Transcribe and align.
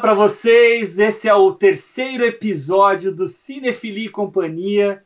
para 0.00 0.14
vocês, 0.14 0.98
esse 0.98 1.28
é 1.28 1.34
o 1.34 1.52
terceiro 1.52 2.24
episódio 2.24 3.14
do 3.14 3.28
Cinefili 3.28 4.08
Companhia. 4.08 5.02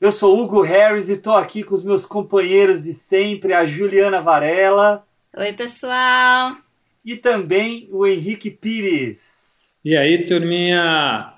Eu 0.00 0.12
sou 0.12 0.38
Hugo 0.38 0.62
Harris 0.62 1.08
e 1.08 1.14
estou 1.14 1.36
aqui 1.36 1.64
com 1.64 1.74
os 1.74 1.84
meus 1.84 2.06
companheiros 2.06 2.82
de 2.82 2.92
sempre, 2.92 3.52
a 3.52 3.66
Juliana 3.66 4.20
Varela. 4.20 5.04
Oi, 5.36 5.52
pessoal. 5.54 6.56
E 7.04 7.16
também 7.16 7.88
o 7.90 8.06
Henrique 8.06 8.50
Pires. 8.50 9.80
E 9.84 9.96
aí, 9.96 10.24
turminha? 10.24 11.34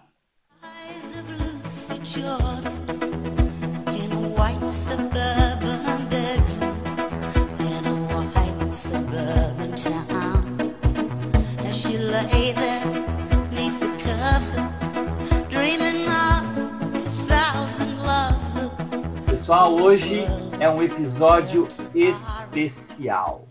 Pessoal, 19.45 19.75
hoje 19.75 20.23
é 20.59 20.71
um 20.71 20.83
episódio 20.83 21.69
especial. 21.95 23.47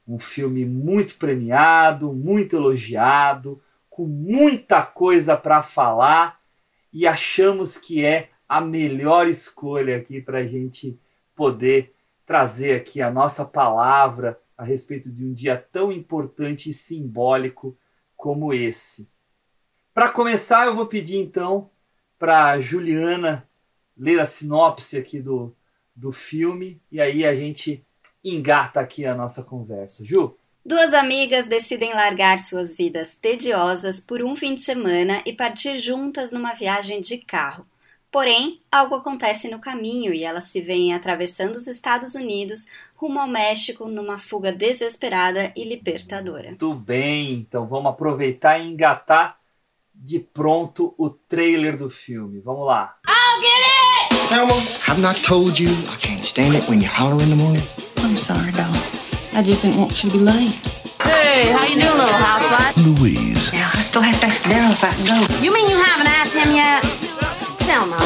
um 0.06 0.18
filme 0.18 0.64
muito 0.64 1.16
premiado, 1.16 2.12
muito 2.12 2.56
elogiado, 2.56 3.60
com 3.88 4.06
muita 4.06 4.82
coisa 4.82 5.36
para 5.36 5.62
falar 5.62 6.40
e 6.92 7.06
achamos 7.06 7.78
que 7.78 8.04
é 8.04 8.30
a 8.48 8.60
melhor 8.60 9.26
escolha 9.26 9.96
aqui 9.96 10.20
para 10.20 10.38
a 10.38 10.46
gente 10.46 11.00
poder 11.34 11.94
trazer 12.24 12.74
aqui 12.74 13.00
a 13.00 13.10
nossa 13.10 13.44
palavra 13.44 14.38
a 14.56 14.64
respeito 14.64 15.10
de 15.10 15.24
um 15.24 15.32
dia 15.32 15.56
tão 15.56 15.92
importante 15.92 16.70
e 16.70 16.72
simbólico 16.72 17.76
como 18.16 18.52
esse. 18.52 19.10
Para 19.92 20.10
começar, 20.10 20.66
eu 20.66 20.74
vou 20.74 20.86
pedir 20.86 21.16
então 21.16 21.70
para 22.18 22.58
Juliana 22.60 23.48
ler 23.96 24.20
a 24.20 24.26
sinopse 24.26 24.98
aqui 24.98 25.20
do, 25.20 25.54
do 25.94 26.12
filme 26.12 26.82
e 26.91 27.00
aí 27.00 27.24
a 27.24 27.34
gente 27.34 27.85
engata 28.34 28.80
aqui 28.80 29.06
a 29.06 29.14
nossa 29.14 29.42
conversa. 29.44 30.05
Ju? 30.05 30.37
Duas 30.64 30.92
amigas 30.92 31.47
decidem 31.47 31.94
largar 31.94 32.41
suas 32.41 32.75
vidas 32.75 33.16
tediosas 33.16 34.00
por 34.00 34.22
um 34.22 34.34
fim 34.34 34.54
de 34.54 34.62
semana 34.62 35.22
e 35.25 35.32
partir 35.32 35.78
juntas 35.78 36.32
numa 36.32 36.54
viagem 36.54 37.00
de 37.00 37.19
carro. 37.19 37.64
Porém, 38.10 38.56
algo 38.72 38.97
acontece 38.97 39.48
no 39.48 39.60
caminho 39.60 40.12
e 40.12 40.25
elas 40.25 40.47
se 40.47 40.60
veem 40.60 40.92
atravessando 40.92 41.54
os 41.54 41.69
Estados 41.69 42.14
Unidos 42.14 42.66
rumo 42.97 43.20
ao 43.20 43.28
México 43.28 43.88
numa 43.88 44.19
fuga 44.19 44.53
desesperada 44.53 45.53
e 45.54 45.62
libertadora. 45.62 46.56
Tudo 46.58 46.81
bem, 46.81 47.32
então 47.34 47.64
vamos 47.66 47.93
aproveitar 47.93 48.58
e 48.58 48.69
engatar 48.69 49.38
de 49.94 50.19
pronto 50.19 50.94
o 50.98 51.10
trailer 51.10 51.76
do 51.76 51.88
filme. 51.88 52.41
Vamos 52.41 52.66
lá. 52.66 52.97
I'll 53.06 53.41
get 53.41 54.20
it! 54.20 54.28
Thelma, 54.28 54.54
have 54.88 55.00
not 55.00 55.22
told 55.22 55.62
you 55.62 55.70
I 55.70 55.97
can't 56.00 56.25
stand 56.25 56.56
it 56.56 56.69
when 56.69 56.81
you 56.81 56.88
holler 56.88 57.22
in 57.22 57.31
the 57.31 57.37
morning? 57.37 57.85
I'm 58.16 58.22
sorry, 58.22 58.53
darling. 58.53 58.81
I 59.34 59.43
just 59.44 59.60
didn't 59.60 59.77
want 59.77 60.03
you 60.03 60.09
to 60.09 60.16
be 60.16 60.25
late. 60.25 60.56
Hey, 61.04 61.53
how 61.53 61.69
you 61.69 61.77
doing, 61.77 62.00
little 62.00 62.16
housewife? 62.16 62.72
Louise. 62.81 63.53
Yeah, 63.53 63.69
I 63.71 63.82
still 63.82 64.00
have 64.00 64.19
to 64.21 64.27
ask 64.32 64.41
Daryl 64.41 64.72
if 64.72 64.82
I 64.82 64.88
can 64.97 65.04
go. 65.04 65.44
You 65.44 65.53
mean 65.53 65.69
you 65.69 65.77
haven't 65.77 66.09
asked 66.09 66.32
him 66.32 66.49
yet? 66.56 66.81
Selma, 67.69 68.00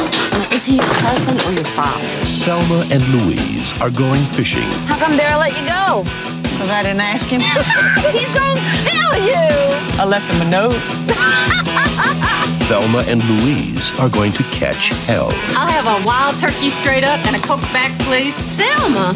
is 0.51 0.65
he 0.65 0.83
your 0.83 0.95
husband 0.99 1.39
or 1.47 1.53
your 1.55 1.63
father? 1.71 2.03
Selma 2.25 2.83
and 2.91 2.99
Louise 3.23 3.71
are 3.79 3.89
going 3.89 4.19
fishing. 4.35 4.67
How 4.91 4.99
come 4.99 5.15
Daryl 5.15 5.39
let 5.39 5.55
you 5.55 5.63
go? 5.63 6.03
Because 6.43 6.69
I 6.69 6.83
didn't 6.83 7.07
ask 7.07 7.31
him. 7.31 7.39
He's 8.11 8.27
gonna 8.35 8.59
kill 8.83 9.15
you! 9.15 9.47
I 9.95 10.03
left 10.03 10.27
him 10.27 10.43
a 10.43 10.49
note. 10.51 10.75
Thelma 12.67 13.03
and 13.07 13.23
Louise 13.31 13.97
are 13.97 14.09
going 14.09 14.33
to 14.33 14.43
catch 14.51 14.89
hell. 15.07 15.31
I'll 15.55 15.71
have 15.71 15.87
a 15.87 16.05
wild 16.05 16.37
turkey 16.37 16.69
straight 16.69 17.05
up 17.05 17.25
and 17.25 17.37
a 17.37 17.39
Coke 17.39 17.63
back, 17.71 17.97
please. 17.99 18.35
Thelma! 18.59 19.15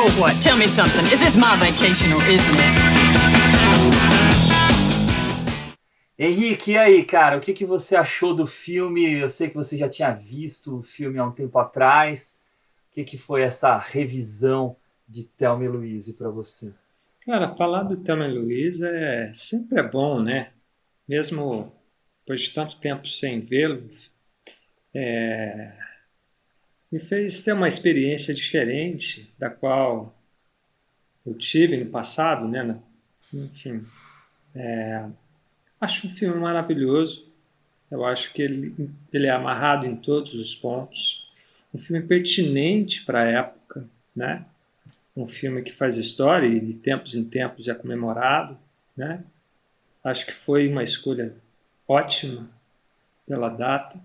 Oh, 0.00 0.08
what? 0.20 0.40
Tell 0.40 0.56
me 0.56 0.68
something. 0.68 1.04
Is 1.06 1.18
this 1.18 1.36
my 1.36 1.56
vacation 1.56 2.12
or 2.12 2.22
isn't 2.30 2.54
it? 2.54 2.78
Henrique, 6.16 6.70
e 6.70 6.78
aí, 6.78 7.04
cara, 7.04 7.36
o 7.36 7.40
que, 7.40 7.52
que 7.52 7.64
você 7.64 7.96
achou 7.96 8.32
do 8.32 8.46
filme? 8.46 9.18
Eu 9.18 9.28
sei 9.28 9.48
que 9.48 9.56
você 9.56 9.76
já 9.76 9.88
tinha 9.88 10.12
visto 10.12 10.78
o 10.78 10.82
filme 10.84 11.18
há 11.18 11.24
um 11.24 11.32
tempo 11.32 11.58
atrás. 11.58 12.40
O 12.88 12.94
que, 12.94 13.02
que 13.02 13.18
foi 13.18 13.42
essa 13.42 13.76
revisão 13.76 14.76
de 15.08 15.24
Thelma 15.24 15.64
e 15.64 15.68
Louise 15.68 16.14
para 16.14 16.30
você? 16.30 16.72
Cara, 17.26 17.56
falar 17.56 17.82
do 17.82 17.96
Thelma 17.96 18.28
e 18.28 18.38
Louise 18.38 18.86
é 18.86 19.32
sempre 19.34 19.80
é 19.80 19.82
bom, 19.82 20.22
né? 20.22 20.52
Mesmo 21.08 21.72
depois 22.20 22.42
de 22.42 22.50
tanto 22.54 22.76
tempo 22.76 23.08
sem 23.08 23.40
vê-lo, 23.40 23.90
é, 24.94 25.72
me 26.90 26.98
fez 26.98 27.42
ter 27.42 27.52
uma 27.52 27.68
experiência 27.68 28.34
diferente 28.34 29.30
da 29.38 29.50
qual 29.50 30.14
eu 31.26 31.34
tive 31.34 31.76
no 31.76 31.90
passado, 31.90 32.48
né? 32.48 32.80
Enfim, 33.32 33.82
é, 34.54 35.06
acho 35.80 36.06
um 36.06 36.14
filme 36.14 36.40
maravilhoso. 36.40 37.28
Eu 37.90 38.04
acho 38.04 38.32
que 38.32 38.42
ele, 38.42 38.90
ele 39.12 39.26
é 39.26 39.30
amarrado 39.30 39.86
em 39.86 39.96
todos 39.96 40.34
os 40.34 40.54
pontos. 40.54 41.26
Um 41.72 41.78
filme 41.78 42.02
pertinente 42.02 43.04
para 43.04 43.22
a 43.22 43.26
época, 43.26 43.88
né? 44.16 44.44
Um 45.16 45.26
filme 45.26 45.62
que 45.62 45.72
faz 45.72 45.98
história 45.98 46.46
e 46.46 46.60
de 46.60 46.74
tempos 46.74 47.14
em 47.14 47.24
tempos 47.24 47.68
é 47.68 47.74
comemorado, 47.74 48.56
né? 48.96 49.22
Acho 50.02 50.26
que 50.26 50.32
foi 50.32 50.68
uma 50.68 50.82
escolha 50.82 51.34
ótima 51.86 52.48
pela 53.26 53.48
data. 53.48 54.00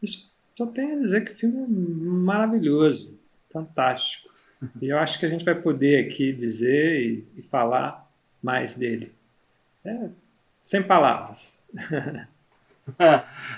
Isso 0.00 0.27
só 0.58 0.66
tenho 0.66 0.96
a 0.96 0.98
dizer 0.98 1.24
que 1.24 1.30
o 1.30 1.36
filme 1.36 1.62
é 1.62 1.66
maravilhoso, 1.68 3.16
fantástico. 3.48 4.28
E 4.82 4.88
eu 4.88 4.98
acho 4.98 5.16
que 5.16 5.24
a 5.24 5.28
gente 5.28 5.44
vai 5.44 5.54
poder 5.54 6.04
aqui 6.04 6.32
dizer 6.32 7.00
e, 7.00 7.24
e 7.36 7.42
falar 7.42 8.10
mais 8.42 8.74
dele. 8.74 9.12
É, 9.84 10.08
sem 10.64 10.82
palavras. 10.82 11.56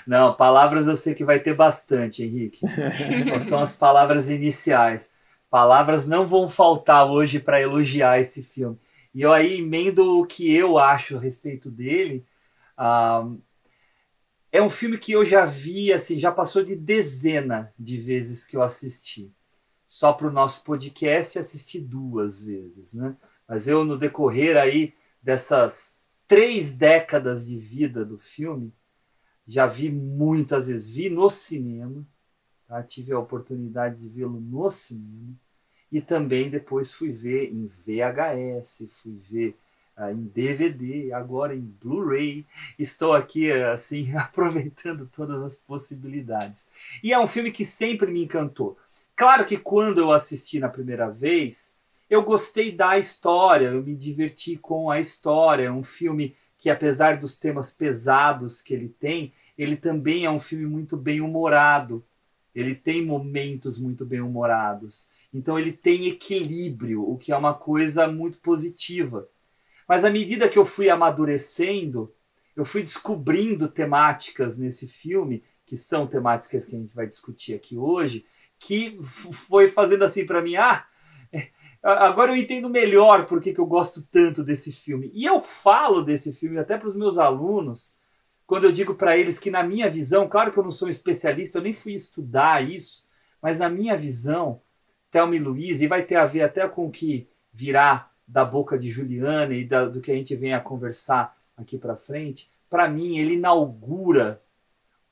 Não, 0.05 0.35
palavras 0.35 0.85
eu 0.85 0.95
sei 0.95 1.15
que 1.15 1.25
vai 1.25 1.39
ter 1.39 1.55
bastante, 1.55 2.21
Henrique. 2.21 2.63
Só 3.27 3.39
são 3.39 3.59
as 3.61 3.75
palavras 3.75 4.29
iniciais. 4.29 5.11
Palavras 5.49 6.05
não 6.05 6.27
vão 6.27 6.47
faltar 6.47 7.09
hoje 7.09 7.39
para 7.39 7.61
elogiar 7.61 8.19
esse 8.19 8.43
filme. 8.43 8.77
E 9.15 9.21
eu 9.21 9.33
aí 9.33 9.59
emendo 9.59 10.19
o 10.19 10.25
que 10.25 10.53
eu 10.53 10.77
acho 10.77 11.17
a 11.17 11.19
respeito 11.19 11.71
dele. 11.71 12.23
Ah, 12.77 13.25
é 14.51 14.61
um 14.61 14.69
filme 14.69 14.97
que 14.97 15.13
eu 15.13 15.23
já 15.23 15.45
vi, 15.45 15.93
assim, 15.93 16.19
já 16.19 16.31
passou 16.31 16.63
de 16.63 16.75
dezena 16.75 17.73
de 17.79 17.97
vezes 17.97 18.45
que 18.45 18.57
eu 18.57 18.61
assisti. 18.61 19.31
Só 19.87 20.11
para 20.13 20.27
o 20.27 20.31
nosso 20.31 20.63
podcast 20.63 21.39
assisti 21.39 21.79
duas 21.79 22.43
vezes, 22.43 22.93
né? 22.93 23.15
Mas 23.47 23.67
eu, 23.67 23.85
no 23.85 23.97
decorrer 23.97 24.57
aí 24.57 24.93
dessas 25.21 25.99
três 26.27 26.77
décadas 26.77 27.47
de 27.47 27.57
vida 27.57 28.03
do 28.03 28.17
filme, 28.17 28.73
já 29.47 29.65
vi 29.65 29.91
muitas 29.91 30.67
vezes. 30.67 30.95
Vi 30.95 31.09
no 31.09 31.29
cinema, 31.29 32.05
tá? 32.67 32.81
tive 32.83 33.11
a 33.13 33.19
oportunidade 33.19 33.97
de 33.97 34.09
vê-lo 34.09 34.39
no 34.39 34.69
cinema. 34.69 35.33
E 35.91 35.99
também 36.01 36.49
depois 36.49 36.91
fui 36.93 37.11
ver 37.11 37.51
em 37.51 37.67
VHS, 37.67 38.87
fui 38.89 39.17
ver 39.17 39.57
em 40.09 40.23
DVD, 40.23 41.11
agora 41.11 41.53
em 41.53 41.59
Blu-ray. 41.59 42.45
Estou 42.79 43.13
aqui 43.13 43.51
assim 43.51 44.15
aproveitando 44.17 45.05
todas 45.05 45.43
as 45.43 45.57
possibilidades. 45.57 46.65
E 47.03 47.11
é 47.11 47.19
um 47.19 47.27
filme 47.27 47.51
que 47.51 47.65
sempre 47.65 48.09
me 48.09 48.23
encantou. 48.23 48.77
Claro 49.15 49.45
que 49.45 49.57
quando 49.57 49.99
eu 49.99 50.13
assisti 50.13 50.59
na 50.59 50.69
primeira 50.69 51.09
vez, 51.11 51.77
eu 52.09 52.23
gostei 52.23 52.71
da 52.71 52.97
história, 52.97 53.67
eu 53.67 53.83
me 53.83 53.95
diverti 53.95 54.57
com 54.57 54.89
a 54.89 54.99
história. 54.99 55.65
É 55.65 55.71
um 55.71 55.83
filme 55.83 56.35
que, 56.57 56.69
apesar 56.69 57.17
dos 57.17 57.39
temas 57.39 57.73
pesados 57.73 58.61
que 58.61 58.73
ele 58.73 58.89
tem, 58.89 59.31
ele 59.57 59.75
também 59.75 60.25
é 60.25 60.29
um 60.29 60.39
filme 60.39 60.65
muito 60.65 60.97
bem 60.97 61.21
humorado. 61.21 62.03
Ele 62.53 62.75
tem 62.75 63.05
momentos 63.05 63.79
muito 63.79 64.05
bem 64.05 64.21
humorados. 64.21 65.09
Então 65.33 65.57
ele 65.57 65.71
tem 65.71 66.07
equilíbrio, 66.07 67.09
o 67.09 67.17
que 67.17 67.31
é 67.31 67.37
uma 67.37 67.53
coisa 67.53 68.11
muito 68.11 68.39
positiva. 68.39 69.27
Mas 69.91 70.05
à 70.05 70.09
medida 70.09 70.47
que 70.47 70.57
eu 70.57 70.63
fui 70.63 70.89
amadurecendo, 70.89 72.15
eu 72.55 72.63
fui 72.63 72.81
descobrindo 72.81 73.67
temáticas 73.67 74.57
nesse 74.57 74.87
filme, 74.87 75.43
que 75.65 75.75
são 75.75 76.07
temáticas 76.07 76.63
que 76.63 76.77
a 76.77 76.79
gente 76.79 76.95
vai 76.95 77.05
discutir 77.05 77.55
aqui 77.55 77.77
hoje, 77.77 78.25
que 78.57 78.97
foi 79.03 79.67
fazendo 79.67 80.05
assim 80.05 80.25
para 80.25 80.41
mim, 80.41 80.55
ah, 80.55 80.87
agora 81.83 82.31
eu 82.31 82.37
entendo 82.37 82.69
melhor 82.69 83.27
por 83.27 83.41
que 83.41 83.53
eu 83.59 83.65
gosto 83.65 84.07
tanto 84.09 84.45
desse 84.45 84.71
filme. 84.71 85.11
E 85.13 85.25
eu 85.25 85.41
falo 85.41 86.01
desse 86.01 86.31
filme 86.31 86.57
até 86.57 86.77
para 86.77 86.87
os 86.87 86.95
meus 86.95 87.17
alunos, 87.17 87.97
quando 88.47 88.63
eu 88.63 88.71
digo 88.71 88.95
para 88.95 89.17
eles 89.17 89.37
que, 89.39 89.51
na 89.51 89.61
minha 89.61 89.89
visão, 89.89 90.25
claro 90.25 90.53
que 90.53 90.57
eu 90.57 90.63
não 90.63 90.71
sou 90.71 90.87
um 90.87 90.91
especialista, 90.91 91.57
eu 91.57 91.63
nem 91.63 91.73
fui 91.73 91.95
estudar 91.95 92.63
isso, 92.63 93.03
mas 93.41 93.59
na 93.59 93.67
minha 93.67 93.97
visão, 93.97 94.61
Thelma 95.09 95.35
e 95.35 95.39
Luiz, 95.39 95.81
e 95.81 95.87
vai 95.87 96.01
ter 96.01 96.15
a 96.15 96.25
ver 96.25 96.43
até 96.43 96.65
com 96.65 96.85
o 96.85 96.91
que 96.91 97.29
virá 97.51 98.10
da 98.31 98.45
boca 98.45 98.77
de 98.77 98.89
Juliana 98.89 99.53
e 99.53 99.65
da, 99.65 99.85
do 99.85 99.99
que 99.99 100.09
a 100.09 100.15
gente 100.15 100.35
vem 100.35 100.53
a 100.53 100.61
conversar 100.61 101.37
aqui 101.57 101.77
para 101.77 101.97
frente, 101.97 102.49
para 102.69 102.89
mim 102.89 103.17
ele 103.17 103.33
inaugura 103.33 104.41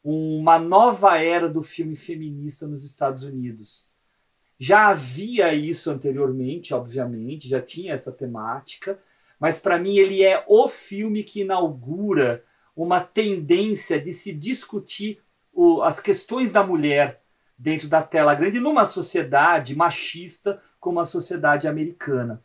uma 0.01 0.57
nova 0.57 1.18
era 1.21 1.50
do 1.50 1.62
filme 1.62 1.98
feminista 1.98 2.66
nos 2.66 2.86
Estados 2.86 3.24
Unidos. 3.24 3.92
Já 4.57 4.88
havia 4.88 5.54
isso 5.54 5.92
anteriormente, 5.92 6.74
obviamente, 6.74 7.48
já 7.48 7.62
tinha 7.62 7.94
essa 7.94 8.12
temática, 8.13 8.98
mas 9.38 9.60
para 9.60 9.77
mim 9.77 9.98
ele 9.98 10.24
é 10.24 10.44
o 10.48 10.68
filme 10.69 11.24
que 11.24 11.42
inaugura 11.42 12.44
uma 12.75 13.01
tendência 13.01 14.01
de 14.01 14.13
se 14.13 14.33
discutir 14.33 15.22
o, 15.51 15.81
as 15.81 16.00
questões 16.00 16.54
da 16.54 16.63
mulher 16.63 17.22
dentro 17.57 17.89
da 17.89 18.01
tela 18.01 18.33
grande 18.33 18.62
numa 18.62 18.86
sociedade 18.86 19.75
machista 19.75 20.62
como 20.80 21.01
a 21.01 21.06
sociedade 21.06 21.68
americana. 21.68 22.42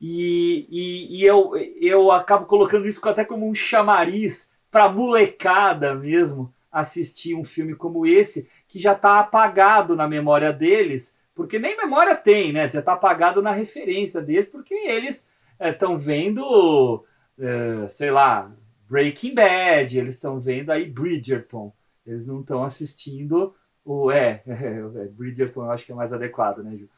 E, 0.00 0.66
e, 0.70 1.20
e 1.20 1.26
eu, 1.26 1.52
eu 1.80 2.10
acabo 2.10 2.46
colocando 2.46 2.88
isso 2.88 3.06
até 3.08 3.24
como 3.24 3.48
um 3.48 3.54
chamariz 3.54 4.52
para 4.70 4.90
molecada 4.90 5.94
mesmo 5.94 6.52
assistir 6.70 7.34
um 7.34 7.44
filme 7.44 7.74
como 7.74 8.06
esse, 8.06 8.48
que 8.68 8.78
já 8.78 8.92
está 8.92 9.18
apagado 9.18 9.96
na 9.96 10.08
memória 10.08 10.52
deles, 10.52 11.18
porque 11.34 11.58
nem 11.58 11.76
memória 11.76 12.14
tem, 12.14 12.52
né? 12.52 12.70
Já 12.70 12.78
está 12.78 12.92
apagado 12.92 13.42
na 13.42 13.50
referência 13.50 14.22
deles, 14.22 14.48
porque 14.48 14.74
eles 14.74 15.28
estão 15.58 15.94
é, 15.94 15.98
vendo, 15.98 17.04
é, 17.38 17.88
sei 17.88 18.10
lá, 18.10 18.50
Breaking 18.88 19.34
Bad, 19.34 19.98
eles 19.98 20.14
estão 20.14 20.38
vendo 20.38 20.70
aí 20.70 20.88
Bridgerton. 20.88 21.72
Eles 22.06 22.28
não 22.28 22.40
estão 22.40 22.64
assistindo 22.64 23.54
o. 23.84 24.10
É, 24.10 24.42
é, 24.46 25.08
Bridgerton 25.08 25.64
eu 25.64 25.70
acho 25.70 25.86
que 25.86 25.92
é 25.92 25.94
mais 25.94 26.12
adequado, 26.12 26.62
né, 26.62 26.76
Ju? 26.76 26.88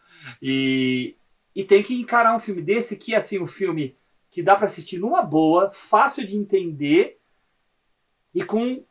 E, 0.41 1.17
e 1.55 1.65
tem 1.65 1.83
que 1.83 2.01
encarar 2.01 2.35
um 2.35 2.39
filme 2.39 2.63
desse 2.63 2.97
que, 2.97 3.15
assim, 3.15 3.39
um 3.39 3.47
filme 3.47 3.97
que 4.31 4.43
dá 4.43 4.57
para 4.57 4.65
assistir 4.65 4.99
numa 4.99 5.23
boa, 5.23 5.71
fácil 5.71 6.27
de 6.27 6.37
entender 6.37 7.21
e 8.35 8.43
com 8.43 8.85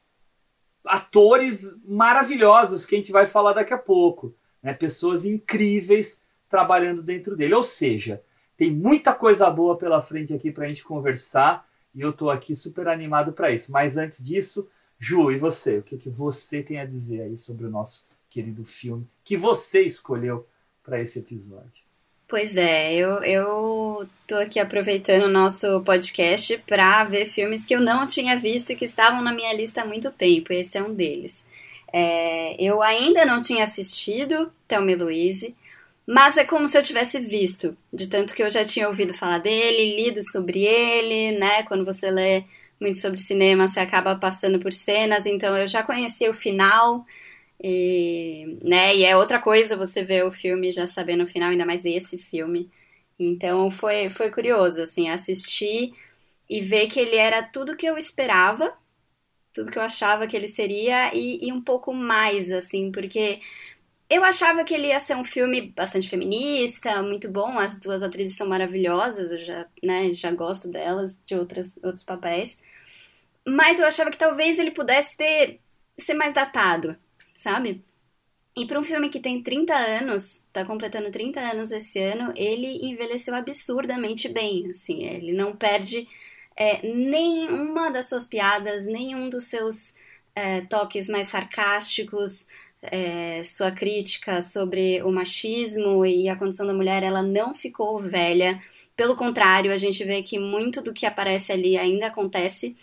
atores 0.85 1.75
maravilhosos 1.83 2.85
que 2.85 2.95
a 2.95 2.97
gente 2.97 3.11
vai 3.11 3.25
falar 3.27 3.53
daqui 3.53 3.73
a 3.73 3.77
pouco 3.77 4.35
né? 4.61 4.73
pessoas 4.73 5.25
incríveis 5.25 6.25
trabalhando 6.47 7.01
dentro 7.01 7.35
dele. 7.35 7.53
Ou 7.53 7.63
seja, 7.63 8.21
tem 8.55 8.71
muita 8.71 9.13
coisa 9.13 9.49
boa 9.49 9.77
pela 9.77 10.01
frente 10.01 10.33
aqui 10.33 10.51
para 10.51 10.65
a 10.65 10.67
gente 10.67 10.83
conversar 10.83 11.67
e 11.93 12.01
eu 12.01 12.11
estou 12.11 12.29
aqui 12.29 12.53
super 12.53 12.87
animado 12.87 13.33
para 13.33 13.51
isso. 13.51 13.71
Mas 13.71 13.97
antes 13.97 14.23
disso, 14.23 14.69
Ju, 14.99 15.31
e 15.31 15.37
você? 15.37 15.79
O 15.79 15.83
que, 15.83 15.97
que 15.97 16.09
você 16.09 16.61
tem 16.61 16.79
a 16.79 16.85
dizer 16.85 17.21
aí 17.21 17.37
sobre 17.37 17.65
o 17.65 17.69
nosso 17.69 18.07
querido 18.29 18.63
filme 18.63 19.07
que 19.23 19.35
você 19.35 19.81
escolheu 19.81 20.47
para 20.83 21.01
esse 21.01 21.19
episódio? 21.19 21.90
Pois 22.31 22.55
é, 22.55 22.95
eu, 22.95 23.21
eu 23.25 24.09
tô 24.25 24.35
aqui 24.35 24.57
aproveitando 24.57 25.23
o 25.23 25.27
nosso 25.27 25.81
podcast 25.81 26.57
para 26.65 27.03
ver 27.03 27.25
filmes 27.25 27.65
que 27.65 27.75
eu 27.75 27.81
não 27.81 28.05
tinha 28.05 28.39
visto 28.39 28.69
e 28.69 28.75
que 28.77 28.85
estavam 28.85 29.21
na 29.21 29.33
minha 29.33 29.51
lista 29.51 29.81
há 29.81 29.85
muito 29.85 30.09
tempo. 30.11 30.53
Esse 30.53 30.77
é 30.77 30.81
um 30.81 30.93
deles. 30.93 31.45
É, 31.91 32.55
eu 32.57 32.81
ainda 32.81 33.25
não 33.25 33.41
tinha 33.41 33.65
assistido 33.65 34.49
Thelma 34.65 34.91
e 34.91 34.95
Louise, 34.95 35.53
mas 36.07 36.37
é 36.37 36.45
como 36.45 36.69
se 36.69 36.77
eu 36.77 36.81
tivesse 36.81 37.19
visto, 37.19 37.75
de 37.91 38.07
tanto 38.07 38.33
que 38.33 38.41
eu 38.41 38.49
já 38.49 38.63
tinha 38.63 38.87
ouvido 38.87 39.13
falar 39.13 39.39
dele, 39.39 39.97
lido 39.97 40.23
sobre 40.23 40.63
ele, 40.63 41.37
né? 41.37 41.63
Quando 41.63 41.83
você 41.83 42.09
lê 42.09 42.45
muito 42.79 42.97
sobre 42.97 43.19
cinema, 43.19 43.67
você 43.67 43.81
acaba 43.81 44.15
passando 44.15 44.57
por 44.57 44.71
cenas, 44.71 45.25
então 45.25 45.57
eu 45.57 45.67
já 45.67 45.83
conhecia 45.83 46.29
o 46.29 46.33
final, 46.33 47.05
e, 47.63 48.57
né? 48.63 48.95
E 48.95 49.03
é 49.05 49.15
outra 49.17 49.39
coisa 49.39 49.77
você 49.77 50.03
ver 50.03 50.25
o 50.25 50.31
filme 50.31 50.71
já 50.71 50.87
sabendo 50.87 51.23
o 51.23 51.27
final, 51.27 51.49
ainda 51.51 51.65
mais 51.65 51.85
esse 51.85 52.17
filme. 52.17 52.69
Então 53.19 53.69
foi, 53.71 54.09
foi 54.09 54.31
curioso, 54.31 54.81
assim, 54.81 55.09
assistir 55.09 55.93
e 56.49 56.61
ver 56.61 56.87
que 56.87 56.99
ele 56.99 57.15
era 57.15 57.43
tudo 57.43 57.77
que 57.77 57.85
eu 57.85 57.97
esperava 57.97 58.73
tudo 59.53 59.71
que 59.71 59.77
eu 59.77 59.83
achava 59.83 60.27
que 60.27 60.35
ele 60.35 60.47
seria 60.47 61.13
e, 61.15 61.47
e 61.47 61.51
um 61.51 61.61
pouco 61.61 61.93
mais, 61.93 62.51
assim, 62.51 62.91
porque 62.91 63.41
eu 64.09 64.23
achava 64.23 64.63
que 64.63 64.73
ele 64.73 64.87
ia 64.87 64.99
ser 64.99 65.15
um 65.15 65.23
filme 65.23 65.71
bastante 65.75 66.09
feminista, 66.09 67.01
muito 67.03 67.31
bom. 67.31 67.57
As 67.59 67.79
duas 67.79 68.03
atrizes 68.03 68.37
são 68.37 68.47
maravilhosas, 68.47 69.31
eu 69.31 69.37
já, 69.39 69.67
né, 69.83 70.13
já 70.13 70.31
gosto 70.31 70.69
delas, 70.69 71.21
de 71.25 71.35
outras, 71.35 71.77
outros 71.83 72.03
papéis. 72.03 72.57
Mas 73.47 73.79
eu 73.79 73.87
achava 73.87 74.11
que 74.11 74.17
talvez 74.17 74.59
ele 74.59 74.71
pudesse 74.71 75.17
ter 75.17 75.59
ser 75.99 76.13
mais 76.15 76.33
datado, 76.33 76.97
sabe? 77.33 77.83
E 78.55 78.65
para 78.65 78.79
um 78.79 78.83
filme 78.83 79.09
que 79.09 79.19
tem 79.19 79.41
30 79.41 79.73
anos, 79.73 80.45
tá 80.51 80.65
completando 80.65 81.09
30 81.09 81.39
anos 81.39 81.71
esse 81.71 81.99
ano, 81.99 82.33
ele 82.35 82.85
envelheceu 82.85 83.33
absurdamente 83.33 84.27
bem, 84.27 84.67
assim, 84.69 85.03
ele 85.05 85.31
não 85.33 85.55
perde 85.55 86.07
é, 86.55 86.85
nenhuma 86.85 87.89
das 87.89 88.09
suas 88.09 88.25
piadas, 88.25 88.85
nenhum 88.85 89.29
dos 89.29 89.45
seus 89.45 89.95
é, 90.35 90.61
toques 90.61 91.07
mais 91.07 91.27
sarcásticos, 91.27 92.47
é, 92.81 93.43
sua 93.43 93.71
crítica 93.71 94.41
sobre 94.41 95.01
o 95.03 95.11
machismo 95.11 96.05
e 96.05 96.27
a 96.29 96.35
condição 96.35 96.65
da 96.65 96.73
mulher, 96.73 97.03
ela 97.03 97.21
não 97.21 97.53
ficou 97.53 97.99
velha. 97.99 98.61
Pelo 98.95 99.15
contrário, 99.15 99.71
a 99.71 99.77
gente 99.77 100.03
vê 100.03 100.21
que 100.23 100.39
muito 100.39 100.81
do 100.81 100.93
que 100.93 101.05
aparece 101.05 101.51
ali 101.51 101.77
ainda 101.77 102.07
acontece, 102.07 102.75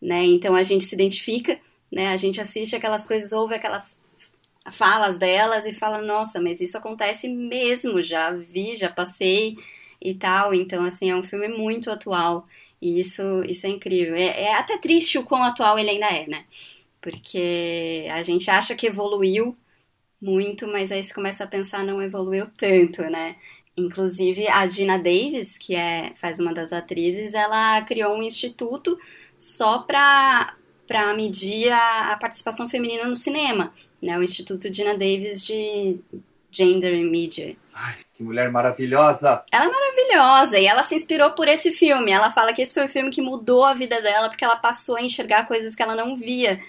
né? 0.00 0.24
Então 0.24 0.54
a 0.54 0.62
gente 0.62 0.84
se 0.84 0.94
identifica, 0.94 1.58
né? 1.94 2.08
A 2.08 2.16
gente 2.16 2.40
assiste 2.40 2.74
aquelas 2.74 3.06
coisas, 3.06 3.32
ouve 3.32 3.54
aquelas 3.54 3.98
falas 4.72 5.18
delas 5.18 5.64
e 5.66 5.72
fala, 5.72 6.02
nossa, 6.02 6.40
mas 6.40 6.60
isso 6.60 6.76
acontece 6.76 7.28
mesmo, 7.28 8.02
já 8.02 8.32
vi, 8.32 8.74
já 8.74 8.90
passei 8.90 9.56
e 10.02 10.14
tal. 10.14 10.52
Então, 10.52 10.84
assim, 10.84 11.10
é 11.10 11.16
um 11.16 11.22
filme 11.22 11.48
muito 11.48 11.90
atual. 11.90 12.46
E 12.82 12.98
isso, 13.00 13.22
isso 13.44 13.66
é 13.66 13.70
incrível. 13.70 14.14
É, 14.16 14.42
é 14.42 14.54
até 14.54 14.76
triste 14.78 15.18
o 15.18 15.24
quão 15.24 15.44
atual 15.44 15.78
ele 15.78 15.90
ainda 15.90 16.06
é, 16.06 16.26
né? 16.26 16.44
Porque 17.00 18.06
a 18.10 18.22
gente 18.22 18.50
acha 18.50 18.74
que 18.74 18.86
evoluiu 18.86 19.56
muito, 20.20 20.66
mas 20.68 20.90
aí 20.90 21.02
você 21.04 21.14
começa 21.14 21.44
a 21.44 21.46
pensar, 21.46 21.84
não 21.84 22.02
evoluiu 22.02 22.46
tanto, 22.46 23.02
né? 23.02 23.36
Inclusive, 23.76 24.48
a 24.48 24.66
Gina 24.66 24.98
Davis, 24.98 25.58
que 25.58 25.74
é, 25.74 26.12
faz 26.16 26.40
uma 26.40 26.52
das 26.54 26.72
atrizes, 26.72 27.34
ela 27.34 27.82
criou 27.82 28.16
um 28.16 28.22
instituto 28.22 28.98
só 29.38 29.80
para 29.80 30.56
para 30.86 31.14
medir 31.14 31.72
a, 31.72 32.12
a, 32.12 32.16
participação 32.16 32.68
feminina 32.68 33.04
no 33.06 33.14
cinema, 33.14 33.72
né? 34.00 34.18
O 34.18 34.22
Instituto 34.22 34.72
Gina 34.72 34.92
Davis 34.92 35.44
de 35.44 35.98
Gender 36.50 36.94
and 36.94 37.10
Media. 37.10 37.56
Ai, 37.74 37.96
que 38.14 38.22
mulher 38.22 38.50
maravilhosa! 38.50 39.42
Ela 39.50 39.64
é 39.64 39.68
maravilhosa 39.68 40.58
e 40.58 40.66
ela 40.66 40.82
se 40.82 40.94
inspirou 40.94 41.32
por 41.32 41.48
esse 41.48 41.72
filme. 41.72 42.12
Ela 42.12 42.30
fala 42.30 42.52
que 42.52 42.62
esse 42.62 42.72
foi 42.72 42.84
o 42.84 42.88
filme 42.88 43.10
que 43.10 43.20
mudou 43.20 43.64
a 43.64 43.74
vida 43.74 44.00
dela 44.00 44.28
porque 44.28 44.44
ela 44.44 44.56
passou 44.56 44.96
a 44.96 45.02
enxergar 45.02 45.46
coisas 45.46 45.74
que 45.74 45.82
ela 45.82 45.96
não 45.96 46.14
via. 46.14 46.60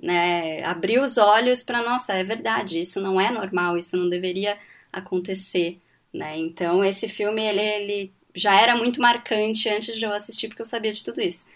Né? 0.00 0.64
Abriu 0.64 1.02
os 1.02 1.18
olhos 1.18 1.62
para, 1.62 1.82
nossa, 1.82 2.14
é 2.14 2.24
verdade, 2.24 2.80
isso 2.80 3.00
não 3.00 3.20
é 3.20 3.30
normal, 3.30 3.76
isso 3.76 3.96
não 3.96 4.08
deveria 4.08 4.56
acontecer. 4.92 5.78
Né? 6.14 6.38
Então, 6.38 6.84
esse 6.84 7.08
filme 7.08 7.44
ele, 7.44 7.60
ele 7.60 8.12
já 8.34 8.58
era 8.60 8.74
muito 8.76 9.00
marcante 9.00 9.68
antes 9.68 9.96
de 9.96 10.04
eu 10.04 10.12
assistir 10.12 10.48
porque 10.48 10.62
eu 10.62 10.66
sabia 10.66 10.92
de 10.92 11.04
tudo 11.04 11.20
isso. 11.20 11.46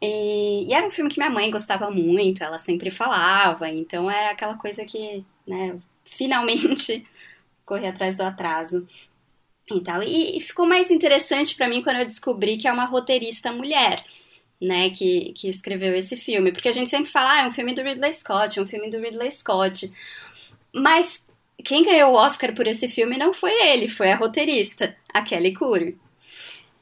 E, 0.00 0.66
e, 0.68 0.72
era 0.72 0.86
um 0.86 0.90
filme 0.90 1.10
que 1.10 1.18
minha 1.18 1.30
mãe 1.30 1.50
gostava 1.50 1.90
muito, 1.90 2.42
ela 2.42 2.58
sempre 2.58 2.90
falava, 2.90 3.68
então 3.68 4.10
era 4.10 4.30
aquela 4.30 4.56
coisa 4.56 4.84
que, 4.84 5.24
né, 5.46 5.76
finalmente 6.04 7.06
correr 7.66 7.88
atrás 7.88 8.16
do 8.16 8.22
atraso 8.22 8.86
e 9.70 9.80
tal. 9.80 10.02
E, 10.02 10.38
e 10.38 10.40
ficou 10.40 10.66
mais 10.66 10.90
interessante 10.90 11.54
para 11.56 11.68
mim 11.68 11.82
quando 11.82 11.98
eu 11.98 12.06
descobri 12.06 12.56
que 12.56 12.68
é 12.68 12.72
uma 12.72 12.84
roteirista 12.84 13.52
mulher, 13.52 14.04
né, 14.60 14.90
que, 14.90 15.32
que 15.34 15.48
escreveu 15.48 15.94
esse 15.94 16.16
filme. 16.16 16.52
Porque 16.52 16.68
a 16.68 16.72
gente 16.72 16.90
sempre 16.90 17.10
fala, 17.10 17.32
ah, 17.32 17.42
é 17.42 17.46
um 17.46 17.52
filme 17.52 17.74
do 17.74 17.82
Ridley 17.82 18.12
Scott, 18.12 18.58
é 18.58 18.62
um 18.62 18.66
filme 18.66 18.90
do 18.90 19.00
Ridley 19.00 19.30
Scott. 19.32 19.92
Mas 20.72 21.24
quem 21.64 21.84
ganhou 21.84 22.12
o 22.12 22.16
Oscar 22.16 22.54
por 22.54 22.66
esse 22.66 22.88
filme 22.88 23.18
não 23.18 23.32
foi 23.32 23.52
ele, 23.52 23.88
foi 23.88 24.10
a 24.10 24.16
roteirista, 24.16 24.96
a 25.12 25.22
Kelly 25.22 25.52
Curry. 25.52 25.98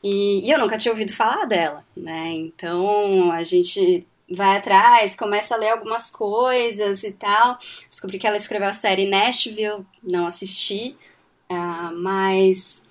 E, 0.08 0.46
e, 0.46 0.50
eu 0.52 0.58
nunca 0.60 0.78
tinha 0.78 0.92
ouvido 0.92 1.12
falar 1.12 1.46
dela, 1.46 1.84
né? 1.96 2.32
Então 2.34 3.32
a 3.32 3.42
gente 3.42 4.06
vai 4.30 4.56
atrás, 4.56 5.16
começa 5.16 5.54
a 5.54 5.58
ler 5.58 5.70
algumas 5.70 6.12
coisas 6.12 7.02
e 7.02 7.10
tal. 7.10 7.58
Descobri 7.88 8.16
que 8.16 8.24
ela 8.24 8.36
escreveu 8.36 8.68
a 8.68 8.72
série 8.72 9.08
Nashville, 9.08 9.84
não 10.00 10.26
assisti, 10.26 10.96
uh, 11.50 11.92
mas 11.96 12.84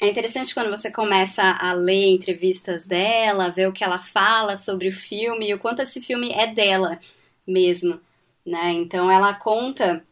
é 0.00 0.08
interessante 0.08 0.52
quando 0.52 0.68
você 0.68 0.90
começa 0.90 1.44
a 1.44 1.72
ler 1.74 2.08
entrevistas 2.08 2.86
dela, 2.86 3.48
ver 3.50 3.68
o 3.68 3.72
que 3.72 3.84
ela 3.84 4.00
fala 4.00 4.56
sobre 4.56 4.88
o 4.88 4.92
filme 4.92 5.48
e 5.48 5.54
o 5.54 5.60
quanto 5.60 5.82
esse 5.82 6.00
filme 6.00 6.32
é 6.32 6.48
dela 6.48 6.98
mesmo, 7.46 8.00
né? 8.44 8.72
Então 8.72 9.08
ela 9.08 9.32
conta 9.32 10.04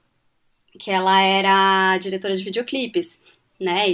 que 0.78 0.92
ela 0.92 1.20
era 1.20 1.98
diretora 1.98 2.36
de 2.36 2.44
videoclipes, 2.44 3.20
né? 3.60 3.84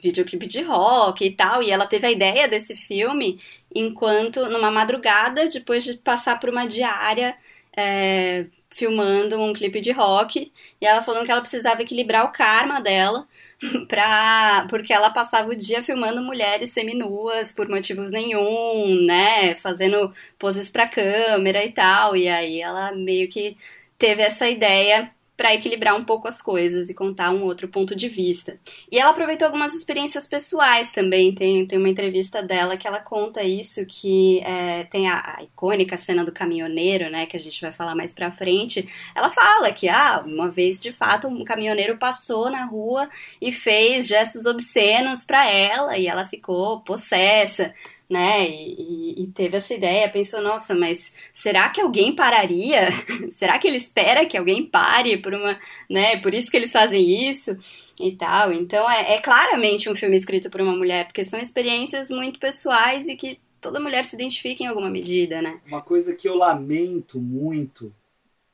Videoclipe 0.00 0.46
de 0.46 0.62
rock 0.62 1.24
e 1.24 1.34
tal, 1.34 1.62
e 1.62 1.70
ela 1.70 1.86
teve 1.86 2.06
a 2.06 2.10
ideia 2.10 2.46
desse 2.48 2.76
filme 2.76 3.40
enquanto 3.74 4.46
numa 4.46 4.70
madrugada 4.70 5.48
depois 5.48 5.84
de 5.84 5.94
passar 5.94 6.38
por 6.38 6.50
uma 6.50 6.66
diária 6.66 7.36
é, 7.76 8.46
filmando 8.70 9.40
um 9.40 9.52
clipe 9.52 9.80
de 9.80 9.90
rock, 9.92 10.52
e 10.80 10.86
ela 10.86 11.02
falando 11.02 11.24
que 11.24 11.32
ela 11.32 11.40
precisava 11.40 11.82
equilibrar 11.82 12.24
o 12.24 12.32
karma 12.32 12.80
dela 12.80 13.26
pra, 13.88 14.66
porque 14.68 14.92
ela 14.92 15.10
passava 15.10 15.50
o 15.50 15.56
dia 15.56 15.82
filmando 15.82 16.22
mulheres 16.22 16.70
seminuas 16.70 17.52
por 17.52 17.68
motivos 17.68 18.10
nenhum, 18.10 19.04
né? 19.06 19.56
Fazendo 19.56 20.12
poses 20.38 20.70
pra 20.70 20.86
câmera 20.88 21.64
e 21.64 21.72
tal. 21.72 22.16
E 22.16 22.28
aí 22.28 22.60
ela 22.60 22.92
meio 22.92 23.28
que 23.28 23.56
teve 23.98 24.22
essa 24.22 24.48
ideia 24.48 25.10
para 25.38 25.54
equilibrar 25.54 25.94
um 25.94 26.02
pouco 26.02 26.26
as 26.26 26.42
coisas 26.42 26.90
e 26.90 26.94
contar 26.94 27.30
um 27.30 27.44
outro 27.44 27.68
ponto 27.68 27.94
de 27.94 28.08
vista. 28.08 28.58
E 28.90 28.98
ela 28.98 29.12
aproveitou 29.12 29.46
algumas 29.46 29.72
experiências 29.72 30.26
pessoais 30.26 30.90
também. 30.90 31.32
Tem, 31.32 31.64
tem 31.64 31.78
uma 31.78 31.88
entrevista 31.88 32.42
dela 32.42 32.76
que 32.76 32.88
ela 32.88 32.98
conta 32.98 33.44
isso, 33.44 33.86
que 33.86 34.40
é, 34.40 34.82
tem 34.90 35.08
a, 35.08 35.36
a, 35.38 35.44
icônica 35.44 35.96
cena 35.96 36.24
do 36.24 36.32
caminhoneiro, 36.32 37.08
né, 37.08 37.24
que 37.24 37.36
a 37.36 37.40
gente 37.40 37.60
vai 37.60 37.70
falar 37.70 37.94
mais 37.94 38.12
pra 38.12 38.32
frente. 38.32 38.88
Ela 39.14 39.30
fala 39.30 39.70
que, 39.70 39.88
ah, 39.88 40.24
uma 40.26 40.50
vez, 40.50 40.82
de 40.82 40.90
fato, 40.90 41.28
um 41.28 41.44
caminhoneiro 41.44 41.96
passou 41.96 42.50
na 42.50 42.64
rua 42.64 43.08
e 43.40 43.52
fez 43.52 44.08
gestos 44.08 44.44
obscenos 44.44 45.24
para 45.24 45.48
ela 45.48 45.96
e 45.96 46.08
ela 46.08 46.26
ficou 46.26 46.80
possessa 46.80 47.72
né? 48.08 48.48
E, 48.48 49.22
e, 49.22 49.26
teve 49.28 49.58
essa 49.58 49.74
ideia, 49.74 50.08
pensou, 50.10 50.40
nossa, 50.40 50.74
mas 50.74 51.12
será 51.32 51.68
que 51.68 51.80
alguém 51.80 52.14
pararia? 52.14 52.88
será 53.30 53.58
que 53.58 53.68
ele 53.68 53.76
espera 53.76 54.24
que 54.24 54.36
alguém 54.36 54.64
pare 54.64 55.18
por 55.18 55.34
uma, 55.34 55.58
né? 55.90 56.18
Por 56.20 56.32
isso 56.32 56.50
que 56.50 56.56
eles 56.56 56.72
fazem 56.72 57.30
isso 57.30 57.56
e 58.00 58.12
tal. 58.12 58.52
Então 58.52 58.90
é, 58.90 59.14
é 59.14 59.20
claramente 59.20 59.90
um 59.90 59.94
filme 59.94 60.16
escrito 60.16 60.48
por 60.50 60.60
uma 60.60 60.74
mulher, 60.74 61.06
porque 61.06 61.22
são 61.22 61.38
experiências 61.38 62.10
muito 62.10 62.38
pessoais 62.38 63.08
e 63.08 63.16
que 63.16 63.38
toda 63.60 63.80
mulher 63.80 64.04
se 64.04 64.16
identifica 64.16 64.64
em 64.64 64.66
alguma 64.66 64.88
medida, 64.88 65.42
né? 65.42 65.60
Uma 65.66 65.82
coisa 65.82 66.14
que 66.16 66.26
eu 66.26 66.34
lamento 66.34 67.20
muito, 67.20 67.94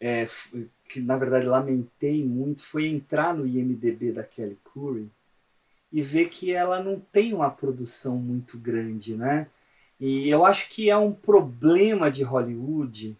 é, 0.00 0.24
que 0.88 1.00
na 1.00 1.16
verdade 1.16 1.46
lamentei 1.46 2.24
muito, 2.24 2.62
foi 2.62 2.86
entrar 2.86 3.32
no 3.34 3.46
IMDB 3.46 4.10
da 4.10 4.24
Kelly 4.24 4.58
Curry 4.64 5.08
e 5.94 6.02
ver 6.02 6.28
que 6.28 6.50
ela 6.50 6.82
não 6.82 6.98
tem 6.98 7.32
uma 7.32 7.48
produção 7.48 8.16
muito 8.16 8.58
grande, 8.58 9.16
né? 9.16 9.46
E 10.00 10.28
eu 10.28 10.44
acho 10.44 10.68
que 10.70 10.90
é 10.90 10.96
um 10.96 11.12
problema 11.12 12.10
de 12.10 12.24
Hollywood 12.24 13.16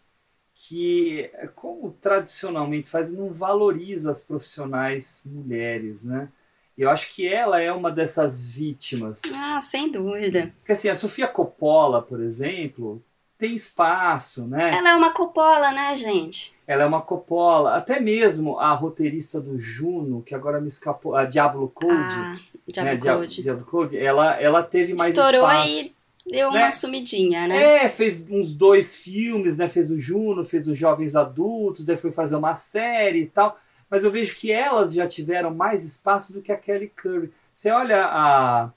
que, 0.57 1.31
como 1.55 1.93
tradicionalmente 1.93 2.91
faz, 2.91 3.13
não 3.13 3.33
valoriza 3.33 4.11
as 4.11 4.25
profissionais 4.25 5.23
mulheres, 5.25 6.03
né? 6.03 6.29
Eu 6.77 6.91
acho 6.91 7.15
que 7.15 7.29
ela 7.29 7.61
é 7.61 7.71
uma 7.71 7.93
dessas 7.93 8.51
vítimas. 8.51 9.23
Ah, 9.33 9.61
sem 9.61 9.89
dúvida. 9.89 10.53
Porque 10.59 10.73
assim, 10.73 10.89
a 10.89 10.97
Sofia 10.97 11.29
Coppola, 11.29 12.03
por 12.03 12.21
exemplo, 12.21 13.01
tem 13.45 13.55
espaço, 13.55 14.47
né? 14.47 14.75
Ela 14.75 14.91
é 14.91 14.95
uma 14.95 15.13
Coppola, 15.13 15.71
né, 15.71 15.95
gente? 15.95 16.55
Ela 16.67 16.85
é 16.85 16.87
uma 16.87 17.03
Coppola. 17.03 17.77
Até 17.77 18.01
mesmo 18.01 18.59
a 18.59 18.73
roteirista 18.73 19.39
do 19.39 19.59
Juno, 19.59 20.23
que 20.23 20.35
agora 20.35 20.63
me 20.63 20.69
escapou, 20.69 21.15
a 21.15 21.27
Diablo 21.27 21.69
Code. 21.69 21.93
Ah, 21.93 22.39
Diablo 22.67 22.95
né? 22.95 23.17
Code. 23.17 23.43
Diablo 23.43 23.65
Code. 23.67 23.99
Ela, 23.99 24.41
ela 24.41 24.63
teve 24.63 24.95
mais 24.95 25.11
Estourou 25.11 25.43
espaço. 25.43 25.69
aí, 25.69 25.93
deu 26.27 26.51
né? 26.53 26.63
uma 26.63 26.73
sumidinha, 26.73 27.47
né? 27.47 27.85
É, 27.85 27.89
fez 27.91 28.27
uns 28.31 28.55
dois 28.55 28.97
filmes, 28.97 29.59
né? 29.59 29.69
Fez 29.69 29.91
o 29.91 30.01
Juno, 30.01 30.43
fez 30.43 30.67
os 30.67 30.79
Jovens 30.79 31.15
Adultos, 31.15 31.85
daí 31.85 31.99
foi 31.99 32.13
fazer 32.13 32.37
uma 32.37 32.55
série 32.55 33.25
e 33.25 33.27
tal. 33.27 33.59
Mas 33.91 34.05
eu 34.05 34.11
vejo 34.11 34.35
que 34.37 34.51
elas 34.51 34.95
já 34.95 35.07
tiveram 35.07 35.55
mais 35.55 35.85
espaço 35.85 36.33
do 36.33 36.41
que 36.41 36.51
a 36.51 36.57
Kelly 36.57 36.91
Curry. 36.97 37.31
Você 37.53 37.71
olha 37.71 38.07
a, 38.07 38.71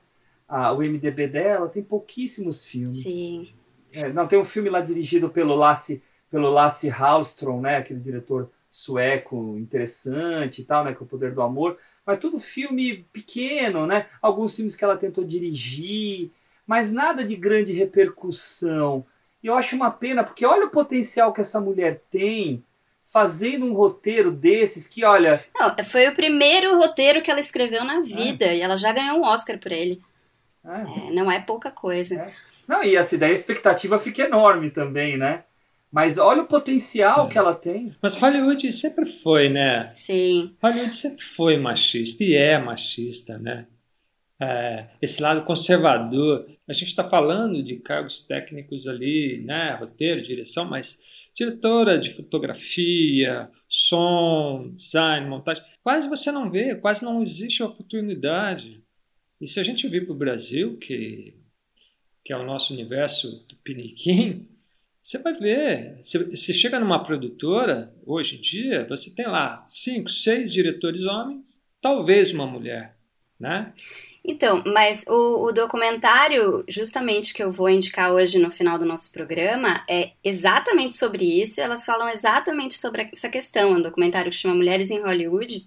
a, 0.46 0.74
o 0.74 0.80
MDB 0.80 1.30
dela, 1.30 1.70
tem 1.70 1.82
pouquíssimos 1.82 2.68
filmes. 2.68 3.04
Sim. 3.04 3.48
É, 3.98 4.13
não, 4.13 4.27
tem 4.27 4.38
um 4.38 4.46
filme 4.46 4.70
lá 4.70 4.80
dirigido 4.80 5.27
pelo 5.27 5.56
Lasse, 5.56 6.04
pelo 6.30 6.50
Lasse 6.50 6.88
Hallström, 6.88 7.62
né? 7.62 7.77
Aquele 7.77 8.00
diretor 8.00 8.51
sueco 8.70 9.58
interessante 9.58 10.62
e 10.62 10.66
tal, 10.66 10.84
né, 10.84 10.94
com 10.94 11.04
o 11.04 11.08
poder 11.08 11.34
do 11.34 11.42
amor, 11.42 11.77
mas 12.06 12.20
tudo 12.20 12.39
filme 12.39 13.08
pequeno, 13.12 13.88
né? 13.88 14.08
Alguns 14.22 14.56
filmes 14.56 14.75
que 14.75 14.84
ela 14.84 14.98
tentou 14.98 15.24
dirigir, 15.24 16.30
mas 16.66 16.92
nada 16.92 17.24
de 17.24 17.36
grande 17.36 17.74
repercussão. 17.74 19.04
E 19.42 19.48
eu 19.48 19.56
acho 19.56 19.75
uma 19.75 19.89
pena, 19.89 20.24
porque 20.24 20.46
olha 20.46 20.68
o 20.68 20.70
potencial 20.70 21.34
que 21.34 21.42
essa 21.42 21.60
mulher 21.60 22.04
tem 22.12 22.63
fazendo 23.04 23.66
um 23.66 23.74
roteiro 23.74 24.32
desses 24.32 24.88
que, 24.88 25.04
olha. 25.06 25.44
Não, 25.58 25.84
foi 25.86 26.08
o 26.10 26.16
primeiro 26.16 26.77
roteiro 26.77 27.22
que 27.22 27.32
ela 27.32 27.39
escreveu 27.39 27.84
na 27.84 28.01
vida 28.01 28.46
é. 28.46 28.58
e 28.58 28.62
ela 28.62 28.75
já 28.75 28.92
ganhou 28.92 29.18
um 29.18 29.24
Oscar 29.24 29.58
por 29.58 29.72
ele. 29.72 30.00
É. 30.63 31.08
É, 31.08 31.12
não 31.12 31.32
é 31.32 31.39
pouca 31.39 31.72
coisa. 31.72 32.32
Não, 32.68 32.84
e 32.84 32.96
essa 32.96 33.18
daí 33.18 33.32
a 33.32 33.34
expectativa 33.34 33.98
fica 33.98 34.24
enorme 34.24 34.70
também, 34.70 35.18
né? 35.18 35.44
Mas 35.92 36.18
olha 36.18 36.42
o 36.42 36.48
potencial 36.48 37.28
é. 37.28 37.30
que 37.30 37.38
ela 37.38 37.56
tem. 37.56 37.96
Mas 38.02 38.18
Hollywood 38.18 38.72
sempre 38.74 39.06
foi, 39.06 39.50
né? 39.50 39.90
Sim. 39.94 40.56
Hollywood 40.62 40.94
sempre 40.94 41.24
foi 41.24 41.58
machista 41.58 42.24
e 42.24 42.36
é 42.36 42.58
machista, 42.58 43.38
né? 43.38 43.68
É, 44.40 44.88
esse 45.02 45.22
lado 45.22 45.46
conservador. 45.46 46.46
A 46.68 46.74
gente 46.74 46.90
está 46.90 47.10
falando 47.10 47.64
de 47.64 47.78
cargos 47.78 48.20
técnicos 48.20 48.88
ali, 48.88 49.42
né? 49.46 49.76
Roteiro, 49.80 50.22
direção, 50.22 50.66
mas 50.66 51.00
diretora 51.34 51.98
de 51.98 52.14
fotografia, 52.14 53.50
som, 53.70 54.72
design, 54.76 55.30
montagem. 55.30 55.64
Quase 55.82 56.10
você 56.10 56.32
não 56.32 56.52
vê, 56.52 56.76
quase 56.76 57.06
não 57.06 57.22
existe 57.22 57.64
oportunidade. 57.64 58.84
E 59.40 59.48
se 59.48 59.60
a 59.60 59.64
gente 59.64 59.88
vir 59.88 60.06
para 60.06 60.14
o 60.14 60.18
Brasil, 60.18 60.78
que, 60.78 61.36
que 62.28 62.34
é 62.34 62.38
o 62.38 62.44
nosso 62.44 62.74
universo 62.74 63.32
do 63.48 63.56
piniquim, 63.64 64.46
você 65.02 65.18
vai 65.18 65.34
ver, 65.34 65.98
você 66.02 66.52
chega 66.52 66.78
numa 66.78 67.02
produtora, 67.02 67.94
hoje 68.06 68.36
em 68.36 68.42
dia, 68.42 68.86
você 68.90 69.10
tem 69.10 69.26
lá 69.26 69.64
cinco, 69.66 70.10
seis 70.10 70.52
diretores 70.52 71.06
homens, 71.06 71.58
talvez 71.82 72.34
uma 72.34 72.46
mulher, 72.46 72.98
né? 73.40 73.72
Então, 74.26 74.62
mas 74.66 75.06
o, 75.08 75.46
o, 75.48 75.54
documentário, 75.54 76.66
justamente 76.68 77.34
que 77.34 77.42
eu 77.42 77.50
vou 77.50 77.70
indicar 77.70 78.12
hoje 78.12 78.38
no 78.38 78.52
final 78.52 78.78
do 78.78 78.86
nosso 78.86 79.10
programa, 79.14 79.86
é 79.90 80.12
exatamente 80.22 80.98
sobre 80.98 81.24
isso. 81.24 81.62
Elas 81.62 81.86
falam 81.86 82.10
exatamente 82.10 82.74
sobre 82.74 83.04
essa 83.04 83.30
questão. 83.30 83.72
É 83.72 83.78
um 83.78 83.82
documentário 83.82 84.30
que 84.30 84.36
chama 84.36 84.54
Mulheres 84.54 84.92
em 84.92 85.00
Hollywood, 85.00 85.66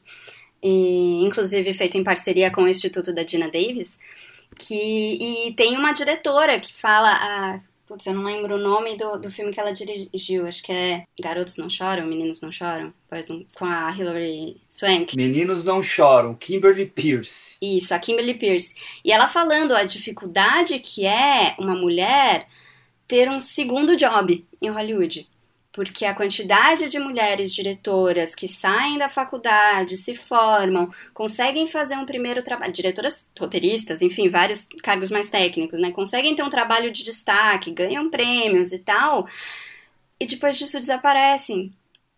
e, 0.62 1.24
inclusive 1.24 1.72
feito 1.72 1.96
em 1.96 2.04
parceria 2.04 2.50
com 2.50 2.64
o 2.64 2.68
Instituto 2.68 3.14
da 3.14 3.22
Dina 3.22 3.50
Davis. 3.50 3.98
Que, 4.58 5.46
e 5.48 5.54
tem 5.54 5.76
uma 5.76 5.92
diretora 5.92 6.60
que 6.60 6.74
fala, 6.74 7.12
a, 7.12 7.60
Putz, 7.90 8.06
eu 8.06 8.14
não 8.14 8.22
lembro 8.22 8.54
o 8.54 8.58
nome 8.58 8.96
do, 8.96 9.18
do 9.18 9.32
filme 9.32 9.52
que 9.52 9.58
ela 9.58 9.72
dirigiu. 9.72 10.46
Acho 10.46 10.62
que 10.62 10.72
é 10.72 11.02
Garotos 11.20 11.56
Não 11.56 11.68
Choram, 11.68 12.06
Meninos 12.06 12.40
Não 12.40 12.52
Choram. 12.52 12.94
Pois, 13.08 13.26
com 13.26 13.64
a 13.64 13.90
Hilary 13.90 14.60
Swank. 14.68 15.16
Meninos 15.16 15.64
Não 15.64 15.82
Choram, 15.82 16.36
Kimberly 16.36 16.86
Pierce. 16.86 17.56
Isso, 17.60 17.92
a 17.92 17.98
Kimberly 17.98 18.34
Pierce. 18.34 18.76
E 19.04 19.10
ela 19.10 19.26
falando 19.26 19.74
a 19.74 19.82
dificuldade 19.82 20.78
que 20.78 21.04
é 21.04 21.56
uma 21.58 21.74
mulher 21.74 22.46
ter 23.08 23.28
um 23.28 23.40
segundo 23.40 23.96
job 23.96 24.46
em 24.62 24.70
Hollywood 24.70 25.28
porque 25.80 26.04
a 26.04 26.14
quantidade 26.14 26.90
de 26.90 26.98
mulheres 26.98 27.54
diretoras 27.54 28.34
que 28.34 28.46
saem 28.46 28.98
da 28.98 29.08
faculdade, 29.08 29.96
se 29.96 30.14
formam, 30.14 30.92
conseguem 31.14 31.66
fazer 31.66 31.94
um 31.94 32.04
primeiro 32.04 32.42
trabalho, 32.42 32.70
diretoras 32.70 33.30
roteiristas, 33.38 34.02
enfim, 34.02 34.28
vários 34.28 34.68
cargos 34.82 35.10
mais 35.10 35.30
técnicos, 35.30 35.80
né? 35.80 35.90
Conseguem 35.90 36.34
ter 36.34 36.42
um 36.42 36.50
trabalho 36.50 36.90
de 36.90 37.02
destaque, 37.02 37.70
ganham 37.70 38.10
prêmios 38.10 38.72
e 38.72 38.78
tal, 38.78 39.26
e 40.20 40.26
depois 40.26 40.58
disso 40.58 40.78
desaparecem. 40.78 41.72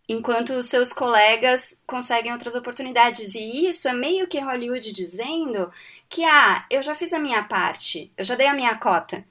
Enquanto 0.08 0.60
seus 0.64 0.92
colegas 0.92 1.80
conseguem 1.86 2.32
outras 2.32 2.56
oportunidades. 2.56 3.36
E 3.36 3.68
isso 3.68 3.86
é 3.86 3.92
meio 3.92 4.26
que 4.26 4.40
Hollywood 4.40 4.92
dizendo 4.92 5.72
que, 6.08 6.24
ah, 6.24 6.66
eu 6.68 6.82
já 6.82 6.96
fiz 6.96 7.12
a 7.12 7.20
minha 7.20 7.44
parte, 7.44 8.12
eu 8.16 8.24
já 8.24 8.34
dei 8.34 8.48
a 8.48 8.54
minha 8.54 8.74
cota 8.76 9.24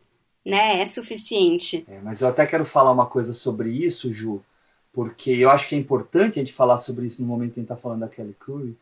né, 0.46 0.82
é 0.82 0.86
suficiente. 0.86 1.86
É, 1.88 2.00
mas 2.02 2.22
eu 2.22 2.28
até 2.28 2.46
quero 2.46 2.66
falar 2.66 2.92
uma 2.92 3.06
coisa 3.06 3.34
sobre 3.34 3.70
isso, 3.70 4.12
Ju, 4.12 4.42
porque 4.94 5.32
eu 5.32 5.50
acho 5.50 5.68
que 5.68 5.76
é 5.76 5.78
importante 5.78 6.40
a 6.40 6.42
gente 6.42 6.54
falar 6.54 6.78
sobre 6.78 7.06
isso 7.06 7.22
no 7.22 7.28
momento 7.28 7.54
que 7.54 7.60
a 7.60 7.64
gente 7.64 7.72
está 7.72 7.78
falando 7.78 8.02
da 8.02 8.10
Kelly 8.10 8.36
Curry, 8.40 8.76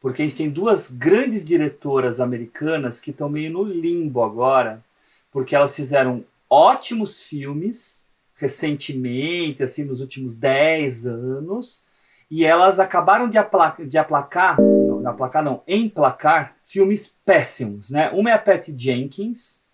porque 0.00 0.22
a 0.22 0.26
gente 0.26 0.36
tem 0.36 0.48
duas 0.48 0.90
grandes 0.90 1.44
diretoras 1.44 2.20
americanas 2.20 3.00
que 3.00 3.10
estão 3.10 3.28
meio 3.28 3.52
no 3.52 3.64
limbo 3.64 4.22
agora, 4.22 4.82
porque 5.30 5.54
elas 5.54 5.76
fizeram 5.76 6.24
ótimos 6.48 7.22
filmes, 7.22 8.08
recentemente, 8.34 9.62
assim, 9.62 9.84
nos 9.84 10.00
últimos 10.00 10.34
10 10.34 11.06
anos, 11.06 11.84
e 12.30 12.44
elas 12.44 12.80
acabaram 12.80 13.28
de, 13.28 13.36
apla 13.36 13.76
de 13.78 13.98
aplacar, 13.98 14.58
não, 14.60 15.06
aplacar 15.06 15.44
não, 15.44 15.62
emplacar 15.66 16.56
filmes 16.64 17.20
péssimos, 17.24 17.90
né? 17.90 18.08
Uma 18.10 18.30
é 18.30 18.32
a 18.34 18.38
Patty 18.38 18.74
Jenkins, 18.78 19.64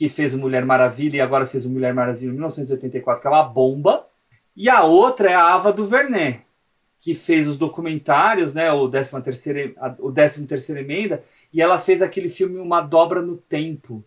que 0.00 0.08
fez 0.08 0.32
o 0.32 0.38
Mulher 0.38 0.64
Maravilha 0.64 1.18
e 1.18 1.20
agora 1.20 1.44
fez 1.44 1.66
o 1.66 1.70
Mulher 1.70 1.92
Maravilha 1.92 2.30
em 2.30 2.32
1984, 2.32 3.20
que 3.20 3.28
é 3.28 3.30
uma 3.30 3.42
bomba, 3.42 4.06
e 4.56 4.66
a 4.66 4.82
outra 4.82 5.28
é 5.28 5.34
a 5.34 5.52
Ava 5.52 5.74
DuVernay, 5.74 6.40
que 6.98 7.14
fez 7.14 7.46
os 7.46 7.58
documentários, 7.58 8.54
né, 8.54 8.72
o 8.72 8.88
13 8.88 9.20
terceira, 9.20 9.74
o 9.98 10.10
13 10.10 10.46
terceira 10.46 10.80
emenda, 10.80 11.22
e 11.52 11.60
ela 11.60 11.78
fez 11.78 12.00
aquele 12.00 12.30
filme 12.30 12.58
Uma 12.58 12.80
Dobra 12.80 13.20
no 13.20 13.36
Tempo, 13.36 14.02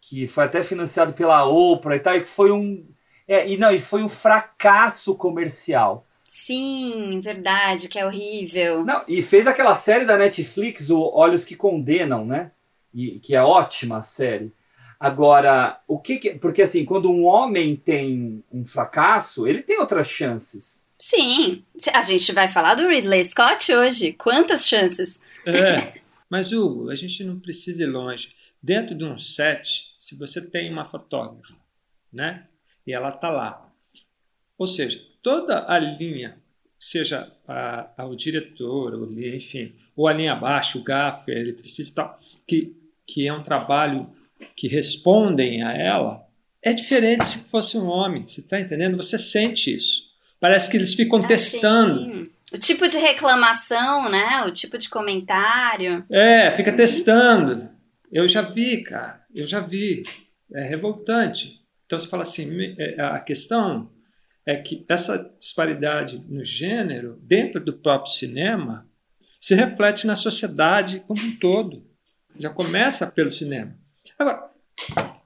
que 0.00 0.28
foi 0.28 0.44
até 0.44 0.62
financiado 0.62 1.12
pela 1.12 1.44
Oprah 1.48 1.96
e 1.96 1.98
tal, 2.00 2.14
e 2.14 2.20
que 2.20 2.28
foi 2.28 2.52
um 2.52 2.86
é, 3.26 3.50
e 3.50 3.56
não, 3.56 3.72
e 3.72 3.80
foi 3.80 4.04
um 4.04 4.08
fracasso 4.08 5.16
comercial. 5.16 6.06
Sim, 6.28 7.18
verdade, 7.20 7.88
que 7.88 7.98
é 7.98 8.06
horrível. 8.06 8.84
Não, 8.84 9.02
e 9.08 9.20
fez 9.20 9.48
aquela 9.48 9.74
série 9.74 10.04
da 10.04 10.16
Netflix, 10.16 10.90
o 10.90 11.10
Olhos 11.12 11.44
que 11.44 11.56
Condenam, 11.56 12.24
né? 12.24 12.52
E, 12.94 13.18
que 13.18 13.34
é 13.34 13.42
ótima 13.42 13.96
a 13.96 14.02
série. 14.02 14.56
Agora, 15.00 15.80
o 15.86 15.98
que, 15.98 16.18
que 16.18 16.34
porque 16.34 16.62
assim, 16.62 16.84
quando 16.84 17.10
um 17.10 17.24
homem 17.24 17.76
tem 17.76 18.42
um 18.52 18.66
fracasso, 18.66 19.46
ele 19.46 19.62
tem 19.62 19.78
outras 19.78 20.08
chances. 20.08 20.88
Sim, 20.98 21.62
a 21.92 22.02
gente 22.02 22.32
vai 22.32 22.48
falar 22.48 22.74
do 22.74 22.88
Ridley 22.88 23.24
Scott 23.24 23.72
hoje. 23.72 24.12
Quantas 24.12 24.66
chances? 24.66 25.22
É, 25.46 26.00
mas 26.28 26.50
Hugo, 26.50 26.90
a 26.90 26.96
gente 26.96 27.22
não 27.22 27.38
precisa 27.38 27.84
ir 27.84 27.86
longe. 27.86 28.34
Dentro 28.60 28.96
de 28.96 29.04
um 29.04 29.16
set, 29.16 29.94
se 30.00 30.16
você 30.16 30.40
tem 30.40 30.72
uma 30.72 30.84
fotógrafa, 30.84 31.54
né? 32.12 32.44
E 32.84 32.92
ela 32.92 33.10
está 33.10 33.30
lá. 33.30 33.70
Ou 34.56 34.66
seja, 34.66 35.00
toda 35.22 35.64
a 35.72 35.78
linha, 35.78 36.36
seja 36.80 37.32
a, 37.46 37.88
a, 37.96 38.04
o 38.04 38.16
diretor, 38.16 38.94
o, 38.94 39.20
enfim, 39.20 39.76
ou 39.94 40.08
a 40.08 40.12
linha 40.12 40.32
abaixo, 40.32 40.80
o 40.80 40.82
gaffer, 40.82 41.36
eletricista, 41.36 42.02
tal, 42.02 42.20
que, 42.44 42.74
que 43.06 43.28
é 43.28 43.32
um 43.32 43.44
trabalho 43.44 44.10
que 44.56 44.68
respondem 44.68 45.62
a 45.62 45.72
ela, 45.72 46.26
é 46.62 46.72
diferente 46.72 47.24
se 47.24 47.50
fosse 47.50 47.76
um 47.78 47.86
homem. 47.86 48.26
Você 48.26 48.40
está 48.40 48.60
entendendo? 48.60 48.96
Você 48.96 49.16
sente 49.18 49.74
isso. 49.74 50.02
Parece 50.40 50.70
que 50.70 50.76
eles 50.76 50.94
ficam 50.94 51.18
ah, 51.18 51.26
testando. 51.26 52.00
Sim. 52.00 52.30
O 52.52 52.58
tipo 52.58 52.88
de 52.88 52.96
reclamação, 52.96 54.10
né? 54.10 54.44
O 54.46 54.50
tipo 54.50 54.78
de 54.78 54.88
comentário. 54.88 56.04
É, 56.10 56.56
fica 56.56 56.72
testando. 56.72 57.68
Eu 58.10 58.26
já 58.26 58.42
vi, 58.42 58.82
cara. 58.82 59.20
Eu 59.34 59.46
já 59.46 59.60
vi. 59.60 60.04
É 60.54 60.62
revoltante. 60.62 61.60
Então 61.84 61.98
você 61.98 62.08
fala 62.08 62.22
assim, 62.22 62.74
é, 62.78 63.00
a 63.00 63.20
questão 63.20 63.90
é 64.46 64.56
que 64.56 64.84
essa 64.88 65.30
disparidade 65.38 66.24
no 66.28 66.44
gênero, 66.44 67.18
dentro 67.22 67.62
do 67.62 67.74
próprio 67.74 68.12
cinema, 68.12 68.86
se 69.40 69.54
reflete 69.54 70.06
na 70.06 70.16
sociedade 70.16 71.00
como 71.06 71.20
um 71.20 71.36
todo. 71.36 71.86
Já 72.38 72.48
começa 72.50 73.06
pelo 73.06 73.30
cinema. 73.30 73.76
Agora, 74.18 74.50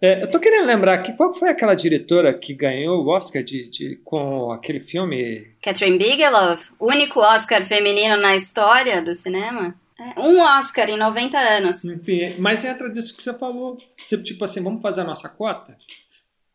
é, 0.00 0.22
eu 0.22 0.30
tô 0.30 0.40
querendo 0.40 0.66
lembrar 0.66 0.94
aqui, 0.94 1.12
qual 1.12 1.32
foi 1.32 1.48
aquela 1.48 1.74
diretora 1.74 2.36
que 2.36 2.52
ganhou 2.52 3.04
o 3.04 3.08
Oscar 3.08 3.42
de, 3.42 3.70
de, 3.70 3.96
com 4.04 4.50
aquele 4.50 4.80
filme? 4.80 5.46
Catherine 5.62 5.96
Bigelow, 5.96 6.58
único 6.80 7.20
Oscar 7.20 7.64
feminino 7.64 8.16
na 8.16 8.34
história 8.34 9.00
do 9.00 9.14
cinema. 9.14 9.74
É, 9.98 10.20
um 10.20 10.40
Oscar 10.40 10.88
em 10.88 10.98
90 10.98 11.38
anos. 11.38 11.84
Enfim, 11.84 12.34
mas 12.38 12.64
entra 12.64 12.90
disso 12.90 13.16
que 13.16 13.22
você 13.22 13.32
falou. 13.32 13.78
Tipo 14.04 14.44
assim, 14.44 14.62
vamos 14.62 14.82
fazer 14.82 15.02
a 15.02 15.04
nossa 15.04 15.28
cota? 15.28 15.76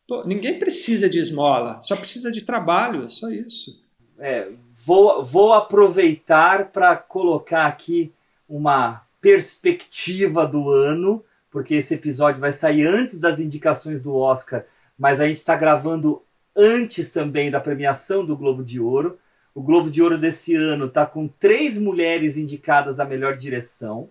Pô, 0.06 0.24
ninguém 0.24 0.58
precisa 0.58 1.08
de 1.08 1.18
esmola, 1.18 1.80
só 1.82 1.96
precisa 1.96 2.30
de 2.30 2.44
trabalho, 2.44 3.04
é 3.04 3.08
só 3.08 3.30
isso. 3.30 3.78
É, 4.18 4.48
vou, 4.86 5.24
vou 5.24 5.54
aproveitar 5.54 6.66
para 6.66 6.96
colocar 6.96 7.66
aqui 7.66 8.12
uma 8.48 9.06
perspectiva 9.20 10.46
do 10.46 10.70
ano 10.70 11.24
porque 11.58 11.74
esse 11.74 11.94
episódio 11.94 12.40
vai 12.40 12.52
sair 12.52 12.86
antes 12.86 13.18
das 13.18 13.40
indicações 13.40 14.00
do 14.00 14.14
Oscar, 14.14 14.64
mas 14.96 15.20
a 15.20 15.26
gente 15.26 15.38
está 15.38 15.56
gravando 15.56 16.22
antes 16.56 17.10
também 17.10 17.50
da 17.50 17.58
premiação 17.58 18.24
do 18.24 18.36
Globo 18.36 18.62
de 18.62 18.78
Ouro. 18.78 19.18
O 19.52 19.60
Globo 19.60 19.90
de 19.90 20.00
Ouro 20.00 20.16
desse 20.16 20.54
ano 20.54 20.84
está 20.84 21.04
com 21.04 21.26
três 21.26 21.76
mulheres 21.76 22.36
indicadas 22.36 23.00
à 23.00 23.04
melhor 23.04 23.36
direção, 23.36 24.08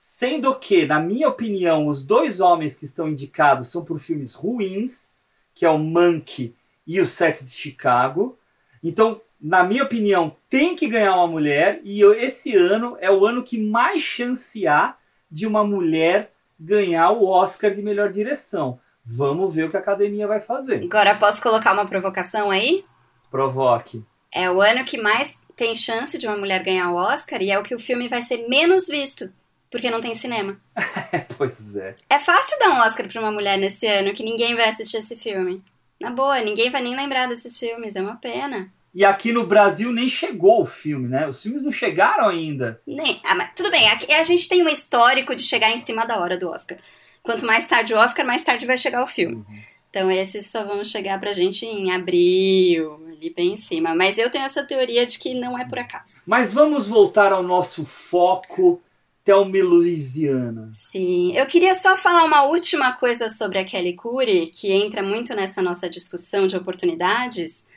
sendo 0.00 0.52
que, 0.56 0.86
na 0.86 0.98
minha 0.98 1.28
opinião, 1.28 1.86
os 1.86 2.04
dois 2.04 2.40
homens 2.40 2.76
que 2.76 2.84
estão 2.84 3.08
indicados 3.08 3.68
são 3.68 3.84
por 3.84 4.00
filmes 4.00 4.34
ruins, 4.34 5.14
que 5.54 5.64
é 5.64 5.70
o 5.70 5.78
Monkey 5.78 6.56
e 6.84 7.00
o 7.00 7.06
Sete 7.06 7.44
de 7.44 7.52
Chicago. 7.52 8.36
Então, 8.82 9.20
na 9.40 9.62
minha 9.62 9.84
opinião, 9.84 10.36
tem 10.50 10.74
que 10.74 10.88
ganhar 10.88 11.14
uma 11.14 11.28
mulher, 11.28 11.80
e 11.84 12.02
esse 12.02 12.56
ano 12.56 12.96
é 13.00 13.08
o 13.08 13.24
ano 13.24 13.44
que 13.44 13.56
mais 13.56 14.02
chance 14.02 14.66
há 14.66 14.96
de 15.30 15.46
uma 15.46 15.62
mulher 15.62 16.32
ganhar 16.58 17.10
o 17.10 17.26
Oscar 17.26 17.74
de 17.74 17.82
melhor 17.82 18.10
direção. 18.10 18.80
Vamos 19.04 19.54
ver 19.54 19.64
o 19.64 19.70
que 19.70 19.76
a 19.76 19.80
academia 19.80 20.26
vai 20.26 20.40
fazer. 20.40 20.82
Agora 20.84 21.14
posso 21.16 21.42
colocar 21.42 21.72
uma 21.72 21.86
provocação 21.86 22.50
aí? 22.50 22.84
Provoque. 23.30 24.04
É 24.32 24.50
o 24.50 24.60
ano 24.60 24.84
que 24.84 25.00
mais 25.00 25.38
tem 25.56 25.74
chance 25.74 26.18
de 26.18 26.26
uma 26.26 26.36
mulher 26.36 26.62
ganhar 26.62 26.90
o 26.90 26.96
Oscar 26.96 27.40
e 27.42 27.50
é 27.50 27.58
o 27.58 27.62
que 27.62 27.74
o 27.74 27.80
filme 27.80 28.08
vai 28.08 28.22
ser 28.22 28.46
menos 28.48 28.86
visto, 28.86 29.32
porque 29.70 29.90
não 29.90 30.00
tem 30.00 30.14
cinema. 30.14 30.60
pois 31.38 31.74
é. 31.76 31.96
É 32.08 32.18
fácil 32.18 32.58
dar 32.58 32.70
um 32.70 32.80
Oscar 32.80 33.08
para 33.08 33.20
uma 33.20 33.32
mulher 33.32 33.58
nesse 33.58 33.86
ano 33.86 34.12
que 34.12 34.22
ninguém 34.22 34.54
vai 34.54 34.68
assistir 34.68 34.98
esse 34.98 35.16
filme. 35.16 35.62
Na 36.00 36.10
boa, 36.10 36.40
ninguém 36.40 36.70
vai 36.70 36.80
nem 36.80 36.94
lembrar 36.94 37.26
desses 37.26 37.58
filmes, 37.58 37.96
é 37.96 38.00
uma 38.00 38.16
pena. 38.16 38.70
E 38.98 39.04
aqui 39.04 39.30
no 39.30 39.46
Brasil 39.46 39.92
nem 39.92 40.08
chegou 40.08 40.60
o 40.60 40.66
filme, 40.66 41.06
né? 41.06 41.28
Os 41.28 41.40
filmes 41.40 41.62
não 41.62 41.70
chegaram 41.70 42.26
ainda. 42.26 42.82
Nem. 42.84 43.20
Ah, 43.22 43.36
mas 43.36 43.52
tudo 43.54 43.70
bem, 43.70 43.88
aqui, 43.88 44.12
a 44.12 44.24
gente 44.24 44.48
tem 44.48 44.60
um 44.60 44.68
histórico 44.68 45.36
de 45.36 45.42
chegar 45.44 45.70
em 45.70 45.78
cima 45.78 46.04
da 46.04 46.18
hora 46.18 46.36
do 46.36 46.50
Oscar. 46.50 46.76
Quanto 47.22 47.46
mais 47.46 47.68
tarde 47.68 47.94
o 47.94 47.96
Oscar, 47.96 48.26
mais 48.26 48.42
tarde 48.42 48.66
vai 48.66 48.76
chegar 48.76 49.00
o 49.00 49.06
filme. 49.06 49.36
Uhum. 49.36 49.62
Então 49.88 50.10
esses 50.10 50.50
só 50.50 50.64
vão 50.64 50.82
chegar 50.82 51.20
pra 51.20 51.32
gente 51.32 51.64
em 51.64 51.92
abril, 51.92 53.00
ali 53.06 53.32
bem 53.32 53.52
em 53.52 53.56
cima. 53.56 53.94
Mas 53.94 54.18
eu 54.18 54.30
tenho 54.30 54.44
essa 54.44 54.64
teoria 54.64 55.06
de 55.06 55.20
que 55.20 55.32
não 55.32 55.56
é 55.56 55.64
por 55.64 55.78
acaso. 55.78 56.20
Mas 56.26 56.52
vamos 56.52 56.88
voltar 56.88 57.32
ao 57.32 57.44
nosso 57.44 57.86
foco. 57.86 58.82
Thelma 59.22 59.62
Louisiana. 59.62 60.70
Sim, 60.72 61.36
eu 61.36 61.46
queria 61.46 61.74
só 61.74 61.96
falar 61.96 62.24
uma 62.24 62.46
última 62.46 62.94
coisa 62.94 63.30
sobre 63.30 63.58
a 63.58 63.64
Kelly 63.64 63.92
Curry, 63.92 64.48
que 64.48 64.72
entra 64.72 65.04
muito 65.04 65.34
nessa 65.36 65.62
nossa 65.62 65.88
discussão 65.88 66.48
de 66.48 66.56
oportunidades 66.56 67.67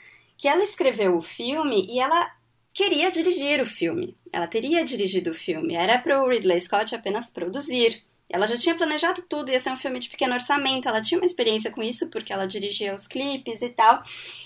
que 0.41 0.47
ela 0.47 0.63
escreveu 0.63 1.15
o 1.15 1.21
filme 1.21 1.85
e 1.87 1.99
ela 1.99 2.27
queria 2.73 3.11
dirigir 3.11 3.61
o 3.61 3.65
filme. 3.65 4.17
Ela 4.33 4.47
teria 4.47 4.83
dirigido 4.83 5.29
o 5.29 5.35
filme. 5.35 5.75
Era 5.75 5.99
para 5.99 6.19
o 6.19 6.27
Ridley 6.27 6.59
Scott 6.59 6.95
apenas 6.95 7.29
produzir. 7.29 8.03
Ela 8.31 8.45
já 8.45 8.57
tinha 8.57 8.75
planejado 8.75 9.21
tudo, 9.23 9.51
ia 9.51 9.59
ser 9.59 9.71
um 9.71 9.77
filme 9.77 9.99
de 9.99 10.09
pequeno 10.09 10.33
orçamento. 10.33 10.87
Ela 10.87 11.01
tinha 11.01 11.19
uma 11.19 11.25
experiência 11.25 11.71
com 11.71 11.83
isso, 11.83 12.09
porque 12.09 12.31
ela 12.31 12.45
dirigia 12.45 12.95
os 12.95 13.07
clipes 13.07 13.61
e 13.61 13.69
tal. 13.69 14.01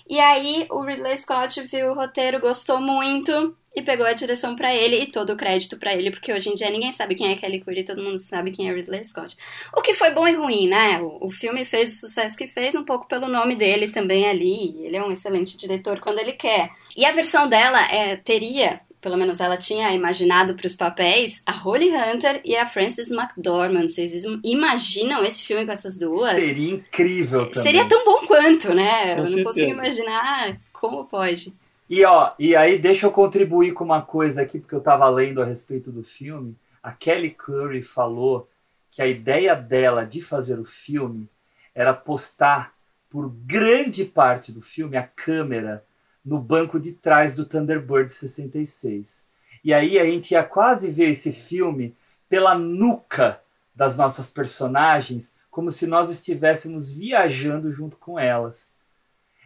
E 0.10 0.20
aí 0.20 0.66
o 0.70 0.82
Ridley 0.82 1.18
Scott 1.18 1.62
viu 1.64 1.92
o 1.92 1.96
roteiro, 1.96 2.40
gostou 2.40 2.80
muito 2.80 3.56
e 3.76 3.82
pegou 3.82 4.06
a 4.06 4.14
direção 4.14 4.56
para 4.56 4.74
ele 4.74 5.02
e 5.02 5.12
todo 5.12 5.34
o 5.34 5.36
crédito 5.36 5.78
para 5.78 5.94
ele, 5.94 6.10
porque 6.10 6.32
hoje 6.32 6.50
em 6.50 6.54
dia 6.54 6.70
ninguém 6.70 6.94
sabe 6.94 7.14
quem 7.14 7.32
é 7.32 7.36
Kelly 7.36 7.60
Curry, 7.60 7.84
todo 7.84 8.02
mundo 8.02 8.18
sabe 8.18 8.52
quem 8.52 8.70
é 8.70 8.74
Ridley 8.74 9.04
Scott. 9.04 9.36
O 9.76 9.82
que 9.82 9.94
foi 9.94 10.12
bom 10.12 10.26
e 10.26 10.34
ruim, 10.34 10.68
né? 10.68 11.00
O, 11.02 11.28
o 11.28 11.32
filme 11.32 11.66
fez 11.66 11.94
o 11.94 12.00
sucesso 12.00 12.38
que 12.38 12.48
fez, 12.48 12.74
um 12.74 12.86
pouco 12.86 13.06
pelo 13.08 13.28
nome 13.28 13.54
dele 13.56 13.90
também 13.90 14.28
ali. 14.28 14.78
Ele 14.86 14.96
é 14.96 15.04
um 15.04 15.12
excelente 15.12 15.58
diretor 15.58 16.00
quando 16.00 16.20
ele 16.20 16.32
quer. 16.32 16.72
E 16.96 17.06
a 17.06 17.12
versão 17.12 17.50
dela 17.50 17.82
é, 17.92 18.16
teria 18.16 18.80
pelo 19.06 19.18
menos 19.18 19.40
ela 19.40 19.56
tinha 19.56 19.94
imaginado 19.94 20.56
para 20.56 20.66
os 20.66 20.76
papéis, 20.76 21.44
a 21.46 21.52
Holly 21.52 21.96
Hunter 21.96 22.42
e 22.44 22.56
a 22.56 22.66
Frances 22.66 23.12
McDormand. 23.12 23.88
Vocês 23.88 24.24
imaginam 24.44 25.24
esse 25.24 25.44
filme 25.44 25.64
com 25.64 25.72
essas 25.72 25.96
duas? 25.96 26.34
Seria 26.34 26.74
incrível 26.74 27.46
também. 27.52 27.72
Seria 27.72 27.88
tão 27.88 28.04
bom 28.04 28.26
quanto, 28.26 28.74
né? 28.74 29.14
Com 29.14 29.22
Eu 29.22 29.28
certeza. 29.28 29.38
não 29.38 29.44
consigo 29.44 29.72
imaginar 29.74 30.58
como 30.74 31.06
pode. 31.06 31.54
E 31.88 32.04
ó, 32.04 32.32
e 32.40 32.56
aí 32.56 32.80
deixa 32.80 33.06
eu 33.06 33.12
contribuir 33.12 33.74
com 33.74 33.84
uma 33.84 34.02
coisa 34.02 34.42
aqui, 34.42 34.58
porque 34.58 34.74
eu 34.74 34.80
estava 34.80 35.08
lendo 35.08 35.40
a 35.40 35.46
respeito 35.46 35.92
do 35.92 36.02
filme. 36.02 36.56
A 36.82 36.92
Kelly 36.92 37.30
Curry 37.30 37.84
falou 37.84 38.50
que 38.90 39.04
a 39.04 39.06
ideia 39.06 39.54
dela 39.54 40.04
de 40.04 40.20
fazer 40.20 40.60
o 40.60 40.66
filme 40.66 41.30
era 41.76 41.94
postar 41.94 42.74
por 43.08 43.30
grande 43.30 44.04
parte 44.04 44.52
do 44.52 44.64
filme 44.64 44.98
a 44.98 45.04
câmera 45.04 45.84
no 46.26 46.40
banco 46.40 46.80
de 46.80 46.94
trás 46.94 47.34
do 47.34 47.46
Thunderbird 47.46 48.12
66. 48.12 49.30
E 49.64 49.74
aí 49.74 50.00
a 50.00 50.06
gente 50.06 50.32
ia 50.32 50.44
quase 50.44 50.92
ver 50.92 51.10
esse 51.10 51.32
filme 51.32 51.96
pela 52.28 52.58
nuca 52.58 53.42
das 53.76 53.98
nossas 53.98 54.32
personagens, 54.32 55.38
como 55.52 55.72
se 55.72 55.86
nós 55.86 56.10
estivéssemos 56.10 56.98
viajando 56.98 57.72
junto 57.72 57.98
com 57.98 58.18
elas. 58.20 58.74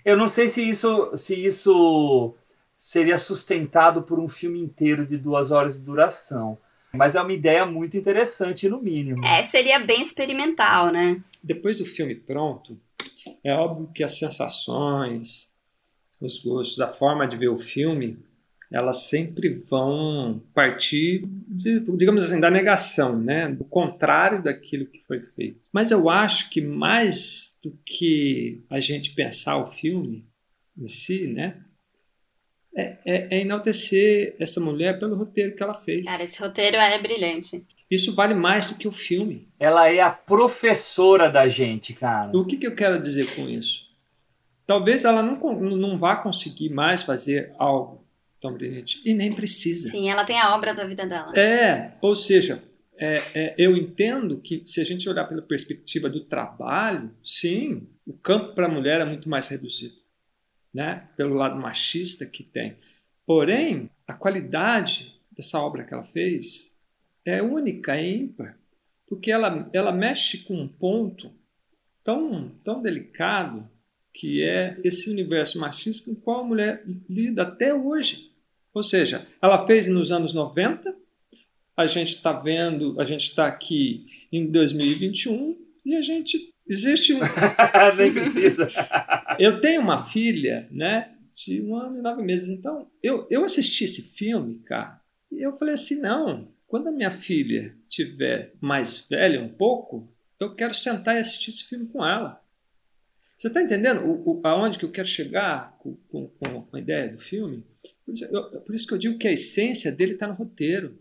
Eu 0.06 0.16
não 0.16 0.28
sei 0.28 0.48
se 0.48 0.68
isso, 0.68 1.16
se 1.16 1.46
isso 1.46 2.34
seria 2.78 3.18
sustentado 3.18 4.04
por 4.04 4.20
um 4.20 4.28
filme 4.28 4.62
inteiro 4.62 5.06
de 5.06 5.18
duas 5.18 5.52
horas 5.52 5.78
de 5.78 5.84
duração. 5.84 6.58
Mas 6.94 7.16
é 7.16 7.22
uma 7.22 7.34
ideia 7.34 7.66
muito 7.66 7.98
interessante, 7.98 8.68
no 8.68 8.82
mínimo. 8.82 9.24
É, 9.24 9.44
seria 9.44 9.80
bem 9.80 10.02
experimental, 10.02 10.92
né? 10.92 11.22
Depois 11.44 11.78
do 11.78 11.86
filme 11.86 12.16
pronto, 12.16 12.80
É 13.44 13.54
óbvio 13.54 13.90
que 13.94 14.04
as 14.04 14.18
sensações, 14.18 15.54
os 16.20 16.40
gostos, 16.40 16.80
a 16.80 16.88
forma 16.88 17.28
de 17.28 17.38
ver 17.38 17.50
o 17.50 17.58
filme, 17.58 18.18
elas 18.72 19.04
sempre 19.10 19.50
vão 19.50 20.42
partir, 20.54 21.24
de, 21.48 21.80
digamos 21.98 22.26
assim, 22.26 22.40
da 22.40 22.52
negação, 22.52 23.18
né? 23.18 23.50
do 23.50 23.64
contrário 23.64 24.44
daquilo 24.44 24.86
que 24.86 25.02
foi 25.08 25.22
feito. 25.22 25.60
Mas 25.74 25.90
eu 25.90 26.10
acho 26.10 26.50
que 26.50 26.62
mais 26.62 27.58
do 27.64 27.72
que 27.84 28.62
a 28.70 28.80
gente 28.80 29.16
pensar 29.16 29.58
o 29.58 29.72
filme 29.72 30.26
em 30.78 30.88
si, 30.88 31.26
né? 31.26 31.58
É, 32.76 32.98
é, 33.04 33.28
é 33.32 33.42
enaltecer 33.42 34.36
essa 34.40 34.62
mulher 34.62 35.00
pelo 35.00 35.16
roteiro 35.16 35.56
que 35.56 35.64
ela 35.64 35.74
fez. 35.74 36.04
Cara, 36.04 36.24
esse 36.24 36.40
roteiro 36.40 36.78
é 36.78 37.00
brilhante. 37.00 37.66
Isso 37.90 38.14
vale 38.14 38.36
mais 38.36 38.68
do 38.68 38.76
que 38.76 38.88
o 38.88 38.92
filme. 38.92 39.48
Ela 39.60 39.92
é 39.92 40.00
a 40.00 40.12
professora 40.12 41.30
da 41.30 41.48
gente, 41.48 41.94
cara. 41.94 42.38
O 42.38 42.46
que, 42.46 42.58
que 42.58 42.68
eu 42.68 42.76
quero 42.76 43.02
dizer 43.02 43.34
com 43.36 43.50
isso? 43.50 43.89
Talvez 44.70 45.04
ela 45.04 45.24
não, 45.24 45.36
não 45.60 45.98
vá 45.98 46.16
conseguir 46.16 46.70
mais 46.70 47.02
fazer 47.02 47.52
algo 47.58 48.06
tão 48.40 48.54
brilhante. 48.54 49.02
E 49.04 49.16
nem 49.16 49.34
precisa. 49.34 49.90
Sim, 49.90 50.12
ela 50.12 50.24
tem 50.24 50.40
a 50.40 50.54
obra 50.54 50.76
da 50.76 50.86
vida 50.86 51.08
dela. 51.08 51.36
É, 51.36 51.98
ou 52.00 52.14
seja, 52.14 52.62
é, 52.96 53.16
é, 53.34 53.56
eu 53.58 53.76
entendo 53.76 54.38
que 54.38 54.62
se 54.66 54.80
a 54.80 54.84
gente 54.84 55.10
olhar 55.10 55.26
pela 55.26 55.42
perspectiva 55.42 56.08
do 56.08 56.24
trabalho, 56.24 57.10
sim, 57.26 57.88
o 58.06 58.14
campo 58.14 58.54
para 58.54 58.68
a 58.68 58.70
mulher 58.70 59.02
é 59.02 59.06
muito 59.06 59.28
mais 59.28 59.48
reduzido, 59.48 59.96
né? 60.72 61.10
Pelo 61.18 61.34
lado 61.34 61.60
machista 61.60 62.24
que 62.24 62.44
tem. 62.44 62.78
Porém, 63.26 63.90
a 64.08 64.14
qualidade 64.14 65.20
dessa 65.32 65.60
obra 65.60 65.84
que 65.84 65.96
ela 65.96 66.04
fez 66.04 66.72
é 67.26 67.42
única, 67.42 67.96
é 67.96 68.08
ímpar, 68.08 68.56
porque 69.08 69.32
ela, 69.32 69.68
ela 69.74 69.92
mexe 69.92 70.44
com 70.44 70.54
um 70.54 70.68
ponto 70.68 71.32
tão, 72.04 72.52
tão 72.64 72.84
delicado 72.84 73.68
que 74.20 74.44
é 74.44 74.78
esse 74.84 75.10
universo 75.10 75.58
machista 75.58 76.12
em 76.12 76.14
qual 76.14 76.42
a 76.42 76.44
mulher 76.44 76.84
lida 77.10 77.44
até 77.44 77.74
hoje. 77.74 78.30
Ou 78.74 78.84
seja, 78.84 79.26
ela 79.42 79.66
fez 79.66 79.88
nos 79.88 80.12
anos 80.12 80.34
90, 80.34 80.94
a 81.78 81.88
gente 81.88 82.16
está 82.16 82.34
vendo, 82.34 83.00
a 83.00 83.06
gente 83.06 83.22
está 83.22 83.48
aqui 83.48 84.08
em 84.30 84.46
2021 84.46 85.58
e 85.86 85.96
a 85.96 86.02
gente 86.02 86.54
existe 86.68 87.14
um. 87.14 87.22
Nem 87.96 88.12
precisa. 88.12 88.68
eu 89.40 89.62
tenho 89.62 89.82
uma 89.82 90.06
filha, 90.06 90.68
né, 90.70 91.16
de 91.34 91.62
um 91.62 91.78
ano 91.78 92.00
e 92.00 92.02
nove 92.02 92.22
meses. 92.22 92.50
Então, 92.50 92.92
eu, 93.02 93.26
eu 93.30 93.46
assisti 93.46 93.86
esse 93.86 94.02
filme, 94.18 94.60
cara, 94.66 95.00
e 95.32 95.42
eu 95.42 95.54
falei 95.54 95.76
assim: 95.76 96.02
não, 96.02 96.52
quando 96.68 96.90
a 96.90 96.92
minha 96.92 97.10
filha 97.12 97.74
tiver 97.88 98.52
mais 98.60 99.08
velha 99.10 99.42
um 99.42 99.48
pouco, 99.48 100.12
eu 100.38 100.54
quero 100.56 100.74
sentar 100.74 101.16
e 101.16 101.20
assistir 101.20 101.52
esse 101.52 101.64
filme 101.64 101.88
com 101.88 102.06
ela. 102.06 102.44
Você 103.40 103.48
está 103.48 103.62
entendendo 103.62 104.02
o, 104.02 104.42
o, 104.42 104.42
aonde 104.44 104.78
que 104.78 104.84
eu 104.84 104.92
quero 104.92 105.08
chegar 105.08 105.78
com, 105.80 105.96
com, 106.10 106.28
com 106.28 106.76
a 106.76 106.80
ideia 106.80 107.08
do 107.08 107.18
filme? 107.18 107.66
Por 108.06 108.14
isso, 108.14 108.26
eu, 108.26 108.62
por 108.62 108.76
isso, 108.76 108.86
que 108.86 108.94
eu 108.94 108.98
digo 108.98 109.18
que 109.18 109.30
a 109.30 109.32
essência 109.32 109.94
dele 109.94 110.12
está 110.12 110.28
no 110.28 110.34
roteiro. 110.34 111.00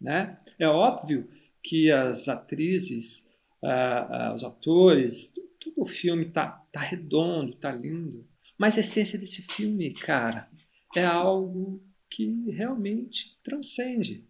Né? 0.00 0.38
É 0.60 0.68
óbvio 0.68 1.28
que 1.60 1.90
as 1.90 2.28
atrizes, 2.28 3.26
ah, 3.60 4.28
ah, 4.28 4.32
os 4.32 4.44
atores, 4.44 5.34
tudo 5.58 5.82
o 5.82 5.84
filme 5.84 6.26
está 6.26 6.50
tá 6.72 6.78
redondo, 6.78 7.54
está 7.54 7.72
lindo. 7.72 8.24
Mas 8.56 8.76
a 8.76 8.80
essência 8.80 9.18
desse 9.18 9.42
filme, 9.42 9.92
cara, 9.92 10.48
é 10.94 11.04
algo 11.04 11.82
que 12.08 12.48
realmente 12.52 13.36
transcende. 13.42 14.24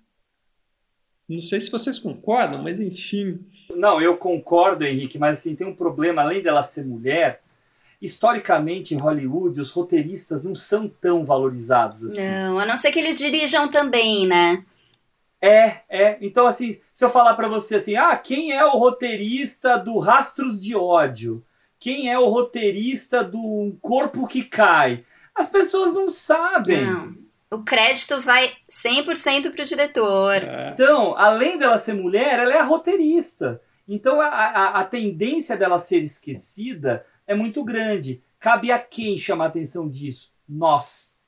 Não 1.29 1.43
sei 1.43 1.61
se 1.61 1.71
vocês 1.71 1.99
concordam, 1.99 2.62
mas 2.62 2.81
enfim. 2.81 3.45
Não, 3.77 4.01
eu 4.01 4.17
concordo, 4.17 4.85
Henrique, 4.85 5.19
mas 5.19 5.39
assim, 5.39 5.55
tem 5.55 5.67
um 5.67 5.75
problema, 5.75 6.23
além 6.23 6.43
dela 6.43 6.63
ser 6.63 6.85
mulher, 6.85 7.43
historicamente 8.01 8.95
em 8.95 8.99
Hollywood, 8.99 9.61
os 9.61 9.71
roteiristas 9.71 10.43
não 10.43 10.55
são 10.55 10.89
tão 10.89 11.25
valorizados 11.25 12.05
assim. 12.05 12.29
Não, 12.29 12.59
a 12.59 12.67
não 12.67 12.77
ser 12.77 12.91
que 12.91 12.99
eles 12.99 13.17
dirijam 13.17 13.69
também, 13.69 14.27
né? 14.27 14.65
É, 15.41 15.81
é. 15.89 16.19
Então, 16.21 16.47
assim, 16.47 16.79
se 16.93 17.05
eu 17.05 17.11
falar 17.11 17.35
para 17.35 17.49
você 17.49 17.77
assim, 17.77 17.97
ah, 17.97 18.17
quem 18.17 18.53
é 18.53 18.65
o 18.65 18.79
roteirista 18.79 19.77
do 19.77 19.99
Rastros 19.99 20.61
de 20.61 20.77
Ódio? 20.77 21.45
Quem 21.79 22.11
é 22.11 22.19
o 22.19 22.29
roteirista 22.29 23.25
do 23.25 23.77
Corpo 23.81 24.27
que 24.27 24.45
Cai? 24.45 25.05
As 25.35 25.49
pessoas 25.49 25.95
não 25.95 26.09
sabem. 26.09 26.87
Não. 26.87 27.22
O 27.53 27.62
crédito 27.62 28.19
vai 28.23 28.55
100% 28.71 29.53
para 29.53 29.62
o 29.62 29.67
diretor. 29.67 30.37
É. 30.37 30.71
Então, 30.73 31.15
além 31.19 31.59
dela 31.59 31.77
ser 31.77 31.93
mulher, 31.93 32.38
ela 32.38 32.55
é 32.55 32.59
a 32.59 32.65
roteirista. 32.65 33.61
Então, 33.87 34.23
a, 34.23 34.27
a, 34.27 34.81
a, 34.81 34.85
tendência 34.85 35.55
dela 35.55 35.79
ser 35.79 36.03
esquecida 36.03 37.05
é 37.27 37.35
muito 37.35 37.62
grande. 37.62 38.23
Cabe 38.41 38.73
a 38.73 38.79
quem 38.79 39.19
chamar 39.19 39.45
a 39.45 39.49
atenção 39.49 39.87
disso? 39.87 40.35
Nós. 40.49 41.21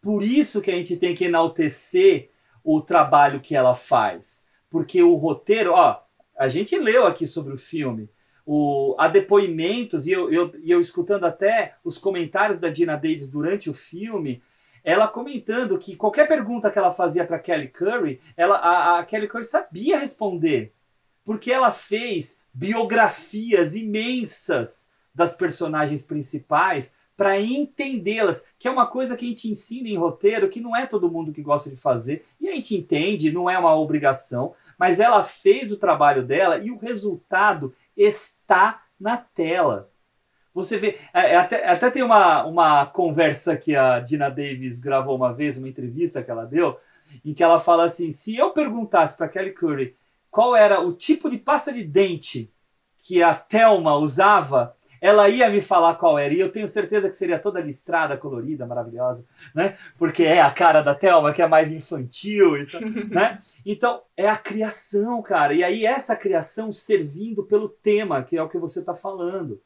Por 0.00 0.22
isso 0.22 0.60
que 0.60 0.70
a 0.70 0.74
gente 0.76 0.96
tem 0.98 1.16
que 1.16 1.24
enaltecer 1.24 2.30
o 2.62 2.80
trabalho 2.80 3.40
que 3.40 3.56
ela 3.56 3.74
faz. 3.74 4.46
Porque 4.70 5.02
o 5.02 5.16
roteiro, 5.16 5.72
ó, 5.72 6.00
a 6.38 6.46
gente 6.46 6.78
leu 6.78 7.08
aqui 7.08 7.26
sobre 7.26 7.52
o 7.52 7.58
filme. 7.58 8.08
O, 8.46 8.94
há 9.00 9.08
depoimentos, 9.08 10.06
e 10.06 10.12
eu, 10.12 10.32
eu, 10.32 10.54
eu 10.64 10.80
escutando 10.80 11.24
até 11.24 11.74
os 11.82 11.98
comentários 11.98 12.60
da 12.60 12.68
Dina 12.68 12.94
Davis 12.94 13.28
durante 13.28 13.68
o 13.68 13.74
filme, 13.74 14.40
ela 14.86 15.08
comentando 15.08 15.76
que 15.76 15.96
qualquer 15.96 16.28
pergunta 16.28 16.70
que 16.70 16.78
ela 16.78 16.92
fazia 16.92 17.26
para 17.26 17.40
Kelly 17.40 17.66
Curry, 17.66 18.20
ela, 18.36 18.54
a, 18.54 19.00
a, 19.00 19.04
Kelly 19.04 19.26
Curry 19.26 19.42
sabia 19.42 19.98
responder, 19.98 20.72
porque 21.24 21.50
ela 21.50 21.72
fez 21.72 22.42
biografias 22.54 23.74
imensas 23.74 24.88
das 25.12 25.36
personagens 25.36 26.06
principais 26.06 26.94
para 27.16 27.40
entendê-las, 27.40 28.46
que 28.56 28.68
é 28.68 28.70
uma 28.70 28.86
coisa 28.86 29.16
que 29.16 29.24
a 29.24 29.28
gente 29.28 29.50
ensina 29.50 29.88
em 29.88 29.96
roteiro, 29.96 30.48
que 30.48 30.60
não 30.60 30.76
é 30.76 30.86
todo 30.86 31.10
mundo 31.10 31.32
que 31.32 31.42
gosta 31.42 31.68
de 31.68 31.76
fazer, 31.76 32.24
e 32.40 32.48
a 32.48 32.54
gente 32.54 32.76
entende, 32.76 33.32
não 33.32 33.50
é 33.50 33.58
uma 33.58 33.74
obrigação, 33.74 34.54
mas 34.78 35.00
ela 35.00 35.24
fez 35.24 35.72
o 35.72 35.78
trabalho 35.78 36.22
dela 36.22 36.58
e 36.58 36.70
o 36.70 36.78
resultado 36.78 37.74
está 37.96 38.84
na 39.00 39.16
tela. 39.16 39.90
Você 40.56 40.78
vê, 40.78 40.98
é, 41.12 41.32
é, 41.32 41.36
até, 41.36 41.68
até 41.68 41.90
tem 41.90 42.02
uma, 42.02 42.42
uma 42.46 42.86
conversa 42.86 43.58
que 43.58 43.76
a 43.76 44.00
Dina 44.00 44.30
Davis 44.30 44.80
gravou 44.80 45.14
uma 45.14 45.30
vez, 45.30 45.58
uma 45.58 45.68
entrevista 45.68 46.22
que 46.22 46.30
ela 46.30 46.46
deu, 46.46 46.80
em 47.22 47.34
que 47.34 47.42
ela 47.42 47.60
fala 47.60 47.84
assim: 47.84 48.10
se 48.10 48.38
eu 48.38 48.52
perguntasse 48.52 49.18
para 49.18 49.28
Kelly 49.28 49.52
Curry 49.52 49.94
qual 50.30 50.56
era 50.56 50.80
o 50.80 50.94
tipo 50.94 51.28
de 51.28 51.36
pasta 51.36 51.70
de 51.74 51.84
dente 51.84 52.50
que 53.06 53.22
a 53.22 53.34
Thelma 53.34 53.96
usava, 53.96 54.74
ela 54.98 55.28
ia 55.28 55.50
me 55.50 55.60
falar 55.60 55.96
qual 55.96 56.18
era. 56.18 56.32
E 56.32 56.40
eu 56.40 56.50
tenho 56.50 56.66
certeza 56.66 57.10
que 57.10 57.16
seria 57.16 57.38
toda 57.38 57.60
listrada, 57.60 58.16
colorida, 58.16 58.64
maravilhosa, 58.64 59.26
né? 59.54 59.76
Porque 59.98 60.24
é 60.24 60.40
a 60.40 60.50
cara 60.50 60.80
da 60.80 60.94
Thelma 60.94 61.34
que 61.34 61.42
é 61.42 61.46
mais 61.46 61.70
infantil, 61.70 62.56
então, 62.56 62.80
né? 63.12 63.40
Então, 63.66 64.00
é 64.16 64.26
a 64.26 64.38
criação, 64.38 65.20
cara. 65.20 65.52
E 65.52 65.62
aí 65.62 65.84
essa 65.84 66.16
criação 66.16 66.72
servindo 66.72 67.44
pelo 67.44 67.68
tema, 67.68 68.22
que 68.22 68.38
é 68.38 68.42
o 68.42 68.48
que 68.48 68.56
você 68.56 68.80
está 68.80 68.94
falando 68.94 69.60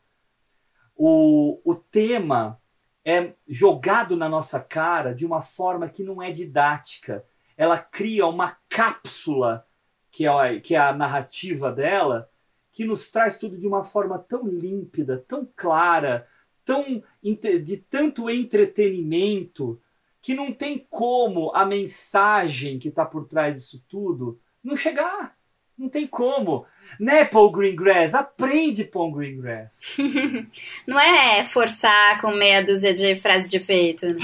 o, 1.03 1.63
o 1.65 1.75
tema 1.75 2.61
é 3.03 3.33
jogado 3.49 4.15
na 4.19 4.29
nossa 4.29 4.61
cara 4.61 5.15
de 5.15 5.25
uma 5.25 5.41
forma 5.41 5.89
que 5.89 6.05
não 6.05 6.21
é 6.21 6.31
didática. 6.31 7.25
Ela 7.57 7.79
cria 7.79 8.27
uma 8.27 8.59
cápsula, 8.69 9.67
que 10.11 10.27
é 10.27 10.29
a, 10.29 10.61
que 10.61 10.75
é 10.75 10.79
a 10.79 10.93
narrativa 10.93 11.73
dela, 11.73 12.29
que 12.71 12.85
nos 12.85 13.11
traz 13.11 13.39
tudo 13.39 13.57
de 13.57 13.67
uma 13.67 13.83
forma 13.83 14.19
tão 14.19 14.47
límpida, 14.47 15.25
tão 15.27 15.49
clara, 15.57 16.29
tão 16.67 17.03
de 17.23 17.79
tanto 17.79 18.29
entretenimento, 18.29 19.81
que 20.21 20.35
não 20.35 20.53
tem 20.53 20.87
como 20.91 21.51
a 21.55 21.65
mensagem 21.65 22.79
que 22.79 22.89
está 22.89 23.07
por 23.07 23.27
trás 23.27 23.55
disso 23.55 23.83
tudo 23.89 24.39
não 24.63 24.77
chegar. 24.77 25.35
Não 25.81 25.89
tem 25.89 26.07
como. 26.07 26.67
Né, 27.01 27.25
Paul 27.25 27.51
Greengrass? 27.51 28.15
Aprende, 28.15 28.85
Paul 28.85 29.13
Greengrass. 29.13 29.97
Não 30.87 31.01
é 31.01 31.43
forçar 31.49 32.21
com 32.21 32.33
meia 32.33 32.63
dúzia 32.63 32.93
de 32.93 33.17
frases 33.17 33.49
de 33.49 33.57
efeito. 33.57 34.05
Né? 34.07 34.19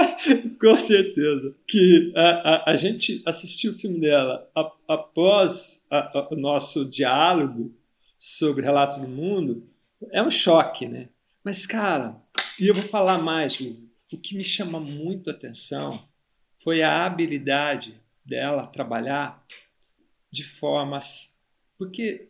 com 0.58 0.80
certeza. 0.80 1.54
Que 1.66 2.10
a, 2.16 2.22
a, 2.22 2.70
a, 2.70 2.76
gente 2.76 3.22
assistiu 3.26 3.72
o 3.72 3.78
filme 3.78 4.00
dela 4.00 4.48
a, 4.56 4.72
após 4.88 5.84
o 6.30 6.36
nosso 6.36 6.88
diálogo 6.88 7.76
sobre 8.18 8.64
Relatos 8.64 8.96
do 8.96 9.06
Mundo. 9.06 9.68
É 10.10 10.22
um 10.22 10.30
choque, 10.30 10.86
né? 10.86 11.10
Mas, 11.44 11.66
cara, 11.66 12.16
e 12.58 12.66
eu 12.66 12.74
vou 12.74 12.84
falar 12.84 13.18
mais, 13.18 13.60
o 13.60 14.16
que 14.16 14.38
me 14.38 14.44
chama 14.44 14.80
muito 14.80 15.28
a 15.28 15.34
atenção 15.34 16.02
foi 16.62 16.80
a 16.80 17.04
habilidade 17.04 18.00
dela 18.24 18.66
trabalhar 18.68 19.44
de 20.34 20.42
formas. 20.42 21.36
Porque 21.78 22.28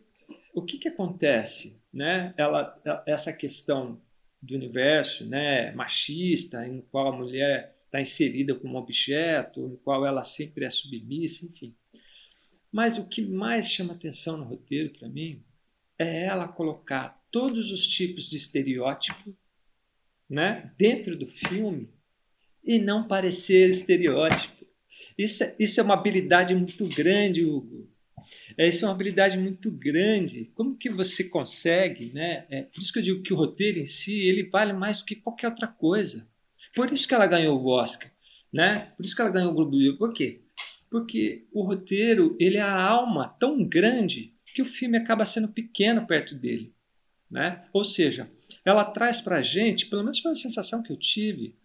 o 0.53 0.61
que, 0.61 0.77
que 0.77 0.87
acontece? 0.87 1.81
Né? 1.91 2.33
Ela, 2.37 3.03
essa 3.05 3.33
questão 3.33 4.01
do 4.41 4.53
universo 4.53 5.25
né, 5.25 5.71
machista, 5.73 6.67
em 6.67 6.81
qual 6.81 7.07
a 7.07 7.17
mulher 7.17 7.75
está 7.85 7.99
inserida 7.99 8.53
como 8.53 8.77
objeto, 8.77 9.67
em 9.67 9.75
qual 9.77 10.05
ela 10.05 10.23
sempre 10.23 10.65
é 10.65 10.69
submissa, 10.69 11.45
enfim. 11.45 11.75
Mas 12.71 12.97
o 12.97 13.07
que 13.07 13.21
mais 13.21 13.71
chama 13.71 13.93
atenção 13.93 14.37
no 14.37 14.43
roteiro 14.43 14.91
para 14.99 15.07
mim 15.07 15.43
é 15.97 16.25
ela 16.25 16.47
colocar 16.47 17.23
todos 17.31 17.71
os 17.71 17.87
tipos 17.87 18.29
de 18.29 18.37
estereótipo 18.37 19.35
né, 20.29 20.71
dentro 20.77 21.17
do 21.17 21.27
filme 21.27 21.89
e 22.63 22.77
não 22.77 23.07
parecer 23.07 23.69
estereótipo. 23.69 24.65
Isso, 25.17 25.43
é, 25.43 25.55
isso 25.57 25.79
é 25.79 25.83
uma 25.83 25.93
habilidade 25.93 26.53
muito 26.53 26.87
grande, 26.89 27.45
Hugo. 27.45 27.89
É, 28.57 28.67
isso 28.67 28.85
é 28.85 28.87
uma 28.87 28.93
habilidade 28.93 29.37
muito 29.37 29.71
grande. 29.71 30.51
Como 30.55 30.77
que 30.77 30.89
você 30.89 31.23
consegue, 31.23 32.11
né? 32.13 32.45
É, 32.49 32.63
por 32.63 32.79
isso 32.81 32.91
que 32.91 32.99
eu 32.99 33.03
digo 33.03 33.23
que 33.23 33.33
o 33.33 33.37
roteiro 33.37 33.79
em 33.79 33.85
si 33.85 34.19
ele 34.19 34.49
vale 34.49 34.73
mais 34.73 34.99
do 34.99 35.05
que 35.05 35.15
qualquer 35.15 35.49
outra 35.49 35.67
coisa. 35.67 36.27
Por 36.75 36.91
isso 36.91 37.07
que 37.07 37.13
ela 37.13 37.27
ganhou 37.27 37.59
o 37.59 37.67
Oscar, 37.67 38.11
né? 38.51 38.91
Por 38.97 39.05
isso 39.05 39.15
que 39.15 39.21
ela 39.21 39.31
ganhou 39.31 39.51
o 39.51 39.55
Globo 39.55 39.77
de 39.77 39.87
Ouro. 39.87 39.97
Por 39.97 40.13
quê? 40.13 40.41
Porque 40.89 41.45
o 41.51 41.63
roteiro 41.63 42.35
ele 42.39 42.57
é 42.57 42.61
a 42.61 42.81
alma 42.81 43.29
tão 43.39 43.63
grande 43.63 44.33
que 44.53 44.61
o 44.61 44.65
filme 44.65 44.97
acaba 44.97 45.25
sendo 45.25 45.49
pequeno 45.49 46.07
perto 46.07 46.35
dele, 46.35 46.73
né? 47.29 47.65
Ou 47.73 47.83
seja, 47.83 48.29
ela 48.63 48.85
traz 48.85 49.19
para 49.19 49.37
a 49.37 49.43
gente, 49.43 49.87
pelo 49.87 50.03
menos 50.03 50.19
foi 50.19 50.31
a 50.31 50.35
sensação 50.35 50.81
que 50.81 50.91
eu 50.91 50.97
tive, 50.97 51.55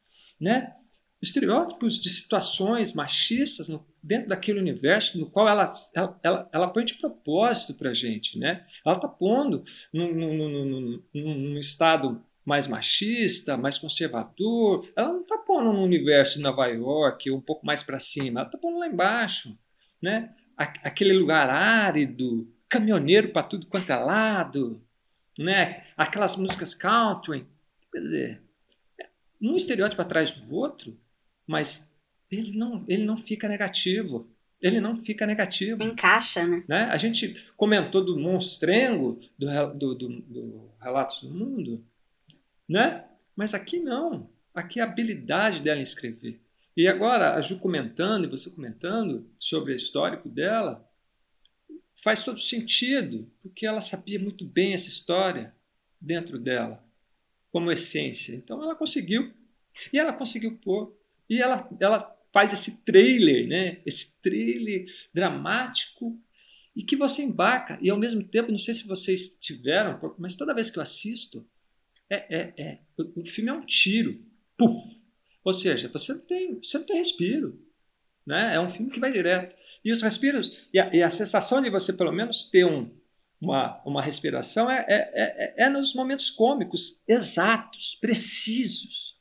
né? 0.41 0.75
estereótipos 1.23 2.01
de 2.01 2.09
situações 2.09 2.93
machistas 2.93 3.69
no, 3.69 3.87
dentro 4.03 4.29
daquele 4.29 4.59
universo 4.59 5.19
no 5.19 5.31
qual 5.31 5.49
ela, 5.49 5.71
ela, 5.95 6.21
ela, 6.23 6.49
ela 6.53 6.69
põe 6.69 6.85
de 6.85 6.95
propósito 6.95 7.75
para 7.75 7.91
a 7.91 7.95
gente. 7.95 8.39
Né? 8.39 8.67
Ela 8.85 8.97
está 8.97 9.09
pondo 9.09 9.65
num, 9.93 10.13
num, 10.15 10.49
num, 10.65 11.03
num, 11.15 11.59
estado 11.59 12.23
mais 12.45 12.67
machista, 12.67 13.57
mais 13.57 13.79
conservador. 13.79 14.89
Ela 14.97 15.13
não 15.13 15.23
está 15.23 15.39
pondo 15.39 15.73
no 15.73 15.83
universo 15.83 16.39
de 16.39 16.43
Nova 16.43 16.67
York, 16.67 17.31
um 17.31 17.41
pouco 17.41 17.65
mais 17.65 17.83
para 17.83 18.01
cima, 18.01 18.41
ela 18.41 18.49
está 18.49 18.59
pondo 18.59 18.79
lá 18.79 18.87
embaixo. 18.87 19.57
Né? 20.03 20.35
Aquele 20.57 21.13
lugar 21.13 21.49
árido, 21.49 22.53
caminhoneiro 22.69 23.31
para 23.31 23.43
tudo 23.43 23.67
quanto 23.67 23.91
é 23.91 23.97
lado, 23.97 24.83
né? 25.39 25.85
aquelas 25.97 26.37
músicas 26.37 26.75
country. 26.75 27.47
Quer 27.93 28.01
dizer, 28.01 28.43
um 29.41 29.57
estereótipo 29.57 30.03
atrás 30.03 30.31
do 30.31 30.55
outro, 30.55 30.97
mas 31.47 31.90
ele 32.31 32.57
não, 32.57 32.85
ele 32.87 33.05
não 33.05 33.17
fica 33.17 33.49
negativo. 33.49 34.29
Ele 34.61 34.81
não 34.81 34.97
fica 34.97 35.27
negativo. 35.27 35.83
Encaixa, 35.83 36.47
né? 36.47 36.63
né? 36.69 36.85
A 36.85 36.97
gente 36.99 37.51
comentou 37.57 38.05
do 38.05 38.19
monstrengo 38.19 39.19
do, 39.39 39.47
do, 39.75 39.95
do, 39.95 40.09
do 40.21 40.71
Relatos 40.81 41.23
do 41.23 41.31
Mundo, 41.31 41.85
né? 42.69 43.07
Mas 43.35 43.55
aqui 43.55 43.81
não. 43.81 44.29
Aqui 44.55 44.79
é 44.79 44.83
a 44.83 44.87
habilidade 44.87 45.63
dela 45.63 45.81
em 45.81 45.83
escrever. 45.83 46.41
E 46.77 46.87
agora, 46.87 47.35
a 47.35 47.41
Ju 47.41 47.59
comentando 47.59 48.25
e 48.25 48.31
você 48.31 48.51
comentando 48.51 49.27
sobre 49.39 49.73
o 49.73 49.77
histórico 49.77 50.29
dela, 50.29 50.87
faz 51.97 52.23
todo 52.23 52.39
sentido, 52.39 53.31
porque 53.43 53.67
ela 53.67 53.81
sabia 53.81 54.19
muito 54.19 54.45
bem 54.45 54.75
essa 54.75 54.89
história 54.89 55.55
dentro 55.99 56.39
dela, 56.39 56.85
como 57.51 57.73
essência. 57.73 58.35
Então 58.35 58.63
ela 58.63 58.75
conseguiu. 58.75 59.33
E 59.91 59.99
ela 59.99 60.13
conseguiu 60.13 60.59
pôr 60.59 60.95
e 61.31 61.41
ela, 61.41 61.69
ela 61.79 62.20
faz 62.33 62.53
esse 62.53 62.85
trailer, 62.85 63.47
né? 63.49 63.81
esse 63.85 64.21
trailer 64.21 64.87
dramático 65.13 66.19
e 66.75 66.83
que 66.83 66.97
você 66.97 67.23
embarca. 67.23 67.79
E 67.83 67.91
ao 67.91 67.99
mesmo 67.99 68.23
tempo, 68.23 68.53
não 68.53 68.59
sei 68.59 68.75
se 68.75 68.87
vocês 68.87 69.37
tiveram, 69.41 70.15
mas 70.19 70.35
toda 70.35 70.55
vez 70.55 70.71
que 70.71 70.79
eu 70.79 70.83
assisto, 70.83 71.47
é, 72.09 72.37
é, 72.37 72.55
é 72.57 72.79
o 72.97 73.25
filme 73.25 73.51
é 73.51 73.53
um 73.53 73.65
tiro. 73.65 74.21
Pum! 74.57 74.99
Ou 75.43 75.53
seja, 75.53 75.89
você 75.89 76.13
não 76.13 76.21
tem, 76.21 76.61
você 76.63 76.79
não 76.79 76.87
tem 76.87 76.97
respiro. 76.97 77.61
Né? 78.27 78.55
É 78.55 78.61
um 78.61 78.71
filme 78.71 78.91
que 78.91 79.01
vai 79.01 79.11
direto. 79.11 79.57
E 79.85 79.91
os 79.91 80.03
respiros, 80.03 80.57
e 80.73 80.79
a, 80.79 80.95
e 80.95 81.03
a 81.03 81.11
sensação 81.11 81.63
de 81.63 81.71
você 81.71 81.93
pelo 81.93 82.13
menos 82.13 82.49
ter 82.51 82.67
um, 82.67 82.91
uma, 83.41 83.83
uma 83.85 84.03
respiração 84.03 84.71
é, 84.71 84.85
é, 84.87 85.55
é, 85.59 85.65
é 85.65 85.69
nos 85.69 85.95
momentos 85.95 86.31
cômicos 86.31 87.01
exatos, 87.09 87.97
precisos. 88.01 89.19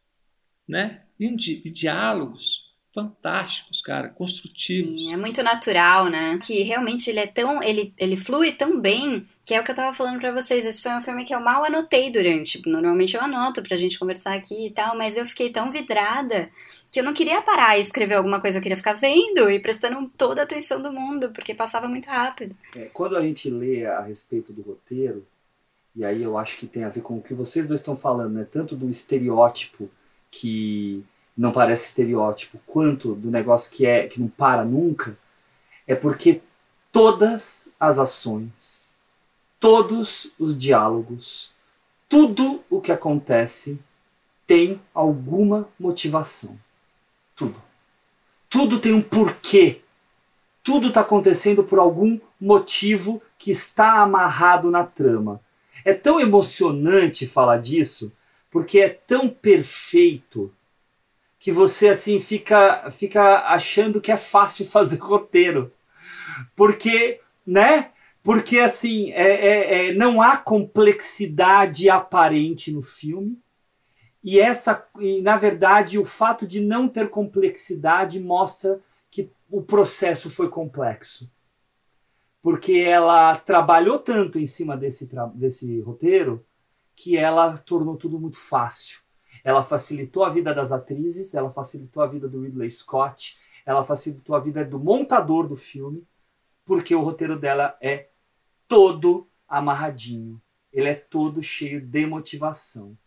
Né? 0.67 1.03
e, 1.19 1.35
di 1.35 1.61
e 1.65 1.69
diálogos 1.71 2.68
fantásticos, 2.93 3.81
cara, 3.81 4.09
construtivos. 4.09 5.01
Sim, 5.01 5.13
é 5.13 5.17
muito 5.17 5.43
natural, 5.43 6.09
né? 6.09 6.39
Que 6.43 6.63
realmente 6.63 7.09
ele 7.09 7.19
é 7.19 7.27
tão, 7.27 7.61
ele, 7.61 7.93
ele 7.97 8.17
flui 8.17 8.51
tão 8.51 8.79
bem, 8.79 9.25
que 9.45 9.53
é 9.53 9.61
o 9.61 9.63
que 9.63 9.71
eu 9.71 9.75
tava 9.75 9.95
falando 9.95 10.19
para 10.19 10.31
vocês. 10.31 10.65
Esse 10.65 10.81
foi 10.81 10.91
um 10.91 11.01
filme 11.01 11.23
que 11.23 11.33
eu 11.33 11.39
mal 11.39 11.63
anotei 11.63 12.11
durante. 12.11 12.61
Normalmente 12.67 13.15
eu 13.15 13.21
anoto 13.21 13.61
pra 13.61 13.77
gente 13.77 13.99
conversar 13.99 14.35
aqui 14.35 14.67
e 14.67 14.71
tal, 14.71 14.97
mas 14.97 15.17
eu 15.17 15.25
fiquei 15.25 15.51
tão 15.51 15.69
vidrada 15.69 16.49
que 16.91 16.99
eu 16.99 17.03
não 17.03 17.13
queria 17.13 17.41
parar 17.41 17.77
e 17.77 17.81
escrever 17.81 18.15
alguma 18.15 18.41
coisa, 18.41 18.57
eu 18.57 18.61
queria 18.61 18.77
ficar 18.77 18.93
vendo 18.93 19.49
e 19.49 19.59
prestando 19.59 20.11
toda 20.17 20.41
a 20.41 20.43
atenção 20.43 20.81
do 20.81 20.91
mundo, 20.91 21.29
porque 21.29 21.53
passava 21.53 21.87
muito 21.87 22.07
rápido. 22.07 22.55
É, 22.75 22.85
quando 22.91 23.15
a 23.15 23.21
gente 23.21 23.49
lê 23.49 23.85
a 23.85 24.01
respeito 24.01 24.51
do 24.51 24.63
roteiro, 24.63 25.23
e 25.95 26.03
aí 26.03 26.23
eu 26.23 26.37
acho 26.37 26.57
que 26.57 26.65
tem 26.65 26.83
a 26.83 26.89
ver 26.89 27.01
com 27.01 27.17
o 27.17 27.21
que 27.21 27.33
vocês 27.33 27.67
dois 27.67 27.81
estão 27.81 27.95
falando, 27.95 28.33
né? 28.33 28.47
Tanto 28.51 28.75
do 28.75 28.89
estereótipo 28.89 29.89
que 30.31 31.03
não 31.39 31.53
parece 31.53 31.87
estereótipo, 31.87 32.59
quanto 32.67 33.15
do 33.15 33.31
negócio 33.31 33.71
que 33.71 33.85
é 33.85 34.05
que 34.09 34.19
não 34.19 34.27
para 34.27 34.65
nunca, 34.65 35.17
é 35.87 35.95
porque 35.95 36.41
todas 36.91 37.73
as 37.79 37.97
ações, 37.97 38.93
todos 39.57 40.33
os 40.37 40.57
diálogos, 40.57 41.53
tudo 42.09 42.61
o 42.69 42.81
que 42.81 42.91
acontece 42.91 43.79
tem 44.45 44.81
alguma 44.93 45.69
motivação. 45.79 46.59
Tudo. 47.37 47.55
Tudo 48.49 48.77
tem 48.77 48.91
um 48.91 49.01
porquê. 49.01 49.81
Tudo 50.61 50.89
está 50.89 50.99
acontecendo 50.99 51.63
por 51.63 51.79
algum 51.79 52.19
motivo 52.39 53.21
que 53.37 53.51
está 53.51 54.01
amarrado 54.01 54.69
na 54.69 54.83
trama. 54.83 55.39
É 55.85 55.93
tão 55.93 56.19
emocionante 56.19 57.25
falar 57.25 57.61
disso 57.61 58.11
porque 58.51 58.81
é 58.81 58.89
tão 58.89 59.29
perfeito 59.29 60.51
que 61.39 61.51
você 61.51 61.89
assim 61.89 62.19
fica 62.19 62.91
fica 62.91 63.45
achando 63.47 64.01
que 64.01 64.11
é 64.11 64.17
fácil 64.17 64.65
fazer 64.69 64.97
roteiro. 64.97 65.71
Porque, 66.55 67.21
né? 67.47 67.91
Porque 68.21 68.59
assim, 68.59 69.11
é, 69.13 69.23
é, 69.23 69.89
é, 69.89 69.93
não 69.93 70.21
há 70.21 70.37
complexidade 70.37 71.89
aparente 71.89 72.71
no 72.71 72.81
filme. 72.81 73.39
E 74.21 74.39
essa, 74.39 74.85
e, 74.99 75.21
na 75.21 75.37
verdade, 75.37 75.97
o 75.97 76.03
fato 76.03 76.45
de 76.45 76.59
não 76.59 76.89
ter 76.89 77.09
complexidade 77.09 78.19
mostra 78.19 78.81
que 79.09 79.31
o 79.49 79.61
processo 79.61 80.29
foi 80.29 80.49
complexo. 80.49 81.31
Porque 82.41 82.79
ela 82.79 83.37
trabalhou 83.37 83.97
tanto 83.97 84.37
em 84.37 84.45
cima 84.45 84.75
desse, 84.75 85.09
desse 85.33 85.79
roteiro 85.79 86.45
que 86.95 87.17
ela 87.17 87.57
tornou 87.57 87.95
tudo 87.95 88.19
muito 88.19 88.37
fácil. 88.37 88.99
Ela 89.43 89.63
facilitou 89.63 90.23
a 90.23 90.29
vida 90.29 90.53
das 90.53 90.71
atrizes, 90.71 91.33
ela 91.33 91.49
facilitou 91.49 92.03
a 92.03 92.07
vida 92.07 92.27
do 92.27 92.41
Ridley 92.41 92.69
Scott, 92.69 93.37
ela 93.65 93.83
facilitou 93.83 94.35
a 94.35 94.39
vida 94.39 94.63
do 94.65 94.79
montador 94.79 95.47
do 95.47 95.55
filme, 95.55 96.07
porque 96.65 96.93
o 96.93 97.01
roteiro 97.01 97.39
dela 97.39 97.77
é 97.81 98.09
todo 98.67 99.27
amarradinho. 99.47 100.41
Ele 100.71 100.89
é 100.89 100.95
todo 100.95 101.41
cheio 101.41 101.81
de 101.81 102.05
motivação. 102.05 102.97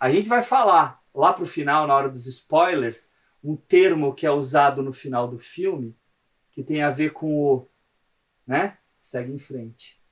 A 0.00 0.10
gente 0.10 0.28
vai 0.28 0.42
falar 0.42 1.02
lá 1.14 1.32
pro 1.32 1.46
final, 1.46 1.86
na 1.86 1.94
hora 1.94 2.08
dos 2.08 2.26
spoilers, 2.26 3.12
um 3.42 3.56
termo 3.56 4.14
que 4.14 4.26
é 4.26 4.30
usado 4.30 4.82
no 4.82 4.92
final 4.92 5.28
do 5.28 5.38
filme, 5.38 5.96
que 6.50 6.62
tem 6.62 6.82
a 6.82 6.90
ver 6.90 7.12
com 7.12 7.34
o, 7.34 7.68
né? 8.46 8.78
Segue 9.00 9.32
em 9.32 9.38
frente 9.38 10.02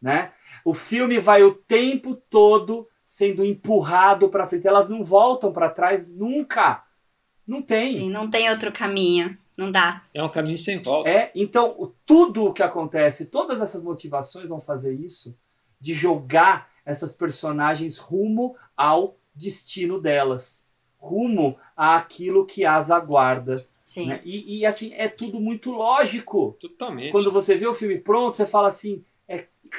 né? 0.00 0.32
O 0.64 0.72
filme 0.72 1.18
vai 1.18 1.42
o 1.42 1.54
tempo 1.54 2.14
todo 2.14 2.88
sendo 3.08 3.42
empurrado 3.42 4.28
para 4.28 4.46
frente. 4.46 4.68
Elas 4.68 4.90
não 4.90 5.02
voltam 5.02 5.50
para 5.50 5.70
trás 5.70 6.12
nunca. 6.12 6.84
Não 7.46 7.62
tem. 7.62 7.96
Sim, 7.96 8.10
não 8.10 8.28
tem 8.28 8.50
outro 8.50 8.70
caminho. 8.70 9.34
Não 9.56 9.72
dá. 9.72 10.04
É 10.12 10.22
um 10.22 10.28
caminho 10.28 10.58
sem 10.58 10.82
volta. 10.82 11.08
É, 11.08 11.32
então 11.34 11.94
tudo 12.04 12.44
o 12.44 12.52
que 12.52 12.62
acontece, 12.62 13.30
todas 13.30 13.62
essas 13.62 13.82
motivações 13.82 14.50
vão 14.50 14.60
fazer 14.60 14.92
isso 14.92 15.34
de 15.80 15.94
jogar 15.94 16.68
essas 16.84 17.16
personagens 17.16 17.96
rumo 17.96 18.54
ao 18.76 19.16
destino 19.34 19.98
delas, 19.98 20.68
rumo 20.98 21.56
àquilo 21.74 22.44
que 22.44 22.66
as 22.66 22.90
aguarda. 22.90 23.66
Né? 23.96 24.20
E, 24.22 24.58
e, 24.58 24.66
assim, 24.66 24.92
é 24.92 25.08
tudo 25.08 25.40
muito 25.40 25.70
lógico. 25.70 26.58
Totalmente. 26.60 27.10
Quando 27.10 27.32
você 27.32 27.54
vê 27.54 27.66
o 27.66 27.72
filme 27.72 27.98
pronto, 27.98 28.36
você 28.36 28.46
fala 28.46 28.68
assim: 28.68 29.02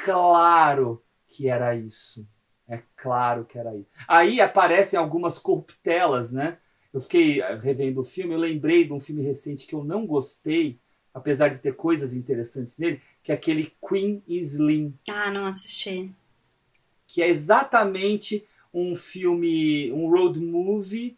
claro 0.04 1.04
que 1.28 1.48
era 1.48 1.76
isso. 1.76 2.28
É 2.70 2.84
claro 2.96 3.46
que 3.46 3.58
era 3.58 3.76
isso. 3.76 3.90
Aí 4.08 4.40
aparecem 4.40 4.98
algumas 4.98 5.40
corruptelas, 5.40 6.32
né? 6.32 6.60
Eu 6.94 7.02
fiquei 7.02 7.42
eh, 7.42 7.56
revendo 7.56 8.02
o 8.02 8.06
filme, 8.06 8.36
eu 8.36 8.40
lembrei 8.40 8.86
de 8.86 8.94
um 8.94 9.00
filme 9.00 9.24
recente 9.24 9.66
que 9.66 9.74
eu 9.74 9.84
não 9.84 10.06
gostei, 10.06 10.80
apesar 11.12 11.50
de 11.50 11.58
ter 11.58 11.76
coisas 11.76 12.14
interessantes 12.14 12.78
nele, 12.78 13.02
que 13.24 13.32
é 13.32 13.36
aquele 13.36 13.74
Queen 13.82 14.22
Slim. 14.28 14.94
Ah, 15.10 15.32
não 15.32 15.46
assisti. 15.46 16.12
Que 17.08 17.24
é 17.24 17.28
exatamente 17.28 18.46
um 18.72 18.96
filme, 18.96 19.92
um 19.92 20.08
road 20.08 20.40
movie 20.40 21.18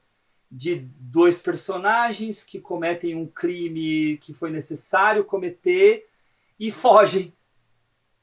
de 0.50 0.88
dois 1.00 1.42
personagens 1.42 2.46
que 2.46 2.60
cometem 2.60 3.16
um 3.16 3.26
crime 3.28 4.18
que 4.18 4.34
foi 4.34 4.52
necessário 4.52 5.26
cometer 5.26 6.08
e 6.58 6.72
fogem. 6.72 7.34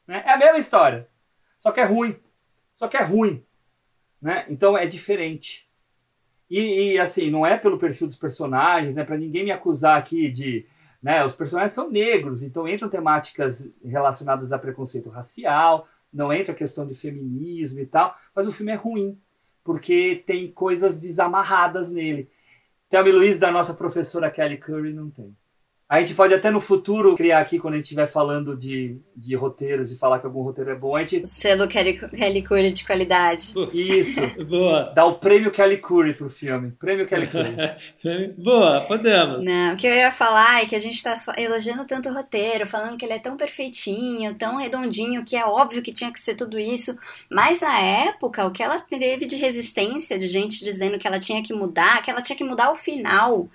Né? 0.07 0.23
É 0.27 0.33
a 0.33 0.39
mesma 0.39 0.59
história, 0.59 1.09
só 1.59 1.71
que 1.73 1.81
é 1.81 1.85
ruim. 1.85 2.17
Só 2.79 2.87
que 2.87 2.97
é 2.97 3.03
ruim, 3.03 3.45
né? 4.23 4.47
Então 4.49 4.79
é 4.79 4.87
diferente. 4.87 5.69
E, 6.49 6.93
e 6.93 6.99
assim, 7.01 7.29
não 7.29 7.45
é 7.45 7.59
pelo 7.59 7.77
perfil 7.77 8.07
dos 8.07 8.17
personagens, 8.17 8.95
né? 8.95 9.03
Para 9.03 9.19
ninguém 9.19 9.43
me 9.43 9.51
acusar 9.51 9.99
aqui 9.99 10.31
de, 10.31 10.65
né? 11.03 11.25
Os 11.25 11.35
personagens 11.35 11.73
são 11.73 11.91
negros, 11.91 12.45
então 12.45 12.69
entram 12.69 12.89
temáticas 12.89 13.75
relacionadas 13.85 14.53
a 14.53 14.61
preconceito 14.61 15.11
racial, 15.11 15.89
não 16.13 16.33
entra 16.33 16.53
a 16.53 16.57
questão 16.57 16.87
de 16.87 16.95
feminismo 16.95 17.81
e 17.81 17.87
tal, 17.87 18.15
mas 18.33 18.47
o 18.47 18.53
filme 18.53 18.71
é 18.71 18.77
ruim 18.77 19.21
porque 19.65 20.23
tem 20.25 20.49
coisas 20.53 21.01
desamarradas 21.01 21.91
nele. 21.91 22.31
Thelma 22.89 23.09
e 23.09 23.13
Luiz, 23.13 23.41
da 23.41 23.51
nossa 23.51 23.75
professora 23.75 24.31
Kelly 24.31 24.57
Curry, 24.57 24.93
não 24.93 25.11
tem. 25.11 25.37
A 25.89 26.03
gente 26.03 26.15
pode 26.15 26.35
até 26.35 26.51
no 26.51 26.61
futuro 26.61 27.17
criar 27.17 27.39
aqui, 27.39 27.59
quando 27.59 27.73
a 27.73 27.77
gente 27.79 27.87
estiver 27.87 28.07
falando 28.07 28.55
de, 28.55 29.01
de 29.17 29.35
roteiros 29.35 29.91
e 29.91 29.99
falar 29.99 30.19
que 30.19 30.27
algum 30.27 30.43
roteiro 30.43 30.71
é 30.71 30.75
bom, 30.75 30.95
a 30.95 31.01
gente. 31.01 31.23
O 31.23 31.27
selo 31.27 31.67
Kelly, 31.67 31.97
Kelly 32.11 32.43
Curry 32.43 32.73
de 32.73 32.85
qualidade. 32.85 33.55
Isso. 33.73 34.21
Boa. 34.45 34.93
Dá 34.95 35.07
o 35.07 35.15
prêmio 35.15 35.51
Kelly 35.51 35.79
Curry 35.79 36.13
pro 36.13 36.29
filme. 36.29 36.73
Prêmio 36.73 37.07
Kelly 37.07 37.27
Curry. 37.33 38.35
Boa, 38.37 38.83
podemos. 38.83 39.43
Não, 39.43 39.73
o 39.73 39.77
que 39.79 39.87
eu 39.87 39.95
ia 39.95 40.13
falar 40.13 40.63
é 40.63 40.67
que 40.67 40.77
a 40.77 40.79
gente 40.79 41.03
tá 41.03 41.19
elogiando 41.39 41.87
tanto 41.87 42.11
o 42.11 42.13
roteiro, 42.15 42.67
falando 42.67 42.99
que 42.99 43.07
ele 43.07 43.15
é 43.15 43.19
tão 43.19 43.39
perfeitinho, 43.39 44.35
tão 44.35 44.57
redondinho, 44.57 45.25
que 45.25 45.39
é 45.39 45.47
óbvio 45.47 45.81
que 45.81 45.95
tinha 45.95 46.13
que 46.13 46.21
ser 46.21 46.35
tudo 46.35 46.59
isso. 46.59 46.99
Mas 47.31 47.61
na 47.61 47.81
época, 47.81 48.47
o 48.47 48.51
que 48.51 48.63
ela 48.63 48.79
teve 48.79 49.25
de 49.25 49.37
resistência, 49.37 50.19
de 50.19 50.27
gente 50.27 50.63
dizendo 50.63 50.99
que 50.99 51.07
ela 51.07 51.19
tinha 51.19 51.43
que 51.43 51.55
mudar, 51.55 52.03
que 52.03 52.11
ela 52.11 52.21
tinha 52.21 52.37
que 52.37 52.45
mudar 52.45 52.71
o 52.71 52.75
final 52.75 53.49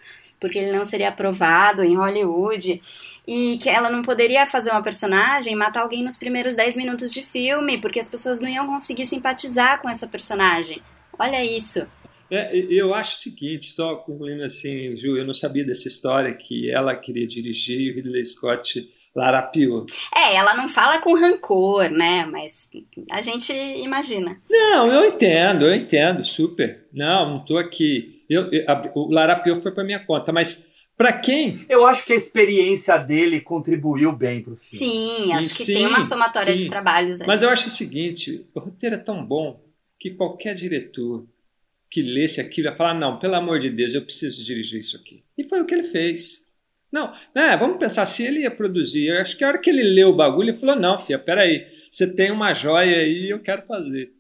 porque 0.43 0.59
ele 0.59 0.73
não 0.73 0.83
seria 0.83 1.07
aprovado 1.07 1.85
em 1.85 1.95
Hollywood 1.95 2.81
e 3.25 3.57
que 3.61 3.69
ela 3.69 3.89
não 3.89 4.01
poderia 4.01 4.45
fazer 4.45 4.71
uma 4.71 4.83
personagem 4.83 5.55
matar 5.55 5.83
alguém 5.83 6.03
nos 6.03 6.17
primeiros 6.17 6.53
10 6.53 6.75
minutos 6.75 7.13
de 7.13 7.23
filme, 7.23 7.77
porque 7.77 7.97
as 7.97 8.09
pessoas 8.09 8.41
não 8.41 8.49
iam 8.49 8.67
conseguir 8.67 9.05
simpatizar 9.05 9.81
com 9.81 9.89
essa 9.89 10.05
personagem. 10.05 10.81
Olha 11.17 11.41
isso. 11.45 11.87
É, 12.29 12.53
eu 12.53 12.93
acho 12.93 13.13
o 13.13 13.17
seguinte, 13.17 13.71
só 13.71 13.95
concluindo 13.95 14.43
assim, 14.43 14.97
Ju, 14.97 15.15
eu 15.15 15.25
não 15.25 15.33
sabia 15.33 15.63
dessa 15.63 15.87
história 15.87 16.33
que 16.33 16.69
ela 16.69 16.93
queria 16.93 17.25
dirigir 17.25 17.79
e 17.79 17.91
o 17.91 17.95
Ridley 17.95 18.25
Scott 18.25 18.85
larapiou. 19.15 19.85
É, 20.13 20.35
ela 20.35 20.53
não 20.55 20.67
fala 20.67 20.99
com 20.99 21.15
rancor, 21.15 21.89
né? 21.89 22.25
Mas 22.25 22.69
a 23.09 23.21
gente 23.21 23.53
imagina. 23.53 24.37
Não, 24.49 24.91
eu 24.91 25.07
entendo, 25.07 25.67
eu 25.67 25.73
entendo, 25.73 26.25
super. 26.25 26.85
Não, 26.91 27.29
não 27.29 27.45
tô 27.45 27.57
aqui 27.57 28.12
eu, 28.29 28.51
eu, 28.51 28.69
a, 28.69 28.91
o 28.95 29.11
Larapio 29.11 29.61
foi 29.61 29.71
para 29.71 29.83
minha 29.83 29.99
conta, 29.99 30.31
mas 30.31 30.67
para 30.95 31.11
quem? 31.13 31.65
Eu 31.67 31.85
acho 31.85 32.05
que 32.05 32.13
a 32.13 32.15
experiência 32.15 32.97
dele 32.97 33.41
contribuiu 33.41 34.15
bem 34.15 34.41
para 34.41 34.53
o 34.53 34.55
filme. 34.55 34.77
Sim, 34.77 35.33
acho 35.33 35.49
que 35.49 35.65
sim, 35.65 35.73
tem 35.73 35.87
uma 35.87 36.03
somatória 36.03 36.55
sim. 36.55 36.63
de 36.63 36.69
trabalhos. 36.69 37.21
Aí. 37.21 37.27
Mas 37.27 37.41
eu 37.41 37.49
acho 37.49 37.67
o 37.67 37.71
seguinte: 37.71 38.45
o 38.53 38.59
roteiro 38.59 38.95
é 38.95 38.99
tão 38.99 39.25
bom 39.25 39.59
que 39.99 40.11
qualquer 40.11 40.53
diretor 40.53 41.25
que 41.89 42.01
lesse 42.01 42.39
aquilo 42.39 42.67
ia 42.67 42.75
falar: 42.75 42.93
não, 42.93 43.17
pelo 43.17 43.35
amor 43.35 43.59
de 43.59 43.69
Deus, 43.69 43.93
eu 43.93 44.03
preciso 44.03 44.43
dirigir 44.43 44.79
isso 44.79 44.95
aqui. 44.95 45.23
E 45.37 45.43
foi 45.43 45.61
o 45.61 45.65
que 45.65 45.73
ele 45.73 45.89
fez. 45.89 46.47
Não, 46.91 47.11
né, 47.33 47.57
vamos 47.57 47.79
pensar 47.79 48.05
se 48.05 48.23
ele 48.23 48.41
ia 48.41 48.51
produzir. 48.51 49.07
Eu 49.07 49.19
acho 49.19 49.35
que 49.35 49.43
a 49.43 49.47
hora 49.47 49.57
que 49.57 49.71
ele 49.71 49.81
leu 49.81 50.09
o 50.09 50.15
bagulho, 50.15 50.51
ele 50.51 50.59
falou: 50.59 50.75
não, 50.75 50.99
filha, 50.99 51.17
peraí, 51.17 51.65
você 51.89 52.05
tem 52.05 52.31
uma 52.31 52.53
joia 52.53 52.97
aí 52.97 53.31
eu 53.31 53.39
quero 53.39 53.63
fazer. 53.63 54.13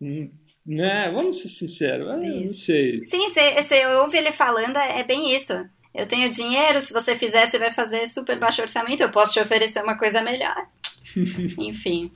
Hum, 0.00 0.30
né? 0.66 1.10
Vamos 1.10 1.40
ser 1.40 1.48
sinceros, 1.48 2.08
eu 2.08 2.16
não 2.16 2.54
sei. 2.54 3.04
Sim, 3.06 3.28
você 3.28 3.86
ouve 3.86 4.16
ele 4.16 4.32
falando, 4.32 4.76
é, 4.76 5.00
é 5.00 5.04
bem 5.04 5.34
isso. 5.34 5.52
Eu 5.94 6.06
tenho 6.06 6.30
dinheiro, 6.30 6.80
se 6.80 6.92
você 6.92 7.16
fizer, 7.18 7.46
você 7.46 7.58
vai 7.58 7.72
fazer 7.72 8.06
super 8.06 8.38
baixo 8.38 8.62
orçamento, 8.62 9.02
eu 9.02 9.10
posso 9.10 9.32
te 9.32 9.40
oferecer 9.40 9.82
uma 9.82 9.98
coisa 9.98 10.22
melhor. 10.22 10.66
Enfim. 11.58 12.10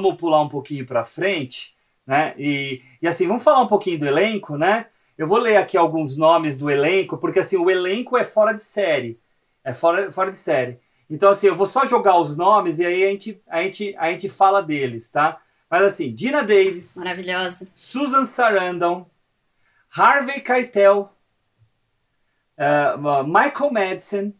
Vamos 0.00 0.18
pular 0.18 0.42
um 0.42 0.48
pouquinho 0.48 0.86
para 0.86 1.04
frente, 1.04 1.76
né? 2.06 2.34
E, 2.38 2.82
e 3.02 3.08
assim, 3.08 3.26
vamos 3.26 3.42
falar 3.42 3.62
um 3.62 3.66
pouquinho 3.66 3.98
do 3.98 4.06
elenco, 4.06 4.56
né? 4.56 4.86
Eu 5.16 5.26
vou 5.26 5.38
ler 5.38 5.56
aqui 5.56 5.76
alguns 5.76 6.16
nomes 6.16 6.56
do 6.56 6.70
elenco, 6.70 7.18
porque 7.18 7.40
assim, 7.40 7.56
o 7.56 7.70
elenco 7.70 8.16
é 8.16 8.24
fora 8.24 8.52
de 8.52 8.62
série. 8.62 9.18
É 9.64 9.74
fora, 9.74 10.10
fora 10.10 10.30
de 10.30 10.38
série. 10.38 10.78
Então, 11.10 11.30
assim, 11.30 11.46
eu 11.48 11.56
vou 11.56 11.66
só 11.66 11.84
jogar 11.84 12.18
os 12.18 12.36
nomes 12.36 12.78
e 12.78 12.86
aí 12.86 13.04
a 13.04 13.10
gente, 13.10 13.42
a 13.48 13.62
gente, 13.62 13.96
a 13.98 14.12
gente 14.12 14.28
fala 14.28 14.62
deles, 14.62 15.10
tá? 15.10 15.40
Mas 15.70 15.82
assim, 15.82 16.14
Dina 16.14 16.42
Davis. 16.42 16.96
Maravilhosa. 16.96 17.66
Susan 17.74 18.24
Sarandon. 18.24 19.06
Harvey 19.90 20.40
Keitel. 20.40 21.12
Uh, 22.56 23.24
Michael 23.24 23.70
Madsen. 23.70 24.34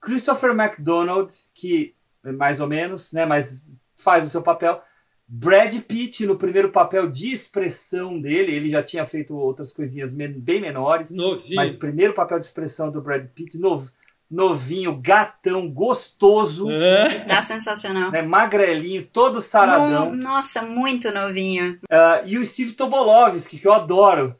Christopher 0.00 0.50
McDonald, 0.50 1.32
que 1.54 1.94
mais 2.22 2.60
ou 2.60 2.66
menos, 2.66 3.12
né? 3.12 3.24
Mas 3.24 3.70
faz 3.96 4.26
o 4.26 4.30
seu 4.30 4.42
papel. 4.42 4.82
Brad 5.26 5.74
Pitt 5.82 6.26
no 6.26 6.36
primeiro 6.36 6.70
papel 6.70 7.10
de 7.10 7.32
expressão 7.32 8.20
dele, 8.20 8.52
ele 8.52 8.70
já 8.70 8.82
tinha 8.82 9.06
feito 9.06 9.34
outras 9.34 9.72
coisinhas 9.72 10.14
bem 10.14 10.60
menores, 10.60 11.10
novinho. 11.10 11.56
mas 11.56 11.74
o 11.74 11.78
primeiro 11.78 12.12
papel 12.12 12.38
de 12.38 12.46
expressão 12.46 12.90
do 12.90 13.00
Brad 13.00 13.24
Pitt, 13.28 13.58
novo, 13.58 13.90
novinho, 14.30 14.96
gatão, 15.00 15.70
gostoso. 15.70 16.70
É. 16.70 17.20
Tá 17.20 17.40
sensacional. 17.40 18.10
Né, 18.10 18.20
magrelinho, 18.20 19.06
todo 19.06 19.40
saradão. 19.40 20.14
nossa, 20.14 20.62
muito 20.62 21.10
novinho. 21.10 21.78
Uh, 21.84 22.26
e 22.26 22.36
o 22.36 22.44
Steve 22.44 22.72
Tobolowsky, 22.72 23.58
que 23.58 23.66
eu 23.66 23.72
adoro, 23.72 24.36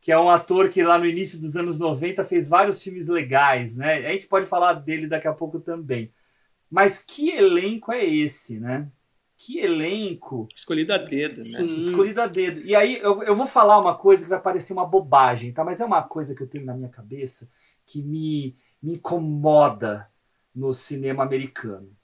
que 0.00 0.12
é 0.12 0.18
um 0.18 0.30
ator 0.30 0.68
que 0.68 0.82
lá 0.82 0.98
no 0.98 1.06
início 1.06 1.40
dos 1.40 1.56
anos 1.56 1.78
90 1.78 2.24
fez 2.24 2.48
vários 2.48 2.82
filmes 2.82 3.08
legais, 3.08 3.76
né? 3.76 4.06
A 4.06 4.12
gente 4.12 4.26
pode 4.26 4.46
falar 4.46 4.74
dele 4.74 5.06
daqui 5.06 5.28
a 5.28 5.32
pouco 5.32 5.58
também. 5.58 6.12
Mas 6.70 7.02
que 7.04 7.30
elenco 7.30 7.92
é 7.92 8.04
esse, 8.04 8.60
né? 8.60 8.90
Que 9.36 9.60
elenco. 9.60 10.48
Escolhido 10.54 10.92
a 10.92 10.98
dedo, 10.98 11.38
né? 11.38 11.44
Sim. 11.44 11.76
Escolhido 11.76 12.20
a 12.20 12.26
dedo. 12.26 12.60
E 12.60 12.74
aí 12.74 12.98
eu, 12.98 13.22
eu 13.22 13.36
vou 13.36 13.46
falar 13.46 13.78
uma 13.78 13.96
coisa 13.96 14.24
que 14.24 14.30
vai 14.30 14.40
parecer 14.40 14.72
uma 14.72 14.84
bobagem, 14.84 15.52
tá? 15.52 15.64
Mas 15.64 15.80
é 15.80 15.84
uma 15.84 16.02
coisa 16.02 16.34
que 16.34 16.42
eu 16.42 16.48
tenho 16.48 16.64
na 16.66 16.74
minha 16.74 16.88
cabeça 16.88 17.48
que 17.86 18.02
me, 18.02 18.56
me 18.82 18.94
incomoda 18.94 20.10
no 20.54 20.72
cinema 20.72 21.22
americano. 21.22 21.96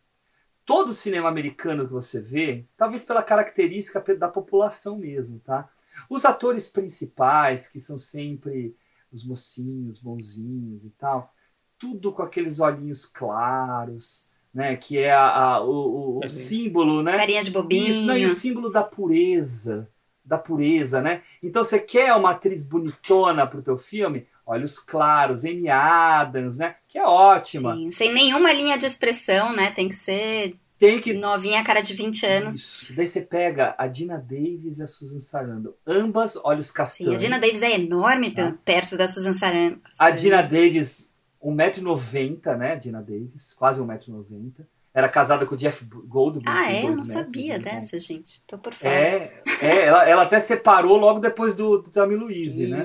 Todo 0.64 0.92
cinema 0.92 1.28
americano 1.28 1.86
que 1.86 1.92
você 1.92 2.22
vê, 2.22 2.66
talvez 2.76 3.04
pela 3.04 3.22
característica 3.22 4.00
da 4.16 4.28
população 4.28 4.96
mesmo, 4.96 5.40
tá? 5.40 5.68
Os 6.08 6.24
atores 6.24 6.70
principais, 6.70 7.68
que 7.68 7.80
são 7.80 7.98
sempre 7.98 8.76
os 9.12 9.24
mocinhos, 9.24 10.00
bonzinhos 10.00 10.84
e 10.84 10.90
tal, 10.90 11.32
tudo 11.78 12.12
com 12.12 12.22
aqueles 12.22 12.60
olhinhos 12.60 13.04
claros, 13.06 14.28
né? 14.54 14.76
Que 14.76 14.98
é 14.98 15.12
a, 15.12 15.26
a 15.26 15.64
o, 15.64 16.20
o, 16.24 16.28
símbolo, 16.28 17.02
né? 17.02 17.16
Carinha 17.16 17.42
de 17.42 17.50
bobinho. 17.50 17.88
Isso, 17.88 18.02
não, 18.02 18.16
e 18.16 18.24
o 18.24 18.34
símbolo 18.34 18.70
da 18.70 18.82
pureza, 18.82 19.90
da 20.24 20.38
pureza, 20.38 21.02
né? 21.02 21.22
Então 21.42 21.64
você 21.64 21.78
quer 21.80 22.14
uma 22.14 22.30
atriz 22.30 22.66
bonitona 22.66 23.46
pro 23.46 23.62
teu 23.62 23.76
filme? 23.76 24.26
Olhos 24.46 24.78
claros, 24.78 25.44
Amy 25.44 25.68
Adams, 25.68 26.58
né? 26.58 26.76
Que 26.86 26.98
é 26.98 27.04
ótima. 27.04 27.74
Sim, 27.74 27.90
sem 27.90 28.14
nenhuma 28.14 28.52
linha 28.52 28.76
de 28.78 28.86
expressão, 28.86 29.54
né? 29.54 29.70
Tem 29.70 29.88
que 29.88 29.96
ser 29.96 30.56
tem 30.78 31.00
que... 31.00 31.14
Novinha, 31.14 31.64
cara 31.64 31.80
de 31.80 31.94
20 31.94 32.26
anos. 32.26 32.56
Isso. 32.56 32.96
Daí 32.96 33.06
você 33.06 33.22
pega 33.22 33.74
a 33.78 33.86
Dina 33.86 34.18
Davis 34.18 34.78
e 34.78 34.82
a 34.82 34.86
Susan 34.86 35.20
Sarandon. 35.20 35.72
Ambas 35.86 36.36
olhos 36.36 36.70
castanhos. 36.70 37.10
Sim, 37.10 37.14
a 37.14 37.18
Dina 37.18 37.38
Davis 37.38 37.62
é 37.62 37.74
enorme 37.74 38.34
ah. 38.36 38.52
perto 38.64 38.96
da 38.96 39.06
Susan 39.08 39.32
Sarandon. 39.32 39.78
A 39.98 40.10
Dina 40.10 40.42
Davis 40.42 41.13
1,90m, 41.44 42.56
né, 42.56 42.76
Dina 42.76 43.02
Davis, 43.02 43.52
quase 43.52 43.82
1,90m. 43.82 44.64
Era 44.94 45.08
casada 45.08 45.44
com 45.44 45.56
o 45.56 45.58
Jeff 45.58 45.84
Goldblum. 45.84 46.44
Ah, 46.46 46.72
é? 46.72 46.84
Eu 46.84 46.90
não 46.90 47.04
sabia 47.04 47.58
né? 47.58 47.64
dessa, 47.64 47.98
gente. 47.98 48.44
Tô 48.46 48.56
por 48.56 48.72
fora. 48.72 48.94
É, 48.94 49.42
é 49.60 49.86
ela, 49.86 50.08
ela 50.08 50.22
até 50.22 50.38
separou 50.38 50.96
logo 50.96 51.18
depois 51.18 51.56
do, 51.56 51.78
do 51.78 51.90
Tammy 51.90 52.14
Louise, 52.14 52.68
né? 52.68 52.84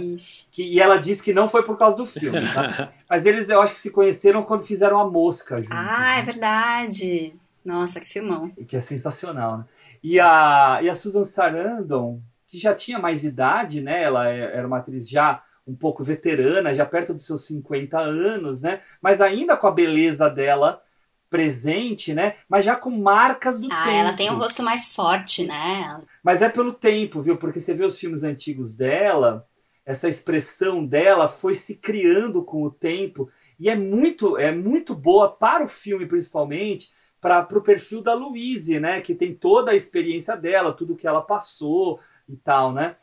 Que, 0.51 0.63
e 0.63 0.81
ela 0.81 0.97
disse 0.97 1.21
que 1.21 1.31
não 1.31 1.47
foi 1.47 1.61
por 1.61 1.77
causa 1.77 1.95
do 1.95 2.07
filme, 2.07 2.41
tá? 2.51 2.91
Mas 3.07 3.27
eles, 3.27 3.47
eu 3.47 3.61
acho 3.61 3.73
que 3.73 3.79
se 3.79 3.91
conheceram 3.91 4.41
quando 4.41 4.63
fizeram 4.63 4.99
a 4.99 5.07
Mosca 5.07 5.61
juntos. 5.61 5.77
Ah, 5.77 6.15
né? 6.15 6.19
é 6.19 6.21
verdade. 6.23 7.33
Nossa, 7.63 7.99
que 7.99 8.09
filmão. 8.09 8.49
Que 8.67 8.77
é 8.77 8.81
sensacional, 8.81 9.59
né? 9.59 9.65
E 10.01 10.19
a, 10.19 10.79
e 10.81 10.89
a 10.89 10.95
Susan 10.95 11.23
Sarandon, 11.23 12.19
que 12.47 12.57
já 12.57 12.73
tinha 12.73 12.97
mais 12.97 13.23
idade, 13.23 13.81
né? 13.81 14.01
Ela 14.01 14.29
é, 14.29 14.57
era 14.57 14.65
uma 14.65 14.79
atriz 14.79 15.07
já 15.07 15.43
um 15.69 15.75
pouco 15.75 16.03
veterana, 16.03 16.73
já 16.73 16.85
perto 16.85 17.13
dos 17.13 17.25
seus 17.25 17.45
50 17.45 17.99
anos, 17.99 18.61
né? 18.61 18.81
Mas 19.01 19.21
ainda 19.21 19.55
com 19.55 19.67
a 19.67 19.71
beleza 19.71 20.29
dela 20.29 20.81
presente, 21.29 22.13
né? 22.13 22.35
Mas 22.49 22.65
já 22.65 22.75
com 22.75 22.89
marcas 22.89 23.61
do 23.61 23.71
ah, 23.71 23.83
tempo. 23.83 23.95
ela 23.95 24.13
tem 24.13 24.31
um 24.31 24.37
rosto 24.37 24.63
mais 24.63 24.89
forte, 24.89 25.45
né? 25.45 26.01
Mas 26.23 26.41
é 26.41 26.49
pelo 26.49 26.73
tempo, 26.73 27.21
viu? 27.21 27.37
Porque 27.37 27.59
você 27.59 27.73
vê 27.73 27.85
os 27.85 27.99
filmes 27.99 28.23
antigos 28.23 28.75
dela, 28.75 29.47
essa 29.85 30.07
expressão 30.07 30.83
dela 30.83 31.27
foi 31.27 31.53
se 31.53 31.77
criando 31.77 32.43
com 32.43 32.63
o 32.63 32.71
tempo 32.71 33.29
e 33.59 33.69
é 33.69 33.75
muito 33.75 34.37
é 34.37 34.51
muito 34.51 34.95
boa 34.95 35.29
para 35.29 35.63
o 35.63 35.67
filme 35.67 36.05
principalmente 36.05 36.89
para 37.21 37.45
o 37.51 37.61
perfil 37.61 38.01
da 38.01 38.13
Louise, 38.13 38.79
né? 38.79 39.01
Que 39.01 39.13
tem 39.13 39.35
toda 39.35 39.71
a 39.71 39.75
experiência 39.75 40.35
dela, 40.35 40.73
tudo 40.73 40.95
que 40.95 41.07
ela 41.07 41.21
passou 41.21 41.99
e 42.27 42.35
tal, 42.37 42.71
né? 42.71 42.95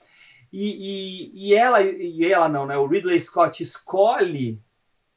E, 0.59 1.35
e, 1.35 1.49
e 1.49 1.55
ela 1.55 1.83
e 1.83 2.33
ela 2.33 2.49
não, 2.49 2.65
né? 2.65 2.79
O 2.79 2.87
Ridley 2.87 3.21
Scott 3.21 3.63
escolhe 3.63 4.59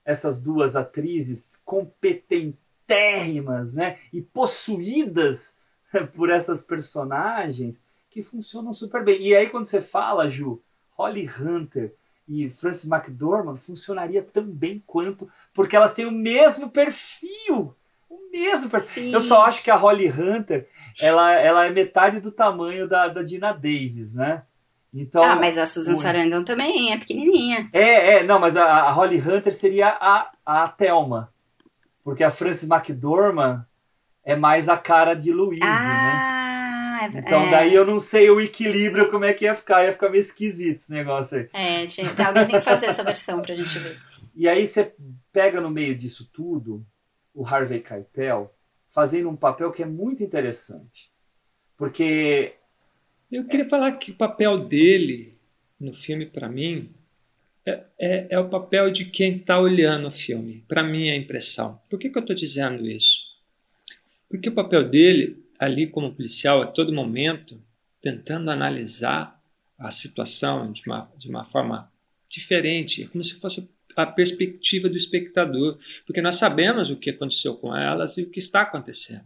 essas 0.04 0.42
duas 0.42 0.76
atrizes 0.76 1.62
competentérrimas, 1.64 3.76
né? 3.76 3.98
E 4.12 4.22
possuídas 4.22 5.62
por 6.14 6.30
essas 6.30 6.64
personagens 6.64 7.82
que 8.10 8.22
funcionam 8.22 8.74
super 8.74 9.02
bem. 9.02 9.22
E 9.22 9.34
aí 9.34 9.50
quando 9.50 9.66
você 9.66 9.82
fala, 9.82 10.28
Ju, 10.28 10.62
Holly 10.92 11.30
Hunter 11.40 11.96
e 12.28 12.50
Frances 12.50 12.92
McDormand 12.92 13.60
funcionaria 13.60 14.22
tão 14.22 14.44
bem 14.44 14.84
quanto, 14.86 15.32
porque 15.54 15.74
elas 15.74 15.96
têm 15.96 16.06
o 16.06 16.12
mesmo 16.12 16.70
perfil. 16.70 17.74
O 18.10 18.30
mesmo 18.30 18.70
perfil. 18.70 19.06
Sim. 19.06 19.14
Eu 19.14 19.22
só 19.22 19.44
acho 19.44 19.64
que 19.64 19.72
a 19.72 19.78
Holly 19.78 20.12
Hunter 20.12 20.68
ela, 21.00 21.34
ela 21.34 21.66
é 21.66 21.70
metade 21.70 22.20
do 22.20 22.30
tamanho 22.30 22.90
da, 22.90 23.08
da 23.08 23.24
Dina 23.24 23.54
Davis, 23.54 24.16
né? 24.16 24.44
Então, 24.94 25.24
ah, 25.24 25.36
mas 25.36 25.58
a 25.58 25.66
Susan 25.66 25.94
o- 25.94 25.98
Sarandon 25.98 26.44
também 26.44 26.92
é 26.92 26.98
pequenininha. 26.98 27.70
É, 27.74 28.18
é, 28.20 28.24
não, 28.24 28.40
mas 28.40 28.58
a, 28.58 28.66
a 28.66 28.92
Holly 28.92 29.20
Hunter 29.20 29.54
seria 29.54 29.90
a, 29.90 30.32
a 30.46 30.68
Thelma. 30.68 31.34
Porque 32.04 32.24
a 32.24 32.32
Frances 32.32 32.70
McDormand 32.70 33.66
é 34.24 34.36
mais 34.36 34.70
a 34.70 34.78
cara 34.78 35.14
de 35.14 35.32
Louise, 35.32 35.62
né? 35.64 35.66
ah, 35.66 37.10
é, 37.14 37.20
Então 37.20 37.42
é, 37.42 37.50
daí 37.52 37.74
eu 37.74 37.86
não 37.86 38.00
sei 38.00 38.30
o 38.30 38.42
equilíbrio 38.42 39.12
como 39.12 39.26
é 39.26 39.34
que 39.34 39.46
ia 39.46 39.56
ficar, 39.56 39.84
ia 39.86 39.94
ficar 39.94 40.10
meio 40.10 40.22
esquisito 40.22 40.78
esse 40.78 40.92
negócio 40.92 41.38
aí. 41.40 41.50
É, 41.54 41.86
tinha, 41.86 42.08
alguém 42.28 42.48
tem 42.48 42.56
que 42.58 42.62
fazer 42.62 42.88
essa 42.88 43.04
versão 43.04 43.42
pra 43.42 43.56
gente 43.56 43.78
ver. 43.80 44.00
E 44.36 44.48
aí 44.48 44.66
você 44.66 44.96
pega 45.32 45.60
no 45.62 45.70
meio 45.70 45.96
disso 45.96 46.30
tudo 46.34 46.86
o 47.34 47.46
Harvey 47.46 47.82
Keitel 47.82 48.54
fazendo 48.90 49.30
um 49.30 49.36
papel 49.36 49.72
que 49.72 49.84
é 49.84 49.86
muito 49.86 50.24
interessante. 50.24 51.12
Porque 51.78 52.56
Eu 53.32 53.46
queria 53.46 53.70
falar 53.70 53.92
que 53.94 54.12
o 54.12 54.16
papel 54.16 54.58
dele 54.58 55.34
no 55.80 55.94
filme, 55.94 56.26
para 56.26 56.50
mim, 56.50 56.90
é, 57.66 57.84
é, 57.98 58.28
é 58.32 58.40
o 58.40 58.50
papel 58.50 58.90
de 58.92 59.06
quem 59.06 59.38
está 59.38 59.60
olhando 59.60 60.08
o 60.08 60.12
filme. 60.12 60.64
Para 60.68 60.84
mim, 60.84 61.08
é 61.08 61.12
a 61.12 61.18
impressão. 61.18 61.80
Por 61.90 62.00
que, 62.00 62.10
que 62.10 62.18
eu 62.18 62.22
estou 62.22 62.36
dizendo 62.36 62.88
isso? 62.88 63.24
Porque 64.28 64.50
o 64.50 64.54
papel 64.54 64.90
dele, 64.90 65.38
ali 65.60 65.86
como 65.86 66.14
policial, 66.14 66.62
a 66.62 66.68
todo 66.68 66.92
momento, 66.92 67.62
tentando 68.02 68.50
analisar 68.50 69.40
a 69.78 69.92
situação 69.92 70.72
de 70.72 70.82
uma, 70.86 71.12
de 71.18 71.30
uma 71.30 71.46
forma 71.46 71.92
diferente, 72.28 73.06
como 73.06 73.24
se 73.24 73.40
fosse 73.40 73.70
a 73.96 74.06
perspectiva 74.06 74.90
do 74.90 74.98
espectador, 74.98 75.78
porque 76.06 76.22
nós 76.22 76.38
sabemos 76.38 76.90
o 76.90 76.96
que 76.96 77.10
aconteceu 77.10 77.56
com 77.56 77.76
elas 77.76 78.18
e 78.18 78.24
o 78.24 78.30
que 78.30 78.40
está 78.40 78.62
acontecendo. 78.62 79.26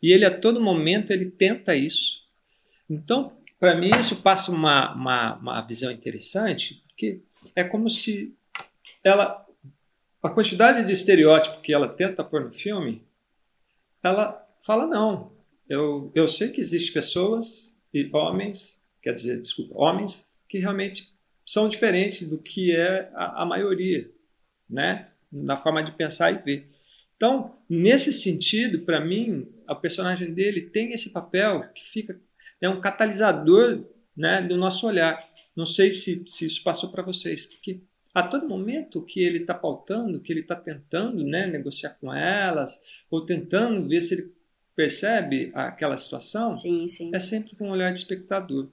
E 0.00 0.12
ele, 0.12 0.24
a 0.24 0.30
todo 0.30 0.60
momento, 0.60 1.12
ele 1.12 1.30
tenta 1.30 1.74
isso. 1.74 2.21
Então, 2.92 3.32
para 3.58 3.74
mim, 3.74 3.90
isso 3.98 4.16
passa 4.16 4.52
uma, 4.52 4.94
uma, 4.94 5.36
uma 5.36 5.60
visão 5.62 5.90
interessante, 5.90 6.82
porque 6.88 7.22
é 7.56 7.64
como 7.64 7.88
se 7.88 8.34
ela. 9.02 9.40
A 10.22 10.30
quantidade 10.30 10.86
de 10.86 10.92
estereótipo 10.92 11.60
que 11.62 11.72
ela 11.72 11.88
tenta 11.88 12.22
pôr 12.22 12.44
no 12.44 12.52
filme, 12.52 13.02
ela 14.02 14.46
fala: 14.62 14.86
não, 14.86 15.32
eu, 15.68 16.12
eu 16.14 16.28
sei 16.28 16.50
que 16.50 16.60
existem 16.60 16.92
pessoas 16.92 17.76
e 17.94 18.08
homens, 18.12 18.80
quer 19.02 19.14
dizer, 19.14 19.40
desculpa, 19.40 19.74
homens 19.74 20.30
que 20.48 20.58
realmente 20.58 21.12
são 21.46 21.68
diferentes 21.68 22.28
do 22.28 22.38
que 22.38 22.76
é 22.76 23.10
a, 23.14 23.42
a 23.42 23.46
maioria, 23.46 24.10
né? 24.68 25.08
Na 25.32 25.56
forma 25.56 25.82
de 25.82 25.92
pensar 25.92 26.30
e 26.30 26.38
ver. 26.38 26.68
Então, 27.16 27.56
nesse 27.68 28.12
sentido, 28.12 28.80
para 28.80 29.00
mim, 29.00 29.48
a 29.66 29.74
personagem 29.74 30.32
dele 30.34 30.60
tem 30.60 30.92
esse 30.92 31.10
papel 31.10 31.68
que 31.74 31.84
fica 31.84 32.20
é 32.62 32.68
um 32.68 32.80
catalisador 32.80 33.84
né, 34.16 34.40
do 34.40 34.56
nosso 34.56 34.86
olhar. 34.86 35.22
Não 35.54 35.66
sei 35.66 35.90
se, 35.90 36.24
se 36.26 36.46
isso 36.46 36.62
passou 36.62 36.90
para 36.90 37.02
vocês, 37.02 37.44
porque 37.44 37.80
a 38.14 38.22
todo 38.22 38.48
momento 38.48 39.02
que 39.02 39.20
ele 39.20 39.38
está 39.38 39.52
pautando, 39.52 40.20
que 40.20 40.32
ele 40.32 40.40
está 40.40 40.54
tentando 40.54 41.24
né, 41.24 41.46
negociar 41.46 41.96
com 42.00 42.14
elas, 42.14 42.80
ou 43.10 43.26
tentando 43.26 43.86
ver 43.88 44.00
se 44.00 44.14
ele 44.14 44.32
percebe 44.74 45.50
aquela 45.54 45.96
situação, 45.96 46.54
Sim, 46.54 46.88
sim. 46.88 47.10
é 47.12 47.18
sempre 47.18 47.54
com 47.56 47.68
um 47.68 47.72
olhar 47.72 47.92
de 47.92 47.98
espectador. 47.98 48.70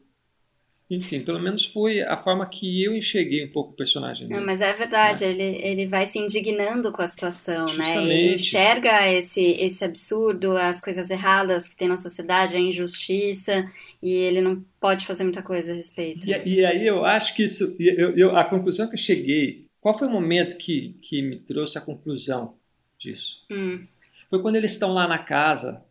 Enfim, 0.90 1.22
pelo 1.22 1.40
menos 1.40 1.66
foi 1.66 2.02
a 2.02 2.18
forma 2.18 2.48
que 2.50 2.84
eu 2.84 2.96
enxerguei 2.96 3.46
um 3.46 3.52
pouco 3.52 3.72
o 3.74 3.76
personagem 3.76 4.28
dele. 4.28 4.40
Não, 4.40 4.46
mas 4.46 4.60
é 4.60 4.74
verdade, 4.74 5.24
ele, 5.24 5.44
ele 5.62 5.86
vai 5.86 6.06
se 6.08 6.18
indignando 6.18 6.92
com 6.92 7.02
a 7.04 7.08
situação, 7.08 7.66
né? 7.66 7.72
Ele 7.72 7.84
Justamente. 7.84 8.36
enxerga 8.36 9.08
esse, 9.14 9.42
esse 9.42 9.86
absurdo, 9.86 10.58
as 10.58 10.82
coisas 10.82 11.12
erradas 11.12 11.68
que 11.68 11.76
tem 11.76 11.88
na 11.88 11.96
sociedade, 11.96 12.58
a 12.58 12.60
injustiça, 12.60 13.70
e 14.02 14.12
ele 14.12 14.42
não 14.42 14.64
pode 14.80 15.06
fazer 15.06 15.24
muita 15.24 15.44
coisa 15.44 15.74
a 15.74 15.76
respeito. 15.76 16.28
E, 16.28 16.32
e 16.56 16.66
aí 16.66 16.88
eu 16.88 17.06
acho 17.06 17.36
que 17.36 17.44
isso, 17.44 17.76
eu, 17.80 18.16
eu- 18.18 18.36
a 18.36 18.44
conclusão 18.44 18.88
que 18.88 18.96
eu 18.96 19.00
cheguei, 19.00 19.66
qual 19.80 19.98
foi 19.98 20.08
o 20.08 20.12
momento 20.12 20.58
que, 20.58 20.96
que 21.04 21.22
me 21.22 21.38
trouxe 21.38 21.78
a 21.78 21.82
conclusão 21.82 22.56
disso? 22.98 23.38
Hum, 23.52 23.86
Foi 24.30 24.42
quando 24.42 24.56
eles 24.56 24.72
estão 24.72 24.92
lá 24.92 25.08
na 25.08 25.20
casa 25.20 25.82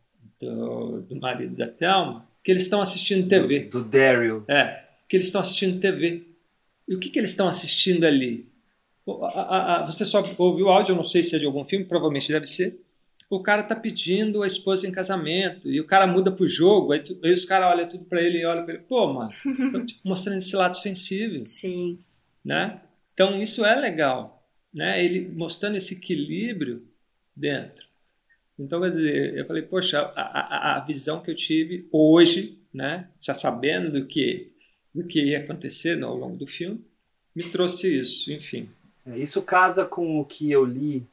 do, 0.41 1.03
do 1.03 1.17
marido 1.17 1.57
da 1.57 1.67
Thelma, 1.69 2.27
que 2.43 2.51
eles 2.51 2.63
estão 2.63 2.81
assistindo 2.81 3.29
TV. 3.29 3.61
do 3.65 3.83
Daryl. 3.85 4.45
É, 4.49 4.88
que 5.09 5.17
eles 5.17 5.27
estão 5.27 5.41
assistindo 5.41 5.81
TV. 5.81 6.23
E 6.87 6.95
o 6.95 6.99
que, 6.99 7.11
que 7.11 7.19
eles 7.19 7.31
estão 7.31 7.49
assistindo 7.49 8.05
ali? 8.05 8.47
O- 9.07 9.25
a- 9.25 9.31
a- 9.31 9.77
a- 9.83 9.87
você 9.87 10.05
só 10.05 10.23
ouviu 10.39 10.67
o 10.67 10.69
áudio, 10.69 10.93
eu 10.93 10.97
não 10.97 11.03
sei 11.05 11.23
se 11.23 11.35
é 11.37 11.39
de 11.39 11.47
algum 11.47 11.65
filme, 11.65 11.85
provavelmente 11.85 12.31
deve 12.33 12.47
ser. 12.47 12.81
O 13.31 13.41
cara 13.43 13.63
tá 13.63 13.77
pedindo 13.77 14.43
a 14.43 14.47
esposa 14.47 14.87
em 14.89 14.93
casamento 14.93 15.71
e 15.71 15.81
o 15.81 15.87
cara 15.87 16.07
muda 16.07 16.31
pro 16.33 16.49
jogo, 16.49 16.93
aí, 16.93 17.01
tu- 17.01 17.19
aí 17.23 17.33
os 17.33 17.45
caras 17.45 17.75
olham 17.75 17.89
tudo 17.89 18.05
pra 18.07 18.23
ele 18.23 18.39
e 18.41 18.45
olham 18.47 18.65
pra 18.65 18.75
ele, 18.75 18.83
pô, 18.85 19.13
mano, 19.13 19.31
tipo, 19.87 20.01
mostrando 20.05 20.39
esse 20.39 20.57
lado 20.57 20.77
sensível 20.77 21.45
sim. 21.47 21.99
né? 22.45 22.81
Então 23.13 23.41
isso 23.43 23.65
é 23.67 23.75
legal, 23.79 24.47
né? 24.73 25.03
Ele 25.05 25.29
mostrando 25.29 25.77
esse 25.77 25.95
equilíbrio 25.95 26.87
dentro. 27.37 27.87
Então, 28.59 28.81
quer 28.81 28.91
dizer, 28.93 29.37
eu 29.37 29.47
falei, 29.47 29.63
poxa, 29.63 30.01
a, 30.17 30.23
a, 30.23 30.77
a 30.77 30.81
visão 30.81 31.21
que 31.21 31.31
eu 31.31 31.35
tive 31.37 31.87
hoje, 31.93 32.59
né? 32.75 33.09
Já 33.21 33.33
sabendo 33.35 33.93
do 33.93 34.07
que 34.07 34.48
do 34.95 35.05
que 35.05 35.23
ia 35.23 35.41
acontecer 35.41 36.03
ao 36.03 36.17
longo 36.17 36.37
do 36.37 36.47
filme, 36.47 36.85
me 37.35 37.49
trouxe 37.51 38.01
isso, 38.01 38.33
enfim. 38.33 38.65
É, 39.07 39.19
Isso 39.19 39.43
casa 39.43 39.85
com 39.85 40.21
o 40.21 40.25
que 40.25 40.51
eu 40.51 40.65
li 40.65 41.07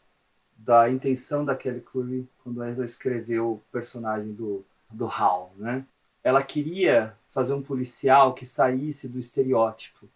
da 0.57 0.89
intenção 0.89 1.45
da 1.45 1.55
Kelly 1.55 1.81
Curry 1.81 2.27
quando 2.43 2.63
ela 2.63 2.83
escreveu 2.83 3.53
o 3.53 3.61
personagem 3.71 4.33
do, 4.33 4.65
do 4.91 5.05
Hal, 5.05 5.53
né? 5.57 5.85
Ela 6.23 6.41
queria 6.41 7.15
fazer 7.29 7.53
um 7.53 7.61
policial 7.61 8.33
que 8.33 8.45
saísse 8.45 9.09
do 9.09 9.19
estereótipo, 9.19 10.09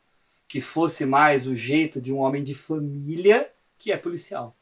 que 0.48 0.60
fosse 0.60 1.06
mais 1.06 1.46
o 1.46 1.56
jeito 1.56 2.02
de 2.02 2.12
um 2.12 2.18
homem 2.18 2.44
de 2.44 2.56
família 2.56 3.48
que 3.78 3.92
é 3.92 3.98
policial. 3.98 4.56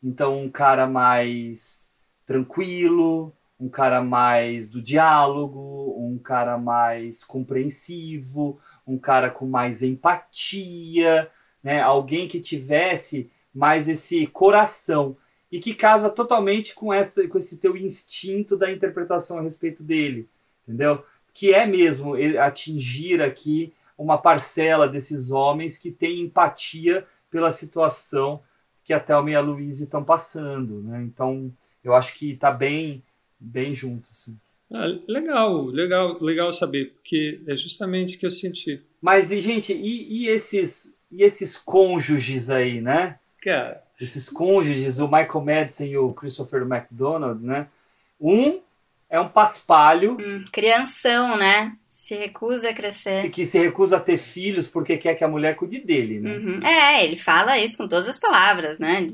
Então, 0.00 0.40
um 0.40 0.50
cara 0.50 0.86
mais 0.86 1.92
tranquilo, 2.24 3.32
um 3.62 3.68
cara 3.68 4.02
mais 4.02 4.68
do 4.68 4.82
diálogo, 4.82 5.94
um 5.96 6.18
cara 6.18 6.58
mais 6.58 7.22
compreensivo, 7.22 8.58
um 8.84 8.98
cara 8.98 9.30
com 9.30 9.46
mais 9.46 9.84
empatia, 9.84 11.30
né? 11.62 11.80
Alguém 11.80 12.26
que 12.26 12.40
tivesse 12.40 13.30
mais 13.54 13.88
esse 13.88 14.26
coração 14.26 15.16
e 15.50 15.60
que 15.60 15.74
casa 15.74 16.10
totalmente 16.10 16.74
com 16.74 16.92
essa 16.92 17.28
com 17.28 17.38
esse 17.38 17.60
teu 17.60 17.76
instinto 17.76 18.56
da 18.56 18.68
interpretação 18.68 19.38
a 19.38 19.42
respeito 19.42 19.84
dele, 19.84 20.28
entendeu? 20.66 21.04
Que 21.32 21.54
é 21.54 21.64
mesmo 21.64 22.14
atingir 22.40 23.22
aqui 23.22 23.72
uma 23.96 24.18
parcela 24.18 24.88
desses 24.88 25.30
homens 25.30 25.78
que 25.78 25.92
tem 25.92 26.22
empatia 26.22 27.06
pela 27.30 27.52
situação 27.52 28.42
que 28.82 28.92
a 28.92 28.98
Thelma 28.98 29.30
e 29.30 29.36
a 29.36 29.40
Louise 29.40 29.84
estão 29.84 30.02
passando, 30.02 30.82
né? 30.82 31.00
Então, 31.04 31.52
eu 31.84 31.94
acho 31.94 32.18
que 32.18 32.34
tá 32.34 32.50
bem 32.50 33.04
bem 33.42 33.74
junto 33.74 34.06
assim. 34.10 34.38
Ah, 34.72 34.86
legal, 35.06 35.66
legal, 35.66 36.22
legal 36.22 36.52
saber, 36.52 36.92
porque 36.94 37.40
é 37.46 37.54
justamente 37.54 38.16
o 38.16 38.18
que 38.18 38.24
eu 38.24 38.30
senti. 38.30 38.80
Mas 39.00 39.30
e 39.30 39.40
gente, 39.40 39.72
e, 39.72 40.22
e 40.24 40.28
esses 40.28 40.96
e 41.10 41.22
esses 41.22 41.56
cônjuges 41.56 42.48
aí, 42.48 42.80
né? 42.80 43.18
Cara, 43.42 43.82
esses 44.00 44.30
cônjuges, 44.30 44.98
o 44.98 45.06
Michael 45.06 45.44
Madison 45.44 45.84
e 45.84 45.96
o 45.98 46.12
Christopher 46.14 46.62
McDonald, 46.62 47.44
né? 47.44 47.66
Um 48.18 48.60
é 49.10 49.20
um 49.20 49.28
paspalho 49.28 50.16
Hum, 50.18 50.44
crianção, 50.50 51.36
né? 51.36 51.76
Se 51.90 52.14
recusa 52.14 52.70
a 52.70 52.74
crescer. 52.74 53.30
que 53.30 53.44
se 53.44 53.58
recusa 53.58 53.98
a 53.98 54.00
ter 54.00 54.16
filhos 54.16 54.68
porque 54.68 54.96
quer 54.96 55.14
que 55.14 55.22
a 55.22 55.28
mulher 55.28 55.54
cuide 55.54 55.80
dele, 55.80 56.18
né? 56.18 56.36
Uhum. 56.36 56.58
É, 56.66 57.04
ele 57.04 57.16
fala 57.16 57.58
isso 57.58 57.76
com 57.76 57.86
todas 57.86 58.08
as 58.08 58.18
palavras, 58.18 58.78
né? 58.78 59.06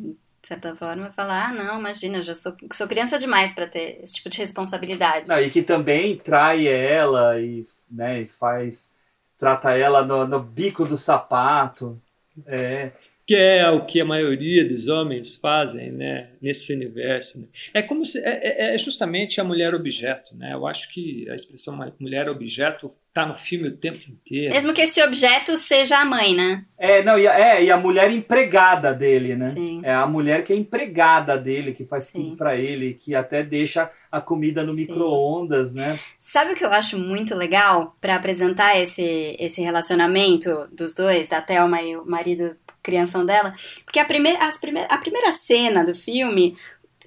De 0.42 0.48
certa 0.48 0.74
forma, 0.76 1.10
falar: 1.12 1.48
ah, 1.50 1.52
não, 1.52 1.78
imagina, 1.78 2.20
já 2.20 2.34
sou, 2.34 2.54
sou 2.72 2.86
criança 2.88 3.18
demais 3.18 3.52
para 3.52 3.66
ter 3.66 4.00
esse 4.02 4.14
tipo 4.14 4.30
de 4.30 4.38
responsabilidade. 4.38 5.28
Não, 5.28 5.40
e 5.40 5.50
que 5.50 5.62
também 5.62 6.16
trai 6.16 6.66
ela 6.66 7.40
e, 7.40 7.64
né, 7.90 8.20
e 8.22 8.26
faz. 8.26 8.94
trata 9.38 9.76
ela 9.76 10.04
no, 10.04 10.26
no 10.26 10.40
bico 10.40 10.84
do 10.84 10.96
sapato. 10.96 12.00
É. 12.46 12.92
Que 13.26 13.36
é 13.36 13.68
o 13.68 13.84
que 13.84 14.00
a 14.00 14.06
maioria 14.06 14.66
dos 14.66 14.88
homens 14.88 15.36
fazem, 15.36 15.92
né, 15.92 16.30
nesse 16.40 16.72
universo. 16.72 17.38
né? 17.38 17.46
É 17.74 17.82
como 17.82 18.02
se 18.06 18.18
é, 18.24 18.70
é- 18.70 18.74
é 18.74 18.78
justamente 18.78 19.38
a 19.38 19.44
mulher 19.44 19.74
objeto, 19.74 20.34
né? 20.34 20.54
Eu 20.54 20.66
acho 20.66 20.90
que 20.90 21.28
a 21.28 21.34
expressão 21.34 21.76
mulher 22.00 22.26
objeto 22.30 22.90
está 23.18 23.26
no 23.26 23.34
filme 23.34 23.68
o 23.68 23.76
tempo 23.76 23.98
inteiro. 24.08 24.54
Mesmo 24.54 24.72
que 24.72 24.82
esse 24.82 25.02
objeto 25.02 25.56
seja 25.56 25.98
a 25.98 26.04
mãe, 26.04 26.34
né? 26.34 26.64
É, 26.78 27.02
não, 27.02 27.18
e 27.18 27.26
a, 27.26 27.38
é, 27.38 27.64
e 27.64 27.70
a 27.70 27.76
mulher 27.76 28.10
empregada 28.10 28.94
dele, 28.94 29.34
né? 29.34 29.50
Sim. 29.50 29.80
É 29.82 29.92
a 29.92 30.06
mulher 30.06 30.44
que 30.44 30.52
é 30.52 30.56
empregada 30.56 31.36
dele, 31.36 31.72
que 31.72 31.84
faz 31.84 32.04
Sim. 32.04 32.22
tudo 32.22 32.36
pra 32.36 32.56
ele, 32.56 32.94
que 32.94 33.14
até 33.14 33.42
deixa 33.42 33.90
a 34.12 34.20
comida 34.20 34.62
no 34.62 34.72
micro-ondas, 34.72 35.74
né? 35.74 35.98
Sabe 36.18 36.52
o 36.52 36.54
que 36.54 36.64
eu 36.64 36.72
acho 36.72 36.98
muito 36.98 37.34
legal 37.34 37.96
para 38.00 38.14
apresentar 38.14 38.78
esse, 38.78 39.36
esse 39.38 39.60
relacionamento 39.60 40.68
dos 40.72 40.94
dois, 40.94 41.28
da 41.28 41.42
Thelma 41.42 41.82
e 41.82 41.96
o 41.96 42.06
marido 42.06 42.56
crianção 42.80 43.26
dela? 43.26 43.52
Porque 43.84 43.98
a 43.98 44.04
primeira, 44.04 44.46
as 44.46 44.58
primeir, 44.58 44.86
a 44.88 44.98
primeira 44.98 45.32
cena 45.32 45.84
do 45.84 45.94
filme, 45.94 46.56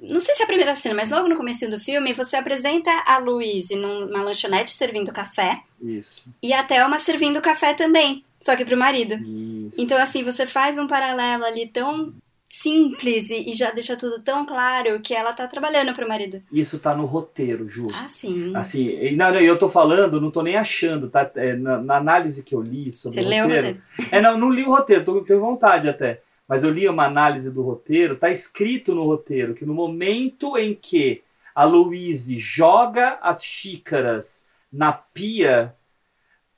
não 0.01 0.19
sei 0.19 0.33
se 0.33 0.41
é 0.41 0.45
a 0.45 0.47
primeira 0.47 0.75
cena, 0.75 0.95
mas 0.95 1.11
logo 1.11 1.27
no 1.27 1.35
começo 1.35 1.69
do 1.69 1.79
filme, 1.79 2.13
você 2.13 2.35
apresenta 2.35 2.91
a 3.05 3.19
Louise 3.19 3.75
numa 3.75 4.23
lanchonete 4.23 4.71
servindo 4.71 5.13
café 5.13 5.61
Isso. 5.81 6.33
e 6.41 6.51
a 6.53 6.63
Thelma 6.63 6.97
servindo 6.97 7.41
café 7.41 7.73
também, 7.73 8.23
só 8.39 8.55
que 8.55 8.65
pro 8.65 8.77
marido. 8.77 9.15
Isso. 9.15 9.79
Então, 9.79 10.01
assim, 10.01 10.23
você 10.23 10.47
faz 10.47 10.77
um 10.79 10.87
paralelo 10.87 11.45
ali 11.45 11.67
tão 11.67 12.13
simples 12.49 13.29
e, 13.29 13.53
já 13.53 13.71
deixa 13.71 13.95
tudo 13.95 14.19
tão 14.19 14.45
claro 14.45 14.99
que 14.99 15.13
ela 15.13 15.31
tá 15.31 15.47
trabalhando 15.47 15.93
pro 15.93 16.07
marido. 16.07 16.41
Isso 16.51 16.79
tá 16.79 16.93
no 16.93 17.05
roteiro, 17.05 17.65
Ju. 17.67 17.87
Ah, 17.93 18.09
sim. 18.09 18.53
Assim, 18.55 18.89
e 18.89 19.15
não, 19.15 19.31
não, 19.31 19.39
eu 19.39 19.57
tô 19.57 19.69
falando, 19.69 20.19
não 20.19 20.29
tô 20.29 20.41
nem 20.41 20.57
achando, 20.57 21.09
tá? 21.09 21.31
É, 21.35 21.53
na, 21.55 21.77
na 21.77 21.97
análise 21.97 22.43
que 22.43 22.53
eu 22.53 22.61
li 22.61 22.91
sobre 22.91 23.21
Você 23.21 23.25
o 23.25 23.29
leu 23.29 23.45
o 23.45 23.47
roteiro. 23.47 23.81
É, 24.11 24.21
não, 24.21 24.37
não 24.37 24.49
li 24.49 24.63
o 24.63 24.69
roteiro, 24.69 25.05
tô, 25.05 25.21
tenho 25.21 25.39
vontade 25.39 25.87
até. 25.87 26.21
Mas 26.51 26.65
eu 26.65 26.69
li 26.69 26.85
uma 26.85 27.05
análise 27.05 27.49
do 27.49 27.61
roteiro, 27.61 28.17
tá 28.17 28.29
escrito 28.29 28.93
no 28.93 29.05
roteiro 29.05 29.53
que 29.53 29.65
no 29.65 29.73
momento 29.73 30.57
em 30.57 30.75
que 30.75 31.23
a 31.55 31.63
Louise 31.63 32.37
joga 32.37 33.17
as 33.21 33.41
xícaras 33.41 34.45
na 34.69 34.91
pia, 34.91 35.73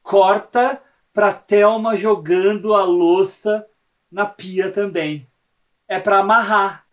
corta 0.01 0.81
pra 1.13 1.31
Thelma 1.31 1.95
jogando 1.95 2.73
a 2.73 2.83
louça 2.83 3.67
na 4.11 4.25
pia 4.25 4.71
também. 4.71 5.27
É 5.87 5.99
pra 5.99 6.21
amarrar. 6.21 6.87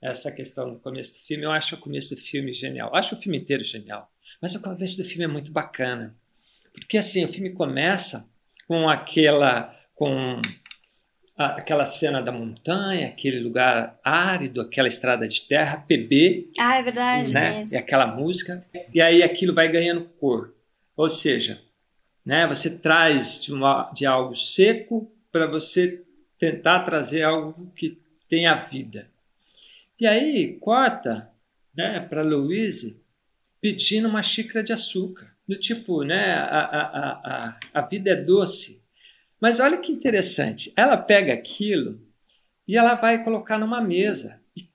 Essa 0.00 0.30
questão 0.30 0.68
no 0.68 0.78
começo 0.78 1.14
do 1.14 1.26
filme, 1.26 1.42
eu 1.42 1.50
acho 1.50 1.74
o 1.74 1.80
começo 1.80 2.14
do 2.14 2.20
filme 2.20 2.52
genial. 2.52 2.90
Eu 2.90 2.94
acho 2.94 3.16
o 3.16 3.18
filme 3.18 3.38
inteiro 3.38 3.64
genial. 3.64 4.08
Mas 4.40 4.54
o 4.54 4.62
começo 4.62 4.96
do 4.96 5.04
filme 5.04 5.24
é 5.24 5.28
muito 5.28 5.50
bacana. 5.50 6.14
Porque 6.72 6.96
assim, 6.96 7.24
o 7.24 7.32
filme 7.32 7.50
começa 7.50 8.24
com 8.68 8.88
aquela 8.88 9.74
com 9.96 10.40
aquela 11.36 11.84
cena 11.84 12.22
da 12.22 12.32
montanha, 12.32 13.08
aquele 13.08 13.40
lugar 13.40 13.98
árido, 14.02 14.60
aquela 14.60 14.88
estrada 14.88 15.28
de 15.28 15.42
terra, 15.42 15.76
PB, 15.86 16.50
Ah, 16.58 16.76
é 16.78 16.82
verdade, 16.82 17.32
né? 17.34 17.62
isso. 17.62 17.74
E 17.74 17.76
aquela 17.76 18.06
música, 18.06 18.64
e 18.92 19.00
aí 19.02 19.22
aquilo 19.22 19.54
vai 19.54 19.68
ganhando 19.68 20.04
cor. 20.18 20.54
Ou 20.96 21.10
seja, 21.10 21.60
né, 22.24 22.46
você 22.46 22.78
traz 22.78 23.40
de, 23.44 23.52
uma- 23.52 23.90
de 23.94 24.06
algo 24.06 24.34
seco 24.34 25.10
para 25.30 25.46
você 25.46 26.02
tentar 26.38 26.80
trazer 26.84 27.22
algo 27.22 27.70
que 27.76 27.98
tenha 28.28 28.54
vida. 28.66 29.06
E 30.00 30.06
aí 30.06 30.54
corta 30.60 31.30
né, 31.74 32.00
para 32.00 32.22
Louise 32.22 33.00
pedindo 33.60 34.08
uma 34.08 34.22
xícara 34.22 34.62
de 34.62 34.72
açúcar. 34.72 35.34
Do 35.46 35.54
tipo, 35.56 36.02
né, 36.02 36.34
a, 36.34 36.58
a, 36.60 37.10
a, 37.52 37.60
a 37.74 37.80
vida 37.82 38.10
é 38.10 38.16
doce. 38.16 38.82
Mas 39.40 39.60
olha 39.60 39.78
que 39.78 39.92
interessante, 39.92 40.72
ela 40.76 40.96
pega 40.96 41.32
aquilo 41.32 42.00
e 42.66 42.76
ela 42.76 42.94
vai 42.94 43.22
colocar 43.22 43.58
numa 43.58 43.80
mesa. 43.80 44.40
E, 44.56 44.68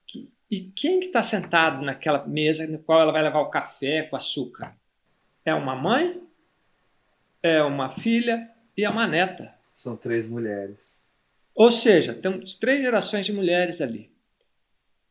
e 0.50 0.62
quem 0.76 1.00
que 1.00 1.08
está 1.08 1.24
sentado 1.24 1.84
naquela 1.84 2.26
mesa 2.28 2.68
no 2.68 2.80
qual 2.80 3.02
ela 3.02 3.12
vai 3.12 3.24
levar 3.24 3.42
o 3.42 3.50
café 3.50 4.04
com 4.04 4.16
açúcar? 4.16 4.76
É 5.44 5.54
uma 5.54 5.76
mãe, 5.76 6.22
é 7.42 7.62
uma 7.64 7.90
filha 7.90 8.50
e 8.78 8.86
é 8.86 8.90
uma 8.90 9.08
neta. 9.08 9.54
São 9.74 9.98
três 9.98 10.30
mulheres. 10.30 11.08
Ou 11.56 11.72
seja, 11.72 12.14
temos 12.14 12.54
três 12.54 12.82
gerações 12.82 13.26
de 13.26 13.34
mulheres 13.34 13.82
ali. 13.82 14.12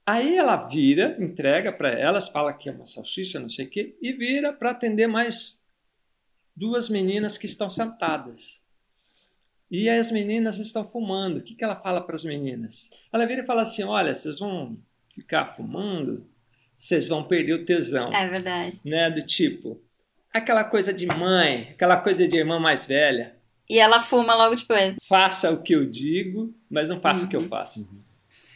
Aí 0.06 0.36
ela 0.36 0.56
vira, 0.56 1.16
entrega 1.20 1.72
para 1.72 1.90
elas, 1.90 2.28
fala 2.28 2.52
que 2.52 2.68
é 2.68 2.72
uma 2.72 2.86
salsicha, 2.86 3.38
não 3.38 3.48
sei 3.48 3.66
o 3.66 3.70
quê, 3.70 3.96
e 4.00 4.12
vira 4.12 4.52
para 4.52 4.70
atender 4.70 5.06
mais 5.06 5.62
duas 6.56 6.88
meninas 6.88 7.38
que 7.38 7.46
estão 7.46 7.70
sentadas. 7.70 8.59
E 9.70 9.88
as 9.88 10.10
meninas 10.10 10.58
estão 10.58 10.88
fumando. 10.88 11.38
O 11.38 11.42
que, 11.42 11.54
que 11.54 11.62
ela 11.64 11.76
fala 11.76 12.00
para 12.00 12.16
as 12.16 12.24
meninas? 12.24 12.90
Ela 13.12 13.26
vira 13.26 13.42
e 13.42 13.46
fala 13.46 13.62
assim: 13.62 13.84
olha, 13.84 14.14
vocês 14.14 14.38
vão 14.40 14.76
ficar 15.14 15.46
fumando, 15.46 16.26
vocês 16.74 17.08
vão 17.08 17.22
perder 17.24 17.52
o 17.54 17.64
tesão. 17.64 18.12
É 18.12 18.26
verdade. 18.28 18.80
Né? 18.84 19.10
Do 19.10 19.22
tipo, 19.24 19.80
aquela 20.32 20.64
coisa 20.64 20.92
de 20.92 21.06
mãe, 21.06 21.68
aquela 21.70 21.96
coisa 21.96 22.26
de 22.26 22.36
irmã 22.36 22.58
mais 22.58 22.84
velha. 22.86 23.36
E 23.68 23.78
ela 23.78 24.00
fuma 24.02 24.34
logo 24.34 24.56
depois. 24.56 24.96
Faça 25.08 25.50
o 25.52 25.62
que 25.62 25.72
eu 25.74 25.86
digo, 25.88 26.52
mas 26.68 26.88
não 26.88 27.00
faça 27.00 27.24
o 27.24 27.28
que 27.28 27.36
eu 27.36 27.42
Uhum. 27.42 27.48
faço. 27.48 27.88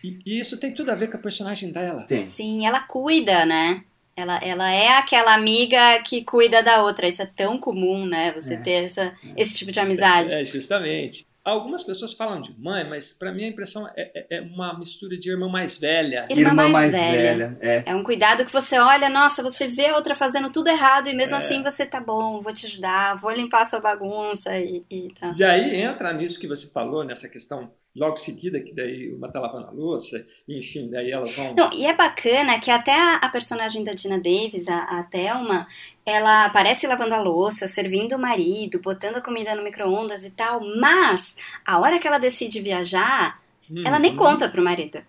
E, 0.02 0.18
e 0.26 0.40
isso 0.40 0.56
tem 0.58 0.74
tudo 0.74 0.90
a 0.90 0.94
ver 0.96 1.08
com 1.08 1.16
a 1.16 1.20
personagem 1.20 1.70
dela. 1.70 2.02
Tem. 2.04 2.26
Sim, 2.26 2.66
ela 2.66 2.80
cuida, 2.82 3.46
né? 3.46 3.84
Ela, 4.16 4.38
ela 4.38 4.70
é 4.70 4.90
aquela 4.90 5.34
amiga 5.34 6.00
que 6.06 6.24
cuida 6.24 6.62
da 6.62 6.82
outra. 6.82 7.08
Isso 7.08 7.22
é 7.22 7.26
tão 7.26 7.58
comum, 7.58 8.06
né? 8.06 8.32
Você 8.32 8.54
É. 8.54 8.56
ter 8.58 8.84
essa, 8.84 9.12
esse 9.36 9.56
tipo 9.58 9.72
de 9.72 9.80
amizade. 9.80 10.32
É, 10.32 10.44
justamente. 10.44 11.26
Algumas 11.44 11.82
pessoas 11.82 12.14
falam 12.14 12.40
de 12.40 12.58
mãe, 12.58 12.88
mas 12.88 13.12
para 13.12 13.30
mim 13.30 13.44
a 13.44 13.48
impressão 13.48 13.86
é, 13.94 14.10
é- 14.14 14.26
é 14.38 14.40
uma 14.40 14.78
mistura 14.78 15.16
de 15.18 15.30
irmã 15.30 15.48
mais 15.48 15.78
velha. 15.78 16.22
Irmã 16.30 16.68
mais 16.68 16.92
velha. 16.92 17.58
É. 17.60 17.82
É 17.84 17.94
um 17.94 18.02
cuidado 18.02 18.46
que 18.46 18.52
você 18.52 18.78
olha, 18.78 19.10
nossa, 19.10 19.42
você 19.42 19.68
vê 19.68 19.86
a 19.88 19.96
outra 19.96 20.14
fazendo 20.14 20.50
tudo 20.50 20.68
errado 20.68 21.08
e 21.08 21.14
mesmo 21.14 21.36
assim 21.36 21.62
você 21.62 21.84
tá 21.84 22.00
bom, 22.00 22.40
vou 22.40 22.52
te 22.52 22.64
ajudar, 22.66 23.16
vou 23.16 23.30
limpar 23.30 23.60
a 23.62 23.64
sua 23.66 23.80
bagunça 23.80 24.58
e, 24.58 24.82
e 24.90 25.12
tá. 25.20 25.34
E 25.38 25.44
aí 25.44 25.80
entra 25.82 26.12
nisso 26.14 26.40
que 26.40 26.46
você 26.48 26.66
falou, 26.68 27.04
nessa 27.04 27.28
questão 27.28 27.70
logo 27.94 28.16
seguida, 28.16 28.58
que 28.60 28.74
daí 28.74 29.12
uma 29.12 29.30
tá 29.30 29.38
lavando 29.38 29.68
a 29.68 29.70
louça, 29.70 30.26
enfim, 30.48 30.90
daí 30.90 31.12
elas 31.12 31.32
vão. 31.36 31.54
Não, 31.54 31.72
e 31.72 31.86
é 31.86 31.94
bacana 31.94 32.58
que 32.58 32.70
até 32.70 32.92
a, 32.92 33.16
a 33.16 33.28
personagem 33.28 33.84
da 33.84 33.92
Dina 33.92 34.16
Davis, 34.16 34.66
a, 34.66 34.78
a 34.98 35.02
Thelma, 35.04 35.66
ela 36.06 36.44
aparece 36.46 36.86
lavando 36.86 37.14
a 37.14 37.20
louça, 37.20 37.66
servindo 37.66 38.14
o 38.16 38.18
marido, 38.18 38.80
botando 38.80 39.16
a 39.16 39.20
comida 39.22 39.54
no 39.54 39.62
micro-ondas 39.62 40.24
e 40.24 40.30
tal, 40.30 40.60
mas 40.78 41.36
a 41.64 41.78
hora 41.78 41.98
que 41.98 42.06
ela 42.06 42.18
decide 42.18 42.60
viajar, 42.60 43.40
ela 43.84 43.98
nem 43.98 44.10
Uhum. 44.12 44.16
conta 44.18 44.48
pro 44.48 44.62
marido. 44.62 45.02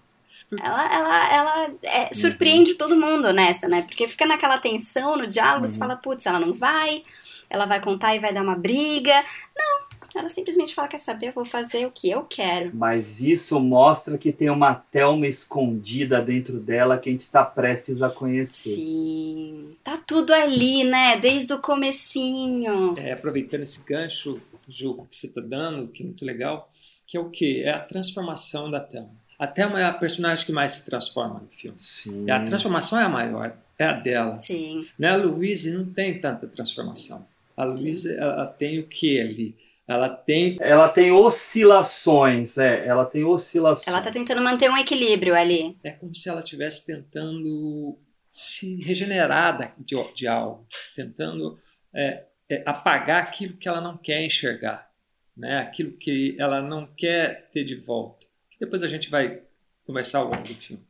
Ela, 0.63 0.93
ela, 0.93 1.33
ela 1.33 1.69
é, 1.83 2.13
surpreende 2.13 2.75
todo 2.75 2.95
mundo 2.95 3.33
nessa, 3.33 3.67
né? 3.67 3.81
Porque 3.81 4.07
fica 4.07 4.25
naquela 4.25 4.57
tensão 4.57 5.17
no 5.17 5.27
diálogo, 5.27 5.67
você 5.67 5.77
fala, 5.77 5.95
putz, 5.97 6.25
ela 6.25 6.39
não 6.39 6.53
vai, 6.53 7.03
ela 7.49 7.65
vai 7.65 7.81
contar 7.81 8.15
e 8.15 8.19
vai 8.19 8.31
dar 8.33 8.43
uma 8.43 8.55
briga. 8.55 9.13
Não, 9.57 9.84
ela 10.15 10.29
simplesmente 10.29 10.73
fala, 10.73 10.87
quer 10.87 10.99
saber, 10.99 11.27
eu 11.27 11.33
vou 11.33 11.45
fazer 11.45 11.85
o 11.85 11.91
que 11.91 12.09
eu 12.09 12.23
quero. 12.23 12.71
Mas 12.73 13.21
isso 13.21 13.59
mostra 13.59 14.17
que 14.17 14.31
tem 14.31 14.49
uma 14.49 14.73
Thelma 14.73 15.27
escondida 15.27 16.21
dentro 16.21 16.57
dela 16.57 16.97
que 16.97 17.09
a 17.09 17.11
gente 17.11 17.21
está 17.21 17.43
prestes 17.43 18.01
a 18.01 18.09
conhecer. 18.09 18.75
Sim, 18.75 19.75
tá 19.83 19.97
tudo 19.97 20.33
ali, 20.33 20.83
né? 20.83 21.17
Desde 21.17 21.53
o 21.53 21.59
comecinho. 21.59 22.97
É, 22.97 23.11
aproveitando 23.11 23.63
esse 23.63 23.83
gancho, 23.83 24.41
Ju, 24.67 25.05
que 25.09 25.15
você 25.15 25.27
está 25.27 25.41
dando, 25.41 25.87
que 25.87 26.01
é 26.01 26.05
muito 26.05 26.25
legal, 26.25 26.69
que 27.05 27.17
é 27.17 27.19
o 27.19 27.29
quê? 27.29 27.63
É 27.65 27.71
a 27.71 27.79
transformação 27.79 28.71
da 28.71 28.79
Thelma. 28.79 29.11
A 29.37 29.45
Thelma 29.45 29.81
é 29.81 29.83
a 29.83 29.91
personagem 29.91 30.45
que 30.45 30.51
mais 30.51 30.71
se 30.71 30.85
transforma 30.85 31.41
no 31.41 31.49
filme. 31.49 31.77
Sim. 31.77 32.25
E 32.25 32.31
a 32.31 32.43
transformação 32.43 32.99
é 32.99 33.03
a 33.03 33.09
maior, 33.09 33.53
é 33.77 33.83
a 33.83 33.91
dela. 33.91 34.39
Sim. 34.39 34.87
Né? 34.97 35.09
A 35.09 35.17
Louise 35.17 35.71
não 35.71 35.85
tem 35.85 36.19
tanta 36.19 36.47
transformação. 36.47 37.25
A 37.57 37.65
Louise, 37.65 38.13
ela 38.15 38.45
tem 38.45 38.79
o 38.79 38.87
que 38.87 39.19
ali? 39.19 39.55
Ela 39.87 40.09
tem 40.09 40.57
Ela 40.59 40.89
tem 40.89 41.11
oscilações, 41.11 42.57
é, 42.57 42.85
ela 42.87 43.05
tem 43.05 43.23
oscilações. 43.23 43.87
Ela 43.87 44.01
tá 44.01 44.11
tentando 44.11 44.41
manter 44.41 44.69
um 44.69 44.77
equilíbrio 44.77 45.35
ali. 45.35 45.77
é 45.83 45.91
como 45.91 46.15
se 46.15 46.27
ela 46.27 46.39
estivesse 46.39 46.85
tentando 46.85 47.99
se 48.31 48.81
regenerar 48.81 49.75
de, 49.77 49.95
de 50.13 50.27
algo, 50.27 50.67
tentando 50.95 51.57
é, 51.93 52.25
é, 52.49 52.63
apagar 52.65 53.23
aquilo 53.23 53.55
que 53.57 53.67
ela 53.67 53.79
não 53.79 53.97
quer 53.97 54.21
enxergar, 54.23 54.91
né? 55.37 55.59
aquilo 55.59 55.93
que 55.93 56.35
ela 56.37 56.61
não 56.61 56.85
quer 56.85 57.49
ter 57.53 57.63
de 57.63 57.75
volta. 57.75 58.25
Depois 58.59 58.83
a 58.83 58.87
gente 58.87 59.09
vai 59.09 59.41
conversar 59.85 60.19
ao 60.19 60.25
longo 60.25 60.43
do 60.43 60.55
filme. 60.55 60.85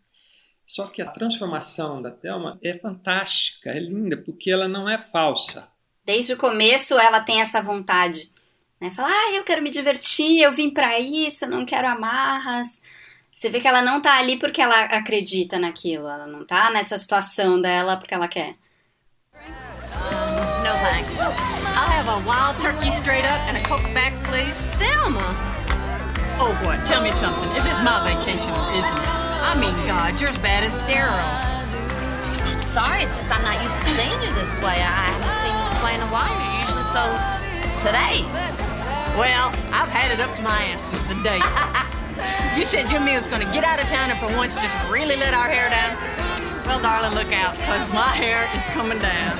Só 0.65 0.87
que 0.87 1.01
a 1.01 1.05
transformação 1.05 2.01
da 2.01 2.09
Thelma 2.09 2.57
é 2.63 2.75
fantástica, 2.77 3.69
é 3.69 3.79
linda, 3.79 4.17
porque 4.17 4.49
ela 4.49 4.67
não 4.67 4.89
é 4.89 4.97
falsa. 4.97 5.69
Desde 6.03 6.33
o 6.33 6.37
começo 6.37 6.97
ela 6.97 7.21
tem 7.21 7.41
essa 7.41 7.61
vontade. 7.61 8.33
Né? 8.80 8.91
Fala, 8.91 9.09
ah, 9.09 9.32
eu 9.34 9.43
quero 9.43 9.61
me 9.61 9.69
divertir, 9.69 10.41
eu 10.41 10.53
vim 10.53 10.69
pra 10.69 10.99
isso, 10.99 11.45
eu 11.45 11.49
não 11.49 11.65
quero 11.65 11.88
amarras. 11.88 12.82
Você 13.32 13.49
vê 13.49 13.59
que 13.59 13.67
ela 13.67 13.82
não 13.82 14.01
tá 14.01 14.17
ali 14.17 14.39
porque 14.39 14.61
ela 14.61 14.84
acredita 14.84 15.59
naquilo. 15.59 16.07
Ela 16.07 16.26
não 16.26 16.45
tá 16.45 16.69
nessa 16.71 16.97
situação 16.97 17.61
dela 17.61 17.97
porque 17.97 18.13
ela 18.13 18.30
quer. 18.30 18.55
No 20.63 20.73
thanks. 20.80 21.13
I'll 21.76 21.91
have 21.91 22.07
a 22.07 22.17
wild 22.26 22.59
turkey 22.61 22.91
straight 22.91 23.26
up 23.26 23.39
and 23.49 23.57
a 23.57 23.61
Coke 23.67 23.84
back, 23.93 24.13
please. 24.23 24.65
Thelma. 24.80 25.36
Oh, 26.39 26.55
what? 26.63 26.86
Tell 26.88 27.01
me 27.03 27.11
something. 27.11 27.51
Is 27.57 27.65
this 27.65 27.82
my 27.82 27.99
vacation 28.07 28.53
or 28.53 28.71
isn't 28.71 28.97
it? 28.97 29.07
I 29.43 29.53
mean, 29.59 29.76
God, 29.86 30.19
you're 30.19 30.30
as 30.30 30.38
bad 30.39 30.63
as 30.63 30.78
Daryl. 30.88 31.11
I'm 32.47 32.59
sorry, 32.59 33.03
it's 33.03 33.17
just 33.17 33.30
I'm 33.30 33.43
not 33.43 33.61
used 33.61 33.78
to 33.80 33.86
seeing 33.99 34.19
you 34.23 34.32
this 34.36 34.59
way. 34.59 34.80
I 34.80 35.11
haven't 35.11 35.36
seen 35.43 35.55
you 35.59 35.65
this 35.69 35.84
way 35.84 35.93
in 35.95 36.01
a 36.01 36.11
while. 36.11 36.32
You're 36.39 36.61
usually 36.63 36.88
so 36.88 37.03
sedate. 37.86 38.25
Well, 39.13 39.53
I've 39.69 39.93
had 39.93 40.09
it 40.11 40.19
up 40.19 40.36
to 40.38 40.41
my 40.41 40.73
ass 40.73 40.89
with 40.89 40.99
sedate. 40.99 41.45
you 42.57 42.65
said 42.65 42.89
Jimmy 42.89 43.13
was 43.13 43.27
going 43.27 43.45
to 43.45 43.53
get 43.53 43.63
out 43.63 43.79
of 43.79 43.88
town 43.88 44.09
and 44.09 44.19
for 44.19 44.25
once 44.36 44.55
just 44.55 44.75
really 44.89 45.15
let 45.15 45.36
our 45.36 45.47
hair 45.47 45.69
down. 45.69 45.93
Well, 46.65 46.81
darling, 46.81 47.13
look 47.13 47.31
out, 47.31 47.55
because 47.57 47.91
my 47.93 48.09
hair 48.09 48.49
is 48.57 48.67
coming 48.69 48.97
down. 48.97 49.38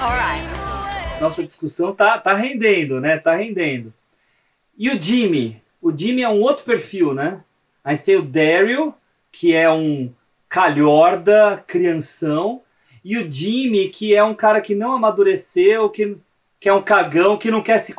All 0.00 0.14
right. 0.14 0.46
Nossa 1.20 1.42
discussão 1.42 1.92
tá, 1.92 2.18
tá 2.18 2.34
rendendo, 2.34 3.00
né? 3.00 3.18
Tá 3.18 3.34
rendendo. 3.34 3.92
E 4.78 4.88
o 4.88 5.02
Jimmy? 5.02 5.60
O 5.82 5.90
Jimmy 5.90 6.22
é 6.22 6.28
um 6.28 6.40
outro 6.40 6.64
perfil, 6.64 7.12
né? 7.12 7.42
A 7.82 7.92
gente 7.92 8.04
tem 8.04 8.16
o 8.16 8.22
Daryl, 8.22 8.94
que 9.32 9.52
é 9.54 9.68
um 9.68 10.14
calhorda, 10.48 11.62
crianção. 11.66 12.62
E 13.04 13.18
o 13.18 13.30
Jimmy, 13.30 13.88
que 13.88 14.14
é 14.14 14.22
um 14.22 14.34
cara 14.36 14.60
que 14.60 14.74
não 14.74 14.94
amadureceu, 14.94 15.90
que, 15.90 16.16
que 16.60 16.68
é 16.68 16.74
um 16.74 16.82
cagão, 16.82 17.38
que 17.38 17.50
não 17.50 17.62
quer 17.62 17.78
se, 17.78 17.94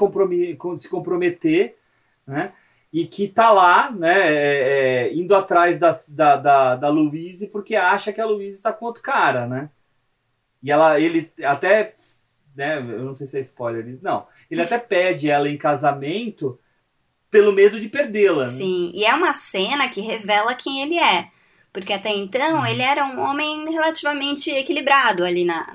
se 0.78 0.89
comprometer, 0.89 1.76
né? 2.26 2.53
E 2.93 3.07
que 3.07 3.28
tá 3.28 3.51
lá, 3.51 3.89
né, 3.89 4.20
é, 4.32 5.07
é, 5.07 5.14
indo 5.16 5.34
atrás 5.34 5.80
da, 5.80 5.91
da, 6.09 6.36
da, 6.36 6.76
da 6.76 6.89
Louise 6.89 7.47
porque 7.47 7.76
acha 7.76 8.12
que 8.14 8.22
a 8.22 8.26
Louise 8.26 8.62
tá 8.62 8.72
com 8.72 8.86
outro 8.86 9.01
cara, 9.01 9.47
né? 9.47 9.70
E 10.62 10.72
ela, 10.72 10.99
ele 10.99 11.32
até, 11.43 11.93
né, 12.55 12.78
eu 12.78 13.03
não 13.05 13.14
sei 13.14 13.26
se 13.26 13.38
é 13.38 13.39
spoiler, 13.39 13.97
não, 14.01 14.28
ele 14.49 14.62
até 14.62 14.78
pede 14.78 15.30
ela 15.30 15.49
em 15.49 15.57
casamento 15.57 16.59
pelo 17.32 17.53
medo 17.53 17.80
de 17.80 17.88
perdê-la. 17.88 18.47
né? 18.47 18.57
Sim, 18.57 18.91
e 18.93 19.05
é 19.05 19.16
uma 19.16 19.34
cena 19.34 19.88
que 19.89 20.01
revela 20.01 20.53
quem 20.53 20.84
ele 20.84 20.99
é. 20.99 21.30
Porque 21.74 21.93
até 21.93 22.09
então 22.09 22.68
ele 22.68 22.82
era 22.82 23.05
um 23.05 23.18
homem 23.22 23.64
relativamente 23.72 24.51
equilibrado 24.51 25.24
ali 25.24 25.45
na, 25.45 25.74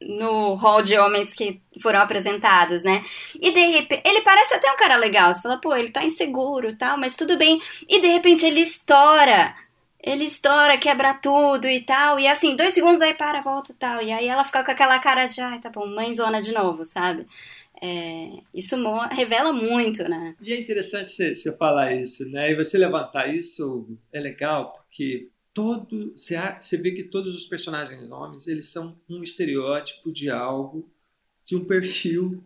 no 0.00 0.54
hall 0.54 0.82
de 0.82 0.98
homens 0.98 1.34
que 1.34 1.60
foram 1.80 2.00
apresentados, 2.00 2.82
né? 2.82 3.04
E 3.40 3.52
de 3.52 3.66
repente, 3.66 4.02
ele 4.04 4.22
parece 4.22 4.54
até 4.54 4.72
um 4.72 4.76
cara 4.76 4.96
legal. 4.96 5.32
Você 5.32 5.42
fala, 5.42 5.58
pô, 5.58 5.74
ele 5.74 5.90
tá 5.90 6.04
inseguro 6.04 6.74
tal, 6.76 6.98
mas 6.98 7.16
tudo 7.16 7.36
bem. 7.36 7.60
E 7.88 8.00
de 8.00 8.08
repente 8.08 8.46
ele 8.46 8.60
estoura. 8.60 9.54
Ele 10.02 10.24
estoura, 10.24 10.78
quebra 10.78 11.12
tudo 11.14 11.66
e 11.68 11.80
tal. 11.82 12.18
E 12.18 12.26
assim, 12.26 12.56
dois 12.56 12.72
segundos 12.72 13.02
aí 13.02 13.12
para, 13.12 13.42
volta 13.42 13.72
e 13.72 13.74
tal. 13.74 14.02
E 14.02 14.10
aí 14.10 14.26
ela 14.26 14.44
fica 14.44 14.64
com 14.64 14.70
aquela 14.70 14.98
cara 14.98 15.26
de, 15.26 15.40
ai, 15.40 15.60
tá 15.60 15.68
bom, 15.68 15.86
mãezona 15.86 16.40
de 16.40 16.52
novo, 16.52 16.84
sabe? 16.84 17.26
É, 17.82 18.38
isso 18.54 18.76
revela 19.10 19.52
muito, 19.52 20.02
né? 20.08 20.34
E 20.40 20.52
é 20.52 20.58
interessante 20.58 21.10
você, 21.10 21.34
você 21.34 21.52
falar 21.52 21.94
isso, 21.94 22.28
né? 22.30 22.50
E 22.50 22.56
você 22.56 22.78
levantar 22.78 23.34
isso 23.34 23.86
é 24.12 24.20
legal 24.20 24.72
porque 24.72 25.28
todo 25.60 26.12
você, 26.16 26.76
vê 26.78 26.92
que 26.92 27.04
todos 27.04 27.36
os 27.36 27.44
personagens 27.44 28.10
homens 28.10 28.46
eles 28.46 28.68
são 28.68 28.96
um 29.08 29.22
estereótipo 29.22 30.10
de 30.10 30.30
algo, 30.30 30.88
de 31.44 31.56
um 31.56 31.64
perfil. 31.64 32.42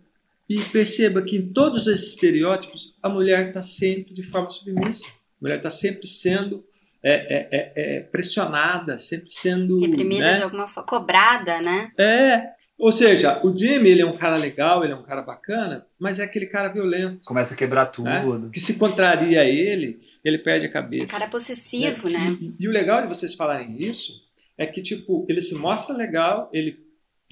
E 0.49 0.61
perceba 0.65 1.23
que 1.23 1.37
em 1.37 1.53
todos 1.53 1.87
esses 1.87 2.11
estereótipos 2.11 2.95
a 3.03 3.09
mulher 3.09 3.49
está 3.49 3.63
sempre 3.63 4.13
de 4.13 4.23
forma 4.23 4.51
submissa. 4.51 5.09
A 5.09 5.13
mulher 5.41 5.57
está 5.59 5.71
sempre 5.71 6.07
sendo 6.07 6.65
é, 7.03 7.13
é, 7.13 7.49
é, 7.51 7.73
é, 7.77 8.01
pressionada, 8.01 8.99
sempre 8.99 9.31
sendo 9.31 9.79
Reprimida 9.81 10.25
né? 10.25 10.35
de 10.35 10.43
alguma 10.43 10.67
forma, 10.67 10.89
cobrada, 10.89 11.61
né? 11.61 11.93
É, 11.99 12.53
ou 12.79 12.91
seja, 12.93 13.41
o 13.45 13.57
Jimmy 13.57 13.91
ele 13.91 14.03
é 14.03 14.07
um 14.07 14.17
cara 14.17 14.37
legal, 14.37 14.83
ele 14.85 14.93
é 14.93 14.97
um 14.97 15.03
cara 15.03 15.23
bacana, 15.23 15.87
mas 15.99 16.19
é 16.19 16.25
aquele 16.25 16.47
cara 16.47 16.69
violento 16.69 17.25
Começa 17.25 17.55
a 17.55 17.57
quebrar 17.57 17.87
né? 17.99 18.21
tudo. 18.23 18.51
que 18.51 18.61
se 18.61 18.75
contraria 18.79 19.45
ele, 19.45 20.01
ele 20.25 20.39
perde 20.39 20.67
a 20.67 20.71
cabeça. 20.71 21.13
cara 21.17 21.29
possessivo, 21.31 22.09
E- 22.09 22.13
né? 22.13 22.37
E, 22.41 22.55
e 22.61 22.69
o 22.69 22.71
legal 22.73 23.03
de 23.03 23.09
vocês 23.09 23.35
falarem 23.35 23.81
isso 23.83 24.13
é 24.59 24.67
que, 24.67 24.83
tipo, 24.83 25.25
ele 25.29 25.41
se 25.41 25.55
mostra 25.55 25.95
legal, 25.97 26.49
ele 26.53 26.79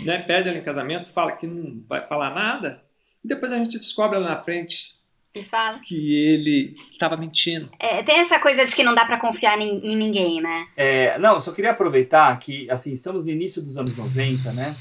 né, 0.00 0.18
pede 0.18 0.48
ela 0.48 0.58
em 0.58 0.62
casamento, 0.62 1.08
fala 1.08 1.32
que 1.32 1.46
não 1.46 1.82
vai 1.88 2.06
falar 2.06 2.34
nada, 2.34 2.82
e 3.24 3.28
depois 3.28 3.52
a 3.52 3.58
gente 3.58 3.78
descobre 3.78 4.18
lá 4.18 4.30
na 4.30 4.42
frente 4.42 4.94
E 5.34 5.42
fala. 5.42 5.78
que 5.80 5.94
ele 6.16 6.74
estava 6.92 7.16
mentindo. 7.16 7.70
É, 7.78 8.02
tem 8.02 8.16
essa 8.18 8.40
coisa 8.40 8.64
de 8.64 8.74
que 8.74 8.82
não 8.82 8.94
dá 8.94 9.04
pra 9.04 9.20
confiar 9.20 9.56
em, 9.60 9.78
em 9.84 9.94
ninguém, 9.96 10.40
né? 10.40 10.66
É, 10.76 11.16
não, 11.18 11.34
eu 11.34 11.40
só 11.40 11.52
queria 11.52 11.70
aproveitar 11.70 12.36
que, 12.40 12.68
assim, 12.70 12.92
estamos 12.92 13.24
no 13.24 13.30
início 13.30 13.62
dos 13.62 13.76
anos 13.78 13.96
90, 13.96 14.52
né? 14.52 14.74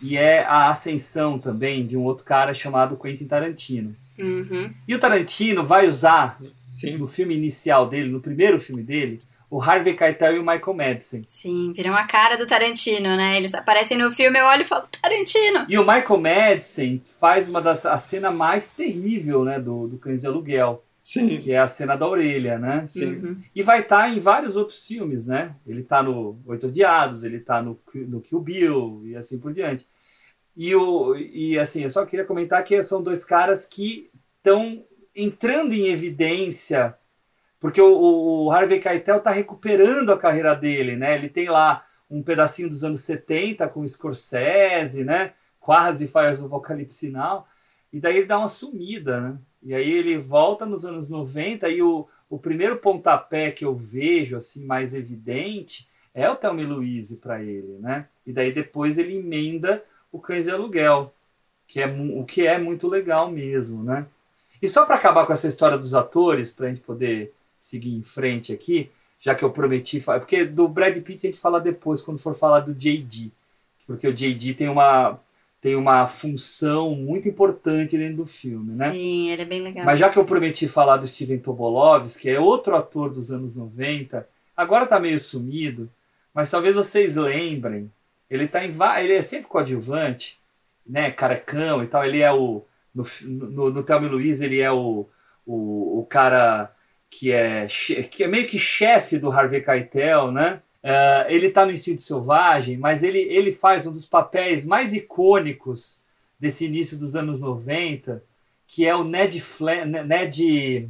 E 0.00 0.16
é 0.16 0.44
a 0.44 0.68
ascensão 0.68 1.38
também 1.38 1.86
de 1.86 1.96
um 1.96 2.02
outro 2.02 2.24
cara 2.24 2.54
chamado 2.54 2.96
Quentin 2.96 3.26
Tarantino. 3.26 3.94
Uhum. 4.18 4.72
E 4.86 4.94
o 4.94 4.98
Tarantino 4.98 5.64
vai 5.64 5.86
usar, 5.86 6.40
Sim. 6.66 6.96
no 6.96 7.06
filme 7.06 7.34
inicial 7.34 7.88
dele, 7.88 8.10
no 8.10 8.20
primeiro 8.20 8.60
filme 8.60 8.82
dele, 8.82 9.18
o 9.50 9.60
Harvey 9.60 9.94
Keitel 9.94 10.36
e 10.36 10.38
o 10.38 10.42
Michael 10.42 10.74
Madsen. 10.74 11.24
Sim, 11.24 11.72
viram 11.74 11.96
a 11.96 12.04
cara 12.04 12.36
do 12.36 12.46
Tarantino, 12.46 13.16
né? 13.16 13.36
Eles 13.36 13.52
aparecem 13.52 13.98
no 13.98 14.10
filme, 14.10 14.38
eu 14.38 14.44
olho 14.44 14.62
e 14.62 14.64
falo, 14.64 14.86
Tarantino! 15.02 15.66
E 15.68 15.76
o 15.76 15.82
Michael 15.82 16.20
Madsen 16.20 17.02
faz 17.04 17.48
uma 17.48 17.60
das 17.60 17.84
a 17.84 17.98
cena 17.98 18.30
mais 18.30 18.72
terrível, 18.72 19.44
né, 19.44 19.58
do, 19.58 19.88
do 19.88 19.98
Cães 19.98 20.20
de 20.20 20.28
Aluguel, 20.28 20.84
Sim. 21.02 21.38
que 21.38 21.52
é 21.52 21.58
a 21.58 21.66
cena 21.66 21.96
da 21.96 22.06
orelha, 22.06 22.58
né? 22.58 22.84
Sim. 22.86 23.14
Uhum. 23.14 23.42
E 23.54 23.62
vai 23.62 23.80
estar 23.80 24.10
em 24.10 24.20
vários 24.20 24.56
outros 24.56 24.86
filmes, 24.86 25.26
né? 25.26 25.56
Ele 25.66 25.82
tá 25.82 26.02
no 26.02 26.38
Oito 26.46 26.66
Odiados, 26.66 27.24
ele 27.24 27.40
tá 27.40 27.62
no, 27.62 27.78
no 27.94 28.20
Kill 28.20 28.40
Bill 28.40 29.02
e 29.06 29.16
assim 29.16 29.38
por 29.38 29.52
diante. 29.52 29.86
E, 30.56 30.74
o, 30.74 31.16
e 31.16 31.58
assim, 31.58 31.82
eu 31.82 31.90
só 31.90 32.04
queria 32.04 32.24
comentar 32.24 32.62
que 32.62 32.82
são 32.82 33.02
dois 33.02 33.24
caras 33.24 33.66
que 33.66 34.10
estão 34.36 34.84
entrando 35.14 35.72
em 35.72 35.88
evidência, 35.88 36.96
porque 37.58 37.80
o, 37.80 38.44
o 38.44 38.50
Harvey 38.50 38.80
Keitel 38.80 39.20
tá 39.20 39.30
recuperando 39.30 40.12
a 40.12 40.18
carreira 40.18 40.54
dele, 40.54 40.96
né? 40.96 41.14
Ele 41.14 41.28
tem 41.28 41.48
lá 41.48 41.84
um 42.10 42.22
pedacinho 42.22 42.68
dos 42.68 42.82
anos 42.84 43.00
70 43.00 43.68
com 43.68 43.86
Scorsese, 43.86 45.04
né? 45.04 45.32
Quase 45.58 46.08
faz 46.08 46.42
o 46.42 46.46
Apocalipse 46.46 47.10
Now. 47.10 47.46
E 47.92 48.00
daí 48.00 48.18
ele 48.18 48.26
dá 48.26 48.38
uma 48.38 48.48
sumida, 48.48 49.20
né? 49.20 49.38
E 49.62 49.74
aí 49.74 49.90
ele 49.92 50.18
volta 50.18 50.64
nos 50.64 50.84
anos 50.84 51.10
90 51.10 51.68
e 51.68 51.82
o, 51.82 52.06
o 52.28 52.38
primeiro 52.38 52.78
pontapé 52.78 53.50
que 53.50 53.64
eu 53.64 53.74
vejo 53.76 54.36
assim 54.36 54.64
mais 54.64 54.94
evidente 54.94 55.88
é 56.14 56.28
o 56.28 56.36
Thelma 56.36 56.62
e 56.62 56.66
Louise 56.66 57.18
para 57.18 57.42
ele, 57.42 57.78
né? 57.78 58.08
E 58.26 58.32
daí 58.32 58.52
depois 58.52 58.98
ele 58.98 59.18
emenda 59.18 59.84
o 60.10 60.18
Cães 60.18 60.46
de 60.46 60.50
Aluguel, 60.50 61.12
que 61.66 61.80
é 61.80 61.86
o 61.86 62.24
que 62.24 62.46
é 62.46 62.58
muito 62.58 62.88
legal 62.88 63.30
mesmo, 63.30 63.82
né? 63.84 64.06
E 64.60 64.68
só 64.68 64.84
para 64.84 64.96
acabar 64.96 65.26
com 65.26 65.32
essa 65.32 65.48
história 65.48 65.78
dos 65.78 65.94
atores, 65.94 66.52
para 66.52 66.66
a 66.66 66.72
gente 66.72 66.82
poder 66.84 67.32
seguir 67.58 67.94
em 67.94 68.02
frente 68.02 68.52
aqui, 68.52 68.90
já 69.18 69.34
que 69.34 69.44
eu 69.44 69.50
prometi, 69.50 70.00
fa- 70.00 70.18
porque 70.18 70.44
do 70.44 70.68
Brad 70.68 70.96
Pitt 71.02 71.26
a 71.26 71.30
gente 71.30 71.40
fala 71.40 71.60
depois 71.60 72.02
quando 72.02 72.18
for 72.18 72.34
falar 72.34 72.60
do 72.60 72.74
JD, 72.74 73.30
porque 73.86 74.06
o 74.08 74.12
JD 74.12 74.54
tem 74.54 74.68
uma 74.68 75.18
tem 75.60 75.76
uma 75.76 76.06
função 76.06 76.94
muito 76.94 77.28
importante 77.28 77.98
dentro 77.98 78.18
do 78.18 78.26
filme, 78.26 78.72
né? 78.74 78.92
Sim, 78.92 79.30
ele 79.30 79.42
é 79.42 79.44
bem 79.44 79.60
legal. 79.60 79.84
Mas 79.84 79.98
já 79.98 80.08
que 80.08 80.18
eu 80.18 80.24
prometi 80.24 80.66
falar 80.66 80.96
do 80.96 81.06
Steven 81.06 81.38
Tobolowsky, 81.38 82.22
que 82.22 82.30
é 82.30 82.40
outro 82.40 82.74
ator 82.74 83.10
dos 83.10 83.30
anos 83.30 83.54
90, 83.54 84.26
agora 84.56 84.86
tá 84.86 84.98
meio 84.98 85.18
sumido, 85.18 85.90
mas 86.32 86.50
talvez 86.50 86.76
vocês 86.76 87.16
lembrem. 87.16 87.92
Ele 88.30 88.48
tá 88.48 88.64
em 88.64 88.72
ele 89.02 89.12
é 89.12 89.22
sempre 89.22 89.48
coadjuvante, 89.48 90.38
né, 90.86 91.10
carecão 91.10 91.84
e 91.84 91.86
tal, 91.86 92.04
ele 92.04 92.22
é 92.22 92.32
o 92.32 92.64
no 92.94 93.04
no, 93.26 93.70
no 93.70 93.82
Thelma 93.82 94.08
Louise, 94.08 94.44
ele 94.44 94.60
é 94.60 94.70
o, 94.72 95.06
o, 95.44 96.00
o 96.00 96.06
cara 96.08 96.72
que 97.10 97.32
é 97.32 97.66
que 98.10 98.24
é 98.24 98.28
meio 98.28 98.46
que 98.46 98.58
chefe 98.58 99.18
do 99.18 99.30
Harvey 99.30 99.62
Keitel, 99.62 100.32
né? 100.32 100.62
Ah, 100.82 101.26
ele 101.28 101.50
tá 101.50 101.64
no 101.66 101.72
Instinto 101.72 102.00
Selvagem, 102.00 102.78
mas 102.78 103.02
ele, 103.02 103.18
ele 103.18 103.52
faz 103.52 103.86
um 103.86 103.92
dos 103.92 104.06
papéis 104.06 104.64
mais 104.64 104.94
icônicos 104.94 106.04
desse 106.38 106.64
início 106.64 106.98
dos 106.98 107.14
anos 107.14 107.40
90, 107.40 108.24
que 108.66 108.86
é 108.86 108.94
o 108.94 109.04
Ned, 109.04 109.40
Fla 109.40 109.84
Ned, 109.84 110.88